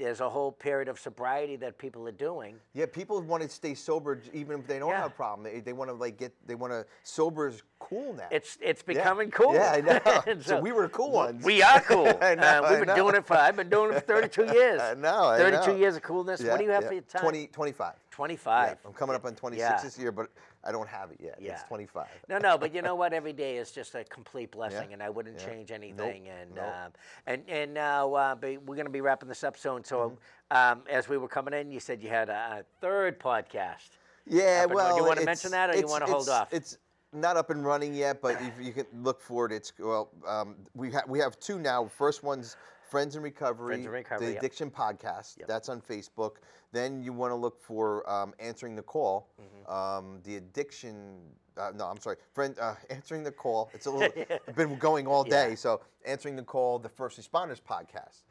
there's 0.00 0.20
a 0.20 0.28
whole 0.28 0.50
period 0.50 0.88
of 0.88 0.98
sobriety 0.98 1.56
that 1.56 1.76
people 1.76 2.08
are 2.08 2.12
doing. 2.12 2.56
Yeah, 2.72 2.86
people 2.86 3.20
want 3.20 3.42
to 3.42 3.48
stay 3.50 3.74
sober 3.74 4.20
even 4.32 4.60
if 4.60 4.66
they 4.66 4.78
don't 4.78 4.88
Yeah. 4.90 5.02
have 5.02 5.10
a 5.10 5.14
problem. 5.14 5.44
They, 5.44 5.60
they 5.60 5.74
want 5.74 5.90
to 5.90 5.94
like 5.94 6.16
get. 6.16 6.32
They 6.46 6.54
want 6.54 6.72
to 6.72 6.86
sober 7.04 7.46
is 7.48 7.62
cool 7.78 8.14
now. 8.14 8.26
It's 8.30 8.56
it's 8.62 8.82
Yeah. 8.86 8.94
becoming 8.94 9.30
cool. 9.30 9.52
Yeah, 9.54 9.72
I 9.72 9.80
know. 9.82 10.22
And 10.26 10.42
So 10.42 10.58
we 10.58 10.72
were 10.72 10.88
cool 10.88 11.12
ones. 11.12 11.44
We 11.44 11.62
are 11.62 11.80
cool. 11.80 12.06
I 12.22 12.34
know, 12.34 12.42
Uh, 12.42 12.60
we've 12.62 12.76
I 12.76 12.78
been 12.80 12.88
know. 12.88 12.96
doing 12.96 13.14
it 13.14 13.26
for. 13.26 13.36
I've 13.36 13.56
been 13.56 13.68
doing 13.68 13.90
it 13.92 13.94
for 13.94 14.00
32 14.00 14.44
years. 14.54 14.80
I 14.80 14.94
know, 14.94 15.28
I 15.28 15.38
32 15.38 15.66
know. 15.72 15.76
years 15.76 15.96
of 15.96 16.02
coolness. 16.02 16.40
Yeah, 16.40 16.50
what 16.52 16.58
do 16.58 16.64
you 16.64 16.70
have 16.70 16.82
yeah. 16.84 16.88
for 16.88 16.94
your 16.94 17.02
time? 17.02 17.22
20, 17.22 17.46
25. 17.48 17.92
25. 18.10 18.68
Yeah, 18.68 18.74
I'm 18.88 18.92
coming 18.94 19.14
up 19.16 19.24
on 19.26 19.34
26 19.34 19.60
Yeah. 19.60 19.80
this 19.82 19.98
year, 19.98 20.12
but 20.12 20.30
I 20.62 20.72
don't 20.72 20.88
have 20.88 21.10
it 21.10 21.18
yet. 21.22 21.38
Yeah. 21.40 21.52
It's 21.52 21.62
25. 21.64 22.06
No, 22.28 22.38
no, 22.38 22.58
but 22.58 22.74
you 22.74 22.82
know 22.86 22.94
what? 22.94 23.12
Every 23.12 23.32
day 23.32 23.56
is 23.56 23.70
just 23.70 23.94
a 23.94 24.04
complete 24.04 24.50
blessing, 24.50 24.88
Yeah, 24.88 24.94
and 24.94 25.02
I 25.02 25.08
wouldn't 25.10 25.40
yeah. 25.40 25.46
change 25.46 25.70
Nope, 25.70 25.78
anything. 25.78 26.28
And 26.28 26.54
nope. 26.54 26.64
um, 26.64 26.92
and 27.26 27.42
and 27.48 27.72
now 27.74 28.12
uh, 28.14 28.36
we're 28.42 28.58
going 28.58 28.84
to 28.84 28.90
be 28.90 29.00
wrapping 29.00 29.28
this 29.28 29.42
up 29.44 29.56
soon. 29.56 29.84
So 29.84 30.16
Mm-hmm. 30.52 30.78
um, 30.78 30.82
as 30.90 31.08
we 31.08 31.16
were 31.16 31.28
coming 31.28 31.54
in, 31.54 31.70
you 31.70 31.80
said 31.80 32.02
you 32.02 32.08
had 32.08 32.28
a, 32.28 32.32
a 32.60 32.64
third 32.80 33.18
podcast. 33.18 33.90
Yeah, 34.26 34.66
well, 34.66 34.94
do 34.96 35.02
you 35.02 35.08
wanna 35.08 35.24
mention 35.24 35.50
that, 35.52 35.70
or 35.70 35.76
you 35.76 35.86
wanna 35.86 36.06
hold 36.06 36.28
off? 36.28 36.52
It's 36.52 36.76
not 37.12 37.36
up 37.36 37.50
and 37.50 37.64
running 37.64 37.94
yet, 37.94 38.20
but 38.20 38.40
if 38.42 38.60
you 38.64 38.72
can 38.72 38.86
look 39.02 39.20
for 39.20 39.46
it, 39.46 39.52
it's 39.52 39.72
well, 39.78 40.10
um, 40.26 40.54
we 40.74 40.90
have 40.92 41.08
we 41.08 41.18
have 41.18 41.40
two 41.40 41.58
now. 41.58 41.86
First 41.86 42.22
one's 42.22 42.56
Friends 42.90 43.14
in 43.14 43.22
Recovery, 43.22 43.74
Friends 43.74 43.86
in 43.86 43.92
Recovery, 43.92 44.26
the 44.26 44.32
yep. 44.32 44.42
Addiction 44.42 44.70
Podcast. 44.70 45.38
Yep. 45.38 45.48
That's 45.48 45.68
on 45.68 45.80
Facebook. 45.80 46.36
Then 46.72 47.02
you 47.02 47.12
want 47.12 47.30
to 47.30 47.36
look 47.36 47.60
for 47.60 48.08
um, 48.10 48.34
Answering 48.40 48.74
the 48.74 48.82
Call, 48.82 49.28
Mm-hmm. 49.40 49.72
um, 49.72 50.18
the 50.24 50.36
Addiction. 50.36 51.18
Uh, 51.56 51.70
no, 51.74 51.86
I'm 51.86 52.00
sorry, 52.00 52.16
friend. 52.32 52.56
Uh, 52.60 52.74
answering 52.90 53.22
the 53.22 53.30
call. 53.32 53.70
It's 53.74 53.86
a 53.86 53.90
little 53.90 54.24
been 54.56 54.76
going 54.78 55.06
all 55.06 55.22
day. 55.24 55.50
Yeah. 55.50 55.54
So 55.54 55.80
answering 56.04 56.34
the 56.36 56.42
call, 56.42 56.78
the 56.78 56.88
First 56.88 57.20
Responders 57.20 57.60
podcast. 57.60 58.22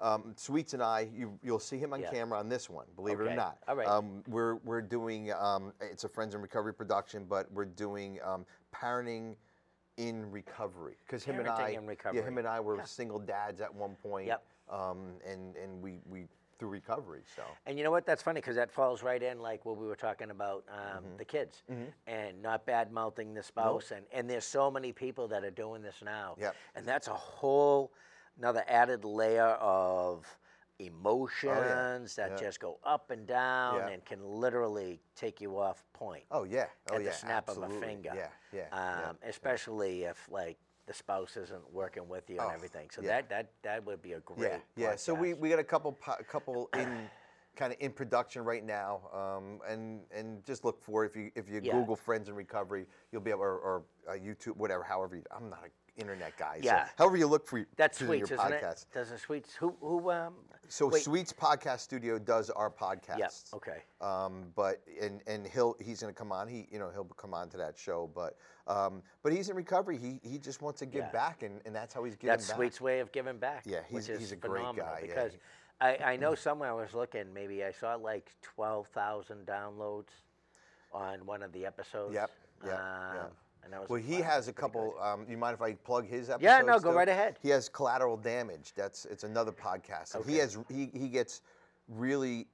Um, 0.00 0.32
Sweets 0.36 0.74
and 0.74 0.82
I, 0.82 1.08
you, 1.12 1.36
you'll 1.42 1.58
see 1.58 1.76
him 1.76 1.92
on 1.92 2.00
Yeah. 2.00 2.10
camera 2.10 2.38
on 2.38 2.48
this 2.48 2.70
one. 2.70 2.86
Believe 2.94 3.18
it 3.20 3.26
or 3.26 3.34
not. 3.34 3.58
All 3.66 3.74
right. 3.74 3.86
Um, 3.86 4.22
we're 4.28 4.54
we're 4.56 4.80
doing 4.80 5.32
um, 5.32 5.72
it's 5.80 6.04
a 6.04 6.08
friends 6.08 6.34
in 6.36 6.40
recovery 6.40 6.72
production, 6.72 7.24
but 7.28 7.50
we're 7.52 7.64
doing 7.64 8.18
um, 8.24 8.46
parenting 8.74 9.34
in 9.98 10.30
recovery 10.30 10.96
because 11.04 11.24
him 11.24 11.38
and 11.38 11.48
Parenting 11.48 11.58
I, 11.60 11.68
in 11.70 11.96
yeah, 12.14 12.22
him 12.22 12.38
and 12.38 12.46
I 12.46 12.60
were 12.60 12.80
single 12.84 13.18
dads 13.18 13.60
at 13.60 13.74
one 13.74 13.96
point. 14.02 14.28
Yep. 14.28 14.42
Um, 14.70 15.14
and 15.28 15.56
and 15.56 15.82
we 15.82 15.98
we 16.08 16.26
through 16.58 16.68
recovery. 16.68 17.22
So 17.36 17.42
And 17.66 17.78
you 17.78 17.84
know 17.84 17.90
what? 17.90 18.04
That's 18.06 18.22
funny 18.22 18.40
because 18.40 18.56
that 18.56 18.70
falls 18.70 19.02
right 19.02 19.22
in 19.22 19.40
like 19.40 19.64
what 19.64 19.76
we 19.76 19.86
were 19.86 19.96
talking 19.96 20.30
about 20.30 20.64
um, 20.70 21.04
Mm-hmm. 21.04 21.16
the 21.18 21.24
kids 21.24 21.62
and 22.06 22.42
not 22.42 22.66
bad 22.66 22.92
mouthing 22.92 23.34
the 23.34 23.42
spouse. 23.42 23.92
And, 23.92 24.04
and 24.12 24.28
there's 24.28 24.44
so 24.44 24.70
many 24.70 24.92
people 24.92 25.28
that 25.28 25.44
are 25.44 25.52
doing 25.52 25.82
this 25.82 25.96
now. 26.04 26.34
Yep. 26.40 26.56
And 26.74 26.86
that's 26.86 27.06
a 27.08 27.12
whole 27.14 27.92
another 28.38 28.64
added 28.68 29.04
layer 29.04 29.56
of 29.60 30.26
emotions 30.78 32.14
that 32.16 32.30
Oh, 32.30 32.34
Yeah. 32.34 32.40
just 32.40 32.60
go 32.60 32.78
up 32.84 33.10
and 33.10 33.26
down 33.26 33.76
Yeah. 33.76 33.88
and 33.88 34.04
can 34.04 34.24
literally 34.24 35.00
take 35.14 35.40
you 35.40 35.58
off 35.58 35.84
point 35.92 36.24
oh 36.30 36.44
yeah, 36.44 36.68
oh 36.90 36.96
at 36.96 37.02
yeah, 37.02 37.08
the 37.10 37.14
snap 37.14 37.48
of 37.48 37.58
a 37.58 37.68
finger. 37.68 38.12
Yeah, 38.14 38.28
yeah, 38.52 38.66
yeah. 38.70 39.08
Um, 39.08 39.18
especially 39.22 40.04
if 40.04 40.28
like 40.30 40.58
the 40.86 40.94
spouse 40.94 41.36
isn't 41.36 41.70
working 41.72 42.08
with 42.08 42.30
you 42.30 42.38
and 42.38 42.46
Oh, 42.46 42.54
everything. 42.54 42.88
So 42.90 43.02
yeah. 43.02 43.08
that, 43.08 43.28
that 43.28 43.50
that 43.62 43.84
would 43.84 44.00
be 44.02 44.12
a 44.14 44.20
great. 44.20 44.50
Yeah, 44.50 44.58
yeah. 44.90 44.96
So 44.96 45.12
we, 45.14 45.34
we 45.34 45.50
got 45.50 45.58
a 45.58 45.64
couple 45.64 45.92
po- 45.92 46.22
couple 46.26 46.70
in 46.74 47.08
kind 47.56 47.72
of 47.72 47.78
in 47.80 47.92
production 47.92 48.42
right 48.44 48.64
now, 48.64 49.00
um, 49.12 49.60
and 49.68 50.00
and 50.12 50.44
just 50.46 50.64
look 50.64 50.80
for 50.82 51.04
it. 51.04 51.10
if 51.10 51.16
you 51.16 51.30
if 51.34 51.48
you 51.48 51.60
Yeah. 51.62 51.72
Google 51.74 51.96
Friends 51.96 52.28
in 52.28 52.34
Recovery, 52.34 52.86
you'll 53.12 53.20
be 53.20 53.30
able 53.30 53.42
or, 53.42 53.58
or 53.58 53.82
uh, 54.08 54.12
YouTube, 54.12 54.56
whatever. 54.56 54.82
However, 54.82 55.16
you, 55.16 55.24
I'm 55.34 55.50
not 55.50 55.64
an 55.64 55.70
internet 55.98 56.36
guy. 56.38 56.58
Yeah. 56.62 56.86
So 56.86 56.90
however 56.98 57.16
you 57.16 57.26
look 57.26 57.46
for 57.46 57.66
That's 57.76 57.98
Sweets, 57.98 58.30
your 58.30 58.38
isn't 58.38 58.52
podcast. 58.52 58.82
it? 58.82 58.92
Does 58.94 59.10
it 59.10 59.20
Sweets? 59.20 59.54
Who 59.54 59.74
who 59.80 60.10
um? 60.10 60.34
So 60.70 60.86
wait, 60.88 61.02
Sweets 61.02 61.32
Podcast 61.32 61.80
Studio 61.80 62.18
does 62.18 62.50
our 62.50 62.70
podcast. 62.70 63.18
Yeah. 63.18 63.28
Okay. 63.54 63.78
Um, 64.00 64.44
but 64.54 64.82
and 65.00 65.20
and 65.26 65.46
he'll 65.46 65.76
he's 65.80 66.00
gonna 66.00 66.12
come 66.12 66.30
on. 66.32 66.46
He 66.48 66.66
you 66.70 66.78
know 66.78 66.90
he'll 66.92 67.04
come 67.04 67.34
on 67.34 67.48
to 67.50 67.56
that 67.56 67.78
show. 67.78 68.10
But 68.14 68.36
um, 68.66 69.02
but 69.22 69.32
he's 69.32 69.48
in 69.48 69.56
recovery. 69.56 69.98
He 69.98 70.20
he 70.22 70.38
just 70.38 70.60
wants 70.62 70.78
to 70.80 70.86
give 70.86 71.04
Yeah. 71.04 71.10
back, 71.10 71.42
and, 71.42 71.60
and 71.64 71.74
that's 71.74 71.94
how 71.94 72.04
he's 72.04 72.16
giving 72.16 72.28
That's 72.32 72.48
back. 72.48 72.56
Sweet's 72.56 72.80
way 72.80 73.00
of 73.00 73.10
giving 73.12 73.38
back. 73.38 73.62
Yeah, 73.66 73.80
he's- 73.88 74.06
he's 74.06 74.32
a 74.32 74.36
great 74.36 74.62
guy, 74.76 75.00
yeah, 75.02 75.06
Because 75.06 75.32
he- 75.32 75.38
I, 75.80 75.96
I 76.12 76.16
know 76.16 76.34
somewhere 76.46 76.68
I 76.70 76.74
was 76.74 76.92
looking, 76.92 77.32
maybe 77.32 77.64
I 77.64 77.72
saw 77.72 77.94
like 77.94 78.30
twelve 78.42 78.88
thousand 78.88 79.46
downloads 79.46 80.10
on 80.92 81.24
one 81.24 81.42
of 81.42 81.52
the 81.52 81.64
episodes. 81.64 82.12
Yep, 82.14 82.30
yep, 82.66 82.72
Um, 82.74 83.14
yep. 83.16 83.32
And 83.64 83.74
I 83.74 83.80
was 83.80 83.88
Well, 83.88 84.00
he 84.00 84.16
has 84.16 84.48
a 84.48 84.52
couple. 84.52 84.94
Um, 85.00 85.26
you 85.28 85.36
mind 85.36 85.54
if 85.54 85.62
I 85.62 85.74
plug 85.74 86.06
his 86.06 86.30
episode? 86.30 86.44
Yeah, 86.44 86.60
no, 86.60 86.78
go 86.78 86.92
right 86.92 87.08
ahead. 87.08 87.38
He 87.42 87.48
has 87.50 87.68
collateral 87.68 88.16
damage. 88.16 88.72
That's 88.74 89.04
it's 89.06 89.24
another 89.24 89.52
podcast. 89.52 90.14
And 90.14 90.24
he 90.24 90.36
has 90.36 90.58
he 90.68 90.90
he 90.92 91.08
gets 91.08 91.42
really 91.88 92.46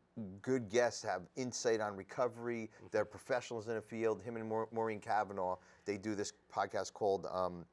good 0.43 0.69
guests 0.71 1.03
have 1.03 1.23
insight 1.37 1.81
on 1.81 1.97
recovery. 1.97 2.71
Mm-hmm. 2.77 2.87
They're 2.93 3.05
professionals 3.05 3.69
in 3.69 3.75
the 3.75 3.81
field. 3.81 4.23
Him 4.23 4.37
and 4.37 4.49
Maur- 4.49 4.69
Maureen 4.73 5.01
Kavanaugh. 5.01 5.57
They 5.85 5.97
do 5.97 6.15
this 6.15 6.33
podcast 6.55 6.93
called 6.93 7.27
um, 7.33 7.65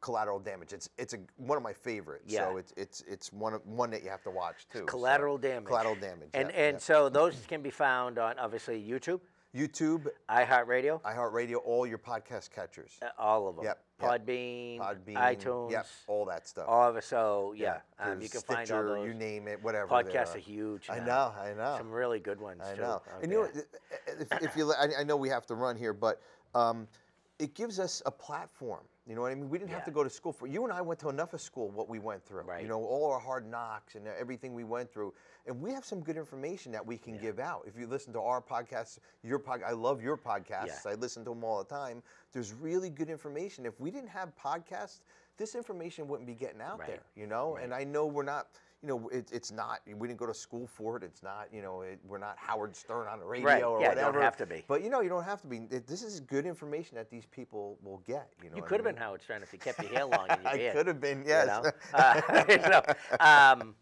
collateral 0.00 0.38
damage. 0.38 0.72
It's 0.72 0.90
it's 0.98 1.14
a 1.14 1.18
one 1.36 1.56
of 1.56 1.62
my 1.62 1.72
favorites. 1.72 2.32
Yeah. 2.32 2.48
So 2.48 2.56
it's 2.58 2.72
it's 2.76 3.04
it's 3.08 3.32
one 3.32 3.54
of, 3.54 3.66
one 3.66 3.90
that 3.90 4.02
you 4.02 4.10
have 4.10 4.22
to 4.24 4.30
watch 4.30 4.66
too. 4.70 4.80
so- 4.80 4.84
Collateral 4.86 5.38
damage. 5.38 5.66
Collateral 5.66 5.94
damage. 5.94 6.28
And 6.34 6.50
yeah, 6.50 6.60
and 6.60 6.74
yeah. 6.74 6.80
so 6.80 7.08
those 7.08 7.36
can 7.48 7.62
be 7.62 7.70
found 7.70 8.18
on 8.18 8.38
obviously 8.38 8.82
YouTube, 8.82 9.20
YouTube, 9.54 10.06
iHeartRadio, 10.28 11.00
iHeartRadio, 11.02 11.56
all 11.64 11.86
your 11.86 11.98
podcast 11.98 12.50
catchers. 12.50 12.98
uh, 13.02 13.06
all 13.18 13.46
of 13.48 13.56
them. 13.56 13.64
Yep. 13.66 13.80
Podbean, 14.00 14.78
Podbean, 14.80 15.14
iTunes, 15.16 15.70
Yep, 15.70 15.86
all 16.08 16.24
that 16.26 16.48
stuff. 16.48 16.64
all 16.68 16.90
of 16.90 16.96
it. 16.96 17.04
So 17.04 17.54
yeah, 17.56 17.78
um, 18.00 18.20
you 18.20 18.28
can 18.28 18.40
find 18.40 18.58
all 18.58 18.64
Stitcher, 18.66 18.88
those. 18.88 19.06
You 19.06 19.14
name 19.14 19.46
it, 19.46 19.62
whatever. 19.62 19.86
Podcasts 19.86 20.34
are 20.34 20.38
huge. 20.40 20.90
I 20.90 20.98
know, 20.98 21.32
I 21.40 21.52
know. 21.56 21.76
Some 21.78 21.90
really 21.92 22.18
good 22.18 22.40
ones 22.40 22.62
I 22.64 22.74
too. 22.74 22.80
know. 22.82 22.88
out 22.88 23.04
And 23.22 23.30
you 23.30 23.42
know, 23.42 23.48
if, 24.18 24.42
if 24.42 24.56
you, 24.56 24.72
I, 24.72 24.88
I 25.00 25.04
know 25.04 25.16
we 25.16 25.28
have 25.28 25.46
to 25.46 25.54
run 25.54 25.76
here, 25.76 25.92
but 25.92 26.20
um, 26.56 26.88
it 27.38 27.54
gives 27.54 27.78
us 27.78 28.02
a 28.06 28.10
platform. 28.10 28.82
You 29.06 29.14
know 29.14 29.20
what 29.20 29.32
I 29.32 29.34
mean? 29.34 29.50
We 29.50 29.58
didn't 29.58 29.72
have 29.72 29.84
to 29.84 29.90
go 29.90 30.02
to 30.02 30.08
school 30.08 30.32
for. 30.32 30.46
You 30.46 30.64
and 30.64 30.72
I 30.72 30.80
went 30.80 30.98
to 31.00 31.10
enough 31.10 31.34
of 31.34 31.40
school. 31.42 31.68
What 31.70 31.90
we 31.90 31.98
went 31.98 32.24
through. 32.24 32.42
Right. 32.44 32.62
You 32.62 32.68
know, 32.68 32.82
all 32.82 33.10
our 33.12 33.20
hard 33.20 33.46
knocks 33.46 33.96
and 33.96 34.06
everything 34.06 34.54
we 34.54 34.64
went 34.64 34.90
through, 34.90 35.12
and 35.46 35.60
we 35.60 35.72
have 35.72 35.84
some 35.84 36.00
good 36.00 36.16
information 36.16 36.72
that 36.72 36.84
we 36.84 36.96
can 36.96 37.18
give 37.18 37.38
out. 37.38 37.64
If 37.66 37.78
you 37.78 37.86
listen 37.86 38.14
to 38.14 38.20
our 38.20 38.40
podcasts, 38.40 38.98
your 39.22 39.38
pod, 39.38 39.60
I 39.66 39.72
love 39.72 40.02
your 40.02 40.16
podcasts. 40.16 40.84
Yeah. 40.86 40.92
I 40.92 40.94
listen 40.94 41.22
to 41.24 41.30
them 41.30 41.44
all 41.44 41.58
the 41.58 41.68
time. 41.68 42.02
There's 42.32 42.54
really 42.54 42.88
good 42.88 43.10
information. 43.10 43.66
If 43.66 43.78
we 43.78 43.90
didn't 43.90 44.08
have 44.08 44.32
podcasts, 44.42 45.00
this 45.36 45.54
information 45.54 46.08
wouldn't 46.08 46.26
be 46.26 46.34
getting 46.34 46.62
out 46.62 46.78
Right. 46.78 46.88
there. 46.88 47.02
You 47.14 47.26
know, 47.26 47.56
Right. 47.56 47.64
and 47.64 47.74
I 47.74 47.84
know 47.84 48.06
we're 48.06 48.22
not. 48.22 48.48
You 48.84 48.88
know, 48.88 49.08
it, 49.08 49.30
it's 49.32 49.50
not. 49.50 49.80
We 49.96 50.06
didn't 50.06 50.20
go 50.20 50.26
to 50.26 50.34
school 50.34 50.66
for 50.66 50.98
it. 50.98 51.02
It's 51.02 51.22
not. 51.22 51.48
You 51.50 51.62
know, 51.62 51.80
it, 51.80 51.98
we're 52.06 52.18
not 52.18 52.36
Howard 52.36 52.76
Stern 52.76 53.08
on 53.08 53.18
the 53.18 53.24
radio 53.24 53.46
Right, 53.46 53.62
or 53.64 53.80
yeah, 53.80 53.94
don't 53.94 54.14
have 54.20 54.36
to 54.36 54.44
be. 54.44 54.62
But 54.68 54.82
you 54.82 54.90
know, 54.90 55.00
you 55.00 55.08
don't 55.08 55.24
have 55.24 55.40
to 55.40 55.46
be. 55.46 55.60
This 55.60 56.02
is 56.02 56.20
good 56.20 56.44
information 56.44 56.94
that 56.96 57.08
these 57.10 57.24
people 57.24 57.78
will 57.82 58.02
get. 58.06 58.28
You 58.42 58.50
know, 58.50 58.56
You 58.56 58.62
could 58.62 58.78
have 58.80 58.86
I 58.86 58.90
been? 58.90 59.00
Howard 59.00 59.22
Stern 59.22 59.42
if 59.42 59.54
you 59.54 59.58
kept 59.58 59.82
your 59.82 59.90
hair 59.90 60.04
long 60.04 60.26
in 60.28 60.38
your 60.60 60.70
I 60.70 60.72
could 60.74 60.86
have 60.86 61.00
been. 61.00 61.20
you 61.22 61.28
Yes. 61.28 61.46
know? 61.46 61.70
Uh, 61.94 62.44
you 62.50 62.58
know, 62.58 62.82
um, 63.20 63.74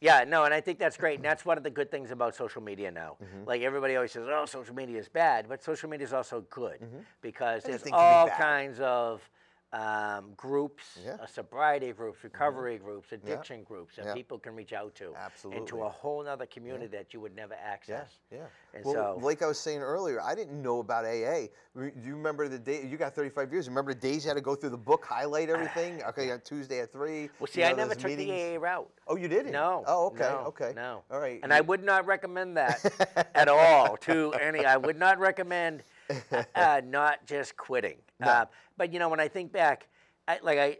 yeah, 0.00 0.22
no, 0.22 0.44
and 0.44 0.54
I 0.54 0.60
think 0.60 0.78
that's 0.78 0.96
great. 0.96 1.16
And 1.16 1.24
that's 1.24 1.44
one 1.44 1.56
of 1.58 1.64
the 1.64 1.70
good 1.70 1.90
things 1.90 2.12
about 2.12 2.36
social 2.36 2.62
media 2.62 2.92
now. 2.92 3.16
Mm-hmm. 3.24 3.48
Like 3.48 3.62
everybody 3.62 3.96
always 3.96 4.12
says, 4.12 4.28
oh, 4.30 4.46
social 4.46 4.74
media 4.76 4.98
is 5.00 5.08
bad, 5.08 5.46
but 5.48 5.64
social 5.64 5.90
media 5.90 6.06
is 6.06 6.12
also 6.12 6.44
good 6.50 6.78
because 7.22 7.64
there's 7.64 7.82
Anything 7.82 7.92
be 7.94 7.96
all 7.98 8.26
bad. 8.26 8.38
kinds 8.38 8.78
of 8.80 9.28
um, 9.74 10.32
groups, 10.36 10.98
Yeah. 11.04 11.12
Mm-hmm. 11.14 11.22
uh, 11.22 11.26
sobriety 11.26 11.92
groups, 11.92 12.22
recovery 12.22 12.78
groups, 12.78 13.10
addiction 13.12 13.64
groups 13.64 13.96
that 13.96 14.04
Yeah. 14.06 14.14
people 14.14 14.38
can 14.38 14.54
reach 14.54 14.72
out 14.72 14.94
to 14.96 15.06
into 15.06 15.18
Absolutely. 15.18 15.80
a 15.80 15.88
whole 15.88 16.26
other 16.28 16.46
community 16.46 16.86
that 16.96 17.12
you 17.12 17.20
would 17.20 17.34
never 17.34 17.54
access. 17.54 18.20
yeah. 18.30 18.46
And 18.72 18.84
well, 18.84 19.18
so, 19.18 19.24
like 19.26 19.42
I 19.42 19.46
was 19.46 19.58
saying 19.58 19.80
earlier, 19.82 20.20
I 20.22 20.34
didn't 20.34 20.60
know 20.62 20.78
about 20.80 21.04
AA. 21.04 21.48
Do 21.76 21.90
you 22.04 22.14
remember 22.14 22.46
the 22.48 22.58
day? 22.58 22.84
You 22.86 22.96
got 22.96 23.14
35 23.14 23.52
years. 23.52 23.68
Remember 23.68 23.92
the 23.94 24.00
days 24.00 24.24
you 24.24 24.28
had 24.28 24.34
to 24.36 24.40
go 24.40 24.54
through 24.54 24.70
the 24.70 24.76
book, 24.76 25.04
highlight 25.04 25.48
everything? 25.56 26.02
Okay, 26.04 26.30
on 26.30 26.40
Tuesday 26.40 26.80
at 26.80 26.92
three. 26.92 27.30
well, 27.40 27.46
see, 27.48 27.60
you 27.60 27.66
I 27.66 27.72
never 27.72 27.94
took 27.94 28.10
meetings. 28.10 28.28
the 28.30 28.56
AA 28.56 28.60
route. 28.60 28.90
Oh, 29.08 29.16
you 29.16 29.26
didn't? 29.28 29.52
No. 29.52 29.82
Oh, 29.86 30.06
okay, 30.06 30.20
no, 30.30 30.38
okay. 30.48 30.72
No. 30.74 31.02
All 31.10 31.18
right. 31.20 31.40
And 31.42 31.52
I 31.52 31.60
would 31.60 31.82
not 31.84 32.06
recommend 32.06 32.56
that 32.56 33.28
at 33.34 33.48
all 33.48 33.96
to 33.98 34.32
any. 34.34 34.64
I 34.64 34.76
would 34.76 34.98
not 34.98 35.18
recommend 35.18 35.82
uh, 36.54 36.80
not 36.84 37.26
just 37.26 37.56
quitting. 37.56 37.96
Uh, 38.22 38.46
but 38.76 38.92
you 38.92 38.98
know, 38.98 39.08
when 39.08 39.20
I 39.20 39.28
think 39.28 39.52
back, 39.52 39.88
I, 40.26 40.38
like 40.42 40.58
I, 40.58 40.78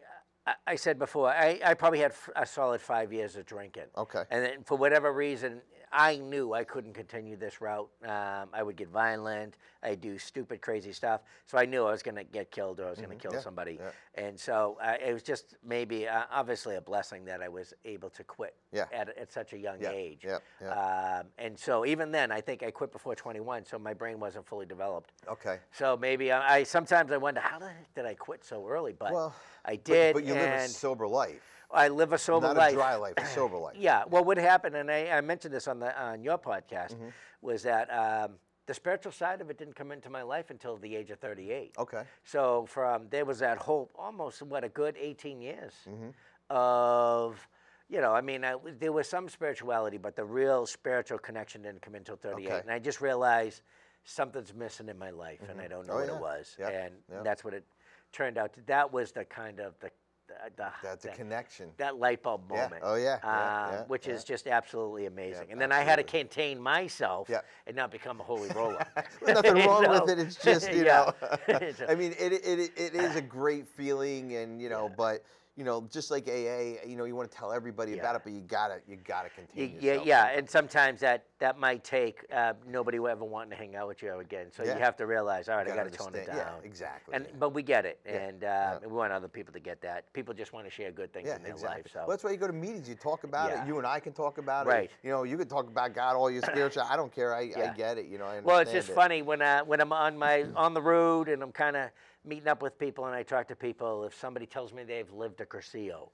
I, 0.66 0.76
said 0.76 0.98
before, 0.98 1.28
I, 1.28 1.60
I 1.64 1.74
probably 1.74 2.00
had 2.00 2.12
a 2.36 2.46
solid 2.46 2.80
five 2.80 3.12
years 3.12 3.36
of 3.36 3.46
drinking. 3.46 3.84
Okay. 3.96 4.22
And 4.30 4.44
then 4.44 4.62
for 4.64 4.76
whatever 4.76 5.12
reason, 5.12 5.60
I 5.96 6.16
knew 6.16 6.52
I 6.54 6.64
couldn't 6.64 6.92
continue 6.92 7.36
this 7.36 7.60
route. 7.60 7.88
Um, 8.04 8.48
I 8.52 8.62
would 8.64 8.74
get 8.74 8.88
violent. 8.88 9.56
I'd 9.82 10.00
do 10.00 10.18
stupid, 10.18 10.60
crazy 10.60 10.92
stuff. 10.92 11.20
So 11.46 11.56
I 11.56 11.66
knew 11.66 11.84
I 11.84 11.92
was 11.92 12.02
going 12.02 12.16
to 12.16 12.24
get 12.24 12.50
killed 12.50 12.80
or 12.80 12.86
I 12.86 12.90
was 12.90 12.98
going 12.98 13.10
to 13.10 13.16
kill 13.16 13.30
Mm-hmm. 13.30 13.38
Yeah, 13.38 13.42
somebody. 13.42 13.78
yeah. 13.80 13.90
And 14.26 14.38
so 14.38 14.76
uh, 14.82 14.94
it 15.04 15.12
was 15.12 15.22
just 15.22 15.54
maybe, 15.64 16.08
uh, 16.08 16.24
obviously, 16.32 16.74
a 16.76 16.80
blessing 16.80 17.24
that 17.26 17.40
I 17.42 17.48
was 17.48 17.72
able 17.84 18.10
to 18.10 18.24
quit 18.24 18.54
Yeah. 18.72 18.86
at, 18.92 19.16
at 19.16 19.32
such 19.32 19.52
a 19.52 19.58
young 19.58 19.84
age. 19.84 20.26
Um, 20.68 21.26
and 21.38 21.56
so 21.58 21.86
even 21.86 22.10
then, 22.10 22.32
I 22.32 22.40
think 22.40 22.62
I 22.64 22.70
quit 22.72 22.90
before 22.90 23.14
21, 23.14 23.64
so 23.64 23.78
my 23.78 23.94
brain 23.94 24.18
wasn't 24.18 24.46
fully 24.46 24.66
developed. 24.66 25.12
Okay. 25.28 25.58
So 25.72 25.96
maybe 25.96 26.32
I, 26.32 26.56
I 26.56 26.62
sometimes 26.64 27.12
I 27.12 27.16
wonder 27.18 27.40
how 27.40 27.58
the 27.60 27.68
heck 27.68 27.94
did 27.94 28.06
I 28.06 28.14
quit 28.14 28.44
so 28.44 28.66
early? 28.66 28.92
But 28.98 29.12
Well, 29.12 29.34
I 29.64 29.76
did, 29.76 30.14
But, 30.14 30.24
you 30.24 30.34
live 30.34 30.60
a 30.60 30.68
sober 30.68 31.06
life. 31.06 31.40
I 31.74 31.88
live 31.88 32.12
a 32.12 32.18
sober 32.18 32.46
Not 32.48 32.56
life. 32.56 32.72
a 32.72 32.76
dry 32.76 32.94
life, 32.96 33.14
a 33.18 33.26
sober 33.26 33.56
life. 33.66 33.76
Yeah. 33.78 34.04
Well, 34.08 34.24
what 34.24 34.38
happened, 34.38 34.76
and 34.76 34.90
I, 34.90 35.08
I 35.10 35.20
mentioned 35.20 35.52
this 35.52 35.66
on 35.68 35.78
the 35.80 35.90
on 36.00 36.22
your 36.22 36.38
podcast, 36.38 36.94
Mm-hmm. 36.94 37.08
was 37.42 37.62
that 37.64 37.88
um, 37.92 38.32
the 38.66 38.74
spiritual 38.74 39.12
side 39.12 39.40
of 39.40 39.50
it 39.50 39.58
didn't 39.58 39.74
come 39.76 39.92
into 39.92 40.08
my 40.08 40.22
life 40.22 40.50
until 40.50 40.76
the 40.78 40.96
age 40.96 41.10
of 41.10 41.18
38. 41.18 41.74
Okay. 41.78 42.02
So 42.24 42.66
from 42.68 43.08
there 43.10 43.24
was 43.26 43.38
that 43.40 43.58
whole 43.58 43.90
almost 43.96 44.40
what 44.42 44.64
a 44.64 44.68
good 44.68 44.96
18 44.98 45.40
years 45.42 45.72
Mm-hmm. 45.88 46.08
of, 46.50 47.46
you 47.90 48.00
know, 48.00 48.12
I 48.14 48.20
mean, 48.20 48.44
I, 48.44 48.54
there 48.78 48.92
was 48.92 49.08
some 49.08 49.28
spirituality, 49.28 49.98
but 49.98 50.16
the 50.16 50.24
real 50.24 50.66
spiritual 50.66 51.18
connection 51.18 51.62
didn't 51.62 51.82
come 51.82 51.94
until 51.94 52.16
38, 52.16 52.46
Okay. 52.46 52.60
and 52.60 52.70
I 52.70 52.78
just 52.78 53.00
realized 53.00 53.62
something's 54.04 54.54
missing 54.54 54.88
in 54.88 54.98
my 54.98 55.10
life, 55.10 55.40
and 55.50 55.60
I 55.60 55.66
don't 55.68 55.86
know 55.86 55.94
Oh, 55.94 55.96
what 55.98 56.08
yeah. 56.08 56.14
it 56.16 56.20
was, 56.20 56.56
Yep, 56.58 56.72
and 56.84 56.94
yep. 57.12 57.24
that's 57.24 57.44
what 57.44 57.54
it 57.54 57.64
turned 58.12 58.38
out. 58.38 58.52
to. 58.54 58.60
That 58.66 58.92
was 58.92 59.12
the 59.12 59.24
kind 59.24 59.60
of 59.60 59.78
the 59.80 59.90
the, 60.26 60.34
the 60.56 60.68
That's 60.82 61.04
a 61.04 61.08
connection. 61.08 61.70
that 61.76 61.96
light 61.98 62.22
bulb 62.22 62.42
Yeah. 62.50 62.62
moment. 62.62 62.82
Oh, 62.84 62.94
yeah, 62.94 63.18
yeah, 63.22 63.66
um, 63.66 63.72
yeah, 63.72 63.84
which 63.86 64.06
yeah. 64.06 64.14
is 64.14 64.24
just 64.24 64.46
absolutely 64.46 65.06
amazing. 65.06 65.46
Yeah, 65.46 65.52
and 65.52 65.60
then 65.60 65.72
I 65.72 65.82
had 65.82 65.96
to 65.96 66.02
contain 66.02 66.60
myself 66.60 67.28
Yeah. 67.28 67.40
and 67.66 67.76
not 67.76 67.90
become 67.90 68.20
a 68.20 68.24
holy 68.24 68.48
roller. 68.54 68.84
There's 69.20 69.34
nothing 69.34 69.54
wrong 69.66 69.82
know? 69.82 70.04
with 70.04 70.10
it. 70.10 70.18
It's 70.18 70.36
just 70.36 70.72
you 70.72 70.84
Yeah. 70.84 71.10
know. 71.48 71.68
I 71.88 71.94
mean, 71.94 72.14
it, 72.18 72.32
it 72.32 72.72
it 72.76 72.94
is 72.94 73.16
a 73.16 73.22
great 73.22 73.68
feeling, 73.68 74.34
and 74.36 74.60
you 74.60 74.68
know, 74.68 74.90
but 74.96 75.24
you 75.56 75.62
know, 75.62 75.86
just 75.90 76.10
like 76.10 76.26
AA, 76.28 76.84
you 76.84 76.96
know, 76.96 77.04
you 77.04 77.14
want 77.14 77.30
to 77.30 77.36
tell 77.36 77.52
everybody 77.52 77.96
about 77.96 78.16
it, 78.16 78.22
but 78.24 78.32
you 78.32 78.40
gotta 78.40 78.80
you 78.88 78.96
gotta 78.96 79.28
continue. 79.30 79.78
yeah, 79.80 80.00
yeah, 80.04 80.30
and 80.36 80.50
sometimes 80.50 80.98
that 81.00 81.26
that 81.38 81.58
might 81.58 81.84
take 81.84 82.24
uh, 82.32 82.54
nobody 82.66 82.98
will 82.98 83.08
ever 83.08 83.24
want 83.24 83.50
to 83.50 83.56
hang 83.56 83.76
out 83.76 83.86
with 83.86 84.02
you 84.02 84.12
again. 84.18 84.46
So 84.50 84.64
Yeah. 84.64 84.74
you 84.74 84.80
have 84.80 84.96
to 84.96 85.06
realize, 85.06 85.48
all 85.48 85.56
right, 85.56 85.66
I 85.66 85.68
gotta 85.68 85.90
got 85.90 85.92
to 85.92 85.98
tone 85.98 86.14
it 86.16 86.26
down. 86.26 86.36
Yeah, 86.36 86.50
exactly, 86.64 87.14
And 87.14 87.26
yeah. 87.26 87.36
but 87.38 87.50
we 87.50 87.62
get 87.62 87.86
it, 87.86 88.00
Yeah, 88.04 88.16
and 88.16 88.42
uh, 88.42 88.46
yeah. 88.46 88.78
we 88.88 88.88
want 88.96 89.12
other 89.12 89.28
people 89.28 89.52
to 89.52 89.60
get 89.60 89.80
that. 89.82 90.12
People 90.12 90.34
just 90.34 90.52
want 90.52 90.66
to 90.66 90.70
share 90.72 90.90
good 90.90 91.12
things 91.12 91.28
Yeah, 91.28 91.36
in 91.36 91.42
their 91.44 91.52
exactly. 91.52 91.82
life. 91.82 91.86
So 91.92 91.98
Well, 92.00 92.08
that's 92.08 92.24
why 92.24 92.32
you 92.32 92.36
go 92.36 92.48
to 92.48 92.52
meetings. 92.52 92.88
You 92.88 92.96
talk 92.96 93.22
about 93.22 93.50
Yeah. 93.52 93.62
it. 93.62 93.68
You 93.68 93.78
and 93.78 93.86
I 93.86 94.00
can 94.00 94.12
talk 94.12 94.38
about 94.38 94.66
Right. 94.66 94.84
it. 94.84 95.06
You 95.06 95.10
know, 95.10 95.22
you 95.22 95.38
can 95.38 95.46
talk 95.46 95.68
about 95.68 95.94
God, 95.94 96.16
all 96.16 96.30
your 96.32 96.42
spiritual. 96.42 96.82
I 96.90 96.96
don't 96.96 97.14
care. 97.14 97.32
I, 97.32 97.42
I 97.56 97.68
get 97.68 97.96
it. 97.96 98.06
You 98.06 98.18
know, 98.18 98.26
I 98.26 98.40
Well, 98.40 98.58
it's 98.58 98.72
just 98.72 98.88
it. 98.90 98.94
funny 98.94 99.22
when 99.22 99.40
uh, 99.40 99.62
when 99.64 99.80
I'm 99.80 99.92
on 99.92 100.18
my 100.18 100.46
on 100.56 100.74
the 100.74 100.82
road 100.82 101.28
and 101.28 101.44
I'm 101.44 101.52
kind 101.52 101.76
of 101.76 101.90
meeting 102.24 102.48
up 102.48 102.62
with 102.62 102.78
people 102.78 103.06
and 103.06 103.14
I 103.14 103.22
talk 103.22 103.48
to 103.48 103.56
people. 103.56 104.04
If 104.04 104.14
somebody 104.14 104.46
tells 104.46 104.72
me 104.72 104.84
they've 104.84 105.12
lived 105.12 105.40
a 105.40 105.46
Cursillo, 105.46 106.10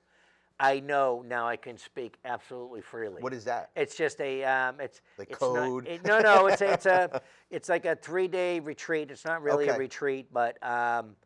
I 0.61 0.81
know 0.81 1.25
now 1.27 1.49
I 1.49 1.57
can 1.57 1.79
speak 1.79 2.19
absolutely 2.25 2.83
freely. 2.83 3.23
What 3.23 3.33
is 3.33 3.45
that? 3.45 3.71
It's 3.75 3.97
just 3.97 4.21
a 4.21 4.45
um, 4.45 4.81
it's 4.81 5.01
Like 5.19 5.31
it's 5.31 5.39
code? 5.39 5.85
Not, 5.85 5.93
it, 5.93 6.05
no, 6.05 6.21
no, 6.21 6.47
it's 6.49 6.61
a, 6.61 6.73
it's 6.73 6.87
a 6.87 7.23
it's 7.51 7.69
like 7.69 7.87
a 7.87 7.97
three 7.97 8.29
day 8.29 8.61
retreat. 8.61 9.11
It's 9.11 9.25
not 9.25 9.43
really 9.43 9.69
a 9.69 9.79
retreat, 9.79 10.27
but 10.33 10.63
um, 10.63 11.17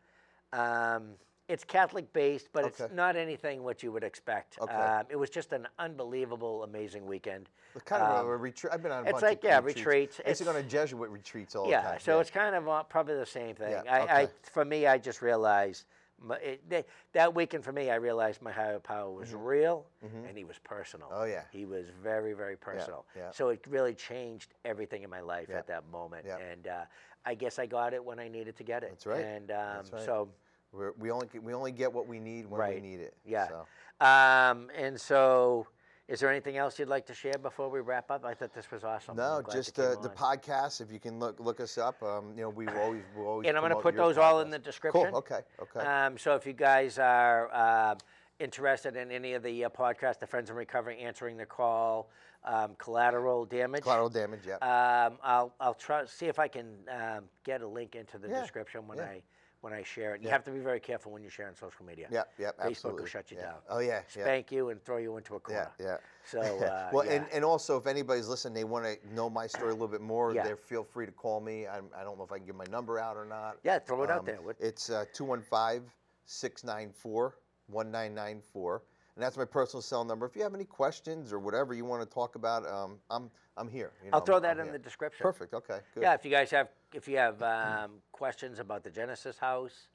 um, 0.53 1.11
it's 1.49 1.63
Catholic 1.65 2.11
based, 2.13 2.49
but 2.53 2.65
it's 2.65 2.81
not 2.93 3.17
anything 3.17 3.63
what 3.63 3.83
you 3.83 3.93
would 3.93 4.05
expect. 4.05 4.59
Okay. 4.61 4.73
Um, 4.73 5.05
it 5.11 5.17
was 5.17 5.29
just 5.29 5.53
an 5.53 5.69
unbelievable, 5.79 6.65
amazing 6.65 7.05
weekend. 7.07 7.51
It's 7.75 7.85
kind 7.85 8.03
of 8.03 8.21
Um, 8.25 8.27
a 8.31 8.37
retreat. 8.37 8.73
I've 8.73 8.83
been 8.83 8.93
on 8.93 9.01
a 9.05 9.11
it's 9.11 9.13
bunch 9.13 9.23
like, 9.23 9.39
of 9.39 9.45
yeah, 9.45 9.57
retreats. 9.59 9.77
retreats. 9.77 10.21
I 10.25 10.29
used 10.31 10.39
to 10.39 10.45
go 10.45 10.51
It's- 10.53 10.65
to 10.65 10.71
Jesuit 10.71 11.11
retreats 11.11 11.55
all 11.55 11.65
the 11.65 11.71
Yeah, 11.71 11.83
time. 11.83 11.99
so 12.01 12.21
it's 12.21 12.31
kind 12.31 12.55
of 12.55 12.67
uh, 12.69 12.83
probably 12.85 13.17
the 13.17 13.27
same 13.27 13.55
thing. 13.57 13.73
Yeah, 13.73 13.83
I, 13.93 14.23
I, 14.23 14.29
for 14.43 14.65
me, 14.65 14.87
I 14.87 14.97
just 14.97 15.21
realized 15.21 15.85
my, 16.19 16.37
it, 16.37 16.67
that- 16.71 16.87
that 17.13 17.35
weekend 17.35 17.63
for 17.63 17.73
me, 17.73 17.91
I 17.91 17.97
realized 17.97 18.41
my 18.41 18.53
higher 18.53 18.79
power 18.79 19.11
was 19.13 19.35
real 19.35 19.85
and 20.03 20.37
he 20.39 20.45
was 20.45 20.59
personal. 20.61 21.09
Mm-hmm. 21.09 21.21
Oh, 21.21 21.25
yeah. 21.25 21.43
he 21.51 21.67
was 21.67 21.87
very, 22.03 22.33
very 22.33 22.57
personal. 22.57 23.05
yeah. 23.15 23.31
So 23.33 23.51
it 23.51 23.63
really 23.69 23.95
changed 23.95 24.55
everything 24.65 25.03
in 25.03 25.11
my 25.11 25.21
life 25.21 25.49
Yeah. 25.51 25.59
at 25.59 25.67
that 25.67 25.87
moment, 25.91 26.25
Yeah. 26.27 26.39
and 26.39 26.69
uh, 26.69 26.85
I 27.27 27.35
guess 27.35 27.59
I 27.59 27.67
got 27.67 27.93
it 27.93 28.03
when 28.03 28.19
I 28.19 28.29
needed 28.29 28.57
to 28.57 28.63
get 28.65 28.83
it. 28.83 28.91
That's 28.91 29.05
right. 29.07 29.25
And 29.25 29.51
um, 29.51 29.57
That's 29.57 29.93
right. 29.93 30.05
so, 30.05 30.29
We're, 30.75 30.93
we 30.99 31.11
only 31.11 31.29
get- 31.33 31.43
we 31.43 31.55
only 31.55 31.73
get 31.73 31.93
what 31.93 32.07
we 32.07 32.21
need 32.21 32.47
when 32.47 32.75
we 32.75 32.81
need 32.81 33.01
it. 33.01 33.15
Yeah. 33.25 33.49
So. 33.49 34.07
Um, 34.07 34.71
and 34.77 35.01
so. 35.01 35.67
Is 36.07 36.21
there 36.21 36.29
anything 36.31 36.59
else 36.59 36.79
you'd 36.79 36.89
like 36.89 37.07
to 37.07 37.15
share 37.15 37.39
before 37.41 37.71
we 37.71 37.81
wrap 37.81 38.11
up? 38.11 38.27
I 38.27 38.35
thought 38.35 38.53
this 38.53 38.71
was 38.71 38.85
awesome. 38.85 39.17
No, 39.17 39.39
I'm 39.39 39.43
glad 39.43 39.55
you 39.55 39.61
just 39.63 39.79
uh, 39.79 39.95
the 40.03 40.11
podcast. 40.11 40.83
If 40.83 40.93
you 40.93 41.01
can 41.01 41.19
look 41.19 41.41
look 41.41 41.61
us 41.61 41.79
up, 41.79 42.03
um, 42.03 42.35
you 42.37 42.43
know 42.43 42.51
we 42.51 42.69
always 42.69 43.01
we 43.17 43.23
always. 43.23 43.49
And 43.49 43.57
I'm 43.57 43.63
going 43.63 43.75
to 43.75 43.81
put 43.81 43.97
those 43.97 44.19
all 44.19 44.43
in 44.43 44.51
the 44.51 44.59
description. 44.59 45.07
Cool. 45.07 45.17
Okay. 45.17 45.41
Okay. 45.63 45.81
Um, 45.81 46.19
so 46.19 46.35
if 46.35 46.47
you 46.47 46.53
guys 46.53 46.99
are 46.99 47.49
uh, 47.55 47.95
interested 48.39 48.97
in 48.97 49.11
any 49.11 49.33
of 49.33 49.43
the 49.43 49.65
uh, 49.65 49.71
podcasts, 49.71 50.19
the 50.19 50.27
Friends 50.27 50.51
in 50.51 50.57
Recovery, 50.57 50.99
answering 50.99 51.39
the 51.39 51.47
call, 51.47 52.11
um, 52.45 52.73
collateral 52.77 53.47
damage. 53.47 53.85
Collateral 53.85 54.11
damage. 54.11 54.41
Yeah. 54.47 54.57
Um, 54.57 55.17
I'll 55.23 55.55
I'll 55.59 55.73
try 55.73 56.05
see 56.05 56.27
if 56.27 56.39
I 56.39 56.49
can 56.49 56.67
um, 56.91 57.25
get 57.45 57.63
a 57.63 57.67
link 57.67 57.95
into 57.95 58.19
the 58.19 58.29
Yeah, 58.29 58.43
description 58.43 58.87
when 58.87 58.99
yeah. 58.99 59.05
I 59.05 59.23
when 59.65 59.73
I 59.73 59.83
share 59.83 60.15
it. 60.15 60.23
You 60.23 60.29
have 60.29 60.45
to 60.45 60.51
be 60.51 60.59
very 60.61 60.79
careful 60.79 61.11
when 61.11 61.23
you 61.23 61.31
share 61.31 61.49
on 61.49 61.57
social 61.57 61.87
media. 61.87 62.07
yeah. 62.11 62.25
Yeah. 62.39 62.51
Facebook 62.61 62.67
Absolutely. 62.67 63.01
will 63.01 63.09
shut 63.09 63.31
you 63.31 63.39
down. 63.39 63.55
Oh 63.71 63.79
yeah. 63.79 64.03
Yeah. 64.15 64.25
Spank 64.25 64.53
you 64.53 64.69
and 64.69 64.85
throw 64.85 64.99
you 64.99 65.17
into 65.17 65.37
a 65.37 65.41
corner. 65.41 65.71
Yeah. 65.81 65.87
yeah. 65.87 65.97
So 66.27 66.41
uh, 66.65 66.91
well, 66.93 67.07
yeah. 67.07 67.13
and, 67.13 67.27
and 67.33 67.45
also 67.47 67.79
if 67.79 67.87
anybody's 67.87 68.29
listening, 68.29 68.53
they 68.53 68.65
want 68.65 68.85
to 68.85 69.15
know 69.15 69.31
my 69.31 69.47
story 69.47 69.71
a 69.71 69.73
little 69.73 69.89
bit 69.89 70.03
more. 70.03 70.35
Yeah. 70.35 70.45
They 70.45 70.55
feel 70.55 70.85
free 70.85 71.07
to 71.07 71.13
call 71.13 71.41
me. 71.41 71.67
I'm, 71.67 71.87
I 71.99 72.05
don't 72.05 72.19
know 72.19 72.25
if 72.25 72.31
I 72.33 72.37
can 72.37 72.47
give 72.47 72.57
my 72.57 72.67
number 72.71 72.99
out 72.99 73.17
or 73.17 73.25
not. 73.25 73.57
Yeah, 73.65 73.79
throw 73.79 74.03
it 74.03 74.11
out 74.11 74.21
Um, 74.21 74.27
there. 74.27 74.43
What- 74.43 74.57
It's 74.61 74.91
uh, 74.91 75.07
215 75.15 75.91
694 76.27 77.35
1994. 77.69 78.83
And 79.17 79.23
that's 79.23 79.37
my 79.39 79.45
personal 79.47 79.81
cell 79.81 80.05
number. 80.05 80.27
If 80.27 80.37
you 80.37 80.43
have 80.43 80.55
any 80.55 80.65
questions 80.65 81.33
or 81.33 81.39
whatever 81.39 81.73
you 81.73 81.85
want 81.87 82.03
to 82.03 82.15
talk 82.15 82.35
about, 82.35 82.67
um, 82.67 82.99
I'm 83.11 83.31
I'm 83.57 83.69
here. 83.69 83.93
you 84.05 84.11
I'll 84.13 84.21
throw 84.21 84.35
I'm- 84.35 84.43
that 84.43 84.51
I'm 84.57 84.61
in 84.61 84.65
here. 84.67 84.73
the 84.75 84.79
description. 84.81 85.23
Perfect. 85.23 85.55
Okay. 85.55 85.79
Good. 85.95 86.03
Yeah, 86.03 86.15
if 86.15 86.25
you 86.25 86.31
guys 86.33 86.51
have 86.51 86.69
if 86.95 87.09
you 87.09 87.17
have 87.17 87.43
um, 87.43 87.91
questions 88.13 88.59
about 88.59 88.85
the 88.85 88.91
Genesis 88.91 89.37
house, 89.39 89.89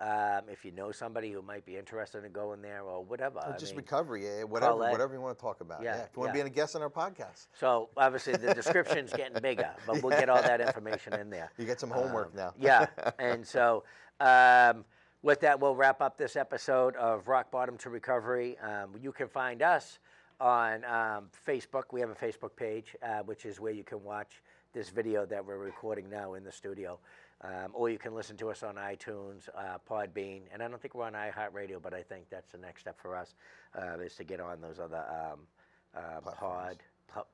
um, 0.00 0.42
if 0.50 0.64
you 0.64 0.72
know 0.72 0.90
somebody 0.90 1.30
who 1.30 1.42
might 1.42 1.64
be 1.64 1.76
interested 1.76 2.24
in 2.24 2.32
going 2.32 2.60
there 2.60 2.82
or 2.82 3.04
whatever. 3.04 3.38
Or 3.38 3.54
I 3.54 3.56
just 3.56 3.72
mean, 3.72 3.78
recovery, 3.78 4.24
yeah, 4.24 4.44
whatever, 4.44 4.76
whatever 4.76 5.14
you 5.14 5.20
want 5.20 5.38
to 5.38 5.42
talk 5.42 5.60
about. 5.60 5.82
Yeah, 5.82 5.96
Yeah. 5.96 6.02
If 6.02 6.10
you 6.14 6.20
want 6.20 6.28
yeah. 6.28 6.32
to 6.32 6.36
be 6.36 6.40
in 6.40 6.46
a 6.48 6.50
guest 6.50 6.76
on 6.76 6.82
our 6.82 6.90
podcast, 6.90 7.46
So 7.58 7.88
obviously 7.96 8.34
the 8.34 8.52
description's 8.54 9.12
getting 9.16 9.40
bigger, 9.40 9.70
but 9.86 10.02
we'll 10.02 10.18
get 10.18 10.28
all 10.28 10.42
that 10.42 10.60
information 10.60 11.14
in 11.14 11.30
there. 11.30 11.50
you 11.58 11.64
get 11.64 11.80
some 11.80 11.90
homework 11.90 12.28
Um, 12.28 12.36
now. 12.36 12.54
yeah, 12.60 12.86
and 13.18 13.46
so 13.46 13.84
um, 14.20 14.84
with 15.22 15.40
that, 15.40 15.60
we'll 15.60 15.76
wrap 15.76 16.00
up 16.00 16.18
this 16.18 16.36
episode 16.36 16.96
of 16.96 17.28
Rock 17.28 17.50
Bottom 17.50 17.78
to 17.78 17.90
Recovery. 17.90 18.58
Um, 18.58 18.90
you 19.00 19.12
can 19.12 19.28
find 19.28 19.62
us 19.62 20.00
on 20.40 20.84
um, 20.84 21.28
Facebook. 21.46 21.84
We 21.92 22.00
have 22.00 22.10
a 22.10 22.14
Facebook 22.14 22.56
page, 22.56 22.96
uh, 23.02 23.20
which 23.20 23.46
is 23.46 23.60
where 23.60 23.72
you 23.72 23.84
can 23.84 24.02
watch 24.02 24.42
this 24.72 24.88
video 24.88 25.26
that 25.26 25.44
we're 25.44 25.58
recording 25.58 26.08
now 26.08 26.34
in 26.34 26.44
the 26.44 26.52
studio. 26.52 26.98
Um, 27.42 27.72
or 27.72 27.90
you 27.90 27.98
can 27.98 28.14
listen 28.14 28.36
to 28.36 28.50
us 28.50 28.62
on 28.62 28.76
iTunes, 28.76 29.48
uh, 29.56 29.78
Podbean, 29.88 30.42
and 30.52 30.62
I 30.62 30.68
don't 30.68 30.80
think 30.80 30.94
we're 30.94 31.04
on 31.04 31.14
iHeartRadio, 31.14 31.82
but 31.82 31.92
I 31.92 32.02
think 32.02 32.26
that's 32.30 32.52
the 32.52 32.58
next 32.58 32.82
step 32.82 33.00
for 33.00 33.16
us 33.16 33.34
uh, 33.76 33.98
is 33.98 34.14
to 34.16 34.24
get 34.24 34.40
on 34.40 34.60
those 34.60 34.78
other 34.78 35.04
um, 35.10 35.40
uh, 35.96 36.20
pod 36.20 36.76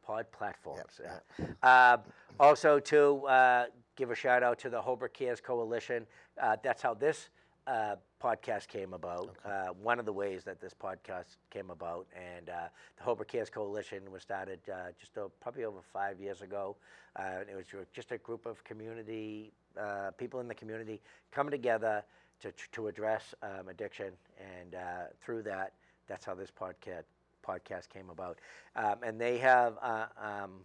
pod 0.03 0.27
platforms. 0.33 1.01
Yep, 1.03 1.51
yeah. 1.63 1.93
Um, 1.93 2.01
also, 2.41 2.81
to 2.81 3.27
uh, 3.27 3.67
give 3.97 4.11
a 4.11 4.15
shout 4.15 4.43
out 4.43 4.59
to 4.61 4.71
the 4.71 4.81
Holbrook 4.81 5.13
Cares 5.13 5.41
Coalition. 5.41 6.07
Uh, 6.41 6.57
that's 6.63 6.83
how 6.83 6.95
this 6.95 7.29
uh, 7.67 7.97
podcast 8.23 8.69
came 8.69 8.93
about. 8.93 9.37
Uh, 9.45 9.69
one 9.81 9.99
of 9.99 10.07
the 10.07 10.13
ways 10.13 10.45
that 10.45 10.61
this 10.61 10.75
podcast 10.75 11.37
came 11.51 11.71
about, 11.71 12.07
and 12.15 12.49
uh, 12.49 12.69
the 12.97 13.03
Holbrook 13.03 13.29
Cares 13.29 13.51
Coalition 13.51 14.11
was 14.11 14.23
started 14.23 14.61
uh, 14.73 14.91
just 14.99 15.17
uh, 15.17 15.29
probably 15.41 15.65
over 15.65 15.81
five 15.93 16.21
years 16.21 16.43
ago. 16.43 16.77
Uh, 17.17 17.41
it 17.51 17.57
was 17.57 17.67
just 17.93 18.13
a 18.13 18.19
group 18.19 18.47
of 18.47 18.63
community 18.65 19.53
uh, 19.79 20.11
people 20.17 20.41
in 20.41 20.49
the 20.49 20.55
community 20.55 21.01
coming 21.31 21.51
together 21.51 22.03
to 22.41 22.53
to 22.73 22.89
address 22.89 23.35
um, 23.43 23.69
addiction, 23.69 24.13
and 24.39 24.75
uh, 24.75 24.79
through 25.21 25.43
that, 25.43 25.73
that's 26.07 26.25
how 26.25 26.35
this 26.35 26.51
podcast 26.51 27.05
podcast 27.47 27.89
came 27.89 28.11
about. 28.11 28.39
Um, 28.77 28.97
and 29.03 29.21
they 29.21 29.39
have 29.39 29.79
uh, 29.81 30.07
um, 30.23 30.61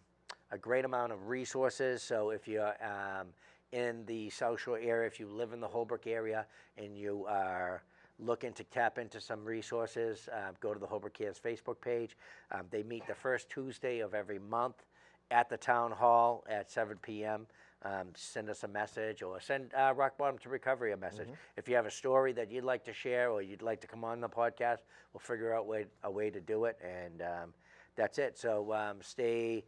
a 0.51 0.57
great 0.57 0.85
amount 0.85 1.11
of 1.11 1.27
resources. 1.27 2.01
So 2.03 2.31
if 2.31 2.47
you're 2.47 2.75
um, 2.83 3.27
in 3.73 4.05
the 4.05 4.29
South 4.29 4.61
Shore 4.61 4.79
area, 4.79 5.07
if 5.07 5.19
you 5.19 5.27
live 5.27 5.51
in 5.51 5.59
the 5.59 5.67
Holbrook 5.67 6.05
area 6.05 6.45
and 6.77 6.95
you 6.95 7.25
are 7.27 7.83
looking 8.19 8.53
to 8.53 8.63
tap 8.65 8.99
into 8.99 9.19
some 9.19 9.43
resources, 9.43 10.29
uh, 10.31 10.51
go 10.59 10.73
to 10.73 10.79
the 10.79 10.85
Holbrook 10.85 11.15
Cares 11.15 11.41
Facebook 11.43 11.81
page. 11.81 12.15
Um, 12.51 12.61
they 12.69 12.83
meet 12.83 13.05
the 13.07 13.15
first 13.15 13.49
Tuesday 13.49 13.99
of 13.99 14.13
every 14.13 14.37
month 14.39 14.85
at 15.31 15.49
the 15.49 15.57
town 15.57 15.91
hall 15.91 16.43
at 16.47 16.69
7 16.69 16.97
p.m. 17.01 17.47
Um, 17.81 18.09
send 18.15 18.49
us 18.49 18.63
a 18.63 18.67
message 18.67 19.23
or 19.23 19.41
send 19.41 19.73
uh, 19.73 19.91
Rock 19.95 20.17
Bottom 20.17 20.37
to 20.39 20.49
Recovery 20.49 20.93
a 20.93 20.97
message. 20.97 21.27
If 21.57 21.67
you 21.67 21.75
have 21.75 21.87
a 21.87 21.91
story 21.91 22.31
that 22.33 22.51
you'd 22.51 22.63
like 22.63 22.85
to 22.85 22.93
share 22.93 23.31
or 23.31 23.41
you'd 23.41 23.63
like 23.63 23.81
to 23.81 23.87
come 23.87 24.03
on 24.03 24.21
the 24.21 24.29
podcast, 24.29 24.79
we'll 25.13 25.19
figure 25.19 25.53
out 25.53 25.65
way, 25.65 25.87
a 26.03 26.11
way 26.11 26.29
to 26.29 26.39
do 26.39 26.65
it. 26.65 26.77
And 26.81 27.21
um, 27.21 27.53
that's 27.95 28.19
it. 28.19 28.37
So 28.37 28.71
um, 28.73 28.97
stay 29.01 29.65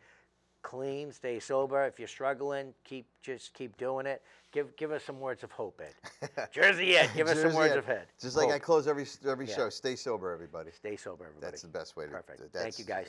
clean, 0.69 1.11
stay 1.11 1.39
sober. 1.39 1.85
If 1.85 1.99
you're 1.99 2.07
struggling, 2.07 2.73
keep 2.83 3.05
just 3.21 3.53
keep 3.53 3.77
doing 3.77 4.05
it. 4.07 4.21
Give 4.51 4.75
give 4.75 4.91
us 4.91 5.03
some 5.03 5.19
words 5.19 5.43
of 5.43 5.51
hope, 5.51 5.79
Ed. 5.81 6.49
Jersey 6.51 6.97
Ed, 6.97 7.09
give 7.15 7.27
us 7.27 7.39
some 7.41 7.53
words 7.53 7.73
Ed. 7.73 7.77
of 7.77 7.85
head. 7.85 8.07
Just 8.19 8.35
like 8.35 8.51
I 8.51 8.57
close 8.59 8.87
every 8.87 9.05
every 9.27 9.47
Yeah. 9.47 9.55
show. 9.55 9.69
Stay 9.69 9.95
sober, 9.95 10.31
everybody. 10.31 10.71
Stay 10.71 10.95
sober, 10.95 11.25
everybody. 11.25 11.51
That's 11.51 11.61
the 11.61 11.67
best 11.67 11.95
way 11.95 12.05
to. 12.05 12.11
Perfect. 12.11 12.39
that's- 12.51 12.63
Thank 12.63 12.79
you, 12.79 12.85
guys. 12.85 13.07